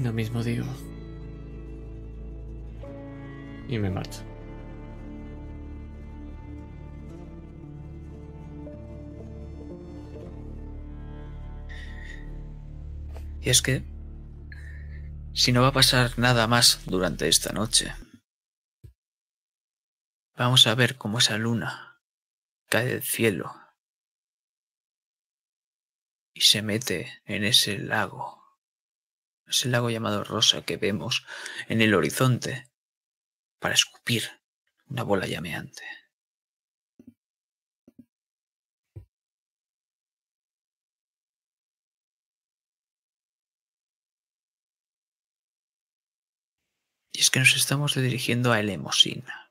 Lo 0.00 0.12
mismo 0.12 0.42
digo. 0.42 0.66
Y 3.68 3.78
me 3.78 3.90
marcho. 3.90 4.31
Y 13.42 13.50
es 13.50 13.60
que, 13.60 13.82
si 15.34 15.50
no 15.50 15.62
va 15.62 15.68
a 15.68 15.72
pasar 15.72 16.16
nada 16.16 16.46
más 16.46 16.80
durante 16.86 17.26
esta 17.26 17.52
noche, 17.52 17.92
vamos 20.36 20.68
a 20.68 20.76
ver 20.76 20.96
cómo 20.96 21.18
esa 21.18 21.38
luna 21.38 22.00
cae 22.68 22.86
del 22.86 23.02
cielo 23.02 23.52
y 26.32 26.42
se 26.42 26.62
mete 26.62 27.20
en 27.24 27.42
ese 27.42 27.78
lago, 27.78 28.40
ese 29.46 29.68
lago 29.68 29.90
llamado 29.90 30.22
Rosa 30.22 30.62
que 30.62 30.76
vemos 30.76 31.26
en 31.66 31.82
el 31.82 31.94
horizonte 31.94 32.70
para 33.58 33.74
escupir 33.74 34.40
una 34.86 35.02
bola 35.02 35.26
llameante. 35.26 35.82
Es 47.22 47.30
que 47.30 47.38
nos 47.38 47.54
estamos 47.54 47.94
dirigiendo 47.94 48.50
a 48.50 48.58
Elemosina. 48.58 49.48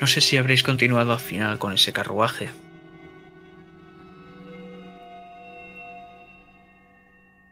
No 0.00 0.08
sé 0.08 0.20
si 0.20 0.36
habréis 0.36 0.64
continuado 0.64 1.12
al 1.12 1.20
final 1.20 1.60
con 1.60 1.72
ese 1.72 1.92
carruaje. 1.92 2.50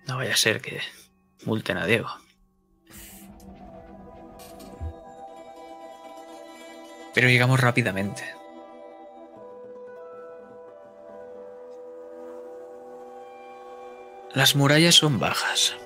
No 0.09 0.17
vaya 0.17 0.33
a 0.33 0.37
ser 0.37 0.61
que 0.61 0.81
multen 1.45 1.77
a 1.77 1.87
Diego. 1.87 2.11
Pero 7.15 7.29
llegamos 7.29 7.61
rápidamente. 7.61 8.23
Las 14.35 14.57
murallas 14.57 14.95
son 14.95 15.19
bajas. 15.19 15.77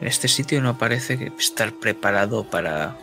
Este 0.00 0.26
sitio 0.28 0.60
no 0.60 0.76
parece 0.76 1.32
estar 1.38 1.72
preparado 1.74 2.44
para 2.50 2.96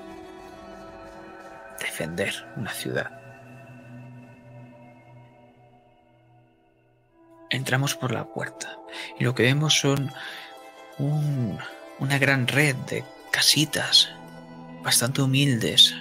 defender 1.80 2.34
una 2.58 2.72
ciudad. 2.72 3.18
Entramos 7.50 7.96
por 7.96 8.12
la 8.12 8.26
puerta 8.26 8.78
y 9.20 9.24
lo 9.24 9.34
que 9.36 9.44
vemos 9.44 9.80
son 9.80 10.12
un- 10.98 11.58
una 12.00 12.18
gran 12.18 12.48
red 12.48 12.76
de 12.76 13.04
casitas 13.32 14.10
bastante 14.84 15.22
humildes 15.22 15.96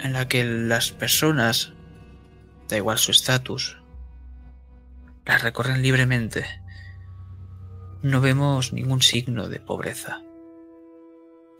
en 0.00 0.12
la 0.12 0.28
que 0.28 0.44
las 0.44 0.90
personas, 0.90 1.72
da 2.68 2.76
igual 2.76 2.98
su 2.98 3.10
estatus, 3.10 3.78
las 5.24 5.42
recorren 5.42 5.82
libremente. 5.82 6.46
No 8.02 8.20
vemos 8.20 8.72
ningún 8.72 9.02
signo 9.02 9.48
de 9.48 9.60
pobreza. 9.60 10.22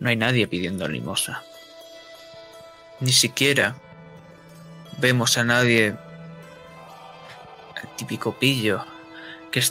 No 0.01 0.09
hay 0.09 0.16
nadie 0.16 0.47
pidiendo 0.47 0.89
limosna. 0.89 1.43
Ni 3.01 3.12
siquiera 3.12 3.77
vemos 4.98 5.39
a 5.39 5.44
nadie, 5.44 5.89
el 7.82 7.89
típico 7.97 8.39
pillo, 8.39 8.85
que 9.51 9.62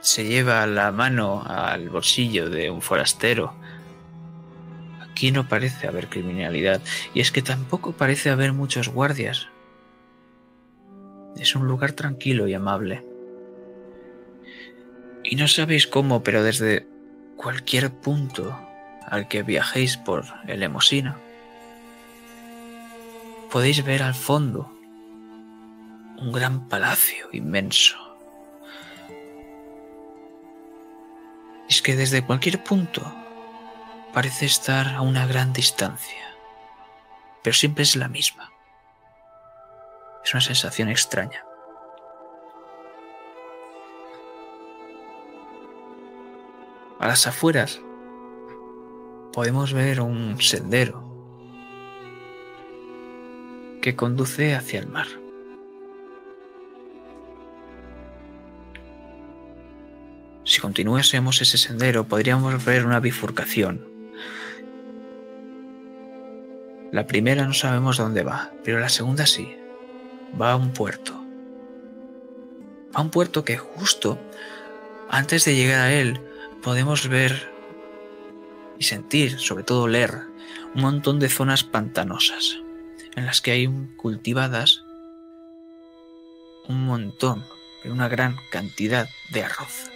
se 0.00 0.24
lleva 0.24 0.66
la 0.66 0.90
mano 0.92 1.44
al 1.46 1.88
bolsillo 1.88 2.50
de 2.50 2.70
un 2.70 2.82
forastero. 2.82 3.54
Aquí 5.22 5.30
no 5.30 5.46
parece 5.46 5.86
haber 5.86 6.08
criminalidad, 6.08 6.80
y 7.14 7.20
es 7.20 7.30
que 7.30 7.42
tampoco 7.42 7.92
parece 7.92 8.30
haber 8.30 8.52
muchos 8.52 8.88
guardias. 8.88 9.46
Es 11.36 11.54
un 11.54 11.68
lugar 11.68 11.92
tranquilo 11.92 12.48
y 12.48 12.54
amable. 12.54 13.06
Y 15.22 15.36
no 15.36 15.46
sabéis 15.46 15.86
cómo, 15.86 16.24
pero 16.24 16.42
desde 16.42 16.88
cualquier 17.36 17.92
punto 17.92 18.58
al 19.06 19.28
que 19.28 19.44
viajéis 19.44 19.96
por 19.96 20.24
el 20.48 20.60
Emosina, 20.64 21.16
podéis 23.48 23.84
ver 23.84 24.02
al 24.02 24.14
fondo 24.14 24.76
un 26.18 26.32
gran 26.32 26.68
palacio 26.68 27.28
inmenso. 27.30 27.96
Es 31.68 31.80
que 31.80 31.94
desde 31.94 32.26
cualquier 32.26 32.64
punto 32.64 33.21
parece 34.12 34.46
estar 34.46 34.88
a 34.88 35.00
una 35.00 35.26
gran 35.26 35.52
distancia, 35.52 36.36
pero 37.42 37.54
siempre 37.54 37.82
es 37.82 37.96
la 37.96 38.08
misma. 38.08 38.52
Es 40.24 40.34
una 40.34 40.40
sensación 40.40 40.88
extraña. 40.88 41.44
A 47.00 47.08
las 47.08 47.26
afueras 47.26 47.80
podemos 49.32 49.72
ver 49.72 50.00
un 50.00 50.40
sendero 50.40 51.10
que 53.80 53.96
conduce 53.96 54.54
hacia 54.54 54.78
el 54.78 54.86
mar. 54.86 55.08
Si 60.44 60.60
continuásemos 60.60 61.40
ese 61.40 61.58
sendero 61.58 62.04
podríamos 62.04 62.64
ver 62.64 62.86
una 62.86 63.00
bifurcación. 63.00 63.91
La 66.92 67.06
primera 67.06 67.46
no 67.46 67.54
sabemos 67.54 67.96
dónde 67.96 68.22
va, 68.22 68.52
pero 68.62 68.78
la 68.78 68.90
segunda 68.90 69.24
sí. 69.26 69.56
Va 70.40 70.52
a 70.52 70.56
un 70.56 70.72
puerto. 70.74 71.14
Va 72.94 73.00
a 73.00 73.02
un 73.02 73.08
puerto 73.08 73.44
que 73.44 73.56
justo 73.56 74.18
antes 75.08 75.46
de 75.46 75.56
llegar 75.56 75.80
a 75.80 75.92
él 75.94 76.20
podemos 76.62 77.08
ver 77.08 77.50
y 78.78 78.84
sentir, 78.84 79.38
sobre 79.38 79.64
todo 79.64 79.88
leer, 79.88 80.24
un 80.74 80.82
montón 80.82 81.18
de 81.18 81.30
zonas 81.30 81.64
pantanosas 81.64 82.58
en 83.16 83.24
las 83.24 83.40
que 83.40 83.52
hay 83.52 83.68
cultivadas 83.96 84.84
un 86.68 86.84
montón, 86.84 87.44
una 87.84 88.08
gran 88.08 88.36
cantidad 88.50 89.08
de 89.30 89.44
arroz. 89.44 89.90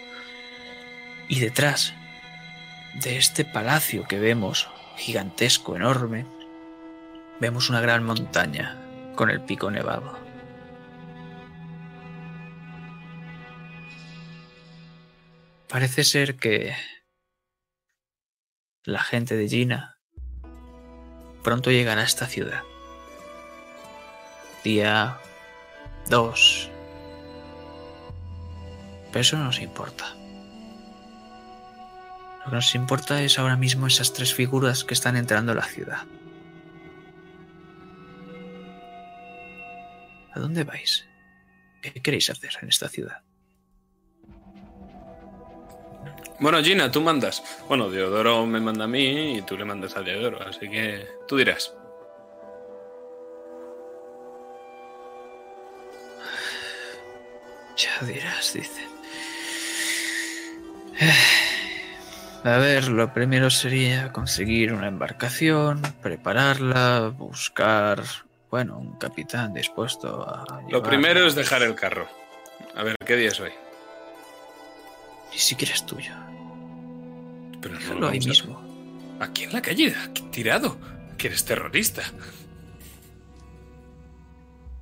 Y 1.29 1.39
detrás 1.39 1.93
de 2.95 3.17
este 3.17 3.45
palacio 3.45 4.05
que 4.07 4.19
vemos, 4.19 4.67
gigantesco, 4.97 5.75
enorme, 5.75 6.25
vemos 7.39 7.69
una 7.69 7.81
gran 7.81 8.03
montaña 8.03 8.75
con 9.15 9.29
el 9.29 9.41
pico 9.41 9.69
nevado. 9.71 10.17
Parece 15.69 16.03
ser 16.03 16.37
que 16.37 16.75
la 18.83 19.03
gente 19.03 19.35
de 19.35 19.49
Gina 19.49 19.99
pronto 21.43 21.71
llegará 21.71 22.01
a 22.01 22.05
esta 22.05 22.25
ciudad. 22.25 22.63
Día 24.63 25.19
dos. 26.09 26.69
Pero 29.11 29.21
eso 29.21 29.37
no 29.37 29.45
nos 29.45 29.59
importa. 29.59 30.15
Lo 32.39 32.51
que 32.51 32.55
nos 32.55 32.75
importa 32.75 33.21
es 33.21 33.37
ahora 33.39 33.57
mismo 33.57 33.87
esas 33.87 34.13
tres 34.13 34.33
figuras 34.33 34.83
que 34.85 34.93
están 34.93 35.17
entrando 35.17 35.51
a 35.51 35.55
la 35.55 35.65
ciudad. 35.65 36.05
¿A 40.37 40.39
dónde 40.39 40.63
vais? 40.63 41.03
¿Qué 41.81 41.99
queréis 41.99 42.29
hacer 42.29 42.51
en 42.61 42.69
esta 42.69 42.87
ciudad? 42.87 43.23
Bueno, 46.39 46.63
Gina, 46.63 46.91
tú 46.91 47.01
mandas. 47.01 47.41
Bueno, 47.67 47.89
Deodoro 47.89 48.45
me 48.45 48.59
manda 48.59 48.83
a 48.83 48.87
mí 48.87 49.37
y 49.37 49.41
tú 49.41 49.57
le 49.57 49.65
mandas 49.65 49.97
a 49.97 50.03
Deodoro, 50.03 50.39
así 50.47 50.69
que 50.69 51.07
tú 51.27 51.37
dirás. 51.37 51.73
Ya 57.75 58.05
dirás, 58.05 58.53
dice. 58.53 58.87
A 62.43 62.57
ver, 62.57 62.89
lo 62.89 63.11
primero 63.11 63.49
sería 63.49 64.11
conseguir 64.11 64.71
una 64.71 64.87
embarcación, 64.87 65.81
prepararla, 66.03 67.11
buscar, 67.17 68.03
bueno, 68.57 68.79
un 68.79 68.93
capitán 68.97 69.53
dispuesto 69.53 70.27
a... 70.27 70.63
Lo 70.69 70.81
primero 70.81 71.27
es 71.27 71.35
dejar 71.35 71.61
el 71.61 71.75
carro. 71.75 72.07
A 72.75 72.81
ver, 72.81 72.95
¿qué 73.05 73.15
día 73.15 73.27
es 73.29 73.39
hoy? 73.39 73.51
Ni 75.31 75.37
siquiera 75.37 75.75
es 75.75 75.85
tuyo. 75.85 76.11
Pero 77.61 77.75
no 77.75 77.79
Déjalo 77.79 78.07
ahí 78.07 78.17
vamos 78.19 78.25
a- 78.25 78.29
mismo. 78.29 79.17
Aquí 79.19 79.43
en 79.43 79.53
la 79.53 79.61
calle, 79.61 79.95
aquí 79.95 80.23
tirado. 80.31 80.75
Que 81.19 81.27
eres 81.27 81.45
terrorista. 81.45 82.01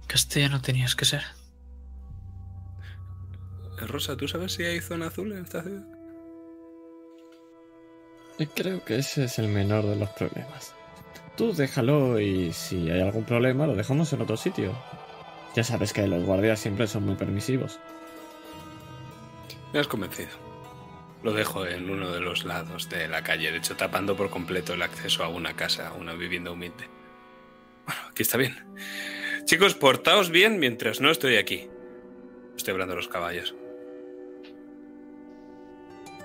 Castellano 0.07 0.61
tenías 0.61 0.95
que 0.95 1.05
ser. 1.05 1.23
Eh, 3.81 3.87
Rosa, 3.87 4.15
¿tú 4.15 4.27
sabes 4.29 4.53
si 4.53 4.63
hay 4.63 4.79
zona 4.79 5.07
azul 5.07 5.33
en 5.33 5.43
esta 5.43 5.63
ciudad? 5.63 5.83
Y 8.39 8.45
Creo 8.47 8.83
que 8.85 8.99
ese 8.99 9.25
es 9.25 9.39
el 9.39 9.47
menor 9.47 9.85
de 9.85 9.95
los 9.95 10.09
problemas. 10.11 10.73
Tú 11.37 11.53
déjalo 11.53 12.19
y 12.19 12.53
si 12.53 12.89
hay 12.89 13.01
algún 13.01 13.25
problema 13.25 13.67
lo 13.67 13.75
dejamos 13.75 14.11
en 14.13 14.21
otro 14.21 14.37
sitio. 14.37 14.73
Ya 15.55 15.63
sabes 15.63 15.93
que 15.93 16.07
los 16.07 16.23
guardias 16.23 16.59
siempre 16.59 16.87
son 16.87 17.05
muy 17.05 17.15
permisivos. 17.15 17.79
Me 19.73 19.79
has 19.79 19.87
convencido. 19.87 20.29
Lo 21.23 21.33
dejo 21.33 21.65
en 21.65 21.89
uno 21.89 22.11
de 22.11 22.19
los 22.19 22.45
lados 22.45 22.87
de 22.89 23.07
la 23.07 23.23
calle, 23.23 23.51
de 23.51 23.57
hecho 23.57 23.75
tapando 23.75 24.15
por 24.15 24.29
completo 24.29 24.73
el 24.73 24.81
acceso 24.81 25.23
a 25.23 25.27
una 25.27 25.55
casa, 25.55 25.89
a 25.89 25.93
una 25.93 26.13
vivienda 26.13 26.51
humilde. 26.51 26.87
Bueno, 27.85 28.01
aquí 28.09 28.21
está 28.21 28.37
bien. 28.37 28.55
Chicos, 29.45 29.75
portaos 29.75 30.29
bien 30.29 30.59
mientras 30.59 31.01
no 31.01 31.09
estoy 31.09 31.37
aquí. 31.37 31.67
Estoy 32.55 32.71
hablando 32.73 32.93
de 32.93 32.97
los 32.97 33.07
caballos. 33.07 33.55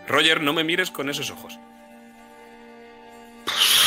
Roger, 0.06 0.42
no 0.42 0.52
me 0.52 0.64
mires 0.64 0.90
con 0.90 1.08
esos 1.08 1.30
ojos. 1.30 1.58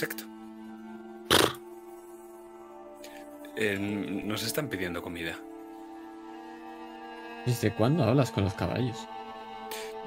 Exacto. 0.00 0.22
Eh, 3.56 3.76
nos 4.24 4.44
están 4.44 4.68
pidiendo 4.68 5.02
comida. 5.02 5.36
¿Desde 7.44 7.74
cuándo 7.74 8.04
hablas 8.04 8.30
con 8.30 8.44
los 8.44 8.54
caballos? 8.54 9.08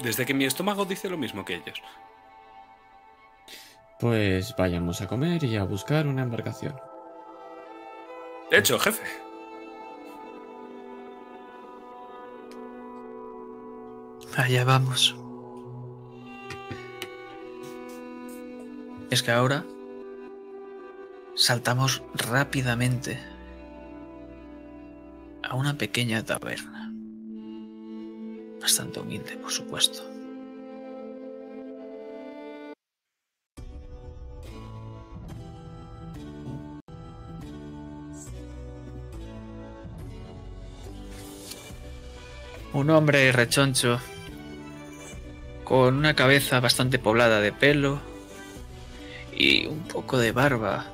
Desde 0.01 0.25
que 0.25 0.33
mi 0.33 0.45
estómago 0.45 0.85
dice 0.85 1.09
lo 1.09 1.17
mismo 1.17 1.43
que 1.43 1.55
ellos. 1.55 1.81
Pues 3.99 4.55
vayamos 4.57 5.01
a 5.01 5.07
comer 5.07 5.43
y 5.43 5.57
a 5.57 5.65
buscar 5.65 6.07
una 6.07 6.23
embarcación. 6.23 6.73
De 8.49 8.59
hecho, 8.59 8.79
jefe. 8.79 9.03
Allá 14.37 14.63
vamos. 14.63 15.17
Es 19.09 19.21
que 19.21 19.31
ahora 19.31 19.65
saltamos 21.35 22.03
rápidamente 22.13 23.19
a 25.43 25.55
una 25.55 25.77
pequeña 25.77 26.23
taberna. 26.23 26.91
Bastante 28.61 28.99
humilde, 28.99 29.37
por 29.37 29.51
supuesto. 29.51 30.03
Un 42.73 42.89
hombre 42.89 43.31
rechoncho, 43.33 43.99
con 45.65 45.97
una 45.97 46.15
cabeza 46.15 46.59
bastante 46.61 46.99
poblada 46.99 47.41
de 47.41 47.51
pelo 47.51 47.99
y 49.35 49.65
un 49.65 49.81
poco 49.87 50.17
de 50.17 50.31
barba, 50.31 50.85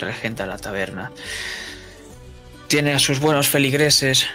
regenta 0.00 0.46
la 0.46 0.58
taberna. 0.58 1.12
Tiene 2.68 2.92
a 2.92 2.98
sus 2.98 3.20
buenos 3.20 3.48
feligreses 3.48 4.26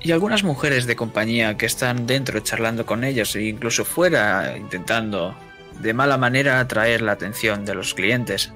y 0.00 0.12
algunas 0.12 0.44
mujeres 0.44 0.86
de 0.86 0.96
compañía 0.96 1.56
que 1.56 1.66
están 1.66 2.06
dentro 2.06 2.40
charlando 2.40 2.86
con 2.86 3.04
ellos 3.04 3.34
e 3.36 3.42
incluso 3.42 3.84
fuera 3.84 4.56
intentando 4.56 5.36
de 5.80 5.94
mala 5.94 6.18
manera 6.18 6.60
atraer 6.60 7.02
la 7.02 7.12
atención 7.12 7.64
de 7.64 7.74
los 7.74 7.94
clientes. 7.94 8.52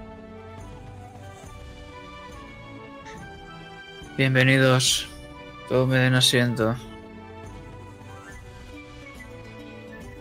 Bienvenidos. 4.17 5.09
Tomen 5.69 6.15
asiento. 6.15 6.77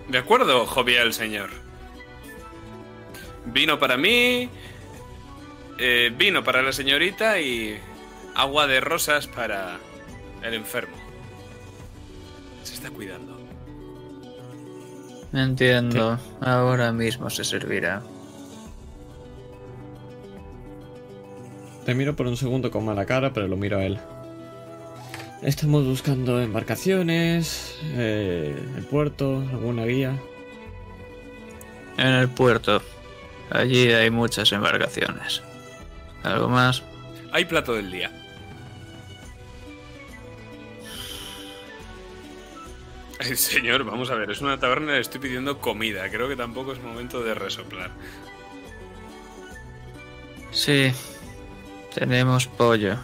De 0.07 0.17
acuerdo, 0.17 0.65
jovial 0.65 1.13
señor. 1.13 1.49
Vino 3.45 3.79
para 3.79 3.97
mí, 3.97 4.49
eh, 5.83 6.13
vino 6.15 6.43
para 6.43 6.61
la 6.61 6.71
señorita 6.71 7.39
y 7.39 7.75
agua 8.35 8.67
de 8.67 8.79
rosas 8.79 9.25
para 9.25 9.79
el 10.43 10.53
enfermo. 10.53 10.95
Se 12.63 12.75
está 12.75 12.91
cuidando. 12.91 13.39
Entiendo. 15.33 16.19
Ahora 16.39 16.91
mismo 16.91 17.31
se 17.31 17.43
servirá. 17.43 18.03
Te 21.83 21.95
miro 21.95 22.15
por 22.15 22.27
un 22.27 22.37
segundo 22.37 22.69
con 22.69 22.85
mala 22.85 23.07
cara, 23.07 23.33
pero 23.33 23.47
lo 23.47 23.57
miro 23.57 23.79
a 23.79 23.83
él. 23.83 23.99
Estamos 25.41 25.83
buscando 25.83 26.39
embarcaciones, 26.39 27.75
eh, 27.95 28.55
el 28.77 28.85
puerto, 28.85 29.43
alguna 29.51 29.85
guía. 29.85 30.15
En 31.97 32.07
el 32.07 32.29
puerto. 32.29 32.83
Allí 33.49 33.91
hay 33.91 34.11
muchas 34.11 34.51
embarcaciones. 34.51 35.41
¿Algo 36.23 36.49
más? 36.49 36.83
Hay 37.31 37.45
plato 37.45 37.73
del 37.73 37.91
día. 37.91 38.11
Señor, 43.35 43.83
vamos 43.83 44.09
a 44.09 44.15
ver, 44.15 44.31
es 44.31 44.41
una 44.41 44.59
taberna 44.59 44.93
y 44.93 44.95
le 44.95 45.01
estoy 45.01 45.21
pidiendo 45.21 45.59
comida. 45.59 46.09
Creo 46.09 46.27
que 46.27 46.35
tampoco 46.35 46.73
es 46.73 46.81
momento 46.81 47.23
de 47.23 47.33
resoplar. 47.33 47.91
Sí. 50.51 50.91
Tenemos 51.93 52.47
pollo. 52.47 52.97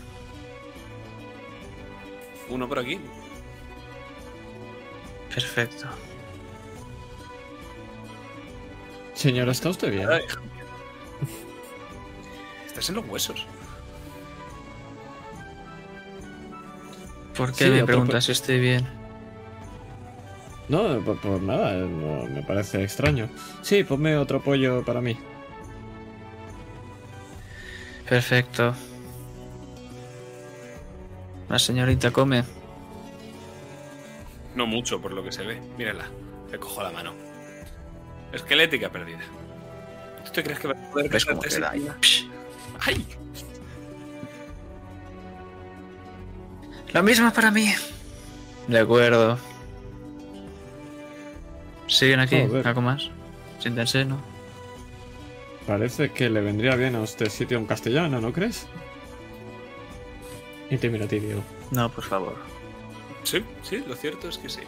Uno 2.49 2.67
por 2.67 2.79
aquí. 2.79 2.99
Perfecto. 5.33 5.87
Señor, 9.13 9.49
¿está 9.49 9.69
usted 9.69 9.91
bien? 9.91 10.07
Estás 12.77 12.89
en 12.89 12.95
los 12.97 13.07
huesos. 13.07 13.43
¿Por 17.35 17.51
qué 17.51 17.65
Sí, 17.65 17.71
me 17.71 17.83
preguntas 17.85 18.25
si 18.25 18.33
estoy 18.33 18.59
bien? 18.59 18.87
No, 20.69 20.99
por, 21.03 21.19
por 21.19 21.41
nada, 21.41 21.73
no, 21.73 22.25
me 22.25 22.43
parece 22.43 22.83
extraño. 22.83 23.29
Sí, 23.63 23.83
ponme 23.83 24.15
otro 24.15 24.43
pollo 24.43 24.85
para 24.85 25.01
mí. 25.01 25.17
Perfecto. 28.07 28.75
La 31.49 31.57
señorita 31.57 32.11
come. 32.11 32.43
No 34.53 34.67
mucho 34.67 35.01
por 35.01 35.13
lo 35.13 35.23
que 35.23 35.31
se 35.31 35.41
ve. 35.43 35.59
Mírala. 35.79 36.11
Le 36.51 36.59
cojo 36.59 36.83
la 36.83 36.91
mano. 36.91 37.15
Esquelética 38.31 38.91
perdida. 38.91 39.21
¿Tú 40.25 40.31
te 40.31 40.43
crees 40.43 40.59
que 40.59 40.67
vas 40.67 40.77
a 40.77 40.91
poder 40.91 41.09
¿Ves 41.09 41.25
cómo 41.25 41.41
queda 41.41 41.71
ahí? 41.71 41.89
Psh. 42.01 42.36
¡Ay! 42.79 43.05
Lo 46.93 47.03
mismo 47.03 47.31
para 47.33 47.51
mí. 47.51 47.73
De 48.67 48.79
acuerdo. 48.79 49.37
¿Siguen 51.87 52.19
aquí? 52.19 52.35
¿Algo 52.35 52.81
más? 52.81 53.09
Siéntense, 53.59 54.05
¿no? 54.05 54.19
Parece 55.65 56.11
que 56.11 56.29
le 56.29 56.41
vendría 56.41 56.75
bien 56.75 56.95
a 56.95 57.03
este 57.03 57.29
sitio 57.29 57.57
en 57.57 57.65
castellano, 57.65 58.21
¿no 58.21 58.31
crees? 58.31 58.67
Y 60.69 60.77
te 60.77 60.89
miro 60.89 61.05
a 61.05 61.07
ti, 61.07 61.19
Diego. 61.19 61.43
No, 61.71 61.89
por 61.89 62.03
favor. 62.03 62.35
Sí, 63.23 63.43
sí, 63.63 63.83
lo 63.85 63.95
cierto 63.95 64.29
es 64.29 64.37
que 64.37 64.49
sí. 64.49 64.61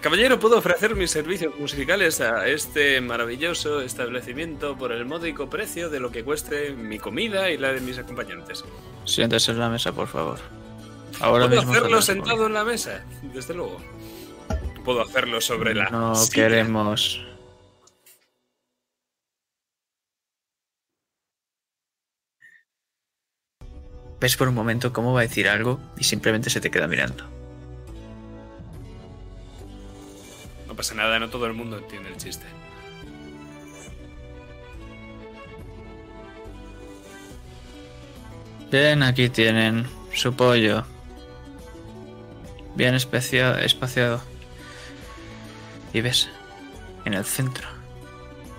Caballero, 0.00 0.38
puedo 0.38 0.58
ofrecer 0.58 0.94
mis 0.94 1.10
servicios 1.10 1.54
musicales 1.58 2.20
a 2.20 2.46
este 2.46 3.00
maravilloso 3.00 3.80
establecimiento 3.80 4.76
por 4.76 4.92
el 4.92 5.04
módico 5.04 5.50
precio 5.50 5.90
de 5.90 6.00
lo 6.00 6.10
que 6.12 6.22
cueste 6.24 6.70
mi 6.72 6.98
comida 6.98 7.50
y 7.50 7.58
la 7.58 7.72
de 7.72 7.80
mis 7.80 7.98
acompañantes. 7.98 8.64
Siéntese 9.04 9.52
en 9.52 9.58
la 9.58 9.68
mesa, 9.70 9.92
por 9.92 10.06
favor. 10.08 10.38
Ahora 11.20 11.46
¿Puedo 11.46 11.60
mismo 11.62 11.72
hacerlo 11.72 12.02
sentado 12.02 12.46
en 12.46 12.52
la 12.54 12.64
mesa? 12.64 13.04
Desde 13.22 13.54
luego. 13.54 13.78
Puedo 14.84 15.02
hacerlo 15.02 15.40
sobre 15.40 15.74
la 15.74 15.88
No 15.90 16.14
silla. 16.14 16.34
queremos. 16.48 17.24
Ves 24.20 24.36
por 24.36 24.48
un 24.48 24.54
momento 24.54 24.92
cómo 24.92 25.12
va 25.12 25.20
a 25.20 25.22
decir 25.24 25.48
algo 25.48 25.78
y 25.98 26.04
simplemente 26.04 26.48
se 26.50 26.60
te 26.60 26.70
queda 26.70 26.86
mirando. 26.86 27.24
No 30.74 30.78
pasa 30.78 30.96
nada, 30.96 31.20
no 31.20 31.30
todo 31.30 31.46
el 31.46 31.52
mundo 31.52 31.78
entiende 31.78 32.08
el 32.08 32.16
chiste. 32.16 32.44
Bien, 38.72 39.04
aquí 39.04 39.28
tienen 39.28 39.86
su 40.12 40.34
pollo. 40.34 40.84
Bien 42.74 42.96
espaciado. 42.96 44.20
Y 45.92 46.00
ves, 46.00 46.28
en 47.04 47.14
el 47.14 47.24
centro, 47.24 47.68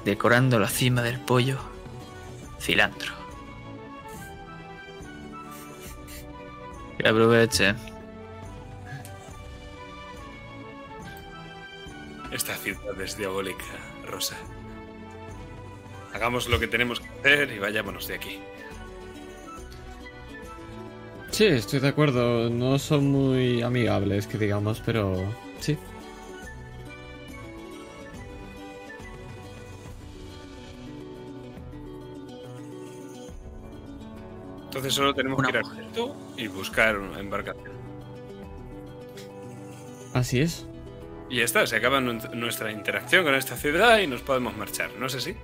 decorando 0.06 0.58
la 0.58 0.70
cima 0.70 1.02
del 1.02 1.20
pollo, 1.20 1.60
cilantro. 2.62 3.14
Que 6.98 7.10
aproveche. 7.10 7.76
Esta 12.36 12.54
ciudad 12.58 13.00
es 13.00 13.18
diabólica, 13.18 13.64
Rosa. 14.06 14.36
Hagamos 16.14 16.50
lo 16.50 16.60
que 16.60 16.68
tenemos 16.68 17.00
que 17.00 17.08
hacer 17.08 17.54
y 17.54 17.60
vayámonos 17.60 18.10
de 18.10 18.16
aquí. 18.16 18.40
Sí, 21.32 21.46
estoy 21.46 21.80
de 21.80 21.88
acuerdo. 21.88 22.50
No 22.50 22.78
son 22.78 23.08
muy 23.08 23.62
amigables, 23.62 24.28
que 24.28 24.38
digamos, 24.38 24.82
pero 24.86 25.16
sí. 25.62 25.78
Entonces 34.66 34.94
solo 34.94 35.14
tenemos 35.14 35.40
Una 35.40 35.54
que 35.54 35.58
ir 35.58 35.64
al 35.64 35.72
puerto 35.72 36.18
y 36.36 36.48
buscar 36.48 36.98
una 36.98 37.18
embarcación. 37.18 37.72
Así 40.14 40.42
es. 40.42 40.68
Y 41.36 41.40
ya 41.40 41.44
está, 41.44 41.68
se 41.68 41.76
acaba 41.76 42.00
nu- 42.00 42.18
nuestra 42.34 42.72
interacción 42.72 43.26
con 43.26 43.36
esta 43.36 43.58
ciudad 43.58 44.00
y 44.00 44.08
nos 44.08 44.22
podemos 44.22 44.56
marchar, 44.56 44.92
¿no 44.98 45.08
es 45.08 45.16
así? 45.16 45.36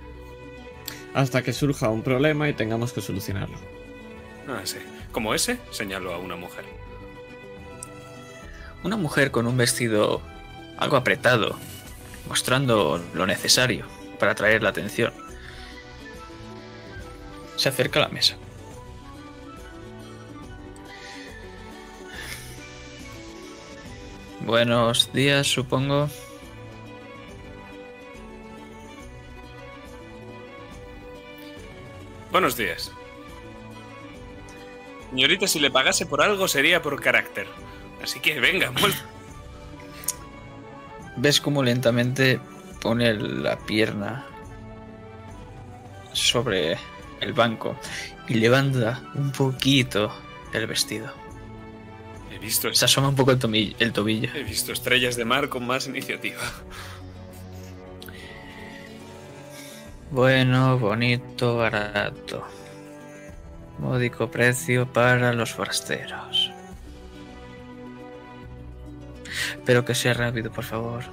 Hasta 1.12 1.42
que 1.42 1.52
surja 1.52 1.90
un 1.90 2.00
problema 2.02 2.48
y 2.48 2.54
tengamos 2.54 2.94
que 2.94 3.02
solucionarlo. 3.02 3.58
Ah, 4.48 4.62
sí. 4.64 4.78
Como 5.12 5.34
ese, 5.34 5.58
señalo 5.70 6.14
a 6.14 6.18
una 6.18 6.34
mujer. 6.34 6.64
Una 8.82 8.96
mujer 8.96 9.30
con 9.30 9.46
un 9.46 9.58
vestido 9.58 10.22
algo 10.78 10.96
apretado, 10.96 11.58
mostrando 12.26 12.98
lo 13.12 13.26
necesario 13.26 13.84
para 14.18 14.32
atraer 14.32 14.62
la 14.62 14.70
atención. 14.70 15.12
Se 17.56 17.68
acerca 17.68 17.98
a 17.98 18.04
la 18.04 18.08
mesa. 18.08 18.36
Buenos 24.44 25.12
días, 25.12 25.46
supongo. 25.46 26.08
Buenos 32.30 32.56
días. 32.56 32.90
Señorita, 35.10 35.46
si 35.46 35.60
le 35.60 35.70
pagase 35.70 36.06
por 36.06 36.22
algo 36.22 36.48
sería 36.48 36.80
por 36.80 37.00
carácter. 37.00 37.46
Así 38.02 38.20
que 38.20 38.40
venga, 38.40 38.70
muel- 38.72 38.94
Ves 41.16 41.40
cómo 41.40 41.62
lentamente 41.62 42.40
pone 42.80 43.12
la 43.14 43.58
pierna 43.58 44.26
sobre 46.14 46.78
el 47.20 47.32
banco 47.34 47.76
y 48.28 48.34
levanta 48.34 49.02
un 49.14 49.30
poquito 49.30 50.10
el 50.54 50.66
vestido. 50.66 51.12
He 52.32 52.38
visto, 52.38 52.72
Se 52.72 52.84
asoma 52.84 53.08
un 53.08 53.16
poco 53.16 53.32
el, 53.32 53.38
tobillo. 53.38 54.30
he 54.34 54.42
visto 54.42 54.72
estrellas 54.72 55.16
de 55.16 55.24
mar 55.24 55.48
con 55.48 55.66
más 55.66 55.86
iniciativa. 55.86 56.40
Bueno, 60.10 60.78
bonito, 60.78 61.56
barato. 61.56 62.46
Módico 63.78 64.30
precio 64.30 64.90
para 64.92 65.32
los 65.32 65.52
forasteros. 65.52 66.50
Pero 69.64 69.84
que 69.84 69.94
sea 69.94 70.14
rápido, 70.14 70.50
por 70.50 70.64
favor. 70.64 71.04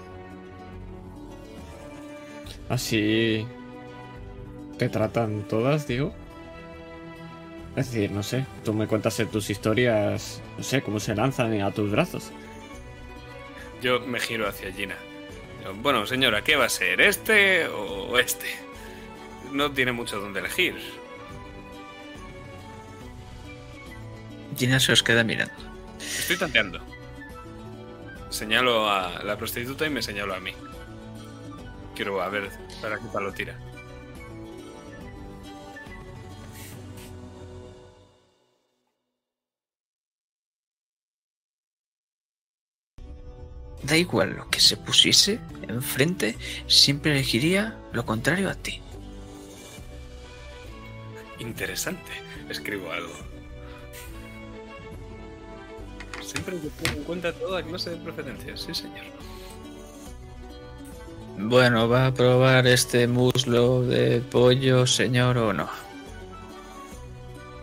Así. 2.67 3.47
¿Te 4.77 4.89
tratan 4.89 5.43
todas, 5.47 5.87
digo? 5.87 6.13
Es 7.79 7.91
decir, 7.93 8.11
no 8.11 8.23
sé, 8.23 8.45
tú 8.65 8.73
me 8.73 8.87
cuentas 8.87 9.17
en 9.21 9.29
tus 9.29 9.49
historias, 9.49 10.41
no 10.57 10.63
sé, 10.63 10.81
cómo 10.81 10.99
se 10.99 11.15
lanzan 11.15 11.61
a 11.61 11.71
tus 11.71 11.89
brazos. 11.89 12.29
Yo 13.81 14.01
me 14.01 14.19
giro 14.19 14.49
hacia 14.49 14.69
Gina. 14.73 14.97
Bueno, 15.75 16.05
señora, 16.05 16.43
¿qué 16.43 16.57
va 16.57 16.65
a 16.65 16.69
ser? 16.69 16.99
¿Este 16.99 17.69
o 17.69 18.19
este? 18.19 18.47
No 19.53 19.71
tiene 19.71 19.93
mucho 19.93 20.19
donde 20.19 20.41
elegir. 20.41 20.75
Gina 24.57 24.77
se 24.81 24.91
os 24.91 25.01
queda 25.01 25.23
mirando. 25.23 25.53
Estoy 25.99 26.35
tanteando. 26.35 26.81
Señalo 28.29 28.89
a 28.89 29.23
la 29.23 29.37
prostituta 29.37 29.85
y 29.85 29.89
me 29.89 30.01
señalo 30.01 30.35
a 30.35 30.41
mí. 30.41 30.51
Quiero 31.95 32.21
a 32.21 32.27
ver 32.27 32.49
para 32.81 32.97
qué 32.97 33.05
palo 33.13 33.31
tira. 33.31 33.57
Da 43.83 43.95
igual 43.95 44.35
lo 44.35 44.49
que 44.49 44.59
se 44.59 44.77
pusiese 44.77 45.39
enfrente, 45.67 46.37
siempre 46.67 47.11
elegiría 47.11 47.77
lo 47.93 48.05
contrario 48.05 48.49
a 48.49 48.55
ti. 48.55 48.81
Interesante. 51.39 52.11
Escribo 52.49 52.91
algo. 52.91 53.13
Siempre 56.21 56.59
que 56.59 56.69
tener 56.69 56.97
en 56.97 57.03
cuenta 57.03 57.33
toda 57.33 57.63
clase 57.63 57.91
de 57.91 57.97
preferencias, 57.97 58.61
sí 58.61 58.73
señor. 58.73 59.05
Bueno, 61.37 61.87
¿va 61.87 62.07
a 62.07 62.13
probar 62.13 62.67
este 62.67 63.07
muslo 63.07 63.81
de 63.83 64.19
pollo, 64.19 64.85
señor, 64.85 65.37
o 65.37 65.53
no? 65.53 65.69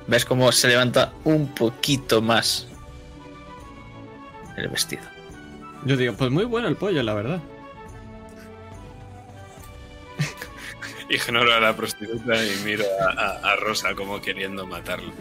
¿Ves 0.07 0.25
cómo 0.25 0.51
se 0.51 0.69
levanta 0.69 1.13
un 1.25 1.49
poquito 1.49 2.23
más 2.23 2.67
el 4.57 4.69
vestido? 4.69 5.16
Yo 5.87 5.97
digo, 5.97 6.15
pues 6.15 6.31
muy 6.31 6.45
bueno 6.45 6.67
el 6.69 6.77
pollo, 6.77 7.03
la 7.03 7.15
verdad. 7.15 7.41
Ignoro 11.09 11.53
a 11.55 11.61
la 11.61 11.77
prostituta 11.77 12.35
y 12.45 12.57
miro 12.65 12.85
a, 13.01 13.13
a- 13.13 13.53
a 13.53 13.57
Rosa 13.57 13.95
como 13.95 14.21
queriendo 14.21 14.67
matarlo. 14.67 15.13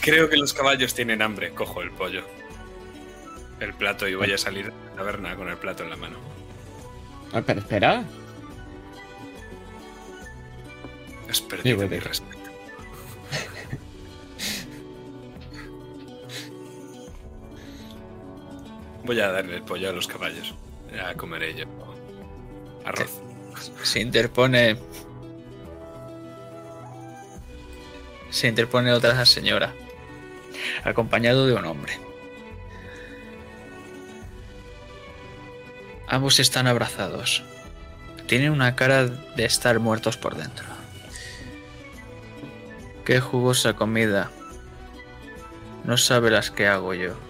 Creo 0.00 0.28
que 0.30 0.36
los 0.36 0.52
caballos 0.54 0.94
tienen 0.94 1.20
hambre. 1.20 1.50
Cojo 1.52 1.82
el 1.82 1.90
pollo. 1.90 2.22
El 3.60 3.74
plato 3.74 4.06
y 4.08 4.14
voy 4.14 4.32
a 4.32 4.38
salir 4.38 4.66
de 4.66 4.72
la 4.90 4.96
taberna 4.96 5.34
con 5.36 5.48
el 5.48 5.56
plato 5.56 5.82
en 5.82 5.90
la 5.90 5.96
mano. 5.96 6.16
Ah, 7.32 7.42
pero 7.44 7.60
espera. 7.60 8.04
Has 11.28 11.40
perdido 11.40 11.88
mi 11.88 11.98
respeto. 11.98 12.35
Voy 19.06 19.20
a 19.20 19.30
darle 19.30 19.54
el 19.54 19.62
pollo 19.62 19.90
a 19.90 19.92
los 19.92 20.08
caballos. 20.08 20.52
Ya 20.92 21.14
comeré 21.14 21.54
yo. 21.54 21.64
Arroz. 22.84 23.22
Se 23.84 24.00
interpone. 24.00 24.76
Se 28.30 28.48
interpone 28.48 28.92
otra 28.92 29.24
señora, 29.24 29.72
acompañado 30.82 31.46
de 31.46 31.54
un 31.54 31.64
hombre. 31.64 31.98
Ambos 36.08 36.40
están 36.40 36.66
abrazados. 36.66 37.44
Tienen 38.26 38.50
una 38.50 38.74
cara 38.74 39.06
de 39.06 39.44
estar 39.44 39.78
muertos 39.78 40.16
por 40.16 40.36
dentro. 40.36 40.66
Qué 43.04 43.20
jugosa 43.20 43.74
comida. 43.74 44.32
No 45.84 45.96
sabe 45.96 46.30
las 46.32 46.50
que 46.50 46.66
hago 46.66 46.92
yo. 46.92 47.25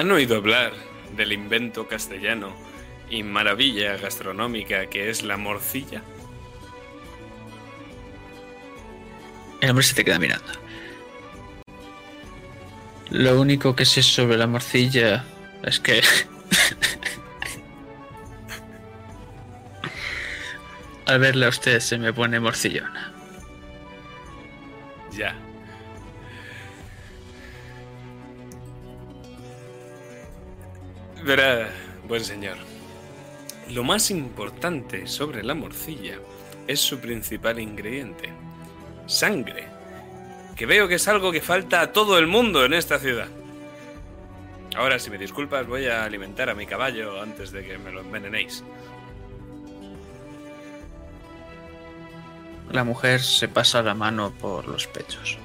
¿Han 0.00 0.10
oído 0.12 0.36
hablar 0.36 0.72
del 1.14 1.30
invento 1.30 1.86
castellano 1.86 2.56
y 3.10 3.22
maravilla 3.22 3.98
gastronómica 3.98 4.86
que 4.86 5.10
es 5.10 5.22
la 5.22 5.36
morcilla? 5.36 6.02
El 9.60 9.68
hombre 9.68 9.84
se 9.84 9.94
te 9.94 10.02
queda 10.02 10.18
mirando. 10.18 10.50
Lo 13.10 13.38
único 13.38 13.76
que 13.76 13.84
sé 13.84 14.02
sobre 14.02 14.38
la 14.38 14.46
morcilla 14.46 15.26
es 15.64 15.78
que... 15.80 16.00
Al 21.04 21.18
verle 21.18 21.44
a 21.44 21.50
usted 21.50 21.78
se 21.78 21.98
me 21.98 22.14
pone 22.14 22.40
morcillona. 22.40 23.12
Ya. 25.12 25.36
Verá, 31.24 31.68
buen 32.08 32.24
señor. 32.24 32.56
Lo 33.68 33.84
más 33.84 34.10
importante 34.10 35.06
sobre 35.06 35.42
la 35.42 35.54
morcilla 35.54 36.18
es 36.66 36.80
su 36.80 36.98
principal 36.98 37.60
ingrediente, 37.60 38.30
sangre, 39.06 39.66
que 40.56 40.66
veo 40.66 40.88
que 40.88 40.94
es 40.94 41.08
algo 41.08 41.30
que 41.30 41.42
falta 41.42 41.82
a 41.82 41.92
todo 41.92 42.18
el 42.18 42.26
mundo 42.26 42.64
en 42.64 42.72
esta 42.72 42.98
ciudad. 42.98 43.28
Ahora, 44.76 44.98
si 44.98 45.10
me 45.10 45.18
disculpas, 45.18 45.66
voy 45.66 45.86
a 45.86 46.04
alimentar 46.04 46.48
a 46.48 46.54
mi 46.54 46.64
caballo 46.64 47.20
antes 47.20 47.50
de 47.50 47.64
que 47.64 47.76
me 47.76 47.92
lo 47.92 48.00
envenenéis. 48.00 48.64
La 52.72 52.84
mujer 52.84 53.20
se 53.20 53.48
pasa 53.48 53.82
la 53.82 53.94
mano 53.94 54.32
por 54.32 54.66
los 54.68 54.86
pechos. 54.86 55.38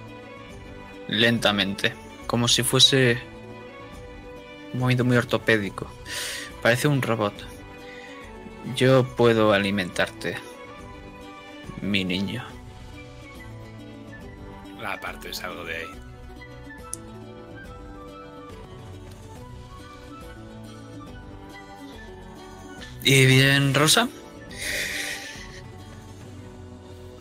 Lentamente, 1.07 1.93
como 2.27 2.47
si 2.47 2.63
fuese 2.63 3.34
movimiento 4.77 5.05
muy 5.05 5.17
ortopédico. 5.17 5.87
Parece 6.61 6.87
un 6.87 7.01
robot. 7.01 7.33
Yo 8.75 9.05
puedo 9.15 9.53
alimentarte, 9.53 10.37
mi 11.81 12.03
niño. 12.03 12.43
La 14.81 14.99
parte 14.99 15.29
es 15.29 15.43
algo 15.43 15.63
de 15.63 15.77
ahí. 15.77 15.87
¿Y 23.03 23.25
bien, 23.27 23.75
Rosa? 23.75 24.09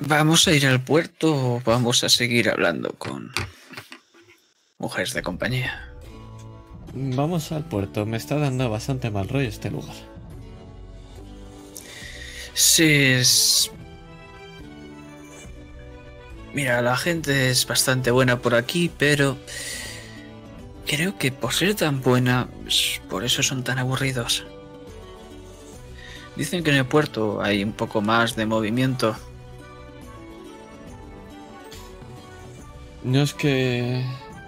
¿Vamos 0.01 0.49
a 0.49 0.53
ir 0.53 0.67
al 0.67 0.83
puerto 0.83 1.35
o 1.35 1.63
vamos 1.65 2.05
a 2.05 2.09
seguir 2.09 2.49
hablando 2.49 2.93
con 2.93 3.33
mujeres 4.79 5.13
de 5.13 5.23
compañía? 5.23 5.94
Vamos 6.97 7.51
al 7.51 7.65
puerto, 7.65 8.07
me 8.07 8.17
está 8.17 8.39
dando 8.39 8.71
bastante 8.71 9.11
mal 9.11 9.29
rollo 9.29 9.49
este 9.49 9.69
lugar. 9.69 9.97
Sí, 12.53 12.85
es... 12.85 13.73
Mira, 16.53 16.81
la 16.83 16.97
gente 16.97 17.51
es 17.51 17.67
bastante 17.67 18.13
buena 18.13 18.39
por 18.41 18.55
aquí, 18.55 18.93
pero 18.97 19.37
creo 20.87 21.19
que 21.19 21.33
por 21.33 21.53
ser 21.53 21.75
tan 21.75 22.01
buena, 22.01 22.47
pues, 22.63 23.03
por 23.11 23.25
eso 23.25 23.43
son 23.43 23.65
tan 23.65 23.81
aburridos. 23.81 24.45
Dicen 26.37 26.63
que 26.63 26.71
en 26.71 26.77
el 26.77 26.87
puerto 26.87 27.43
hay 27.43 27.65
un 27.65 27.73
poco 27.73 28.03
más 28.03 28.37
de 28.37 28.47
movimiento. 28.47 29.17
No 33.03 33.21
es 33.23 33.35
que 33.35 34.05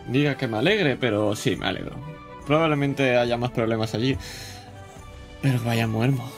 diga 0.06 0.36
que 0.36 0.46
me 0.46 0.58
alegre, 0.58 0.96
pero 0.96 1.34
sí 1.34 1.56
me 1.56 1.66
alegro. 1.66 2.15
Probablemente 2.46 3.16
haya 3.16 3.36
más 3.36 3.50
problemas 3.50 3.94
allí. 3.94 4.16
Pero 5.42 5.60
vaya 5.64 5.86
muermo. 5.86 6.30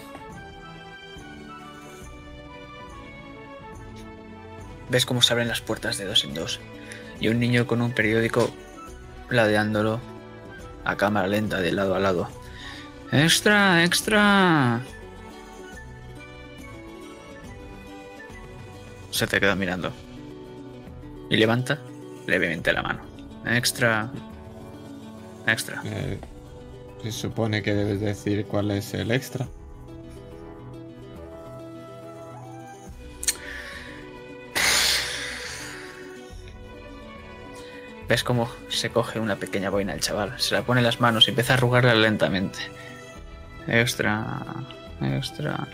Ves 4.89 5.05
cómo 5.05 5.20
se 5.20 5.32
abren 5.32 5.48
las 5.48 5.60
puertas 5.60 5.98
de 5.98 6.06
dos 6.06 6.24
en 6.24 6.35
dos 6.35 6.60
y 7.20 7.28
un 7.28 7.39
niño 7.39 7.66
con 7.66 7.82
un 7.82 7.93
periódico 7.93 8.51
ladeándolo 9.28 10.01
a 10.85 10.97
cámara 10.97 11.28
lenta 11.28 11.60
de 11.60 11.72
lado 11.72 11.94
a 11.94 11.98
lado. 11.98 12.28
¡Extra! 13.12 13.85
¡Extra! 13.85 14.80
Se 19.10 19.26
te 19.26 19.40
queda 19.40 19.55
mirando 19.55 19.93
y 21.28 21.36
levanta 21.36 21.78
levemente 22.26 22.72
la 22.72 22.82
mano. 22.82 23.01
Extra. 23.44 24.10
Extra. 25.48 25.80
Eh, 25.84 26.18
se 27.02 27.12
supone 27.12 27.62
que 27.62 27.74
debes 27.74 28.00
decir 28.00 28.44
cuál 28.44 28.70
es 28.70 28.92
el 28.92 29.10
extra. 29.10 29.48
Ves 38.08 38.24
cómo 38.24 38.48
se 38.68 38.90
coge 38.90 39.20
una 39.20 39.36
pequeña 39.36 39.68
boina 39.68 39.92
el 39.92 40.00
chaval, 40.00 40.32
se 40.38 40.54
la 40.54 40.62
pone 40.62 40.80
en 40.80 40.86
las 40.86 40.98
manos 40.98 41.26
y 41.26 41.30
empieza 41.30 41.54
a 41.54 41.56
arrugarla 41.56 41.94
lentamente. 41.94 42.58
Extra, 43.66 44.42
extra. 45.02 45.68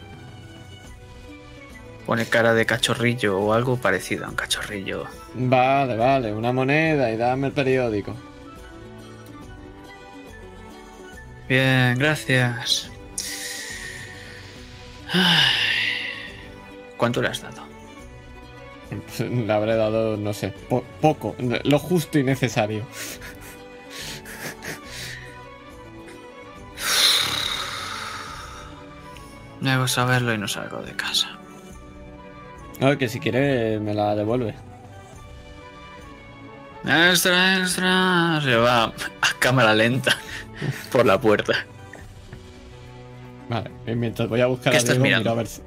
Pone 2.07 2.27
cara 2.27 2.55
de 2.55 2.67
cachorrillo 2.67 3.39
o 3.39 3.53
algo 3.53 3.77
parecido 3.77 4.27
a 4.27 4.29
un 4.29 4.35
cachorrillo. 4.35 5.07
Vale, 5.35 5.97
vale, 5.97 6.33
una 6.33 6.53
moneda 6.53 7.11
y 7.11 7.17
dame 7.17 7.49
el 7.49 7.53
periódico. 7.53 8.15
Bien, 11.49 11.99
gracias. 11.99 12.91
¿Cuánto 16.97 17.21
le 17.23 17.29
has 17.29 17.43
dado? 17.43 17.65
Le 19.19 19.53
habré 19.53 19.77
dado, 19.77 20.17
no 20.17 20.33
sé, 20.33 20.49
po- 20.69 20.85
poco, 21.01 21.35
lo 21.39 21.79
justo 21.79 22.19
y 22.19 22.23
necesario. 22.23 22.87
Debo 29.61 29.89
saberlo 29.89 30.35
y 30.35 30.39
no 30.39 30.49
salgo 30.49 30.83
de 30.83 30.93
casa. 30.93 31.29
No, 32.81 32.97
que 32.99 33.09
si 33.09 33.21
quiere 33.21 33.79
me 33.81 33.95
la 33.95 34.15
devuelve. 34.15 34.55
Extra, 36.85 37.59
extra. 37.59 38.41
Se 38.43 38.57
va 38.57 38.85
a 38.85 38.93
cámara 39.39 39.75
lenta 39.75 40.17
por 40.93 41.07
la 41.07 41.21
puerta. 41.21 41.53
Vale, 43.49 43.71
y 43.87 43.95
mientras 43.95 44.29
voy 44.29 44.41
a 44.41 44.47
buscar 44.47 44.71
¿Qué 44.73 44.77
a 44.77 44.81
estás 44.81 44.95
Diego, 44.95 45.05
mirando? 45.05 45.31
miro 45.31 45.33
a 45.33 45.37
ver 45.37 45.47
si- 45.47 45.63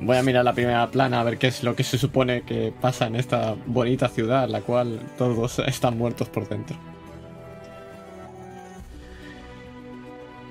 Voy 0.00 0.16
a 0.16 0.22
mirar 0.22 0.44
la 0.44 0.54
primera 0.54 0.90
plana 0.90 1.20
a 1.20 1.24
ver 1.24 1.38
qué 1.38 1.46
es 1.48 1.62
lo 1.62 1.76
que 1.76 1.84
se 1.84 1.98
supone 1.98 2.42
que 2.42 2.72
pasa 2.80 3.06
en 3.06 3.16
esta 3.16 3.54
bonita 3.66 4.08
ciudad, 4.08 4.48
la 4.48 4.62
cual 4.62 5.00
todos 5.18 5.58
están 5.60 5.96
muertos 5.98 6.28
por 6.28 6.48
dentro. 6.48 6.76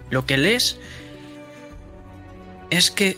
Lo 0.10 0.26
que 0.26 0.38
lees 0.38 0.78
es 2.70 2.92
que 2.92 3.18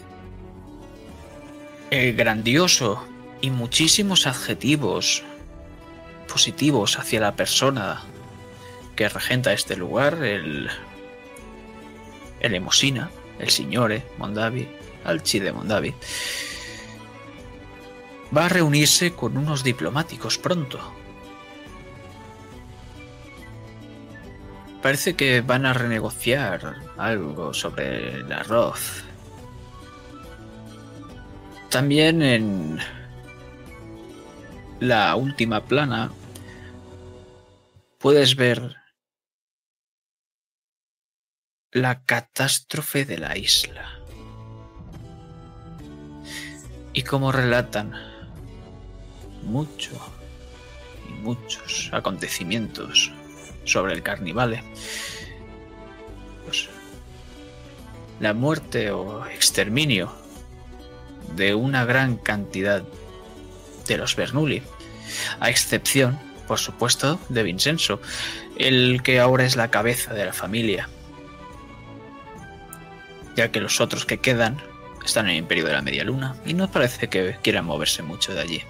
el 1.92 2.16
grandioso 2.16 3.04
y 3.42 3.50
muchísimos 3.50 4.26
adjetivos 4.28 5.24
positivos 6.32 6.98
hacia 6.98 7.20
la 7.20 7.36
persona 7.36 8.02
que 8.96 9.10
regenta 9.10 9.54
este 9.54 9.76
lugar, 9.76 10.24
el 10.24 10.70
el 12.44 12.54
Emosina, 12.54 13.10
el 13.40 13.50
Signore 13.50 14.06
Mondavi, 14.20 14.68
Alcide 15.06 15.52
Mondavi, 15.52 15.94
va 18.36 18.46
a 18.46 18.50
reunirse 18.50 19.14
con 19.14 19.38
unos 19.38 19.64
diplomáticos 19.64 20.38
pronto. 20.38 20.80
Parece 24.82 25.16
que 25.16 25.42
van 25.42 25.66
a 25.66 25.74
renegociar 25.74 26.76
algo 26.98 27.54
sobre 27.54 28.20
el 28.20 28.32
arroz. 28.32 29.06
También 31.70 32.22
en 32.22 32.80
la 34.82 35.16
última 35.16 35.64
plana, 35.64 36.12
puedes 38.00 38.36
ver 38.36 38.83
la 41.74 42.04
catástrofe 42.04 43.04
de 43.04 43.18
la 43.18 43.36
isla. 43.36 44.00
Y 46.94 47.02
como 47.02 47.32
relatan 47.32 47.94
mucho 49.42 49.90
y 51.10 51.14
muchos 51.14 51.90
acontecimientos 51.92 53.12
sobre 53.66 53.94
el 53.94 54.04
carnivale, 54.04 54.64
pues 56.46 56.70
la 58.20 58.36
muerte 58.36 58.92
o 58.92 59.26
exterminio 59.26 60.14
de 61.36 61.56
una 61.56 61.86
gran 61.86 62.18
cantidad 62.18 62.84
de 63.88 63.98
los 63.98 64.16
Bernoulli, 64.16 64.62
a 65.40 65.50
excepción, 65.50 66.20
por 66.48 66.60
supuesto, 66.60 67.20
de 67.30 67.42
Vincenzo, 67.42 68.00
el 68.58 69.02
que 69.02 69.20
ahora 69.20 69.46
es 69.46 69.56
la 69.56 69.72
cabeza 69.72 70.14
de 70.14 70.26
la 70.26 70.34
familia 70.34 70.88
ya 73.36 73.52
que 73.52 73.62
los 73.62 73.82
otros 73.82 74.06
que 74.06 74.20
quedan 74.20 74.62
están 75.06 75.26
en 75.26 75.32
el 75.32 75.38
imperio 75.38 75.66
de 75.66 75.74
la 75.74 75.82
media 75.82 76.04
luna 76.04 76.36
y 76.46 76.54
no 76.54 76.70
parece 76.72 77.10
que 77.10 77.38
quieran 77.42 77.66
moverse 77.66 78.04
mucho 78.04 78.34
de 78.34 78.42
allí. 78.42 78.62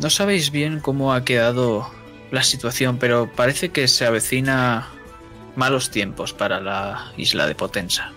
No 0.00 0.10
sabéis 0.10 0.50
bien 0.50 0.80
cómo 0.80 1.12
ha 1.12 1.24
quedado 1.24 1.90
la 2.30 2.42
situación, 2.42 2.98
pero 2.98 3.30
parece 3.30 3.70
que 3.70 3.86
se 3.86 4.04
avecina 4.04 4.88
malos 5.54 5.90
tiempos 5.90 6.32
para 6.32 6.60
la 6.60 7.12
isla 7.16 7.46
de 7.46 7.54
Potenza. 7.54 8.12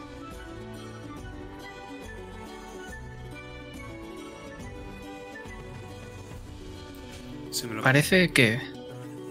Parece 7.84 8.30
que... 8.30 8.60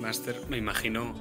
Master, 0.00 0.40
me 0.48 0.56
imagino 0.56 1.14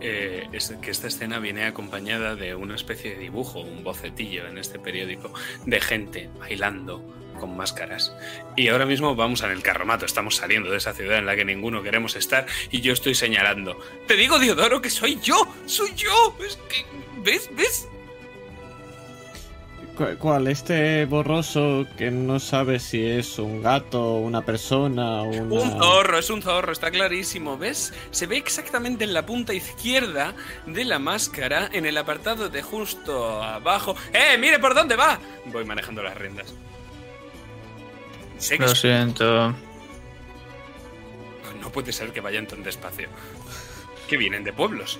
eh, 0.00 0.48
que 0.82 0.90
esta 0.90 1.08
escena 1.08 1.38
viene 1.38 1.64
acompañada 1.64 2.36
de 2.36 2.54
una 2.54 2.74
especie 2.74 3.12
de 3.12 3.18
dibujo, 3.18 3.60
un 3.60 3.84
bocetillo 3.84 4.46
en 4.46 4.58
este 4.58 4.78
periódico, 4.78 5.32
de 5.66 5.80
gente 5.80 6.30
bailando 6.38 7.04
con 7.38 7.56
máscaras. 7.56 8.14
Y 8.56 8.68
ahora 8.68 8.86
mismo 8.86 9.16
vamos 9.16 9.42
en 9.42 9.50
el 9.50 9.62
carromato, 9.62 10.04
estamos 10.04 10.36
saliendo 10.36 10.70
de 10.70 10.76
esa 10.76 10.92
ciudad 10.92 11.18
en 11.18 11.26
la 11.26 11.34
que 11.34 11.44
ninguno 11.44 11.82
queremos 11.82 12.14
estar 12.16 12.46
y 12.70 12.80
yo 12.80 12.92
estoy 12.92 13.14
señalando. 13.14 13.78
Te 14.06 14.16
digo, 14.16 14.38
Diodoro, 14.38 14.80
que 14.82 14.90
soy 14.90 15.18
yo, 15.20 15.46
soy 15.66 15.94
yo. 15.94 16.36
¿ves? 17.24 17.50
¿Ves? 17.56 17.88
¿Cuál? 20.18 20.46
Este 20.48 21.04
borroso 21.04 21.86
que 21.98 22.10
no 22.10 22.40
sabe 22.40 22.78
si 22.78 23.04
es 23.04 23.38
un 23.38 23.62
gato, 23.62 24.14
una 24.14 24.40
persona, 24.42 25.22
una... 25.22 25.42
Un 25.42 25.78
zorro, 25.78 26.18
es 26.18 26.30
un 26.30 26.40
zorro, 26.40 26.72
está 26.72 26.90
clarísimo. 26.90 27.58
¿Ves? 27.58 27.92
Se 28.10 28.26
ve 28.26 28.38
exactamente 28.38 29.04
en 29.04 29.12
la 29.12 29.26
punta 29.26 29.52
izquierda 29.52 30.34
de 30.66 30.84
la 30.84 30.98
máscara, 30.98 31.68
en 31.72 31.84
el 31.84 31.98
apartado 31.98 32.48
de 32.48 32.62
justo 32.62 33.42
abajo. 33.42 33.94
¡Eh, 34.12 34.38
mire 34.38 34.58
por 34.58 34.74
dónde 34.74 34.96
va! 34.96 35.18
Voy 35.46 35.64
manejando 35.66 36.02
las 36.02 36.16
riendas. 36.16 36.54
Lo 38.58 38.74
siento. 38.74 39.54
No 41.60 41.70
puede 41.70 41.92
ser 41.92 42.10
que 42.12 42.22
vayan 42.22 42.46
tan 42.46 42.62
despacio. 42.62 43.08
Que 44.08 44.16
vienen 44.16 44.44
de 44.44 44.52
pueblos. 44.52 44.98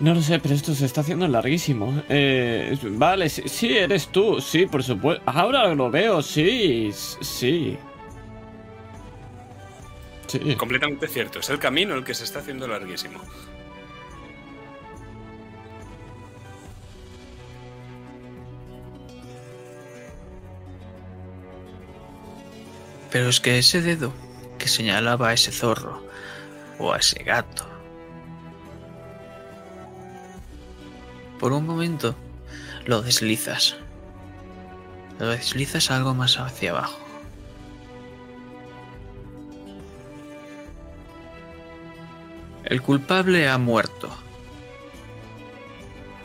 No 0.00 0.12
lo 0.12 0.20
sé, 0.20 0.40
pero 0.40 0.54
esto 0.54 0.74
se 0.74 0.86
está 0.86 1.02
haciendo 1.02 1.28
larguísimo. 1.28 2.02
Eh, 2.08 2.76
vale, 2.82 3.28
sí, 3.28 3.76
eres 3.76 4.08
tú, 4.08 4.40
sí, 4.40 4.66
por 4.66 4.82
supuesto. 4.82 5.22
Ahora 5.26 5.72
lo 5.74 5.90
veo, 5.90 6.20
sí, 6.20 6.90
sí. 6.92 7.78
Sí. 10.26 10.56
Completamente 10.56 11.06
cierto, 11.06 11.38
es 11.38 11.48
el 11.48 11.60
camino 11.60 11.94
el 11.94 12.02
que 12.02 12.14
se 12.14 12.24
está 12.24 12.40
haciendo 12.40 12.66
larguísimo. 12.66 13.20
Pero 23.12 23.28
es 23.28 23.38
que 23.38 23.58
ese 23.58 23.80
dedo 23.80 24.12
que 24.58 24.66
señalaba 24.66 25.28
a 25.28 25.34
ese 25.34 25.52
zorro 25.52 26.02
o 26.80 26.92
a 26.92 26.96
ese 26.98 27.22
gato 27.22 27.73
Por 31.44 31.52
un 31.52 31.66
momento 31.66 32.16
lo 32.86 33.02
deslizas. 33.02 33.76
Lo 35.18 35.28
deslizas 35.28 35.90
algo 35.90 36.14
más 36.14 36.38
hacia 36.38 36.70
abajo. 36.70 36.98
El 42.64 42.80
culpable 42.80 43.46
ha 43.46 43.58
muerto. 43.58 44.08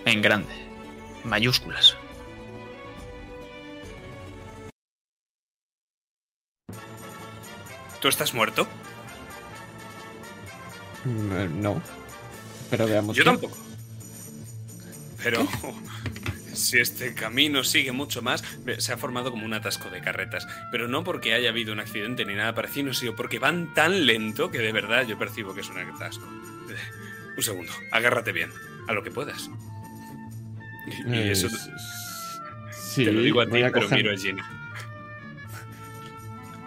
En 0.05 0.21
grande. 0.21 0.53
Mayúsculas. 1.25 1.97
¿Tú 7.99 8.07
estás 8.07 8.33
muerto? 8.33 8.65
Mm, 11.03 11.61
no. 11.61 11.81
Pero 12.69 12.87
veamos. 12.87 13.17
Yo 13.17 13.25
tampoco. 13.25 13.68
Pero 15.23 15.47
si 16.53 16.79
este 16.79 17.13
camino 17.13 17.63
sigue 17.63 17.91
mucho 17.91 18.21
más, 18.21 18.43
se 18.77 18.93
ha 18.93 18.97
formado 18.97 19.31
como 19.31 19.45
un 19.45 19.53
atasco 19.53 19.89
de 19.89 20.01
carretas. 20.01 20.47
Pero 20.71 20.87
no 20.87 21.03
porque 21.03 21.33
haya 21.33 21.49
habido 21.49 21.73
un 21.73 21.79
accidente 21.79 22.25
ni 22.25 22.35
nada 22.35 22.53
parecido, 22.55 22.93
sino 22.93 23.15
porque 23.15 23.39
van 23.39 23.73
tan 23.73 24.05
lento 24.05 24.51
que 24.51 24.59
de 24.59 24.71
verdad 24.71 25.05
yo 25.07 25.17
percibo 25.17 25.53
que 25.53 25.61
es 25.61 25.69
un 25.69 25.79
atasco. 25.79 26.25
Un 27.37 27.43
segundo, 27.43 27.71
agárrate 27.91 28.33
bien, 28.33 28.51
a 28.89 28.93
lo 28.93 29.01
que 29.01 29.11
puedas. 29.11 29.49
Y, 31.07 31.15
eso 31.29 31.47
sí, 32.71 33.05
te 33.05 33.13
lo 33.13 33.21
digo 33.21 33.39
a 33.39 33.45
ti, 33.45 33.51
pero 33.51 33.89
miro 33.89 34.11
a 34.11 34.17
Jenny. 34.17 34.41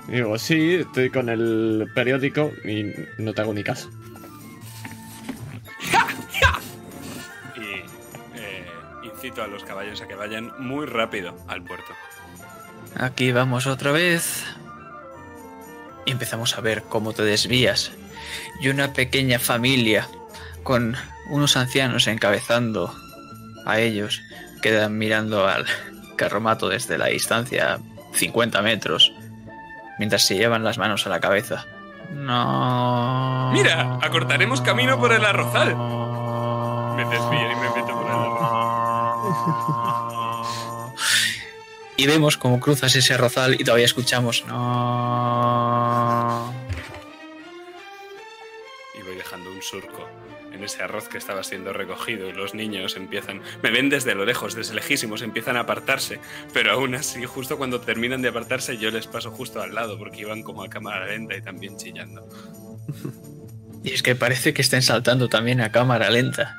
Digo, 0.09 0.39
sí, 0.39 0.77
estoy 0.77 1.11
con 1.11 1.29
el 1.29 1.91
periódico 1.95 2.53
y 2.65 2.93
no 3.19 3.35
te 3.35 3.43
hago 3.43 3.53
ni 3.53 3.63
caso. 3.63 3.91
A 9.41 9.47
los 9.47 9.65
caballos 9.65 10.01
a 10.03 10.09
que 10.09 10.15
vayan 10.15 10.53
muy 10.59 10.87
rápido 10.87 11.35
al 11.49 11.63
puerto. 11.63 11.93
Aquí 12.99 13.33
vamos 13.33 13.67
otra 13.67 13.93
vez. 13.93 14.45
Y 16.05 16.11
empezamos 16.11 16.59
a 16.59 16.61
ver 16.61 16.83
cómo 16.83 17.13
te 17.13 17.23
desvías. 17.23 17.93
Y 18.61 18.69
una 18.69 18.93
pequeña 18.93 19.39
familia 19.39 20.09
con 20.63 20.97
unos 21.31 21.57
ancianos 21.57 22.07
encabezando 22.09 22.93
a 23.65 23.79
ellos 23.79 24.21
quedan 24.61 24.99
mirando 24.99 25.47
al 25.47 25.65
carromato 26.17 26.69
desde 26.69 26.99
la 26.99 27.07
distancia 27.07 27.79
50 28.15 28.61
metros 28.63 29.13
mientras 29.99 30.23
se 30.23 30.37
llevan 30.37 30.65
las 30.65 30.79
manos 30.79 31.07
a 31.07 31.11
la 31.11 31.21
cabeza. 31.21 31.65
No. 32.13 33.51
Mira, 33.53 33.99
acortaremos 34.03 34.61
camino 34.61 34.99
por 34.99 35.13
el 35.13 35.25
arrozal. 35.25 35.77
Me 36.97 37.05
desvío 37.05 37.52
y 41.97 42.07
vemos 42.07 42.37
cómo 42.37 42.61
cruzas 42.61 42.95
ese 42.95 43.15
arrozal 43.15 43.61
y 43.61 43.65
todavía 43.65 43.87
escuchamos. 43.87 44.45
No. 44.47 46.53
Y 48.99 49.03
voy 49.03 49.17
dejando 49.17 49.51
un 49.51 49.63
surco 49.63 50.07
en 50.53 50.65
ese 50.65 50.83
arroz 50.83 51.09
que 51.09 51.19
estaba 51.19 51.43
siendo 51.43 51.73
recogido 51.73 52.29
y 52.29 52.33
los 52.33 52.55
niños 52.55 52.97
empiezan, 52.97 53.41
me 53.63 53.71
ven 53.71 53.89
desde 53.89 54.15
lo 54.15 54.25
lejos, 54.25 54.55
desde 54.55 54.75
lejísimos, 54.75 55.23
empiezan 55.23 55.57
a 55.57 55.61
apartarse, 55.61 56.21
pero 56.53 56.73
aún 56.73 56.95
así, 56.95 57.25
justo 57.25 57.57
cuando 57.57 57.81
terminan 57.81 58.23
de 58.23 58.29
apartarse, 58.29 58.77
yo 58.77 58.91
les 58.91 59.07
paso 59.07 59.31
justo 59.31 59.63
al 59.63 59.75
lado 59.75 59.99
porque 59.99 60.21
iban 60.21 60.43
como 60.43 60.63
a 60.63 60.69
cámara 60.69 61.07
lenta 61.07 61.37
y 61.37 61.43
también 61.43 61.77
chillando. 61.77 62.29
Y 63.85 63.93
es 63.93 64.03
que 64.03 64.15
parece 64.15 64.55
que 64.55 64.63
estén 64.63 64.83
saltando 64.83 65.29
también 65.29 65.61
a 65.61 65.73
cámara 65.73 66.11
lenta. 66.11 66.57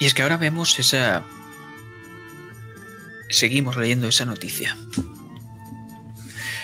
Y 0.00 0.06
es 0.06 0.14
que 0.14 0.22
ahora 0.22 0.38
vemos 0.38 0.76
esa... 0.78 1.22
Seguimos 3.28 3.76
leyendo 3.76 4.08
esa 4.08 4.24
noticia. 4.24 4.76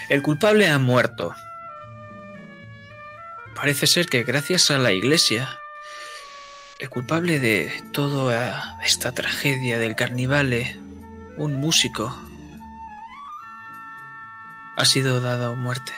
El 0.08 0.22
culpable 0.22 0.68
ha 0.68 0.78
muerto. 0.78 1.34
Parece 3.54 3.86
ser 3.86 4.06
que 4.06 4.24
gracias 4.24 4.70
a 4.70 4.78
la 4.78 4.90
iglesia, 4.90 5.60
el 6.78 6.88
culpable 6.88 7.38
de 7.38 7.84
toda 7.92 8.78
esta 8.82 9.12
tragedia 9.12 9.78
del 9.78 9.94
carnivale, 9.94 10.80
un 11.36 11.54
músico, 11.54 12.18
ha 14.76 14.84
sido 14.86 15.20
dado 15.20 15.54
muerte. 15.56 15.92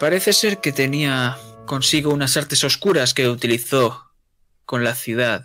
Parece 0.00 0.32
ser 0.32 0.60
que 0.60 0.72
tenía 0.72 1.36
consigo 1.66 2.12
unas 2.12 2.36
artes 2.36 2.64
oscuras 2.64 3.14
que 3.14 3.28
utilizó 3.28 4.03
con 4.64 4.84
la 4.84 4.94
ciudad 4.94 5.44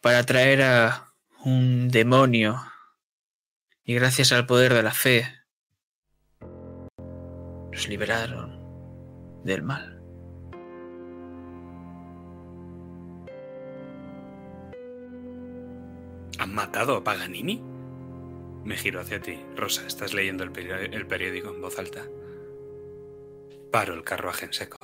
para 0.00 0.24
traer 0.24 0.62
a 0.62 1.12
un 1.44 1.88
demonio 1.88 2.62
y 3.84 3.94
gracias 3.94 4.32
al 4.32 4.46
poder 4.46 4.74
de 4.74 4.82
la 4.82 4.92
fe 4.92 5.26
nos 7.72 7.88
liberaron 7.88 8.60
del 9.44 9.62
mal. 9.62 9.96
¿Han 16.38 16.54
matado 16.54 16.96
a 16.96 17.04
Paganini? 17.04 17.62
Me 18.64 18.76
giro 18.76 19.00
hacia 19.00 19.20
ti. 19.20 19.38
Rosa, 19.56 19.86
estás 19.86 20.14
leyendo 20.14 20.42
el, 20.44 20.52
peri- 20.52 20.94
el 20.94 21.06
periódico 21.06 21.54
en 21.54 21.60
voz 21.60 21.78
alta. 21.78 22.06
Paro 23.70 23.94
el 23.94 24.04
carruaje 24.04 24.46
en 24.46 24.52
seco, 24.52 24.78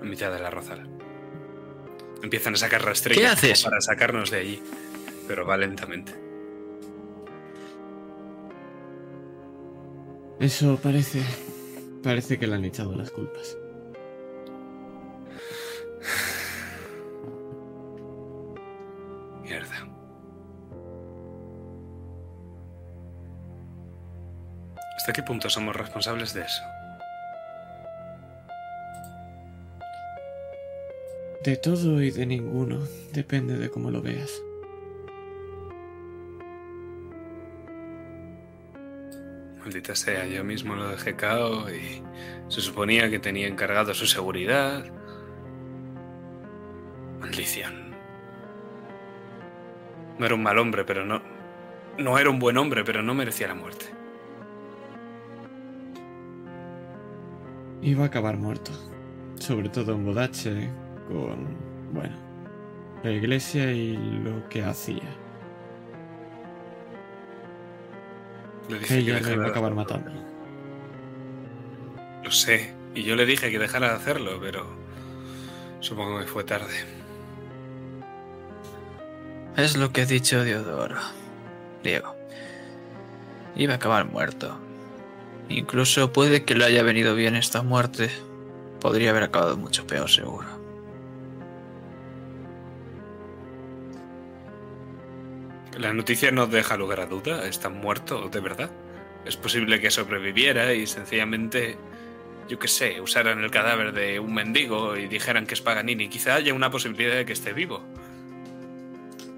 en 0.00 0.08
mitad 0.08 0.32
de 0.32 0.40
la 0.40 0.50
rozal. 0.50 0.88
Empiezan 2.22 2.54
a 2.54 2.56
sacar 2.56 2.84
rastrillos 2.84 3.22
¿Qué 3.22 3.26
haces? 3.28 3.62
para 3.64 3.80
sacarnos 3.80 4.30
de 4.30 4.38
allí, 4.38 4.62
pero 5.26 5.46
va 5.46 5.56
lentamente. 5.56 6.12
Eso 10.40 10.78
parece. 10.82 11.22
Parece 12.02 12.38
que 12.38 12.46
le 12.46 12.54
han 12.54 12.64
echado 12.64 12.94
las 12.94 13.10
culpas. 13.10 13.56
Mierda. 19.42 19.86
¿Hasta 24.96 25.12
qué 25.12 25.22
punto 25.22 25.48
somos 25.48 25.74
responsables 25.74 26.34
de 26.34 26.42
eso? 26.42 26.62
De 31.48 31.56
todo 31.56 32.02
y 32.02 32.10
de 32.10 32.26
ninguno. 32.26 32.78
Depende 33.14 33.56
de 33.56 33.70
cómo 33.70 33.90
lo 33.90 34.02
veas. 34.02 34.42
Maldita 39.58 39.94
sea, 39.94 40.26
yo 40.26 40.44
mismo 40.44 40.76
lo 40.76 40.90
dejé 40.90 41.16
cao 41.16 41.70
y 41.70 42.02
se 42.48 42.60
suponía 42.60 43.08
que 43.08 43.18
tenía 43.18 43.46
encargado 43.46 43.94
su 43.94 44.06
seguridad. 44.06 44.84
Maldición. 47.18 47.94
No 50.18 50.26
era 50.26 50.34
un 50.34 50.42
mal 50.42 50.58
hombre, 50.58 50.84
pero 50.84 51.06
no. 51.06 51.22
No 51.96 52.18
era 52.18 52.28
un 52.28 52.38
buen 52.38 52.58
hombre, 52.58 52.84
pero 52.84 53.02
no 53.02 53.14
merecía 53.14 53.48
la 53.48 53.54
muerte. 53.54 53.86
Iba 57.80 58.04
a 58.04 58.08
acabar 58.08 58.36
muerto. 58.36 58.70
Sobre 59.36 59.70
todo 59.70 59.94
en 59.94 60.04
Bodache, 60.04 60.68
con. 61.08 61.56
bueno. 61.92 62.14
la 63.02 63.10
iglesia 63.10 63.72
y 63.72 63.96
lo 63.96 64.48
que 64.48 64.62
hacía. 64.62 65.02
Le 68.68 68.78
dije 68.78 68.86
Que 68.86 68.94
que 68.94 69.00
ella 69.00 69.14
le 69.14 69.20
dejara 69.20 69.36
iba 69.36 69.46
a 69.46 69.48
acabar 69.48 69.74
matando. 69.74 70.10
Lo 72.22 72.30
sé, 72.30 72.74
y 72.94 73.02
yo 73.02 73.16
le 73.16 73.24
dije 73.26 73.50
que 73.50 73.58
dejara 73.58 73.88
de 73.88 73.94
hacerlo, 73.94 74.38
pero. 74.40 74.66
Supongo 75.80 76.18
que 76.18 76.26
fue 76.26 76.44
tarde. 76.44 76.74
Es 79.56 79.76
lo 79.76 79.92
que 79.92 80.02
ha 80.02 80.06
dicho 80.06 80.44
Diodoro. 80.44 80.96
Diego. 81.82 82.14
Iba 83.56 83.74
a 83.74 83.76
acabar 83.76 84.04
muerto. 84.04 84.58
Incluso 85.48 86.12
puede 86.12 86.44
que 86.44 86.54
le 86.54 86.64
haya 86.64 86.82
venido 86.82 87.14
bien 87.14 87.36
esta 87.36 87.62
muerte. 87.62 88.10
Podría 88.80 89.10
haber 89.10 89.24
acabado 89.24 89.56
mucho 89.56 89.86
peor, 89.86 90.10
seguro. 90.10 90.57
La 95.78 95.92
noticia 95.92 96.32
no 96.32 96.48
deja 96.48 96.76
lugar 96.76 96.98
a 96.98 97.06
duda. 97.06 97.46
¿Está 97.46 97.68
muerto 97.68 98.28
de 98.28 98.40
verdad? 98.40 98.68
Es 99.24 99.36
posible 99.36 99.80
que 99.80 99.92
sobreviviera 99.92 100.74
y 100.74 100.88
sencillamente, 100.88 101.76
yo 102.48 102.58
qué 102.58 102.66
sé, 102.66 103.00
usaran 103.00 103.44
el 103.44 103.50
cadáver 103.52 103.92
de 103.92 104.18
un 104.18 104.34
mendigo 104.34 104.96
y 104.96 105.06
dijeran 105.06 105.46
que 105.46 105.54
es 105.54 105.60
Paganini. 105.60 106.08
Quizá 106.08 106.34
haya 106.34 106.52
una 106.52 106.72
posibilidad 106.72 107.14
de 107.14 107.24
que 107.24 107.32
esté 107.32 107.52
vivo. 107.52 107.84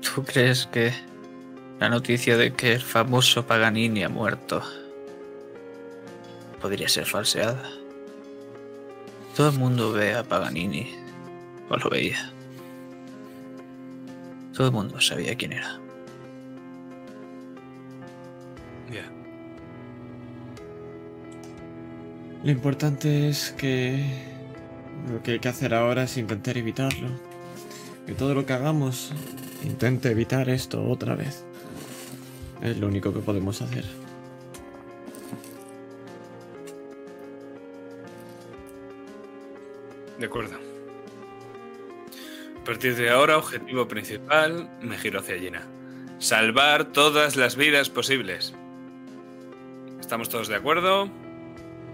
¿Tú 0.00 0.24
crees 0.24 0.66
que 0.72 0.94
la 1.78 1.90
noticia 1.90 2.38
de 2.38 2.54
que 2.54 2.72
el 2.72 2.80
famoso 2.80 3.46
Paganini 3.46 4.02
ha 4.02 4.08
muerto 4.08 4.62
podría 6.58 6.88
ser 6.88 7.04
falseada? 7.04 7.70
Todo 9.36 9.50
el 9.50 9.58
mundo 9.58 9.92
ve 9.92 10.14
a 10.14 10.24
Paganini, 10.24 10.94
o 11.68 11.76
lo 11.76 11.90
veía. 11.90 12.32
Todo 14.54 14.68
el 14.68 14.72
mundo 14.72 15.00
sabía 15.02 15.34
quién 15.34 15.52
era. 15.52 15.79
Lo 22.42 22.50
importante 22.50 23.28
es 23.28 23.52
que 23.52 24.02
lo 25.10 25.22
que 25.22 25.32
hay 25.32 25.40
que 25.40 25.48
hacer 25.48 25.74
ahora 25.74 26.04
es 26.04 26.16
intentar 26.16 26.56
evitarlo. 26.56 27.08
Que 28.06 28.14
todo 28.14 28.34
lo 28.34 28.46
que 28.46 28.54
hagamos 28.54 29.12
intente 29.62 30.10
evitar 30.10 30.48
esto 30.48 30.82
otra 30.88 31.14
vez. 31.14 31.44
Es 32.62 32.78
lo 32.78 32.86
único 32.86 33.12
que 33.12 33.20
podemos 33.20 33.60
hacer. 33.60 33.84
De 40.18 40.26
acuerdo. 40.26 40.56
A 42.58 42.64
partir 42.64 42.96
de 42.96 43.10
ahora, 43.10 43.36
objetivo 43.36 43.86
principal, 43.86 44.70
me 44.80 44.96
giro 44.96 45.20
hacia 45.20 45.38
Gina. 45.38 45.66
Salvar 46.18 46.92
todas 46.92 47.36
las 47.36 47.56
vidas 47.56 47.90
posibles. 47.90 48.54
¿Estamos 50.00 50.28
todos 50.28 50.48
de 50.48 50.56
acuerdo? 50.56 51.10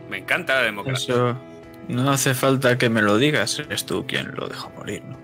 Me 0.08 0.18
encanta 0.18 0.56
la 0.56 0.62
democracia. 0.62 1.14
Eso 1.14 1.36
no 1.88 2.10
hace 2.10 2.34
falta 2.34 2.78
que 2.78 2.88
me 2.88 3.02
lo 3.02 3.18
digas, 3.18 3.58
eres 3.58 3.86
tú 3.86 4.06
quien 4.06 4.34
lo 4.34 4.48
dejó 4.48 4.70
morir, 4.70 5.04
¿no? 5.04 5.16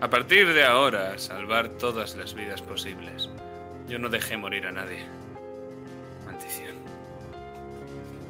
A 0.00 0.08
partir 0.08 0.52
de 0.54 0.64
ahora, 0.64 1.18
salvar 1.18 1.68
todas 1.68 2.16
las 2.16 2.34
vidas 2.34 2.62
posibles. 2.62 3.28
Yo 3.88 3.98
no 3.98 4.08
dejé 4.08 4.36
morir 4.36 4.66
a 4.66 4.72
nadie. 4.72 5.04
Maldición. 6.24 6.76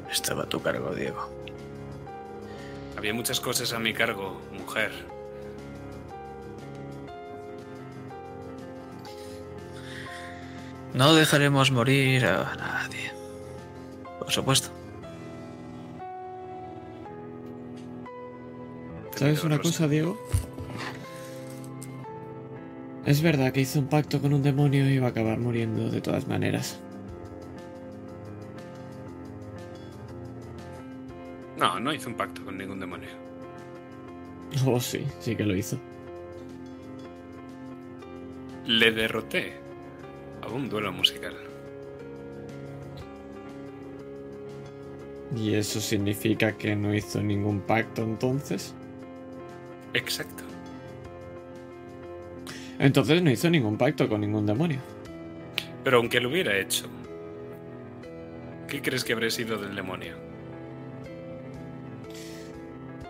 Estaba 0.09 0.43
a 0.43 0.45
tu 0.47 0.61
cargo, 0.61 0.93
Diego. 0.93 1.29
Había 2.97 3.13
muchas 3.13 3.39
cosas 3.39 3.71
a 3.71 3.79
mi 3.79 3.93
cargo, 3.93 4.41
mujer. 4.51 4.91
No 10.93 11.13
dejaremos 11.13 11.71
morir 11.71 12.25
a 12.25 12.53
nadie. 12.55 13.20
Por 14.31 14.35
supuesto. 14.35 14.69
¿Sabes 19.17 19.43
una 19.43 19.59
cosa, 19.59 19.89
Diego? 19.89 20.17
Es 23.05 23.21
verdad 23.21 23.51
que 23.51 23.59
hizo 23.59 23.79
un 23.79 23.87
pacto 23.87 24.21
con 24.21 24.33
un 24.33 24.41
demonio 24.41 24.89
y 24.89 24.93
iba 24.93 25.07
a 25.07 25.09
acabar 25.09 25.37
muriendo 25.37 25.91
de 25.91 25.99
todas 25.99 26.29
maneras. 26.29 26.79
No, 31.57 31.77
no 31.81 31.93
hizo 31.93 32.07
un 32.07 32.15
pacto 32.15 32.45
con 32.45 32.57
ningún 32.57 32.79
demonio. 32.79 33.09
Oh, 34.65 34.79
sí, 34.79 35.05
sí 35.19 35.35
que 35.35 35.43
lo 35.43 35.57
hizo. 35.57 35.77
Le 38.65 38.93
derroté 38.93 39.55
a 40.41 40.47
un 40.47 40.69
duelo 40.69 40.93
musical. 40.93 41.50
¿Y 45.35 45.55
eso 45.55 45.79
significa 45.79 46.57
que 46.57 46.75
no 46.75 46.93
hizo 46.93 47.21
ningún 47.21 47.61
pacto 47.61 48.03
entonces? 48.03 48.73
Exacto. 49.93 50.43
Entonces 52.79 53.21
no 53.21 53.31
hizo 53.31 53.49
ningún 53.49 53.77
pacto 53.77 54.09
con 54.09 54.21
ningún 54.21 54.45
demonio. 54.45 54.79
Pero 55.83 55.97
aunque 55.97 56.19
lo 56.19 56.29
hubiera 56.29 56.57
hecho, 56.57 56.85
¿qué 58.67 58.81
crees 58.81 59.03
que 59.03 59.13
habría 59.13 59.29
sido 59.29 59.57
del 59.57 59.75
demonio? 59.75 60.15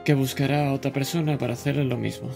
Que 0.06 0.14
buscará 0.14 0.70
a 0.70 0.74
otra 0.74 0.92
persona 0.92 1.38
para 1.38 1.54
hacerle 1.54 1.86
lo 1.86 1.98
mismo. 1.98 2.30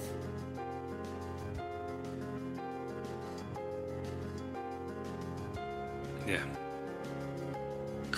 Ya. 6.28 6.42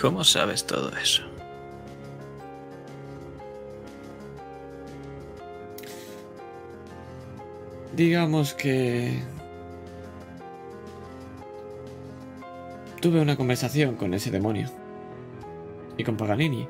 ¿Cómo 0.00 0.24
sabes 0.24 0.66
todo 0.66 0.96
eso? 0.96 1.27
Digamos 7.98 8.54
que... 8.54 9.20
Tuve 13.00 13.20
una 13.20 13.36
conversación 13.36 13.96
con 13.96 14.14
ese 14.14 14.30
demonio. 14.30 14.70
Y 15.96 16.04
con 16.04 16.16
Paganini. 16.16 16.68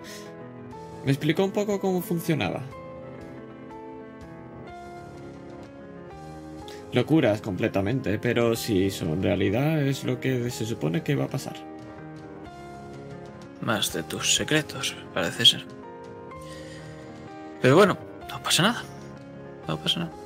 Me 1.04 1.12
explicó 1.12 1.44
un 1.44 1.52
poco 1.52 1.80
cómo 1.80 2.00
funcionaba. 2.00 2.62
locuras 6.90 7.42
completamente, 7.42 8.18
pero 8.18 8.56
si 8.56 8.90
son 8.90 9.22
realidad 9.22 9.82
es 9.82 10.04
lo 10.04 10.18
que 10.18 10.50
se 10.50 10.64
supone 10.64 11.02
que 11.02 11.14
va 11.14 11.26
a 11.26 11.28
pasar. 11.28 11.54
Más 13.60 13.92
de 13.92 14.02
tus 14.02 14.34
secretos, 14.34 14.96
parece 15.12 15.44
ser. 15.44 15.66
Pero 17.60 17.76
bueno, 17.76 17.98
no 18.30 18.42
pasa 18.42 18.62
nada. 18.62 18.82
No 19.68 19.78
pasa 19.78 20.00
nada. 20.00 20.17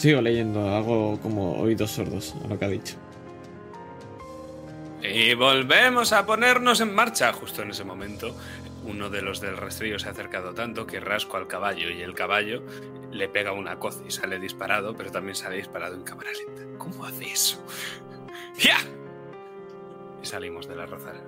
Sigo 0.00 0.22
leyendo, 0.22 0.66
hago 0.66 1.20
como 1.20 1.58
oídos 1.60 1.90
sordos 1.90 2.34
a 2.42 2.48
lo 2.48 2.58
que 2.58 2.64
ha 2.64 2.68
dicho. 2.68 2.96
Y 5.02 5.34
volvemos 5.34 6.14
a 6.14 6.24
ponernos 6.24 6.80
en 6.80 6.94
marcha. 6.94 7.34
Justo 7.34 7.60
en 7.60 7.72
ese 7.72 7.84
momento, 7.84 8.34
uno 8.86 9.10
de 9.10 9.20
los 9.20 9.42
del 9.42 9.58
rastrillo 9.58 9.98
se 9.98 10.08
ha 10.08 10.12
acercado 10.12 10.54
tanto 10.54 10.86
que 10.86 11.00
rasco 11.00 11.36
al 11.36 11.46
caballo 11.46 11.90
y 11.90 12.00
el 12.00 12.14
caballo 12.14 12.62
le 13.12 13.28
pega 13.28 13.52
una 13.52 13.78
coz 13.78 14.02
y 14.08 14.10
sale 14.10 14.38
disparado, 14.38 14.96
pero 14.96 15.10
también 15.10 15.34
sale 15.34 15.56
disparado 15.56 15.96
en 15.96 16.02
cámara 16.02 16.30
lenta. 16.32 16.78
¿Cómo 16.78 17.04
hace 17.04 17.24
eso? 17.24 17.62
¡Ya! 18.58 18.78
Y 20.22 20.24
salimos 20.24 20.66
de 20.66 20.76
la 20.76 20.86
rozada. 20.86 21.20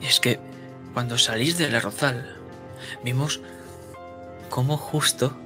Y 0.00 0.06
es 0.06 0.20
que 0.20 0.38
cuando 0.94 1.18
salís 1.18 1.58
del 1.58 1.74
arrozal, 1.74 2.36
vimos 3.04 3.40
cómo 4.48 4.76
justo 4.76 5.36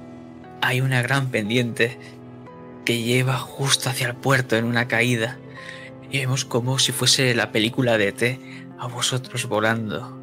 hay 0.61 0.81
una 0.81 1.01
gran 1.01 1.29
pendiente 1.29 1.99
que 2.85 3.01
lleva 3.01 3.37
justo 3.37 3.89
hacia 3.89 4.07
el 4.07 4.15
puerto 4.15 4.55
en 4.55 4.65
una 4.65 4.87
caída. 4.87 5.37
Y 6.09 6.19
vemos 6.19 6.45
como 6.45 6.79
si 6.79 6.91
fuese 6.91 7.33
la 7.33 7.51
película 7.51 7.97
de 7.97 8.09
E.T. 8.09 8.39
a 8.77 8.87
vosotros 8.87 9.47
volando 9.47 10.19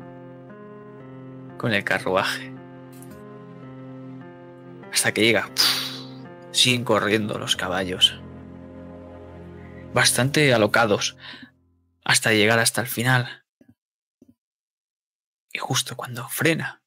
con 1.58 1.72
el 1.72 1.84
carruaje. 1.84 2.52
Hasta 4.92 5.12
que 5.12 5.22
llega. 5.22 5.50
Siguen 6.52 6.84
corriendo 6.84 7.38
los 7.38 7.56
caballos. 7.56 8.20
Bastante 9.92 10.52
alocados. 10.54 11.16
Hasta 12.04 12.32
llegar 12.32 12.58
hasta 12.58 12.80
el 12.80 12.86
final. 12.86 13.39
Y 15.52 15.58
justo 15.58 15.96
cuando 15.96 16.28
frena, 16.28 16.82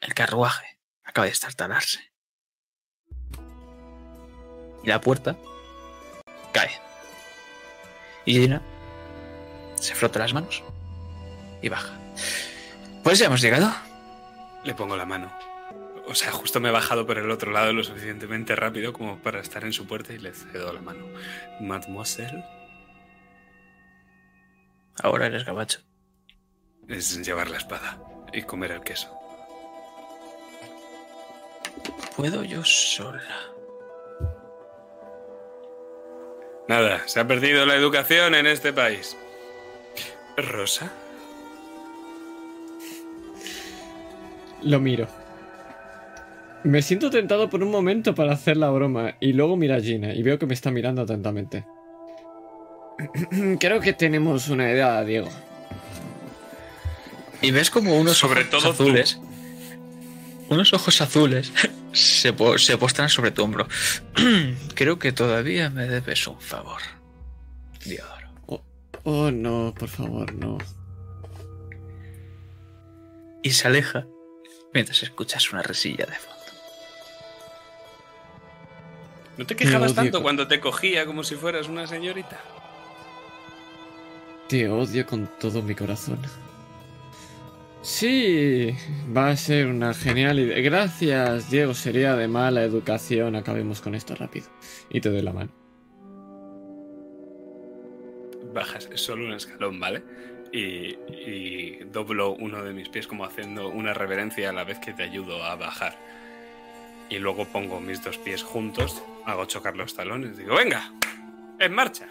el 0.00 0.14
carruaje 0.14 0.80
acaba 1.04 1.26
de 1.26 1.32
estartalarse. 1.32 2.12
Y 4.82 4.88
la 4.88 5.00
puerta 5.00 5.36
cae. 6.52 6.80
Y 8.24 8.40
Gina 8.40 8.62
se 9.76 9.94
frota 9.94 10.18
las 10.18 10.34
manos 10.34 10.62
y 11.62 11.68
baja. 11.68 11.94
Pues 13.02 13.18
ya 13.18 13.26
hemos 13.26 13.40
llegado. 13.40 13.72
Le 14.64 14.74
pongo 14.74 14.96
la 14.96 15.06
mano. 15.06 15.32
O 16.06 16.14
sea, 16.14 16.32
justo 16.32 16.60
me 16.60 16.68
he 16.68 16.72
bajado 16.72 17.06
por 17.06 17.18
el 17.18 17.30
otro 17.30 17.50
lado 17.50 17.72
lo 17.72 17.82
suficientemente 17.82 18.54
rápido 18.56 18.92
como 18.92 19.18
para 19.18 19.40
estar 19.40 19.64
en 19.64 19.72
su 19.72 19.86
puerta 19.86 20.12
y 20.12 20.18
le 20.18 20.32
cedo 20.32 20.72
la 20.72 20.82
mano. 20.82 21.06
Mademoiselle. 21.60 22.44
Ahora 25.02 25.26
eres 25.26 25.44
gabacho. 25.44 25.80
Es 26.88 27.24
llevar 27.24 27.50
la 27.50 27.56
espada 27.56 27.98
y 28.32 28.42
comer 28.42 28.72
el 28.72 28.80
queso. 28.80 29.08
Puedo 32.16 32.44
yo 32.44 32.64
sola. 32.64 33.22
Nada, 36.68 37.06
se 37.06 37.20
ha 37.20 37.26
perdido 37.26 37.66
la 37.66 37.74
educación 37.74 38.34
en 38.34 38.46
este 38.46 38.72
país. 38.72 39.16
¿Rosa? 40.36 40.92
Lo 44.62 44.80
miro. 44.80 45.06
Me 46.64 46.80
siento 46.80 47.10
tentado 47.10 47.50
por 47.50 47.62
un 47.62 47.70
momento 47.70 48.14
para 48.14 48.32
hacer 48.32 48.56
la 48.56 48.70
broma 48.70 49.16
y 49.20 49.34
luego 49.34 49.56
mira 49.56 49.76
a 49.76 49.80
Gina 49.80 50.14
y 50.14 50.22
veo 50.22 50.38
que 50.38 50.46
me 50.46 50.54
está 50.54 50.70
mirando 50.70 51.02
atentamente. 51.02 51.66
Creo 53.60 53.80
que 53.80 53.92
tenemos 53.92 54.48
una 54.48 54.70
idea, 54.70 55.02
Diego. 55.04 55.28
Y 57.44 57.50
ves 57.50 57.70
como 57.70 57.96
unos 57.96 58.16
Sobre 58.18 58.40
ojos 58.42 58.50
todo 58.50 58.62
tú. 58.74 58.82
azules. 58.82 59.18
Unos 60.48 60.72
ojos 60.72 61.00
azules 61.00 61.52
se, 61.92 62.32
po- 62.32 62.58
se 62.58 62.76
postran 62.78 63.08
sobre 63.08 63.30
tu 63.30 63.42
hombro. 63.44 63.66
Creo 64.74 64.98
que 64.98 65.12
todavía 65.12 65.70
me 65.70 65.86
debes 65.86 66.26
un 66.26 66.40
favor. 66.40 66.80
Diodoro. 67.84 68.14
Oh, 69.06 69.30
no, 69.30 69.74
por 69.78 69.88
favor, 69.88 70.32
no. 70.34 70.56
Y 73.42 73.50
se 73.50 73.66
aleja 73.68 74.06
mientras 74.72 75.02
escuchas 75.02 75.52
una 75.52 75.62
risilla 75.62 76.06
de 76.06 76.14
fondo. 76.14 76.34
¿No 79.36 79.44
te 79.46 79.56
quejabas 79.56 79.94
tanto 79.94 80.22
cuando 80.22 80.48
te 80.48 80.60
cogía 80.60 81.04
como 81.04 81.22
si 81.24 81.34
fueras 81.34 81.68
una 81.68 81.86
señorita? 81.86 82.40
Te 84.48 84.68
odio 84.70 85.04
con 85.04 85.26
todo 85.38 85.60
mi 85.60 85.74
corazón. 85.74 86.20
Sí, 87.84 88.74
va 89.14 89.28
a 89.28 89.36
ser 89.36 89.66
una 89.66 89.92
genial 89.92 90.38
idea. 90.40 90.58
Gracias, 90.62 91.50
Diego. 91.50 91.74
Sería 91.74 92.16
de 92.16 92.28
mala 92.28 92.62
educación. 92.62 93.36
Acabemos 93.36 93.82
con 93.82 93.94
esto 93.94 94.14
rápido. 94.14 94.46
Y 94.88 95.02
te 95.02 95.10
doy 95.10 95.20
la 95.20 95.34
mano. 95.34 95.50
Bajas 98.54 98.88
solo 98.94 99.26
un 99.26 99.34
escalón, 99.34 99.78
¿vale? 99.78 100.02
Y, 100.50 100.96
y 101.12 101.78
doblo 101.92 102.32
uno 102.32 102.62
de 102.64 102.72
mis 102.72 102.88
pies 102.88 103.06
como 103.06 103.26
haciendo 103.26 103.68
una 103.68 103.92
reverencia 103.92 104.48
a 104.48 104.52
la 104.54 104.64
vez 104.64 104.78
que 104.78 104.94
te 104.94 105.02
ayudo 105.02 105.44
a 105.44 105.54
bajar. 105.56 105.94
Y 107.10 107.18
luego 107.18 107.44
pongo 107.44 107.80
mis 107.80 108.02
dos 108.02 108.16
pies 108.16 108.42
juntos, 108.42 109.02
hago 109.26 109.44
chocar 109.44 109.76
los 109.76 109.92
talones, 109.94 110.38
digo, 110.38 110.54
venga, 110.56 110.90
en 111.60 111.74
marcha. 111.74 112.08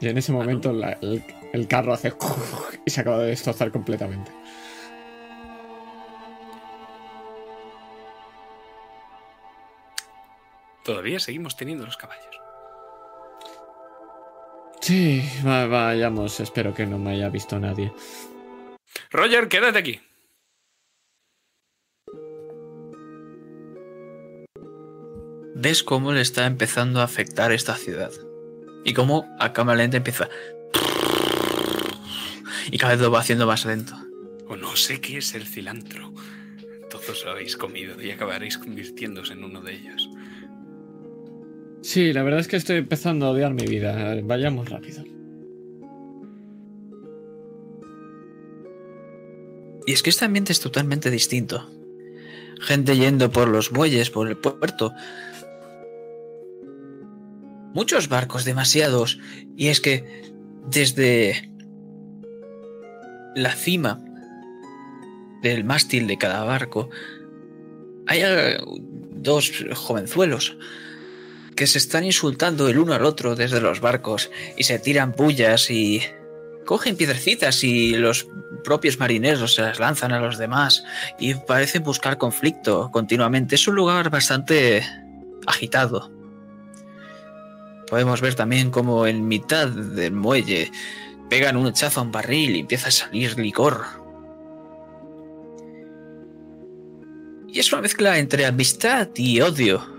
Y 0.00 0.08
en 0.08 0.16
ese 0.16 0.32
momento 0.32 0.72
la- 0.72 0.92
el, 1.02 1.22
el 1.52 1.68
carro 1.68 1.92
hace 1.92 2.10
y 2.86 2.90
se 2.90 3.02
acaba 3.02 3.18
de 3.18 3.28
destrozar 3.28 3.70
completamente. 3.70 4.30
Todavía 10.84 11.18
seguimos 11.18 11.56
teniendo 11.56 11.84
los 11.86 11.96
caballos. 11.96 12.24
Sí, 14.80 15.22
va- 15.46 15.66
vayamos. 15.66 16.40
Espero 16.40 16.74
que 16.74 16.86
no 16.86 16.98
me 16.98 17.12
haya 17.12 17.28
visto 17.30 17.58
nadie. 17.58 17.92
Roger, 19.10 19.48
quédate 19.48 19.78
aquí. 19.78 20.00
Ves 25.54 25.82
cómo 25.82 26.12
le 26.12 26.20
está 26.20 26.46
empezando 26.46 27.00
a 27.00 27.04
afectar 27.04 27.52
esta 27.52 27.76
ciudad. 27.76 28.10
Y 28.84 28.92
cómo 28.92 29.34
a 29.38 29.52
cámara 29.52 29.78
lenta 29.78 29.96
empieza. 29.96 30.28
Y 32.70 32.78
cada 32.78 32.92
vez 32.94 33.00
lo 33.02 33.10
va 33.10 33.20
haciendo 33.20 33.46
más 33.46 33.64
lento. 33.64 33.94
O 34.48 34.56
no 34.56 34.76
sé 34.76 35.00
qué 35.00 35.18
es 35.18 35.34
el 35.34 35.46
cilantro. 35.46 36.12
Todos 36.90 37.24
lo 37.24 37.30
habéis 37.32 37.56
comido 37.56 38.00
y 38.02 38.10
acabaréis 38.10 38.58
convirtiéndose 38.58 39.32
en 39.32 39.44
uno 39.44 39.60
de 39.62 39.74
ellos. 39.74 40.08
Sí, 41.84 42.14
la 42.14 42.22
verdad 42.22 42.40
es 42.40 42.48
que 42.48 42.56
estoy 42.56 42.78
empezando 42.78 43.26
a 43.26 43.30
odiar 43.30 43.52
mi 43.52 43.66
vida. 43.66 44.18
Vayamos 44.24 44.70
rápido. 44.70 45.04
Y 49.86 49.92
es 49.92 50.02
que 50.02 50.08
este 50.08 50.24
ambiente 50.24 50.52
es 50.52 50.60
totalmente 50.60 51.10
distinto. 51.10 51.68
Gente 52.62 52.96
yendo 52.96 53.30
por 53.30 53.48
los 53.48 53.70
muelles, 53.70 54.08
por 54.08 54.28
el 54.28 54.38
puerto. 54.38 54.94
Muchos 57.74 58.08
barcos, 58.08 58.46
demasiados. 58.46 59.20
Y 59.54 59.66
es 59.66 59.82
que 59.82 60.32
desde 60.66 61.52
la 63.36 63.52
cima 63.52 64.02
del 65.42 65.64
mástil 65.64 66.06
de 66.06 66.16
cada 66.16 66.44
barco 66.44 66.88
hay 68.06 68.20
eh, 68.22 68.56
dos 69.12 69.52
jovenzuelos 69.74 70.56
que 71.56 71.66
se 71.66 71.78
están 71.78 72.04
insultando 72.04 72.68
el 72.68 72.78
uno 72.78 72.94
al 72.94 73.04
otro 73.04 73.36
desde 73.36 73.60
los 73.60 73.80
barcos 73.80 74.30
y 74.56 74.64
se 74.64 74.78
tiran 74.78 75.12
pullas 75.12 75.70
y 75.70 76.02
cogen 76.64 76.96
piedrecitas 76.96 77.62
y 77.64 77.94
los 77.96 78.26
propios 78.64 78.98
marineros 78.98 79.54
se 79.54 79.62
las 79.62 79.78
lanzan 79.78 80.12
a 80.12 80.20
los 80.20 80.38
demás 80.38 80.84
y 81.18 81.34
parecen 81.34 81.82
buscar 81.82 82.18
conflicto 82.18 82.90
continuamente. 82.90 83.54
Es 83.54 83.68
un 83.68 83.76
lugar 83.76 84.10
bastante 84.10 84.84
agitado. 85.46 86.10
Podemos 87.88 88.20
ver 88.20 88.34
también 88.34 88.70
como 88.70 89.06
en 89.06 89.28
mitad 89.28 89.68
del 89.68 90.12
muelle 90.12 90.72
pegan 91.28 91.56
un 91.56 91.66
hachazo 91.66 92.00
a 92.00 92.02
un 92.02 92.12
barril 92.12 92.56
y 92.56 92.60
empieza 92.60 92.88
a 92.88 92.92
salir 92.92 93.38
licor. 93.38 93.84
Y 97.48 97.60
es 97.60 97.72
una 97.72 97.82
mezcla 97.82 98.18
entre 98.18 98.46
amistad 98.46 99.08
y 99.14 99.40
odio. 99.40 99.93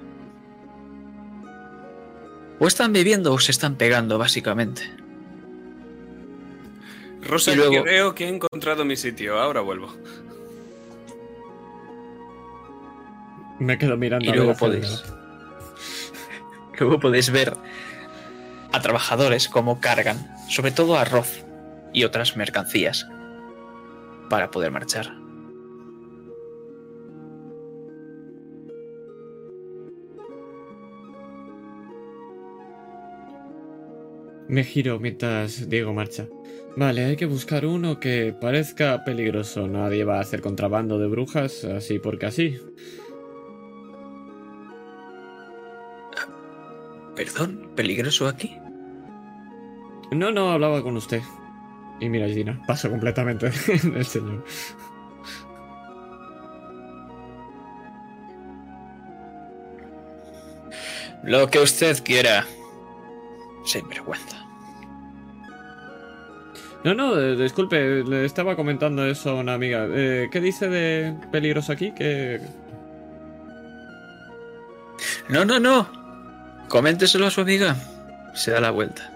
O 2.65 2.67
están 2.67 2.93
bebiendo 2.93 3.31
o 3.31 3.37
se 3.37 3.51
están 3.51 3.75
pegando, 3.75 4.17
básicamente. 4.17 4.89
Rosa, 7.21 7.53
Y 7.53 7.57
luego- 7.57 7.83
creo 7.83 8.15
que 8.15 8.25
he 8.25 8.27
encontrado 8.27 8.83
mi 8.83 8.95
sitio. 8.95 9.37
Ahora 9.39 9.61
vuelvo. 9.61 9.93
Me 13.59 13.77
quedo 13.77 13.97
mirando 13.97 14.25
Y 14.25 14.33
luego 14.33 14.55
podéis. 14.55 15.03
Luego 16.79 16.99
podéis 16.99 17.29
ver 17.29 17.55
a 18.73 18.81
trabajadores 18.81 19.47
cómo 19.47 19.79
cargan, 19.79 20.17
sobre 20.49 20.71
todo 20.71 20.97
arroz 20.97 21.45
y 21.93 22.03
otras 22.03 22.35
mercancías, 22.35 23.07
para 24.27 24.49
poder 24.49 24.71
marchar. 24.71 25.13
Me 34.47 34.63
giro 34.63 34.99
mientras 34.99 35.69
Diego 35.69 35.93
marcha. 35.93 36.27
Vale, 36.77 37.05
hay 37.05 37.15
que 37.15 37.25
buscar 37.25 37.65
uno 37.65 37.99
que 37.99 38.35
parezca 38.39 39.03
peligroso. 39.03 39.67
Nadie 39.67 40.03
va 40.03 40.17
a 40.17 40.21
hacer 40.21 40.41
contrabando 40.41 40.99
de 40.99 41.07
brujas 41.07 41.63
así 41.63 41.99
porque 41.99 42.25
así. 42.25 42.57
Perdón, 47.15 47.71
peligroso 47.75 48.27
aquí. 48.27 48.57
No, 50.11 50.31
no, 50.31 50.51
hablaba 50.51 50.83
con 50.83 50.97
usted. 50.97 51.21
Y 51.99 52.09
mira, 52.09 52.27
Gina, 52.27 52.61
paso 52.67 52.89
completamente 52.89 53.49
del 53.83 54.05
señor. 54.05 54.43
Lo 61.23 61.49
que 61.49 61.59
usted 61.59 62.03
quiera. 62.03 62.45
Sin 63.65 63.87
vergüenza. 63.87 64.34
No, 66.85 66.93
no, 66.93 67.19
eh, 67.19 67.35
disculpe, 67.35 68.03
le 68.03 68.25
estaba 68.25 68.55
comentando 68.55 69.07
eso 69.07 69.31
a 69.31 69.33
una 69.33 69.55
amiga. 69.55 69.87
Eh, 69.89 70.29
¿Qué 70.31 70.39
dice 70.39 70.69
de 70.69 71.15
peligroso 71.31 71.71
aquí? 71.71 71.91
Que 71.93 72.39
No, 75.27 75.43
no, 75.45 75.59
no. 75.59 75.89
Coménteselo 76.69 77.25
a 77.25 77.31
su 77.31 77.41
amiga. 77.41 77.75
Se 78.35 78.51
da 78.51 78.61
la 78.61 78.69
vuelta. 78.69 79.11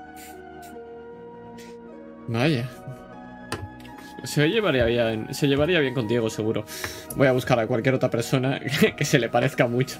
Vaya. 2.27 2.67
Se 4.23 4.49
llevaría 4.49 4.85
bien, 4.85 5.31
se 5.31 5.47
llevaría 5.47 5.79
bien 5.79 5.93
con 5.93 6.07
Diego, 6.07 6.31
seguro. 6.31 6.65
Voy 7.15 7.27
a 7.27 7.33
buscar 7.33 7.59
a 7.59 7.67
cualquier 7.67 7.93
otra 7.93 8.09
persona 8.09 8.59
que 8.97 9.05
se 9.05 9.19
le 9.19 9.29
parezca 9.29 9.67
mucho. 9.67 9.99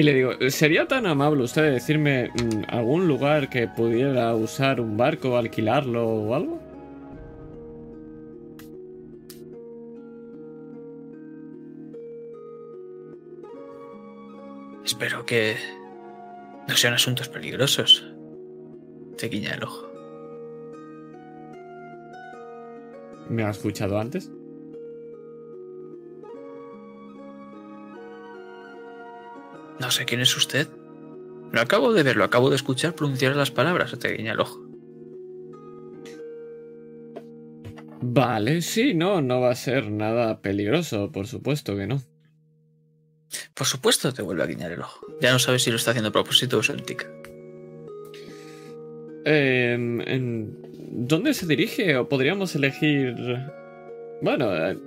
Y 0.00 0.02
le 0.02 0.14
digo, 0.14 0.32
¿sería 0.48 0.88
tan 0.88 1.04
amable 1.04 1.42
usted 1.42 1.60
de 1.60 1.70
decirme 1.72 2.30
mm, 2.30 2.62
algún 2.68 3.06
lugar 3.06 3.50
que 3.50 3.68
pudiera 3.68 4.34
usar 4.34 4.80
un 4.80 4.96
barco, 4.96 5.36
alquilarlo 5.36 6.08
o 6.08 6.34
algo? 6.34 6.58
Espero 14.86 15.26
que 15.26 15.56
no 16.66 16.74
sean 16.76 16.94
asuntos 16.94 17.28
peligrosos. 17.28 18.02
Te 19.18 19.28
guiña 19.28 19.52
el 19.52 19.64
ojo. 19.64 19.86
¿Me 23.28 23.44
ha 23.44 23.50
escuchado 23.50 24.00
antes? 24.00 24.30
No 29.80 29.90
sé 29.90 30.04
quién 30.04 30.20
es 30.20 30.36
usted. 30.36 30.68
No 31.52 31.60
acabo 31.60 31.92
de 31.92 32.02
verlo, 32.02 32.22
acabo 32.24 32.50
de 32.50 32.56
escuchar 32.56 32.94
pronunciar 32.94 33.34
las 33.34 33.50
palabras. 33.50 33.98
Te 33.98 34.12
guiña 34.12 34.32
el 34.34 34.40
ojo. 34.40 34.60
Vale, 38.02 38.62
sí, 38.62 38.94
no, 38.94 39.20
no 39.20 39.40
va 39.40 39.50
a 39.50 39.54
ser 39.56 39.90
nada 39.90 40.40
peligroso, 40.40 41.12
por 41.12 41.26
supuesto 41.26 41.76
que 41.76 41.86
no. 41.86 42.02
Por 43.54 43.66
supuesto 43.66 44.12
te 44.12 44.22
vuelve 44.22 44.42
a 44.42 44.46
guiñar 44.46 44.72
el 44.72 44.80
ojo. 44.80 45.06
Ya 45.20 45.32
no 45.32 45.38
sabes 45.38 45.62
si 45.62 45.70
lo 45.70 45.76
está 45.76 45.90
haciendo 45.90 46.08
a 46.08 46.12
propósito 46.12 46.58
o 46.58 46.62
sueltica. 46.62 47.06
Em, 49.24 50.00
en- 50.00 50.58
¿Dónde 50.92 51.34
se 51.34 51.46
dirige? 51.46 51.96
¿O 51.96 52.08
podríamos 52.08 52.54
elegir...? 52.56 53.14
Bueno, 54.22 54.54
eh, 54.54 54.78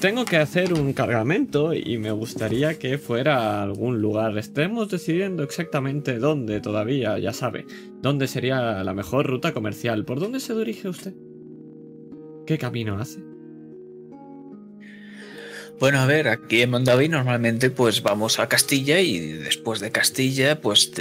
tengo 0.00 0.26
que 0.26 0.36
hacer 0.36 0.74
un 0.74 0.92
cargamento 0.92 1.72
y 1.72 1.96
me 1.96 2.10
gustaría 2.10 2.78
que 2.78 2.98
fuera 2.98 3.38
a 3.38 3.62
algún 3.62 4.02
lugar. 4.02 4.36
Estemos 4.36 4.90
decidiendo 4.90 5.42
exactamente 5.42 6.18
dónde 6.18 6.60
todavía, 6.60 7.18
ya 7.18 7.32
sabe. 7.32 7.66
¿Dónde 8.02 8.28
sería 8.28 8.84
la 8.84 8.92
mejor 8.92 9.26
ruta 9.26 9.54
comercial? 9.54 10.04
¿Por 10.04 10.20
dónde 10.20 10.40
se 10.40 10.54
dirige 10.54 10.88
usted? 10.88 11.14
¿Qué 12.46 12.58
camino 12.58 12.98
hace? 12.98 13.20
Bueno, 15.80 16.00
a 16.00 16.06
ver, 16.06 16.28
aquí 16.28 16.60
en 16.62 16.70
Mondavi 16.70 17.08
normalmente 17.08 17.70
pues 17.70 18.02
vamos 18.02 18.38
a 18.38 18.48
Castilla 18.48 19.00
y 19.00 19.18
después 19.32 19.80
de 19.80 19.90
Castilla 19.90 20.60
pues 20.60 20.92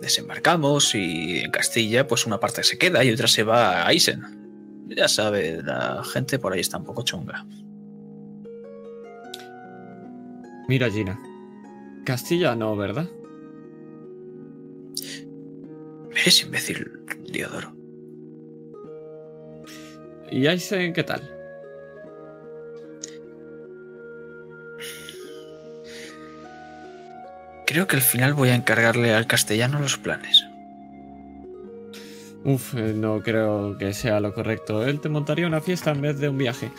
desembarcamos 0.00 0.94
y 0.94 1.38
en 1.38 1.50
Castilla 1.50 2.06
pues 2.06 2.26
una 2.26 2.38
parte 2.38 2.62
se 2.62 2.78
queda 2.78 3.02
y 3.02 3.10
otra 3.10 3.28
se 3.28 3.42
va 3.42 3.86
a 3.86 3.92
Eisen. 3.92 4.35
Ya 4.88 5.08
sabe, 5.08 5.62
la 5.62 6.02
gente 6.04 6.38
por 6.38 6.52
ahí 6.52 6.60
está 6.60 6.78
un 6.78 6.84
poco 6.84 7.02
chunga. 7.02 7.44
Mira, 10.68 10.90
Gina. 10.90 11.20
Castilla 12.04 12.54
no, 12.54 12.76
¿verdad? 12.76 13.08
Es 16.24 16.42
imbécil, 16.42 16.90
Diodoro. 17.30 17.74
¿Y 20.30 20.46
Aisen 20.46 20.92
qué 20.92 21.04
tal? 21.04 21.22
Creo 27.66 27.86
que 27.86 27.96
al 27.96 28.02
final 28.02 28.34
voy 28.34 28.50
a 28.50 28.54
encargarle 28.54 29.14
al 29.14 29.26
castellano 29.26 29.80
los 29.80 29.98
planes. 29.98 30.45
Uf, 32.46 32.74
eh, 32.74 32.92
no 32.94 33.20
creo 33.24 33.76
que 33.76 33.92
sea 33.92 34.20
lo 34.20 34.32
correcto. 34.32 34.86
Él 34.86 35.00
te 35.00 35.08
montaría 35.08 35.48
una 35.48 35.60
fiesta 35.60 35.90
en 35.90 36.00
vez 36.00 36.20
de 36.20 36.28
un 36.28 36.38
viaje. 36.38 36.70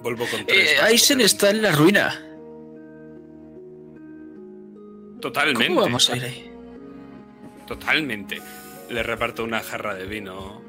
Vuelvo 0.00 0.24
con 0.30 0.46
tres. 0.46 0.70
Eh, 0.70 0.76
Eisen 0.88 1.20
está 1.20 1.50
en 1.50 1.62
la 1.62 1.72
ruina. 1.72 2.14
Totalmente. 5.20 5.66
¿Cómo 5.66 5.80
vamos 5.80 6.08
a 6.10 6.16
ir 6.16 6.24
ahí? 6.24 6.52
Totalmente. 7.66 8.40
Le 8.88 9.02
reparto 9.02 9.42
una 9.42 9.60
jarra 9.62 9.96
de 9.96 10.06
vino. 10.06 10.62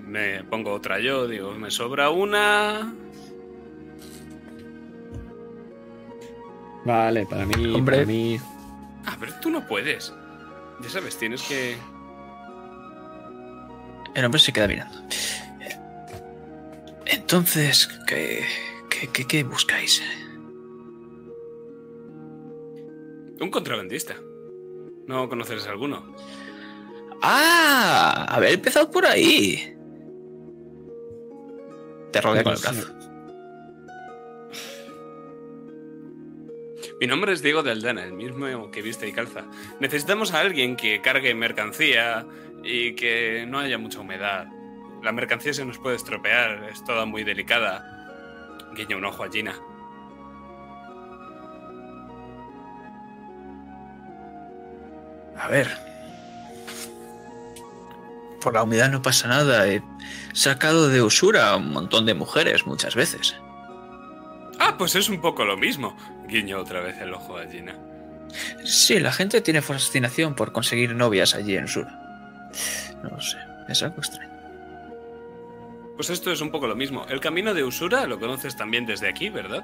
Me 0.00 0.42
pongo 0.42 0.72
otra 0.72 0.98
yo, 0.98 1.28
digo, 1.28 1.52
me 1.54 1.70
sobra 1.70 2.10
una. 2.10 2.92
Vale, 6.84 7.24
para 7.24 7.46
mí, 7.46 7.72
Hombre. 7.72 7.98
para 7.98 8.06
mí. 8.06 8.40
Ah, 9.06 9.16
pero 9.20 9.32
tú 9.40 9.48
no 9.48 9.64
puedes. 9.64 10.12
Ya 10.82 10.88
sabes, 10.88 11.16
tienes 11.16 11.42
que. 11.42 11.76
El 14.14 14.24
hombre 14.24 14.40
se 14.40 14.52
queda 14.52 14.66
mirando. 14.66 14.98
Entonces, 17.06 17.88
¿qué, 18.06 18.44
qué, 18.88 19.08
qué, 19.08 19.26
qué 19.26 19.44
buscáis? 19.44 20.02
Un 23.40 23.50
contrabandista. 23.50 24.16
¿No 25.06 25.28
conoces 25.28 25.66
alguno? 25.66 26.14
¡Ah! 27.22 28.26
Haber 28.28 28.54
empezado 28.54 28.90
por 28.90 29.06
ahí. 29.06 29.76
Te 32.12 32.20
rodea 32.20 32.42
con 32.42 32.52
el 32.52 32.58
brazo. 32.60 32.99
Mi 37.00 37.06
nombre 37.06 37.32
es 37.32 37.40
Diego 37.40 37.62
de 37.62 37.70
Aldana, 37.70 38.04
el 38.04 38.12
mismo 38.12 38.70
que 38.70 38.82
viste 38.82 39.08
y 39.08 39.12
calza. 39.12 39.46
Necesitamos 39.80 40.34
a 40.34 40.40
alguien 40.40 40.76
que 40.76 41.00
cargue 41.00 41.34
mercancía 41.34 42.26
y 42.62 42.94
que 42.94 43.46
no 43.48 43.58
haya 43.58 43.78
mucha 43.78 44.00
humedad. 44.00 44.48
La 45.02 45.10
mercancía 45.10 45.54
se 45.54 45.64
nos 45.64 45.78
puede 45.78 45.96
estropear, 45.96 46.68
es 46.70 46.84
toda 46.84 47.06
muy 47.06 47.24
delicada. 47.24 47.82
Guiña 48.74 48.98
un 48.98 49.06
ojo 49.06 49.24
a 49.24 49.30
Gina. 49.30 49.54
A 55.38 55.48
ver. 55.48 55.68
Por 58.42 58.52
la 58.52 58.62
humedad 58.62 58.90
no 58.90 59.00
pasa 59.00 59.26
nada. 59.26 59.66
He 59.66 59.82
sacado 60.34 60.88
de 60.88 61.00
usura 61.00 61.48
a 61.48 61.56
un 61.56 61.70
montón 61.72 62.04
de 62.04 62.12
mujeres 62.12 62.66
muchas 62.66 62.94
veces. 62.94 63.34
Ah, 64.58 64.76
pues 64.76 64.94
es 64.94 65.08
un 65.08 65.22
poco 65.22 65.46
lo 65.46 65.56
mismo. 65.56 65.96
Guiño 66.30 66.58
otra 66.60 66.80
vez 66.80 67.00
el 67.00 67.12
ojo 67.12 67.36
a 67.36 67.46
Gina. 67.46 67.74
Sí, 68.64 69.00
la 69.00 69.12
gente 69.12 69.40
tiene 69.40 69.60
fascinación 69.60 70.34
por 70.34 70.52
conseguir 70.52 70.94
novias 70.94 71.34
allí 71.34 71.56
en 71.56 71.64
Usura. 71.64 71.90
No 73.02 73.10
lo 73.10 73.20
sé, 73.20 73.38
es 73.68 73.82
algo 73.82 73.98
extraño. 73.98 74.30
Pues 75.96 76.10
esto 76.10 76.32
es 76.32 76.40
un 76.40 76.50
poco 76.50 76.66
lo 76.66 76.76
mismo. 76.76 77.04
El 77.08 77.20
camino 77.20 77.52
de 77.52 77.64
Usura 77.64 78.06
lo 78.06 78.18
conoces 78.18 78.56
también 78.56 78.86
desde 78.86 79.08
aquí, 79.08 79.28
¿verdad? 79.28 79.62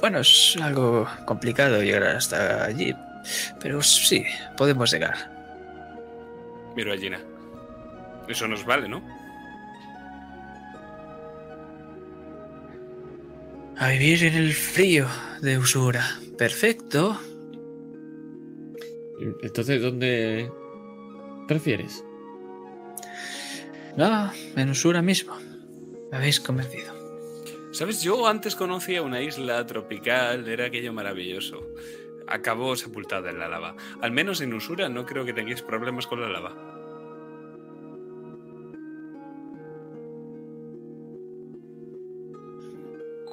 Bueno, 0.00 0.18
es 0.20 0.56
algo 0.60 1.06
complicado 1.26 1.82
llegar 1.82 2.16
hasta 2.16 2.64
allí. 2.64 2.94
Pero 3.60 3.82
sí, 3.82 4.24
podemos 4.56 4.90
llegar. 4.90 5.30
Miro 6.74 6.92
a 6.92 6.96
Gina. 6.96 7.20
Eso 8.28 8.48
nos 8.48 8.64
vale, 8.64 8.88
¿no? 8.88 9.02
A 13.78 13.90
vivir 13.90 14.24
en 14.24 14.34
el 14.34 14.54
frío 14.54 15.06
de 15.42 15.58
Usura. 15.58 16.18
Perfecto. 16.38 17.20
Entonces, 19.42 19.82
¿dónde 19.82 20.50
prefieres? 21.46 22.02
No, 23.96 24.32
en 24.56 24.70
Usura 24.70 25.02
mismo. 25.02 25.36
Me 26.10 26.16
habéis 26.16 26.40
convencido. 26.40 26.94
Sabes, 27.72 28.00
yo 28.02 28.26
antes 28.26 28.56
conocía 28.56 29.02
una 29.02 29.20
isla 29.20 29.66
tropical, 29.66 30.48
era 30.48 30.66
aquello 30.66 30.94
maravilloso. 30.94 31.66
Acabó 32.26 32.76
sepultada 32.76 33.28
en 33.28 33.38
la 33.38 33.48
lava. 33.48 33.76
Al 34.00 34.10
menos 34.10 34.40
en 34.40 34.54
Usura 34.54 34.88
no 34.88 35.04
creo 35.04 35.26
que 35.26 35.34
tengáis 35.34 35.60
problemas 35.60 36.06
con 36.06 36.22
la 36.22 36.30
lava. 36.30 36.75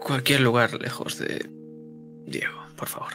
Cualquier 0.03 0.41
lugar 0.41 0.73
lejos 0.81 1.17
de 1.17 1.49
Diego, 2.25 2.61
por 2.75 2.89
favor. 2.89 3.13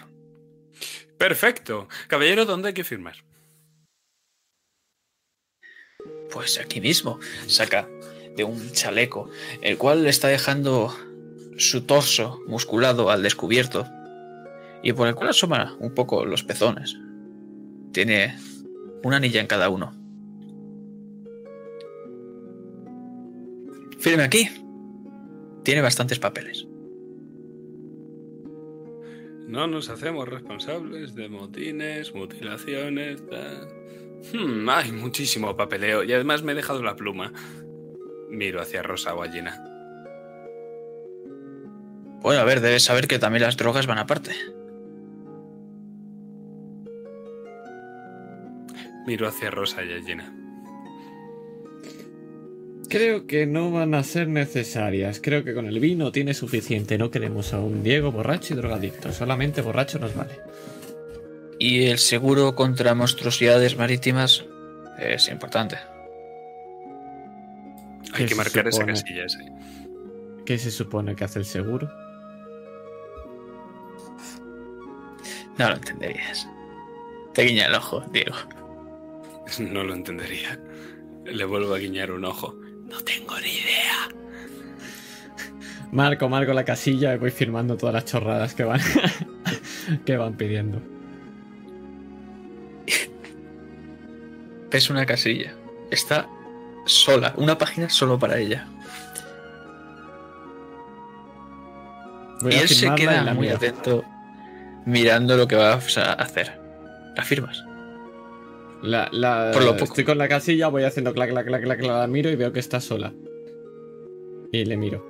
Perfecto. 1.19 1.87
Caballero, 2.07 2.47
¿dónde 2.47 2.69
hay 2.69 2.75
que 2.75 2.85
firmar? 2.85 3.17
Pues 6.33 6.59
aquí 6.59 6.81
mismo. 6.81 7.21
Saca 7.47 7.87
de 8.37 8.45
un 8.45 8.73
chaleco, 8.73 9.29
el 9.61 9.77
cual 9.77 10.05
le 10.05 10.11
está 10.11 10.29
dejando 10.29 10.97
su 11.59 11.83
torso 11.83 12.41
musculado 12.47 13.11
al 13.11 13.23
descubierto 13.23 13.87
y 14.83 14.93
por 14.93 15.09
el 15.09 15.15
cual 15.15 15.31
asoma 15.31 15.77
un 15.81 15.93
poco 15.93 16.25
los 16.25 16.43
pezones. 16.43 16.97
Tiene 17.93 18.39
una 19.03 19.17
anilla 19.17 19.41
en 19.41 19.47
cada 19.47 19.69
uno. 19.69 19.93
Firme 23.99 24.23
aquí. 24.23 24.49
Tiene 25.65 25.83
bastantes 25.83 26.19
papeles. 26.19 26.67
No 29.49 29.67
nos 29.67 29.89
hacemos 29.89 30.29
responsables 30.29 31.15
de 31.15 31.31
motines, 31.31 32.15
mutilaciones. 32.15 33.27
tal. 33.27 33.67
Hmm, 34.35 34.69
hay 34.69 34.93
muchísimo 34.93 35.57
papeleo 35.57 36.05
y 36.05 36.13
además 36.13 36.43
me 36.43 36.53
he 36.53 36.55
dejado 36.55 36.83
la 36.83 36.97
pluma. 36.97 37.33
Miro 38.29 38.61
hacia 38.61 38.83
Rosa 38.83 39.15
o 39.15 39.23
a 39.23 39.29
Gina. 39.31 39.59
Bueno, 42.21 42.43
a 42.43 42.45
ver, 42.45 42.61
debes 42.61 42.85
saber 42.85 43.09
que 43.09 43.19
también 43.19 43.43
las 43.43 43.57
drogas 43.57 43.87
van 43.87 43.97
aparte. 43.97 44.33
Miro 49.07 49.27
hacia 49.27 49.51
Rosa 49.51 49.83
y 49.83 49.95
a 49.95 50.03
Gina. 50.03 50.31
Creo 52.89 53.27
que 53.27 53.47
no 53.47 53.71
van 53.71 53.95
a 53.95 54.03
ser 54.03 54.29
necesarias. 54.29 55.21
Creo 55.23 55.45
que 55.45 55.55
con 55.55 55.67
el 55.67 55.79
vino 55.79 56.11
tiene 56.11 56.33
suficiente. 56.33 56.97
No 56.97 57.11
queremos 57.11 57.53
a 57.53 57.61
un 57.61 57.83
Diego 57.83 58.11
borracho 58.13 58.55
y 58.55 58.57
drogadicto. 58.57 59.13
Solamente 59.13 59.61
borracho 59.61 59.99
nos 59.99 60.15
vale. 60.15 60.41
Y 61.59 61.87
el 61.87 61.99
seguro 61.99 62.55
contra 62.55 62.95
monstruosidades 62.95 63.77
marítimas 63.77 64.45
es 64.99 65.29
importante. 65.29 65.77
Hay 68.15 68.25
¿Qué 68.25 68.27
que 68.27 68.35
marcar 68.35 68.67
esa 68.69 68.87
casilla 68.87 69.25
ese. 69.27 69.53
¿Qué 70.47 70.57
se 70.57 70.71
supone 70.71 71.15
que 71.15 71.25
hace 71.25 71.41
el 71.41 71.45
seguro? 71.45 71.91
No 75.59 75.69
lo 75.69 75.75
entenderías. 75.75 76.49
Te 77.35 77.43
guiña 77.43 77.67
el 77.67 77.75
ojo, 77.75 78.03
Diego. 78.13 78.37
No 79.59 79.83
lo 79.83 79.95
entendería. 79.95 80.61
Le 81.25 81.45
vuelvo 81.45 81.75
a 81.75 81.79
guiñar 81.79 82.13
un 82.13 82.27
ojo. 82.27 82.55
No 82.89 83.01
tengo 83.03 83.39
ni 83.41 83.49
idea. 83.49 84.09
Marco, 85.93 86.29
marco 86.29 86.53
la 86.53 86.65
casilla 86.65 87.15
y 87.15 87.19
voy 87.19 87.31
firmando 87.31 87.77
todas 87.77 87.95
las 87.95 88.05
chorradas 88.05 88.55
que 88.55 88.65
van, 88.65 88.81
que 90.05 90.17
van 90.17 90.35
pidiendo. 90.37 90.81
Ves 94.71 94.91
una 94.91 95.07
casilla. 95.07 95.55
Está 95.91 96.29
sola. 96.85 97.33
Una 97.37 97.57
página 97.57 97.89
solo 97.89 98.19
para 98.19 98.39
ella. 98.39 98.67
Voy 102.43 102.53
y 102.53 102.57
él 102.57 102.69
se 102.69 102.95
queda 102.95 103.33
muy 103.35 103.49
atento 103.49 104.05
mirando 104.85 105.37
lo 105.37 105.49
que 105.49 105.57
vas 105.57 105.97
a 105.99 106.13
hacer. 106.13 106.61
¿La 107.17 107.25
firmas? 107.25 107.65
La, 108.83 109.09
la- 109.13 109.51
Por 109.53 109.65
lo 109.65 109.73
poco. 109.73 109.85
Estoy 109.85 110.05
con 110.05 110.19
la 110.19 110.29
casilla, 110.29 110.69
voy 110.69 110.85
haciendo 110.85 111.13
clac, 111.13 111.31
clac, 111.31 111.47
clac, 111.47 111.63
clac, 111.63 111.79
clac, 111.81 111.91
la 111.91 112.07
miro 112.07 112.31
y 112.31 112.37
veo 112.37 112.53
que 112.53 112.61
está 112.61 112.81
sola. 112.81 113.13
Y 114.53 114.65
le 114.65 114.77
miro. 114.77 115.05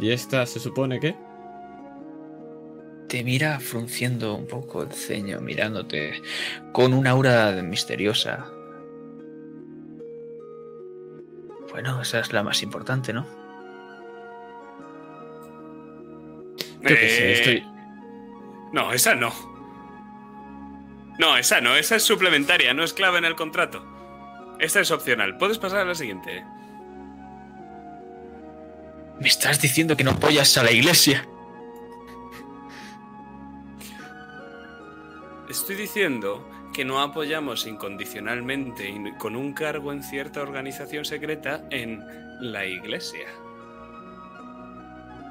¿Y 0.00 0.10
esta 0.10 0.46
se 0.46 0.58
supone 0.58 0.98
que? 0.98 1.14
Te 3.08 3.22
mira 3.22 3.60
frunciendo 3.60 4.34
un 4.34 4.46
poco 4.46 4.82
el 4.82 4.90
ceño, 4.92 5.40
mirándote 5.40 6.14
con 6.72 6.94
una 6.94 7.10
aura 7.10 7.52
misteriosa. 7.62 8.50
Bueno, 11.70 12.00
esa 12.00 12.20
es 12.20 12.32
la 12.32 12.42
más 12.42 12.62
importante, 12.62 13.12
¿no? 13.12 13.26
Yo 16.82 16.88
qué 16.88 17.08
sé, 17.08 17.28
Eh, 17.28 17.32
estoy. 17.34 17.64
No, 18.72 18.92
esa 18.92 19.14
no. 19.14 19.30
No, 21.18 21.36
esa 21.36 21.60
no. 21.60 21.76
Esa 21.76 21.96
es 21.96 22.02
suplementaria, 22.02 22.74
no 22.74 22.84
es 22.84 22.92
clave 22.92 23.18
en 23.18 23.24
el 23.24 23.36
contrato. 23.36 23.84
Esta 24.58 24.80
es 24.80 24.90
opcional. 24.90 25.36
Puedes 25.38 25.58
pasar 25.58 25.80
a 25.80 25.84
la 25.84 25.94
siguiente. 25.94 26.44
Me 29.20 29.28
estás 29.28 29.60
diciendo 29.60 29.96
que 29.96 30.04
no 30.04 30.12
apoyas 30.12 30.56
a 30.58 30.62
la 30.62 30.72
iglesia. 30.72 31.26
Estoy 35.48 35.76
diciendo 35.76 36.48
que 36.72 36.84
no 36.84 37.00
apoyamos 37.00 37.66
incondicionalmente 37.66 38.88
y 38.88 39.12
con 39.18 39.36
un 39.36 39.52
cargo 39.52 39.92
en 39.92 40.02
cierta 40.02 40.40
organización 40.40 41.04
secreta 41.04 41.62
en 41.70 42.02
la 42.40 42.64
iglesia. 42.64 43.26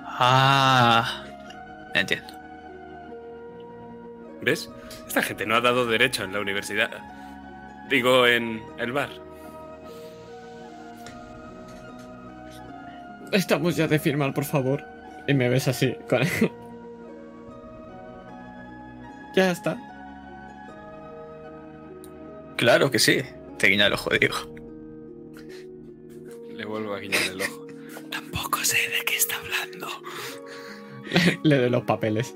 Ah, 0.06 1.26
entiendo. 1.96 2.41
¿Ves? 4.42 4.70
Esta 5.08 5.22
gente 5.22 5.46
no 5.46 5.56
ha 5.56 5.62
dado 5.62 5.86
derecho 5.86 6.24
en 6.24 6.34
la 6.34 6.40
universidad. 6.40 6.90
Digo, 7.90 8.26
en 8.26 8.64
el 8.78 8.92
bar. 8.92 9.10
Estamos 13.32 13.76
ya 13.76 13.88
de 13.88 14.00
firmar, 14.00 14.34
por 14.34 14.46
favor. 14.46 14.84
Y 15.28 15.34
me 15.34 15.50
ves 15.50 15.68
así. 15.68 15.96
Con... 16.10 16.22
ya 19.36 19.52
está. 19.52 19.78
Claro 22.58 22.92
que 22.92 23.00
sí. 23.00 23.22
Te 23.58 23.68
guiña 23.68 23.88
el 23.88 23.94
ojo, 23.94 24.10
Diego. 24.10 24.36
Le 26.54 26.66
vuelvo 26.66 26.94
a 26.94 27.00
guiñar 27.00 27.22
el 27.32 27.42
ojo. 27.42 27.68
Tampoco 28.10 28.64
sé 28.64 28.78
de 28.90 29.06
qué 29.06 29.16
está 29.16 29.36
hablando. 29.38 29.88
Le 31.44 31.58
doy 31.58 31.70
los 31.70 31.84
papeles. 31.84 32.36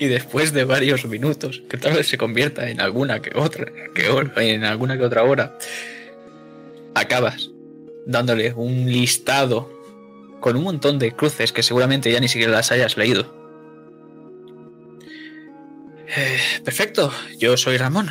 Y 0.00 0.08
después 0.08 0.54
de 0.54 0.64
varios 0.64 1.04
minutos, 1.04 1.62
que 1.68 1.76
tal 1.76 1.92
vez 1.92 2.08
se 2.08 2.16
convierta 2.16 2.70
en 2.70 2.80
alguna 2.80 3.20
que 3.20 3.38
otra, 3.38 3.70
que 3.94 4.08
hora, 4.08 4.32
en 4.42 4.64
alguna 4.64 4.96
que 4.96 5.04
otra 5.04 5.24
hora, 5.24 5.58
acabas 6.94 7.50
dándole 8.06 8.54
un 8.54 8.90
listado 8.90 9.70
con 10.40 10.56
un 10.56 10.64
montón 10.64 10.98
de 10.98 11.12
cruces 11.12 11.52
que 11.52 11.62
seguramente 11.62 12.10
ya 12.10 12.18
ni 12.18 12.28
siquiera 12.28 12.50
las 12.50 12.72
hayas 12.72 12.96
leído. 12.96 13.30
Eh, 16.16 16.38
perfecto, 16.64 17.12
yo 17.38 17.58
soy 17.58 17.76
Ramón. 17.76 18.10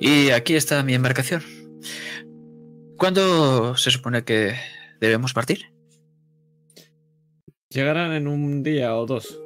Y 0.00 0.30
aquí 0.30 0.56
está 0.56 0.82
mi 0.82 0.94
embarcación. 0.94 1.44
¿Cuándo 2.98 3.76
se 3.76 3.92
supone 3.92 4.24
que 4.24 4.56
debemos 5.00 5.34
partir? 5.34 5.72
Llegarán 7.68 8.12
en 8.12 8.26
un 8.26 8.64
día 8.64 8.96
o 8.96 9.06
dos. 9.06 9.38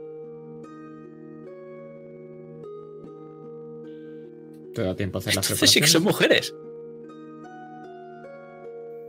Te 4.78 4.84
da 4.84 4.94
tiempo 4.94 5.18
a 5.18 5.20
hacer 5.20 5.34
las 5.34 5.44
sí 5.44 5.80
que 5.80 5.88
son 5.88 6.04
mujeres. 6.04 6.54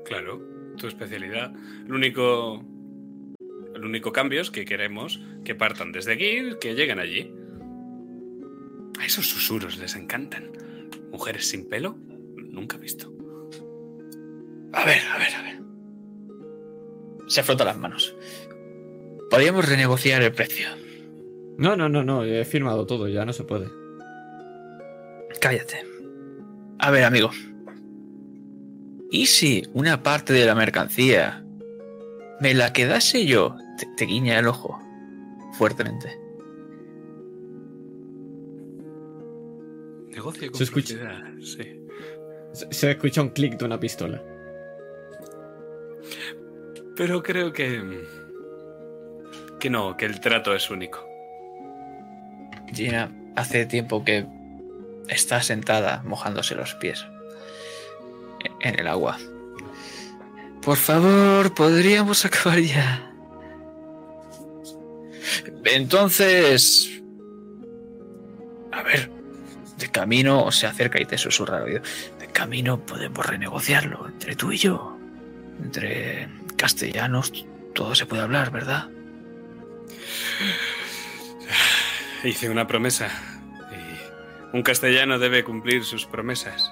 Claro, 0.04 0.42
tu 0.78 0.88
especialidad. 0.88 1.54
El 1.86 1.94
único. 1.94 2.66
El 3.76 3.86
único 3.86 4.12
cambio 4.12 4.42
es 4.42 4.50
que 4.50 4.66
queremos 4.66 5.22
que 5.46 5.54
partan 5.54 5.92
desde 5.92 6.14
aquí, 6.14 6.58
que 6.60 6.74
lleguen 6.74 6.98
allí. 6.98 7.32
A 9.00 9.06
esos 9.06 9.30
susurros 9.30 9.78
les 9.78 9.96
encantan. 9.96 10.54
Mujeres 11.12 11.48
sin 11.48 11.70
pelo, 11.70 11.96
nunca 12.36 12.78
he 12.78 12.80
visto. 12.80 13.14
A 14.74 14.86
ver, 14.86 15.02
a 15.08 15.20
ver, 15.20 15.36
a 15.36 15.44
ver. 15.44 15.60
Se 17.28 17.44
frota 17.44 17.64
las 17.64 17.78
manos. 17.78 18.16
Podríamos 19.30 19.70
renegociar 19.70 20.24
el 20.24 20.32
precio. 20.32 20.68
No, 21.60 21.76
no, 21.76 21.90
no, 21.90 22.04
no. 22.04 22.24
He 22.24 22.44
firmado 22.44 22.88
todo, 22.88 23.08
ya 23.08 23.24
no 23.24 23.34
se 23.34 23.44
puede. 23.44 23.79
Cállate. 25.40 25.86
A 26.80 26.92
ver, 26.92 27.04
amigo. 27.04 27.30
¿Y 29.12 29.26
si 29.26 29.64
una 29.74 30.04
parte 30.04 30.34
de 30.34 30.46
la 30.46 30.56
mercancía 30.56 31.44
me 32.40 32.54
la 32.54 32.74
quedase 32.74 33.26
yo? 33.26 33.56
Te, 33.78 33.88
te 33.98 34.06
guiña 34.06 34.40
el 34.40 34.48
ojo 34.48 34.80
fuertemente. 35.54 36.18
Negocio 40.12 40.52
con 40.52 40.58
Se 40.58 40.64
escucha. 40.64 40.96
sí. 41.42 41.76
Se, 42.54 42.68
se 42.72 42.92
escucha 42.92 43.22
un 43.22 43.30
clic 43.30 43.58
de 43.58 43.66
una 43.66 43.80
pistola. 43.80 44.22
Pero 46.96 47.22
creo 47.24 47.54
que. 47.54 47.82
Que 49.60 49.70
no, 49.70 49.96
que 49.96 50.06
el 50.06 50.20
trato 50.20 50.54
es 50.56 50.70
único. 50.70 51.06
Gina 52.74 53.12
hace 53.36 53.66
tiempo 53.66 54.04
que 54.04 54.26
está 55.10 55.42
sentada 55.42 56.02
mojándose 56.06 56.56
los 56.56 56.76
pies 56.76 57.06
en 58.62 58.80
el 58.80 58.88
agua. 58.88 59.18
Por 60.62 60.78
favor, 60.78 61.54
podríamos 61.54 62.26
acabar 62.26 62.60
ya. 62.60 63.12
Entonces... 65.66 66.90
A 68.72 68.84
ver, 68.84 69.12
de 69.78 69.90
camino 69.90 70.52
se 70.52 70.68
acerca 70.68 71.02
y 71.02 71.06
te 71.06 71.18
susurra 71.18 71.58
al 71.58 71.64
oído. 71.64 71.82
De 72.20 72.28
camino 72.28 72.86
podemos 72.86 73.26
renegociarlo 73.26 74.08
entre 74.08 74.36
tú 74.36 74.52
y 74.52 74.58
yo. 74.58 74.98
Entre 75.62 76.30
castellanos 76.56 77.34
todo 77.74 77.96
se 77.96 78.06
puede 78.06 78.22
hablar, 78.24 78.52
¿verdad? 78.52 78.90
Hice 82.24 82.50
una 82.50 82.68
promesa. 82.68 83.39
Un 84.54 84.64
castellano 84.64 85.20
debe 85.20 85.44
cumplir 85.44 85.84
sus 85.84 86.06
promesas. 86.06 86.72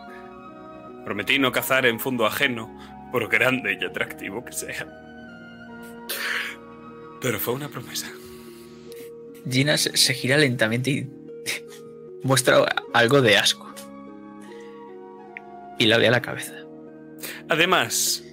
Prometí 1.05 1.39
no 1.39 1.51
cazar 1.51 1.85
en 1.85 1.99
fondo 1.99 2.25
ajeno, 2.25 2.75
por 3.11 3.29
grande 3.29 3.77
y 3.79 3.85
atractivo 3.85 4.43
que 4.43 4.51
sea. 4.51 4.87
Pero 7.21 7.39
fue 7.39 7.53
una 7.53 7.69
promesa. 7.69 8.07
Gina 9.49 9.77
se, 9.77 9.95
se 9.95 10.13
gira 10.13 10.37
lentamente 10.37 10.89
y 10.89 11.09
muestra 12.23 12.65
algo 12.93 13.21
de 13.21 13.37
asco. 13.37 13.73
Y 15.79 15.85
la 15.85 15.97
ve 15.97 16.07
a 16.07 16.11
la 16.11 16.21
cabeza. 16.21 16.53
Además, 17.49 18.23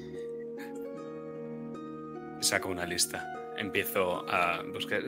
saco 2.40 2.68
una 2.68 2.86
lista. 2.86 3.30
Empiezo 3.56 4.28
a 4.28 4.62
buscar. 4.72 5.02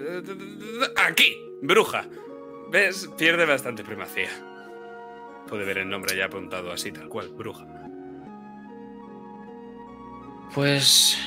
¡Aquí! 0.97 1.37
¡Bruja! 1.63 2.09
¿Ves? 2.71 3.09
Pierde 3.17 3.47
bastante 3.47 3.85
primacía. 3.85 4.29
Puede 5.49 5.65
ver 5.65 5.79
el 5.79 5.89
nombre 5.89 6.17
ya 6.17 6.27
apuntado 6.27 6.73
así, 6.73 6.91
tal 6.91 7.09
cual, 7.09 7.29
bruja. 7.29 7.65
Pues 10.55 11.19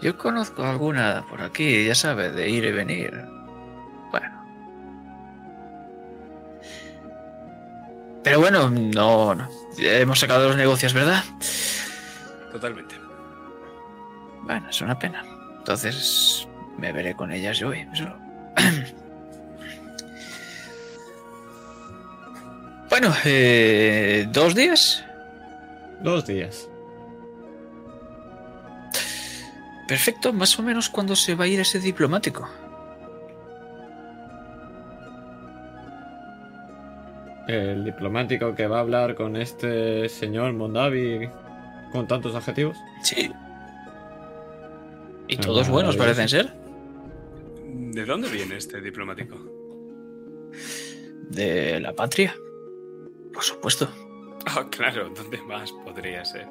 yo 0.00 0.16
conozco 0.18 0.64
alguna 0.64 1.24
por 1.28 1.40
aquí, 1.40 1.84
ya 1.84 1.94
sabes, 1.94 2.34
de 2.34 2.48
ir 2.48 2.64
y 2.64 2.72
venir. 2.72 3.12
Bueno. 4.10 4.44
Pero 8.24 8.40
bueno, 8.40 8.70
no, 8.70 9.34
no. 9.34 9.48
Hemos 9.78 10.18
sacado 10.18 10.48
los 10.48 10.56
negocios, 10.56 10.92
¿verdad? 10.92 11.22
Totalmente. 12.50 12.96
Bueno, 14.42 14.68
es 14.68 14.80
una 14.80 14.98
pena. 14.98 15.24
Entonces 15.58 16.48
me 16.78 16.92
veré 16.92 17.14
con 17.14 17.30
ellas 17.30 17.58
yo 17.58 17.68
hoy. 17.68 17.86
Eso. 17.92 18.12
bueno, 22.98 23.14
eh, 23.26 24.26
dos 24.32 24.54
días. 24.54 25.04
Dos 26.02 26.26
días. 26.26 26.66
Perfecto, 29.86 30.32
más 30.32 30.58
o 30.58 30.62
menos 30.62 30.88
cuando 30.88 31.14
se 31.14 31.34
va 31.34 31.44
a 31.44 31.46
ir 31.46 31.60
ese 31.60 31.78
diplomático. 31.78 32.48
El 37.46 37.84
diplomático 37.84 38.54
que 38.54 38.66
va 38.66 38.78
a 38.78 38.80
hablar 38.80 39.14
con 39.14 39.36
este 39.36 40.08
señor 40.08 40.54
Mondavi 40.54 41.28
con 41.92 42.08
tantos 42.08 42.34
adjetivos. 42.34 42.78
Sí. 43.02 43.30
Y 45.28 45.36
Ah, 45.36 45.40
todos 45.42 45.68
buenos 45.68 45.96
parecen 45.96 46.30
ser. 46.30 46.54
¿De 47.92 48.06
dónde 48.06 48.30
viene 48.30 48.56
este 48.56 48.80
diplomático? 48.80 49.36
De 51.28 51.78
la 51.78 51.92
patria. 51.92 52.34
Por 53.36 53.44
supuesto. 53.44 53.86
Ah, 54.46 54.64
claro, 54.70 55.10
¿dónde 55.14 55.36
más 55.42 55.70
podría 55.84 56.24
ser? 56.24 56.46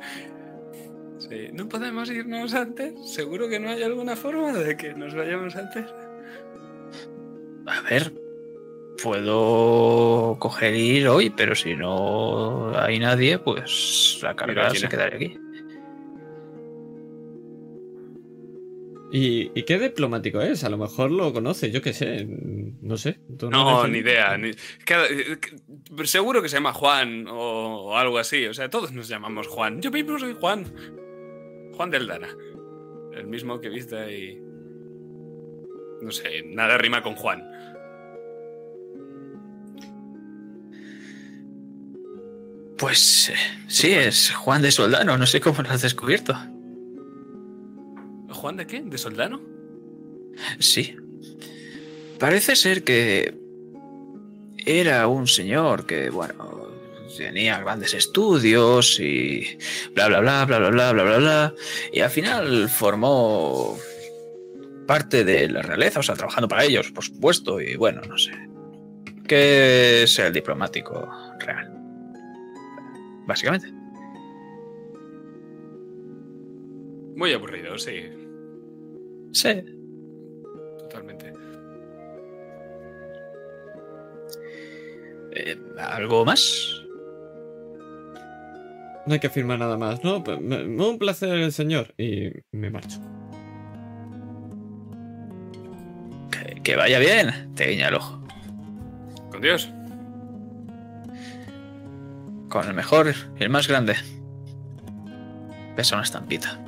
Sí. 1.18 1.50
¿No 1.52 1.68
podemos 1.68 2.10
irnos 2.12 2.54
antes? 2.54 2.94
¿Seguro 3.12 3.50
que 3.50 3.60
no 3.60 3.70
hay 3.72 3.82
alguna 3.82 4.16
forma 4.16 4.54
de 4.54 4.78
que 4.78 4.94
nos 4.94 5.16
vayamos 5.16 5.56
antes? 5.56 5.86
A 7.66 7.82
ver. 7.90 8.14
Puedo 9.02 10.38
coger 10.40 10.76
ir 10.76 11.08
hoy, 11.08 11.32
pero 11.32 11.56
si 11.56 11.76
no 11.76 12.72
hay 12.78 13.00
nadie, 13.00 13.40
pues 13.40 14.20
la 14.22 14.36
carga 14.36 14.70
se 14.70 14.76
Gina. 14.78 14.90
quedaría 14.90 15.16
aquí. 15.16 15.40
¿Y, 19.18 19.50
y 19.58 19.64
qué 19.64 19.80
diplomático 19.80 20.42
es? 20.42 20.66
A 20.66 20.70
lo 20.70 20.78
mejor 20.78 21.10
lo 21.10 21.32
conoce, 21.32 21.72
yo 21.72 21.82
qué 21.82 21.94
sé. 21.94 22.28
No 22.82 22.98
sé. 22.98 23.18
¿Tú 23.40 23.50
No, 23.50 23.88
ni 23.88 24.00
idea. 24.00 24.38
ni- 24.38 24.52
cada- 24.84 25.06
eh, 25.08 25.38
que- 25.40 26.06
seguro 26.06 26.42
que 26.42 26.50
se 26.50 26.58
llama 26.58 26.74
Juan 26.74 27.26
o, 27.30 27.36
o 27.92 27.96
algo 27.98 28.18
así. 28.18 28.46
O 28.48 28.54
sea, 28.54 28.70
todos 28.70 28.92
nos 28.92 29.08
llamamos 29.08 29.48
Juan. 29.48 29.82
Yo 29.82 29.90
mismo 29.90 30.20
soy 30.20 30.34
Juan. 30.34 30.66
Juan 31.78 31.92
del 31.92 32.08
Dana. 32.08 32.28
El 33.16 33.28
mismo 33.28 33.62
que 33.62 33.70
viste 33.70 33.98
ahí. 33.98 34.42
No 36.02 36.12
sé, 36.12 36.44
nada 36.48 36.78
rima 36.78 37.02
con 37.02 37.16
Juan. 37.16 37.42
Pues 42.78 43.30
eh, 43.30 43.36
sí, 43.68 43.92
es 43.94 44.32
Juan 44.34 44.62
de 44.62 44.72
Soldano. 44.72 45.18
No 45.18 45.26
sé 45.26 45.40
cómo 45.40 45.62
lo 45.62 45.70
has 45.70 45.82
descubierto. 45.82 46.36
¿Juan 48.46 48.58
de 48.58 48.68
qué? 48.68 48.80
¿De 48.80 49.00
Soldano? 49.00 49.42
Sí. 50.60 50.96
Parece 52.20 52.56
ser 52.56 52.84
que 52.84 53.34
era 54.64 55.08
un 55.08 55.26
señor 55.26 55.88
que, 55.88 56.12
bueno, 56.12 56.68
tenía 57.18 57.58
grandes 57.58 57.96
estudios 57.96 59.00
y 59.00 59.58
bla, 59.96 60.10
bla, 60.10 60.20
bla, 60.20 60.46
bla, 60.46 60.60
bla, 60.60 60.70
bla, 60.70 60.92
bla, 60.92 61.04
bla, 61.04 61.18
bla. 61.18 61.54
Y 61.92 62.02
al 62.02 62.12
final 62.12 62.70
formó 62.70 63.80
parte 64.86 65.24
de 65.24 65.50
la 65.50 65.64
realeza, 65.64 66.02
o 66.02 66.04
sea, 66.04 66.14
trabajando 66.14 66.48
para 66.48 66.66
ellos, 66.66 66.92
por 66.92 67.04
supuesto. 67.04 67.60
Y 67.60 67.76
bueno, 67.78 68.04
no 68.08 68.16
sé. 68.16 68.30
Que 69.28 70.04
es 70.04 70.20
el 70.20 70.32
diplomático 70.32 71.10
real. 71.40 71.74
Básicamente. 73.26 73.74
Muy 77.16 77.34
aburrido, 77.34 77.80
sí. 77.80 78.04
Sí. 79.36 79.50
Totalmente. 80.80 81.34
Eh, 85.34 85.58
¿Algo 85.78 86.24
más? 86.24 86.82
No 89.06 89.14
hay 89.14 89.20
que 89.20 89.30
firmar 89.30 89.60
nada 89.60 89.78
más, 89.78 90.02
¿no? 90.06 90.24
Pues, 90.24 90.40
Un 90.40 90.98
placer, 90.98 91.52
señor. 91.52 91.94
Y 91.98 92.30
me 92.54 92.70
marcho. 92.70 93.02
Que, 96.32 96.62
que 96.62 96.76
vaya 96.78 96.98
bien. 97.00 97.54
Te 97.56 97.68
guiña 97.68 97.90
el 97.90 97.96
ojo. 97.96 98.26
Con 99.32 99.42
Dios. 99.42 99.70
Con 102.48 102.66
el 102.70 102.74
mejor 102.74 103.14
y 103.38 103.44
el 103.44 103.50
más 103.50 103.68
grande. 103.68 103.96
Pesa 105.76 105.96
una 105.96 106.06
estampita. 106.06 106.65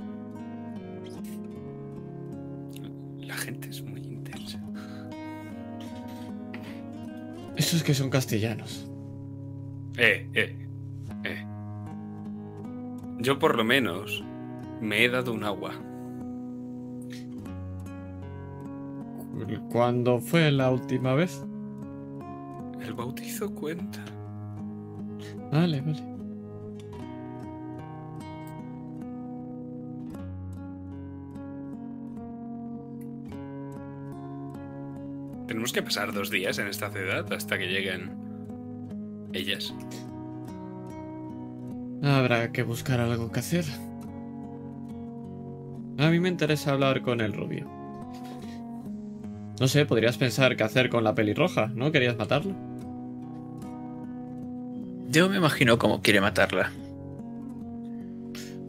Esos 7.68 7.84
que 7.84 7.94
son 7.94 8.10
castellanos. 8.10 8.90
Eh, 9.98 10.30
eh, 10.34 10.70
eh. 11.26 11.46
Yo 13.20 13.38
por 13.40 13.58
lo 13.58 13.66
menos 13.66 14.24
me 14.80 15.04
he 15.04 15.10
dado 15.10 15.34
un 15.34 15.44
agua. 15.44 15.74
¿Cuándo 19.70 20.22
fue 20.22 20.50
la 20.50 20.72
última 20.72 21.14
vez? 21.14 21.46
El 22.80 22.94
bautizo 22.94 23.54
cuenta. 23.54 24.00
Vale, 25.52 25.82
vale. 25.82 26.17
Tenemos 35.48 35.72
que 35.72 35.82
pasar 35.82 36.14
dos 36.14 36.30
días 36.30 36.59
en 36.59 36.67
esta 36.67 36.90
ciudad 36.92 37.32
hasta 37.32 37.58
que 37.58 37.67
lleguen 37.67 38.11
Ellas. 39.34 39.74
Habrá 42.03 42.51
que 42.51 42.64
buscar 42.64 43.00
algo 43.00 43.32
que 43.32 43.40
hacer. 43.40 43.66
A 45.98 46.09
mí 46.09 46.19
me 46.19 46.30
interesa 46.30 46.72
hablar 46.72 47.01
con 47.01 47.22
el 47.22 47.34
rubio. 47.34 47.67
No 49.59 49.67
sé, 49.67 49.85
podrías 49.85 50.17
pensar 50.17 50.56
qué 50.56 50.64
hacer 50.64 50.90
con 50.90 51.03
la 51.03 51.16
pelirroja, 51.16 51.72
¿no? 51.74 51.92
¿Querías 51.92 52.17
matarla? 52.17 52.53
Yo 55.09 55.30
me 55.30 55.38
imagino 55.38 55.80
cómo 55.80 56.01
quiere 56.01 56.22
matarla. 56.22 56.72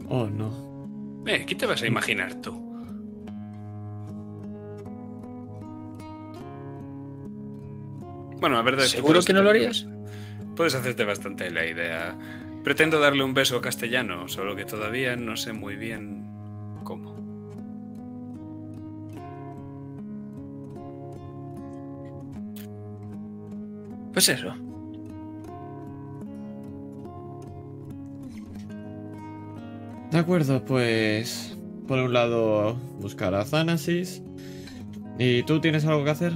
Oh, 0.07 0.27
no. 0.27 1.23
Eh, 1.27 1.45
¿qué 1.45 1.53
te 1.53 1.67
vas 1.67 1.83
a 1.83 1.87
imaginar 1.87 2.35
tú? 2.41 2.68
Bueno, 8.39 8.55
la 8.55 8.61
verdad 8.61 8.85
es 8.85 8.91
que... 8.91 8.97
¿Seguro 8.97 9.21
que 9.21 9.33
no 9.33 9.41
lo 9.41 9.49
harías? 9.49 9.85
Puedes 10.55 10.75
hacerte 10.75 11.03
bastante 11.03 11.49
la 11.51 11.65
idea. 11.65 12.17
Pretendo 12.63 12.99
darle 12.99 13.23
un 13.23 13.33
beso 13.33 13.61
castellano, 13.61 14.27
solo 14.27 14.55
que 14.55 14.65
todavía 14.65 15.15
no 15.15 15.35
sé 15.35 15.53
muy 15.53 15.75
bien 15.75 16.25
cómo. 16.83 17.17
Pues 24.13 24.29
eso. 24.29 24.53
De 30.11 30.17
acuerdo, 30.17 30.63
pues... 30.65 31.55
Por 31.87 31.97
un 31.99 32.13
lado, 32.13 32.75
buscar 32.99 33.33
a 33.33 33.45
Thanasis. 33.45 34.21
¿Y 35.17 35.41
tú 35.43 35.59
tienes 35.59 35.85
algo 35.85 36.03
que 36.03 36.11
hacer? 36.11 36.33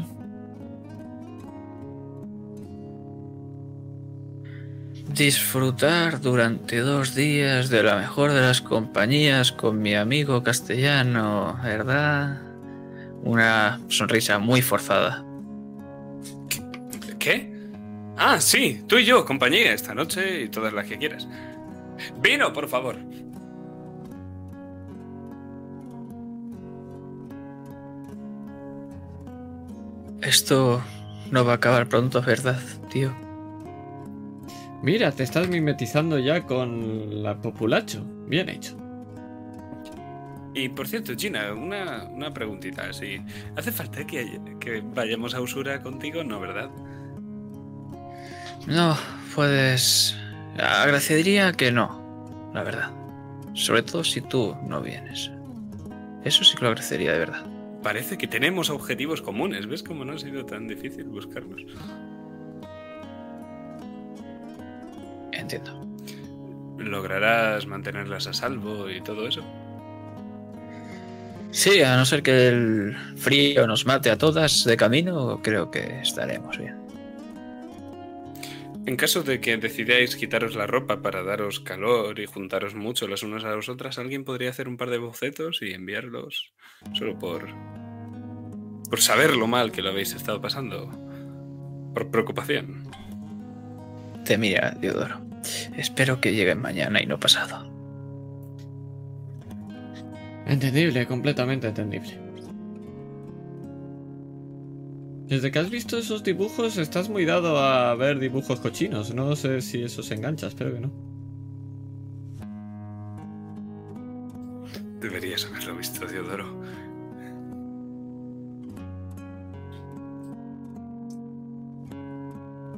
Disfrutar 5.14 6.22
durante 6.22 6.80
dos 6.80 7.14
días 7.14 7.70
de 7.70 7.84
la 7.84 7.98
mejor 7.98 8.32
de 8.32 8.42
las 8.42 8.62
compañías 8.62 9.52
con 9.52 9.80
mi 9.80 9.94
amigo 9.94 10.42
castellano, 10.42 11.60
¿verdad? 11.64 12.42
Una 13.22 13.80
sonrisa 13.90 14.40
muy 14.40 14.64
forzada. 14.64 15.24
¿Qué? 17.20 17.54
Ah, 18.18 18.42
sí, 18.42 18.84
tú 18.88 18.98
y 18.98 19.06
yo, 19.06 19.24
compañía, 19.24 19.74
esta 19.74 19.94
noche 19.94 20.42
y 20.42 20.50
todas 20.50 20.74
las 20.74 20.88
que 20.88 20.98
quieras. 20.98 21.28
Vino, 22.20 22.52
por 22.52 22.68
favor. 22.68 22.98
Esto 30.24 30.82
no 31.30 31.46
va 31.46 31.52
a 31.52 31.56
acabar 31.58 31.88
pronto, 31.88 32.20
¿verdad, 32.24 32.60
tío? 32.90 33.14
Mira, 34.84 35.14
te 35.14 35.24
estás 35.24 35.48
mimetizando 35.48 36.20
ya 36.20 36.46
con 36.46 37.24
la 37.24 37.42
populacho. 37.42 38.04
Bien 38.28 38.50
hecho. 38.50 38.78
Y 40.54 40.68
por 40.68 40.90
cierto, 40.90 41.14
Gina, 41.16 41.54
una, 41.54 42.04
una 42.04 42.34
preguntita. 42.34 42.92
¿sí? 42.92 43.22
¿Hace 43.56 43.72
falta 43.72 44.06
que, 44.06 44.42
que 44.60 44.84
vayamos 44.94 45.36
a 45.36 45.42
Usura 45.42 45.82
contigo? 45.82 46.26
No, 46.26 46.42
¿verdad? 46.42 46.70
No, 48.68 48.98
puedes... 49.34 50.18
Agradecería 50.58 51.54
que 51.54 51.72
no, 51.72 52.52
la 52.54 52.64
verdad. 52.64 52.92
Sobre 53.54 53.84
todo 53.84 54.04
si 54.04 54.20
tú 54.20 54.56
no 54.68 54.82
vienes. 54.82 55.32
Eso 56.26 56.44
sí 56.44 56.58
que 56.58 56.62
lo 56.62 56.68
agradecería 56.72 57.14
de 57.14 57.20
verdad. 57.20 57.46
Parece 57.82 58.18
que 58.18 58.28
tenemos 58.28 58.70
objetivos 58.70 59.22
comunes. 59.22 59.66
¿Ves 59.66 59.82
cómo 59.82 60.04
no 60.04 60.14
ha 60.14 60.20
sido 60.20 60.46
tan 60.46 60.68
difícil 60.68 61.06
buscarlos? 61.06 61.66
Entiendo. 65.44 65.86
¿Lograrás 66.78 67.68
mantenerlas 67.68 68.28
a 68.28 68.34
salvo 68.34 68.90
y 68.90 69.02
todo 69.02 69.28
eso? 69.28 69.44
Sí, 71.52 71.82
a 71.82 71.98
no 71.98 72.06
ser 72.06 72.24
que 72.24 72.48
el 72.48 72.96
frío 73.18 73.68
nos 73.68 73.86
mate 73.86 74.10
a 74.10 74.18
todas 74.18 74.64
de 74.64 74.78
camino, 74.78 75.42
creo 75.44 75.70
que 75.70 76.00
estaremos 76.02 76.58
bien. 76.58 76.82
En 78.86 78.96
caso 78.96 79.22
de 79.22 79.42
que 79.42 79.56
decidáis 79.58 80.16
quitaros 80.16 80.56
la 80.56 80.66
ropa 80.66 81.02
para 81.02 81.24
daros 81.24 81.60
calor 81.60 82.20
y 82.20 82.26
juntaros 82.26 82.74
mucho 82.74 83.08
las 83.08 83.22
unas 83.24 83.44
a 83.44 83.54
las 83.56 83.68
otras, 83.68 83.98
alguien 83.98 84.24
podría 84.24 84.50
hacer 84.50 84.70
un 84.70 84.78
par 84.78 84.90
de 84.90 84.98
bocetos 84.98 85.62
y 85.62 85.74
enviarlos 85.74 86.54
solo 86.94 87.20
por 87.20 87.50
por 88.90 89.02
saber 89.02 89.36
lo 89.36 89.48
mal 89.48 89.72
que 89.72 89.82
lo 89.82 89.90
habéis 89.90 90.14
estado 90.14 90.40
pasando, 90.40 90.90
por 91.94 92.12
preocupación. 92.12 92.90
Te 94.24 94.38
mira, 94.38 94.76
Diodoro. 94.80 95.33
Espero 95.76 96.20
que 96.22 96.34
lleguen 96.34 96.62
mañana 96.62 97.02
y 97.02 97.06
no 97.06 97.20
pasado. 97.20 97.72
Entendible, 100.46 101.06
completamente 101.08 101.68
entendible. 101.68 102.20
Desde 105.28 105.52
que 105.52 105.60
has 105.60 105.70
visto 105.70 105.98
esos 105.98 106.24
dibujos 106.24 106.78
estás 106.78 107.10
muy 107.10 107.26
dado 107.26 107.58
a 107.58 107.96
ver 107.96 108.20
dibujos 108.20 108.60
cochinos. 108.60 109.16
No 109.16 109.36
sé 109.36 109.62
si 109.62 109.82
eso 109.82 110.04
se 110.04 110.16
engancha, 110.16 110.48
espero 110.48 110.74
que 110.74 110.82
no. 110.82 110.92
Deberías 115.00 115.46
haberlo 115.46 115.76
visto, 115.78 116.06
Diodoro. 116.06 116.62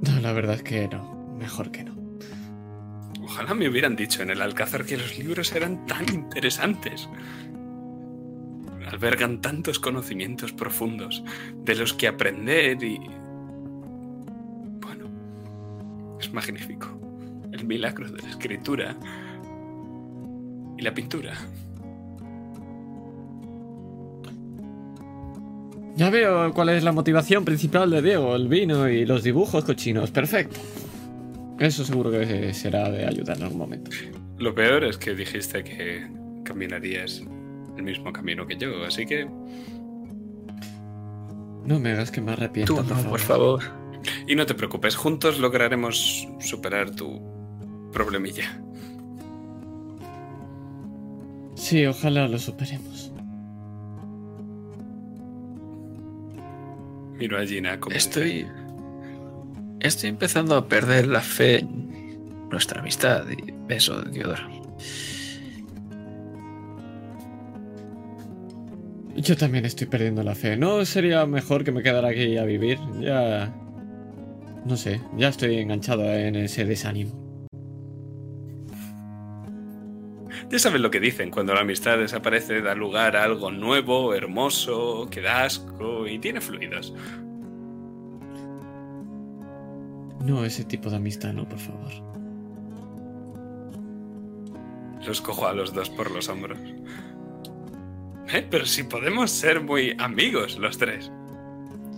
No, 0.02 0.20
la 0.22 0.34
verdad 0.34 0.56
es 0.56 0.64
que 0.64 0.88
no. 0.88 1.36
Mejor 1.38 1.72
que 1.72 1.84
no. 1.84 1.95
Ojalá 3.26 3.56
me 3.56 3.68
hubieran 3.68 3.96
dicho 3.96 4.22
en 4.22 4.30
el 4.30 4.40
Alcázar 4.40 4.86
que 4.86 4.98
los 4.98 5.18
libros 5.18 5.52
eran 5.54 5.88
tan 5.88 6.08
interesantes. 6.14 7.10
Albergan 8.88 9.42
tantos 9.42 9.80
conocimientos 9.80 10.54
profundos 10.54 11.24
de 11.64 11.76
los 11.76 11.94
que 11.94 12.08
aprender 12.08 12.84
y... 12.84 13.00
Bueno, 14.80 15.10
es 16.20 16.32
magnífico. 16.32 16.88
El 17.52 17.66
milagro 17.66 18.12
de 18.12 18.22
la 18.22 18.30
escritura 18.30 18.96
y 20.78 20.84
la 20.84 20.94
pintura. 20.94 21.34
Ya 25.96 26.12
veo 26.12 26.54
cuál 26.54 26.70
es 26.70 26.84
la 26.84 26.92
motivación 26.92 27.44
principal 27.44 27.90
de 27.90 28.04
Diego, 28.04 28.36
el 28.36 28.48
vino 28.48 28.88
y 28.88 29.06
los 29.06 29.24
dibujos 29.24 29.66
cochinos. 29.66 30.12
Perfecto. 30.12 30.60
Eso 31.60 31.86
seguro 31.86 32.12
que 32.12 32.54
será 32.54 32.90
de 32.90 33.06
ayuda 33.06 33.34
en 33.34 33.44
algún 33.44 33.58
momento. 33.60 33.92
Lo 34.38 34.54
peor 34.54 34.84
es 34.84 34.98
que 34.98 35.16
dijiste 35.16 35.64
que 35.64 36.06
caminarías 36.44 37.24
el 37.78 37.84
mismo 37.84 38.12
camino 38.12 38.46
que 38.46 38.58
yo, 38.58 38.84
así 38.86 39.06
que... 39.06 39.26
No 41.66 41.80
me 41.80 41.92
hagas 41.94 42.12
que 42.12 42.22
me 42.22 42.34
arrepienta, 42.34 42.68
Tú 42.74 42.76
por 42.76 42.86
no, 42.86 42.96
favor. 42.96 43.10
por 43.10 43.20
favor. 43.20 43.64
Y 44.28 44.36
no 44.36 44.46
te 44.46 44.54
preocupes, 44.54 44.96
juntos 44.96 45.40
lograremos 45.40 46.28
superar 46.40 46.92
tu 46.92 47.22
problemilla. 47.92 48.62
Sí, 51.56 51.86
ojalá 51.86 52.28
lo 52.28 52.38
superemos. 52.38 53.12
Miro 57.18 57.40
a 57.40 57.46
Gina 57.46 57.80
como 57.80 57.96
Estoy. 57.96 58.46
Estoy 59.80 60.10
empezando 60.10 60.56
a 60.56 60.68
perder 60.68 61.08
la 61.08 61.22
fe 61.22 61.60
en 61.60 62.50
nuestra 62.50 62.82
amistad 62.82 63.26
y 63.30 63.54
eso, 63.74 64.02
Diodoro. 64.02 64.50
Yo 69.16 69.38
también 69.38 69.66
estoy 69.66 69.88
perdiendo 69.88 70.24
la 70.24 70.36
fe. 70.36 70.58
¿No 70.58 70.84
sería 70.86 71.26
mejor 71.26 71.64
que 71.64 71.72
me 71.72 71.82
quedara 71.82 72.10
aquí 72.10 72.38
a 72.38 72.44
vivir? 72.44 72.80
Ya... 73.00 73.54
No 74.66 74.76
sé, 74.76 75.00
ya 75.16 75.30
estoy 75.30 75.60
enganchado 75.60 76.04
en 76.12 76.36
ese 76.36 76.66
desánimo. 76.66 77.26
Ya 80.50 80.60
sabes 80.60 80.82
lo 80.82 80.92
que 80.92 81.00
dicen, 81.00 81.32
cuando 81.32 81.54
la 81.54 81.62
amistad 81.62 81.98
desaparece 81.98 82.62
da 82.62 82.76
lugar 82.76 83.16
a 83.16 83.24
algo 83.24 83.52
nuevo, 83.52 84.14
hermoso, 84.14 85.08
que 85.10 85.22
da 85.22 85.44
asco 85.44 86.08
y 86.08 86.20
tiene 86.20 86.42
fluidos. 86.42 86.94
No, 90.26 90.44
ese 90.44 90.64
tipo 90.64 90.90
de 90.90 90.96
amistad, 90.96 91.34
no, 91.34 91.48
por 91.48 91.60
favor. 91.60 91.92
Los 95.06 95.22
cojo 95.22 95.46
a 95.46 95.54
los 95.54 95.72
dos 95.72 95.92
por 95.92 96.10
los 96.10 96.30
hombros. 96.30 96.58
Eh, 98.34 98.48
pero 98.50 98.66
si 98.66 98.82
podemos 98.82 99.30
ser 99.30 99.62
muy 99.62 99.96
amigos 100.00 100.58
los 100.58 100.80
tres. 100.80 101.12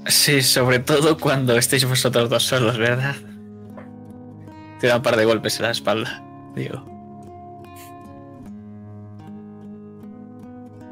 Sí, 0.07 0.41
sobre 0.41 0.80
todo 0.80 1.17
cuando 1.17 1.56
estéis 1.56 1.85
vosotros 1.88 2.30
dos 2.30 2.43
solos, 2.43 2.77
¿verdad? 2.77 3.15
Te 4.81 4.88
da 4.88 4.97
un 4.97 5.03
par 5.03 5.15
de 5.15 5.23
golpes 5.23 5.57
en 5.59 5.64
la 5.64 5.72
espalda, 5.72 6.22
digo. 6.53 6.83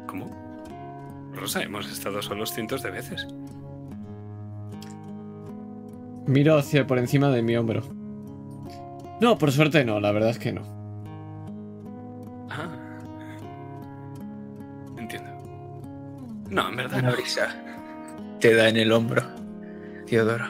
¿Cómo? 0.06 0.34
Rosa, 1.34 1.62
hemos 1.62 1.86
estado 1.92 2.22
solos 2.22 2.54
cientos 2.54 2.82
de 2.82 2.90
veces. 2.92 3.26
Miro 6.26 6.56
hacia 6.58 6.86
por 6.86 6.98
encima 6.98 7.30
de 7.30 7.42
mi 7.42 7.56
hombro. 7.56 7.82
No, 9.20 9.38
por 9.38 9.52
suerte 9.52 9.84
no, 9.84 10.00
la 10.00 10.12
verdad 10.12 10.30
es 10.30 10.38
que 10.38 10.52
no. 10.52 10.62
Ah. 12.50 12.68
Entiendo. 14.98 15.30
No, 16.50 16.68
en 16.68 16.76
verdad 16.76 16.98
Una 16.98 17.10
no. 17.10 17.16
brisa 17.16 17.48
te 18.40 18.54
da 18.54 18.68
en 18.68 18.76
el 18.76 18.92
hombro. 18.92 19.22
Teodoro. 20.06 20.46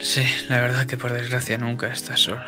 Sí, 0.00 0.22
la 0.48 0.60
verdad 0.60 0.86
que 0.86 0.96
por 0.96 1.12
desgracia 1.12 1.58
nunca 1.58 1.88
estás 1.88 2.20
solo. 2.20 2.40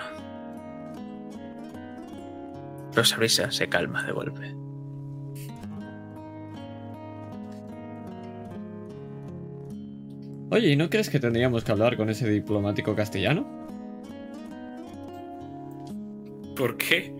Pero 2.90 3.02
esa 3.02 3.16
brisa 3.16 3.50
se 3.50 3.68
calma 3.68 4.02
de 4.04 4.12
golpe. 4.12 4.54
Oye, 10.50 10.68
¿y 10.68 10.76
no 10.76 10.88
crees 10.88 11.10
que 11.10 11.20
tendríamos 11.20 11.62
que 11.64 11.72
hablar 11.72 11.96
con 11.96 12.08
ese 12.08 12.28
diplomático 12.28 12.94
castellano? 12.96 13.46
¿Por 16.56 16.76
qué? 16.76 17.14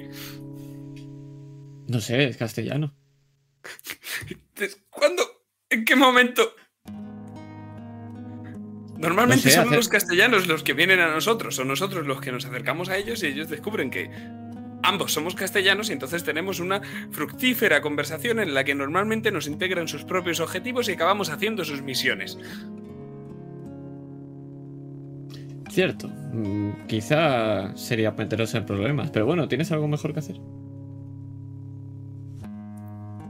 No 1.86 2.00
sé, 2.00 2.24
es 2.24 2.36
castellano. 2.36 2.94
¿Cuándo? 4.90 5.22
¿En 5.70 5.84
qué 5.84 5.94
momento? 5.94 6.54
Normalmente 8.98 9.44
No 9.46 9.50
sé, 9.50 9.52
somos 9.52 9.68
hace- 9.68 9.76
los 9.76 9.88
castellanos 9.88 10.48
los 10.48 10.62
que 10.64 10.72
vienen 10.72 10.98
a 11.00 11.12
nosotros, 11.12 11.56
o 11.58 11.64
nosotros 11.64 12.06
los 12.06 12.20
que 12.20 12.32
nos 12.32 12.44
acercamos 12.46 12.88
a 12.88 12.96
ellos 12.96 13.22
y 13.22 13.26
ellos 13.28 13.48
descubren 13.48 13.90
que 13.90 14.10
ambos 14.82 15.12
somos 15.12 15.34
castellanos 15.36 15.90
y 15.90 15.92
entonces 15.92 16.24
tenemos 16.24 16.58
una 16.58 16.80
fructífera 17.12 17.80
conversación 17.80 18.40
en 18.40 18.54
la 18.54 18.64
que 18.64 18.74
normalmente 18.74 19.30
nos 19.30 19.46
integran 19.46 19.86
sus 19.86 20.04
propios 20.04 20.40
objetivos 20.40 20.88
y 20.88 20.92
acabamos 20.92 21.30
haciendo 21.30 21.64
sus 21.64 21.82
misiones. 21.82 22.38
Cierto. 25.68 26.08
mm, 26.08 26.86
quizá 26.86 27.74
sería 27.76 28.10
meteros 28.12 28.54
en 28.54 28.64
problemas, 28.66 29.10
pero 29.10 29.26
bueno, 29.26 29.48
¿tienes 29.48 29.70
algo 29.72 29.86
mejor 29.88 30.12
que 30.12 30.20
hacer? 30.20 30.40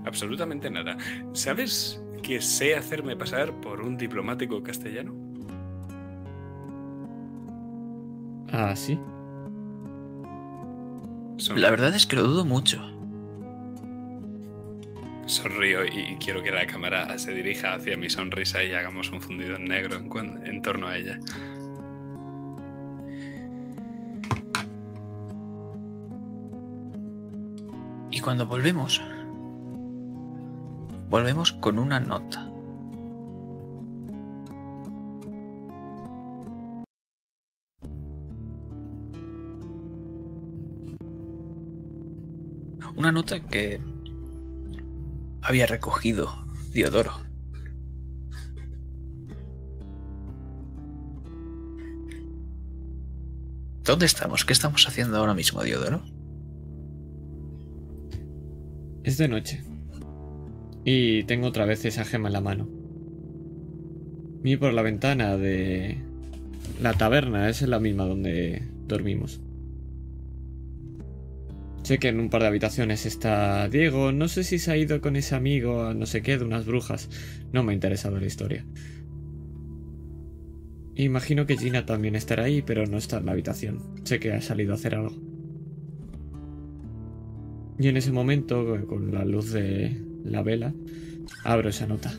Absolutamente 0.07 0.71
nada. 0.71 0.97
¿Sabes 1.33 2.03
que 2.23 2.41
sé 2.41 2.75
hacerme 2.77 3.17
pasar 3.17 3.53
por 3.61 3.81
un 3.81 3.97
diplomático 3.97 4.63
castellano? 4.63 5.15
Ah, 8.51 8.75
sí. 8.75 8.99
Son- 11.37 11.61
La 11.61 11.71
verdad 11.71 11.95
es 11.95 12.07
que 12.07 12.17
lo 12.17 12.23
dudo 12.23 12.45
mucho. 12.45 12.81
Sonrío 15.27 15.85
y 15.85 16.17
quiero 16.19 16.43
que 16.43 16.51
la 16.51 16.67
cámara 16.67 17.19
se 17.19 17.35
dirija 17.35 17.75
hacia 17.75 17.99
mi 17.99 18.09
sonrisa 18.09 18.65
y 18.65 18.73
hagamos 18.73 19.13
un 19.13 19.21
fundido 19.21 19.57
en 19.57 19.65
negro 19.67 19.99
en 19.99 20.63
torno 20.63 20.87
a 20.89 20.97
ella. 20.97 21.19
Cuando 28.29 28.47
volvemos, 28.47 29.01
volvemos 31.09 31.53
con 31.53 31.79
una 31.79 31.99
nota. 31.99 32.47
Una 42.97 43.13
nota 43.13 43.41
que 43.41 43.81
había 45.41 45.65
recogido 45.65 46.31
Diodoro. 46.75 47.13
¿Dónde 53.85 54.05
estamos? 54.05 54.45
¿Qué 54.45 54.53
estamos 54.53 54.87
haciendo 54.87 55.17
ahora 55.17 55.33
mismo, 55.33 55.63
Diodoro? 55.63 56.18
Es 59.05 59.19
de 59.19 59.29
noche. 59.29 59.63
Y 60.85 61.25
tengo 61.25 61.47
otra 61.49 61.65
vez 61.65 61.85
esa 61.85 62.05
gema 62.05 62.29
en 62.29 62.33
la 62.33 62.41
mano. 62.41 62.69
Vi 64.43 64.57
por 64.57 64.73
la 64.73 64.83
ventana 64.83 65.37
de 65.37 65.99
la 66.81 66.95
taberna, 66.95 67.49
esa 67.49 67.65
es 67.65 67.71
la 67.71 67.81
misma 67.81 68.05
donde 68.05 68.63
dormimos. 68.87 69.41
Sé 71.83 71.99
que 71.99 72.09
en 72.09 72.21
un 72.21 72.29
par 72.29 72.43
de 72.43 72.49
habitaciones 72.49 73.07
está 73.07 73.69
Diego, 73.69 74.13
no 74.13 74.29
sé 74.29 74.45
si 74.45 74.59
se 74.59 74.71
ha 74.71 74.77
ido 74.77 75.01
con 75.01 75.17
ese 75.17 75.35
amigo 75.35 75.85
a 75.85 75.95
no 75.95 76.07
sé 76.07 76.23
qué 76.23 76.37
de 76.37 76.45
unas 76.45 76.67
brujas, 76.67 77.09
no 77.53 77.63
me 77.63 77.73
ha 77.73 77.75
interesado 77.75 78.19
la 78.21 78.27
historia. 78.27 78.65
Imagino 80.95 81.47
que 81.47 81.57
Gina 81.57 81.87
también 81.87 82.17
estará 82.17 82.45
ahí, 82.45 82.61
pero 82.61 82.85
no 82.87 82.99
está 82.99 83.19
en 83.19 83.27
la 83.27 83.33
habitación. 83.33 83.95
Sé 84.05 84.19
que 84.19 84.33
ha 84.33 84.41
salido 84.41 84.73
a 84.73 84.75
hacer 84.75 84.97
algo. 84.97 85.28
Y 87.79 87.89
en 87.89 87.97
ese 87.97 88.11
momento, 88.11 88.65
con 88.89 89.13
la 89.13 89.25
luz 89.25 89.53
de 89.53 90.03
la 90.25 90.43
vela, 90.43 90.75
abro 91.45 91.69
esa 91.69 91.87
nota. 91.87 92.13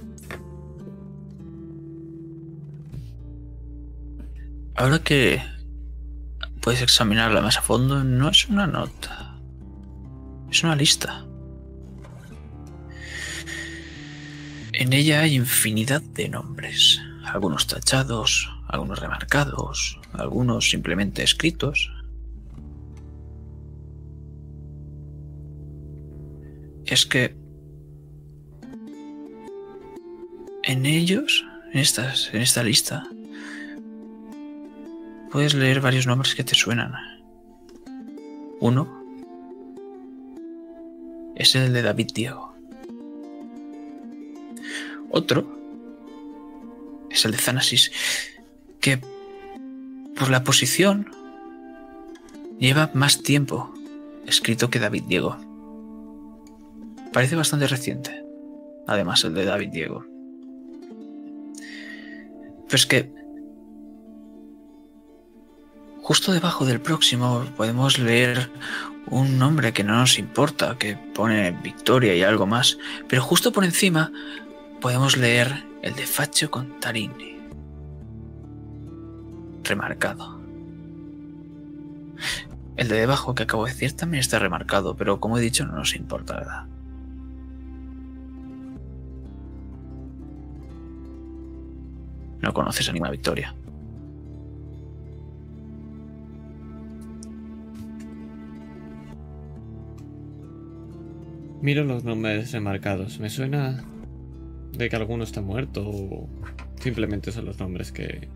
Ahora 4.75 4.99
que 4.99 5.41
puedes 6.61 6.81
examinarla 6.81 7.41
más 7.41 7.57
a 7.57 7.61
fondo, 7.61 8.03
no 8.05 8.29
es 8.29 8.47
una 8.47 8.67
nota. 8.67 9.37
Es 10.49 10.63
una 10.63 10.75
lista. 10.75 11.25
En 14.71 14.93
ella 14.93 15.19
hay 15.19 15.35
infinidad 15.35 16.01
de 16.01 16.29
nombres. 16.29 17.01
Algunos 17.25 17.67
tachados, 17.67 18.49
algunos 18.69 18.99
remarcados, 18.99 19.99
algunos 20.13 20.69
simplemente 20.69 21.21
escritos. 21.23 21.91
Es 26.89 27.05
que 27.05 27.35
en 30.63 30.87
ellos, 30.87 31.45
en, 31.71 31.79
estas, 31.79 32.33
en 32.33 32.41
esta 32.41 32.63
lista, 32.63 33.07
puedes 35.31 35.53
leer 35.53 35.81
varios 35.81 36.07
nombres 36.07 36.33
que 36.33 36.43
te 36.43 36.55
suenan. 36.55 36.93
Uno 38.59 39.05
es 41.35 41.53
el 41.53 41.73
de 41.73 41.83
David 41.83 42.09
Diego. 42.11 42.55
Otro 45.11 45.47
es 47.11 47.23
el 47.23 47.33
de 47.33 47.37
Zanasis, 47.37 47.91
que 48.81 48.99
por 50.15 50.31
la 50.31 50.43
posición 50.43 51.11
lleva 52.57 52.89
más 52.95 53.21
tiempo 53.21 53.71
escrito 54.25 54.71
que 54.71 54.79
David 54.79 55.03
Diego. 55.07 55.48
Parece 57.19 57.35
bastante 57.35 57.67
reciente, 57.67 58.23
además 58.87 59.25
el 59.25 59.33
de 59.33 59.43
David 59.43 59.71
Diego. 59.73 60.05
Pero 62.65 62.75
es 62.77 62.85
que 62.85 63.11
justo 66.01 66.31
debajo 66.31 66.65
del 66.65 66.79
próximo 66.79 67.43
podemos 67.57 67.99
leer 67.99 68.49
un 69.07 69.37
nombre 69.37 69.73
que 69.73 69.83
no 69.83 69.97
nos 69.97 70.17
importa, 70.17 70.77
que 70.77 70.95
pone 70.95 71.51
Victoria 71.61 72.15
y 72.15 72.23
algo 72.23 72.45
más, 72.45 72.77
pero 73.09 73.21
justo 73.21 73.51
por 73.51 73.65
encima 73.65 74.13
podemos 74.79 75.17
leer 75.17 75.65
el 75.81 75.95
de 75.95 76.05
Faccio 76.05 76.49
Contarini. 76.49 77.37
Remarcado. 79.65 80.39
El 82.77 82.87
de 82.87 82.95
debajo 82.95 83.35
que 83.35 83.43
acabo 83.43 83.65
de 83.65 83.73
decir 83.73 83.91
también 83.91 84.21
está 84.21 84.39
remarcado, 84.39 84.95
pero 84.95 85.19
como 85.19 85.37
he 85.37 85.41
dicho 85.41 85.65
no 85.65 85.73
nos 85.73 85.97
importa, 85.97 86.35
¿verdad? 86.35 86.78
No 92.41 92.53
conoces 92.53 92.87
a 92.89 92.93
ninguna 92.93 93.11
Victoria. 93.11 93.53
Miro 101.61 101.83
los 101.83 102.05
nombres 102.05 102.53
remarcados. 102.53 103.19
Me 103.19 103.29
suena 103.29 103.83
de 104.71 104.89
que 104.89 104.95
alguno 104.95 105.23
está 105.23 105.41
muerto 105.41 105.83
o 105.85 106.29
simplemente 106.79 107.31
son 107.31 107.45
los 107.45 107.59
nombres 107.59 107.91
que... 107.91 108.29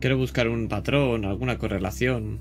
Quiero 0.00 0.18
buscar 0.18 0.48
un 0.48 0.66
patrón, 0.68 1.24
alguna 1.24 1.58
correlación. 1.58 2.40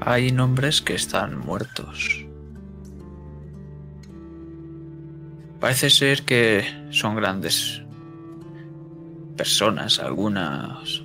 Hay 0.00 0.32
nombres 0.32 0.80
que 0.80 0.94
están 0.94 1.38
muertos. 1.38 2.24
Parece 5.60 5.90
ser 5.90 6.22
que 6.22 6.64
son 6.90 7.16
grandes 7.16 7.82
personas, 9.36 9.98
algunas 9.98 11.02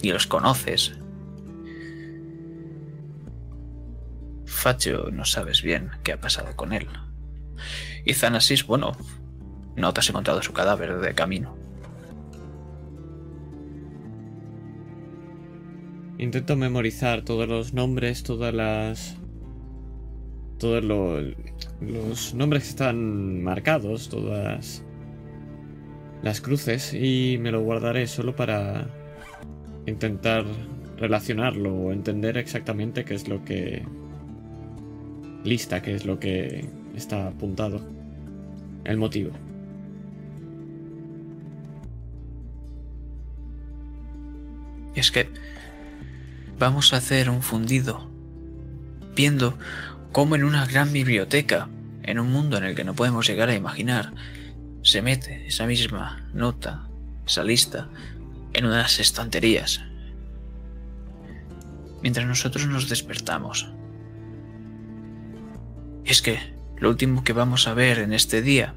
y 0.00 0.12
los 0.12 0.28
conoces. 0.28 0.94
Facho, 4.46 5.10
no 5.10 5.24
sabes 5.24 5.62
bien 5.62 5.90
qué 6.04 6.12
ha 6.12 6.20
pasado 6.20 6.54
con 6.54 6.72
él. 6.72 6.86
Y 8.04 8.14
Zanasis, 8.14 8.64
bueno, 8.64 8.92
no 9.76 9.92
te 9.92 10.00
has 10.00 10.08
encontrado 10.08 10.40
su 10.40 10.52
cadáver 10.52 11.00
de 11.00 11.14
camino. 11.14 11.56
Intento 16.18 16.56
memorizar 16.56 17.22
todos 17.22 17.48
los 17.48 17.74
nombres, 17.74 18.22
todas 18.22 18.52
las 18.52 19.16
todos 20.58 20.82
lo- 20.82 21.20
los 21.80 22.34
nombres 22.34 22.68
están 22.68 23.42
marcados, 23.42 24.08
todas 24.08 24.82
las 26.22 26.40
cruces 26.40 26.92
y 26.94 27.38
me 27.40 27.52
lo 27.52 27.60
guardaré 27.62 28.06
solo 28.08 28.34
para 28.34 28.88
intentar 29.86 30.44
relacionarlo 30.98 31.72
o 31.72 31.92
entender 31.92 32.36
exactamente 32.38 33.04
qué 33.04 33.14
es 33.14 33.28
lo 33.28 33.44
que... 33.44 33.84
Lista, 35.44 35.80
qué 35.80 35.94
es 35.94 36.04
lo 36.04 36.18
que 36.18 36.68
está 36.96 37.28
apuntado. 37.28 37.80
El 38.84 38.96
motivo. 38.96 39.30
Es 44.94 45.12
que 45.12 45.28
vamos 46.58 46.92
a 46.92 46.96
hacer 46.96 47.30
un 47.30 47.42
fundido, 47.42 48.10
viendo 49.14 49.56
cómo 50.12 50.36
en 50.36 50.44
una 50.44 50.66
gran 50.66 50.92
biblioteca, 50.92 51.68
en 52.02 52.18
un 52.18 52.30
mundo 52.30 52.56
en 52.56 52.64
el 52.64 52.74
que 52.74 52.84
no 52.84 52.94
podemos 52.94 53.26
llegar 53.26 53.48
a 53.48 53.54
imaginar, 53.54 54.12
se 54.82 55.02
mete 55.02 55.46
esa 55.46 55.66
misma 55.66 56.28
nota, 56.32 56.88
esa 57.26 57.44
lista, 57.44 57.88
en 58.52 58.66
unas 58.66 58.98
estanterías. 59.00 59.82
Mientras 62.02 62.26
nosotros 62.26 62.66
nos 62.66 62.88
despertamos. 62.88 63.70
Es 66.04 66.22
que 66.22 66.38
lo 66.78 66.88
último 66.90 67.24
que 67.24 67.32
vamos 67.32 67.66
a 67.68 67.74
ver 67.74 67.98
en 67.98 68.12
este 68.12 68.40
día 68.40 68.74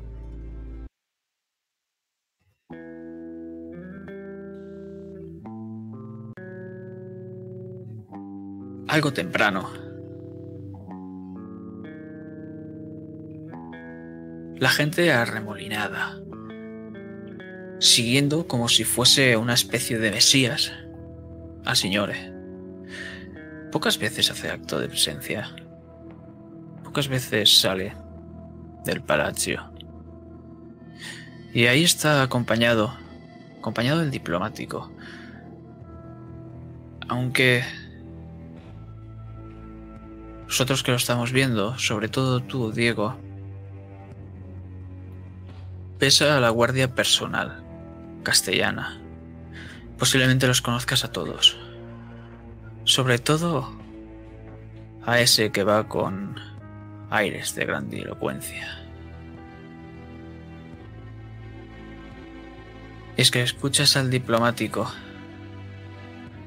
algo 8.92 9.14
temprano. 9.14 9.91
La 14.62 14.70
gente 14.70 15.12
arremolinada, 15.12 16.20
siguiendo 17.80 18.48
como 18.48 18.70
si 18.70 18.84
fuese 18.84 19.36
una 19.36 19.56
especie 19.56 19.98
de 19.98 20.12
mesías 20.12 20.72
al 21.66 21.76
Signore. 21.76 22.32
Pocas 23.72 23.98
veces 23.98 24.30
hace 24.30 24.52
acto 24.52 24.80
de 24.80 24.88
presencia. 24.88 25.50
Pocas 26.84 27.08
veces 27.08 27.60
sale 27.60 27.96
del 28.86 29.02
palacio. 29.02 29.74
Y 31.56 31.66
ahí 31.66 31.84
está 31.84 32.22
acompañado, 32.22 32.94
acompañado 33.58 34.02
del 34.02 34.12
diplomático. 34.12 34.92
Aunque 37.08 37.64
nosotros 40.46 40.84
que 40.84 40.92
lo 40.92 40.98
estamos 40.98 41.32
viendo, 41.32 41.80
sobre 41.80 42.10
todo 42.10 42.42
tú, 42.44 42.72
Diego, 42.72 43.18
pesa 46.02 46.36
a 46.36 46.40
la 46.40 46.50
guardia 46.50 46.96
personal 46.96 47.64
castellana. 48.24 49.00
Posiblemente 50.00 50.48
los 50.48 50.64
conozcas 50.64 51.04
a 51.04 51.12
todos. 51.12 51.60
Sobre 52.86 53.20
todo 53.20 53.72
a 55.06 55.20
ese 55.20 55.52
que 55.52 55.64
va 55.64 55.88
con 55.88 56.40
aires 57.12 57.54
de 57.54 57.66
grandilocuencia. 57.66 58.80
Es 63.16 63.30
que 63.30 63.44
escuchas 63.44 63.96
al 63.96 64.10
diplomático 64.10 64.92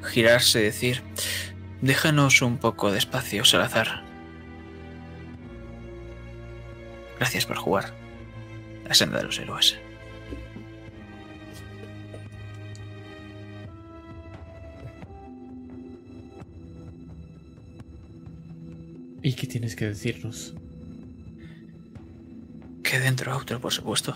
girarse 0.03 0.63
y 0.63 0.65
decir, 0.65 1.05
déjanos 1.81 2.43
un 2.43 2.59
poco 2.59 2.91
de 2.91 2.99
espacio, 2.99 3.45
Salazar. 3.45 4.03
Gracias 7.21 7.47
por 7.47 7.57
jugar. 7.57 8.04
La 8.87 8.95
senda 8.95 9.19
de 9.19 9.25
los 9.25 9.39
héroes. 9.39 9.77
¿Y 19.23 19.33
qué 19.33 19.47
tienes 19.47 19.75
que 19.75 19.87
decirnos? 19.87 20.55
Que 22.83 23.01
dentro 23.01 23.35
otro, 23.35 23.59
por 23.59 23.73
supuesto. 23.73 24.15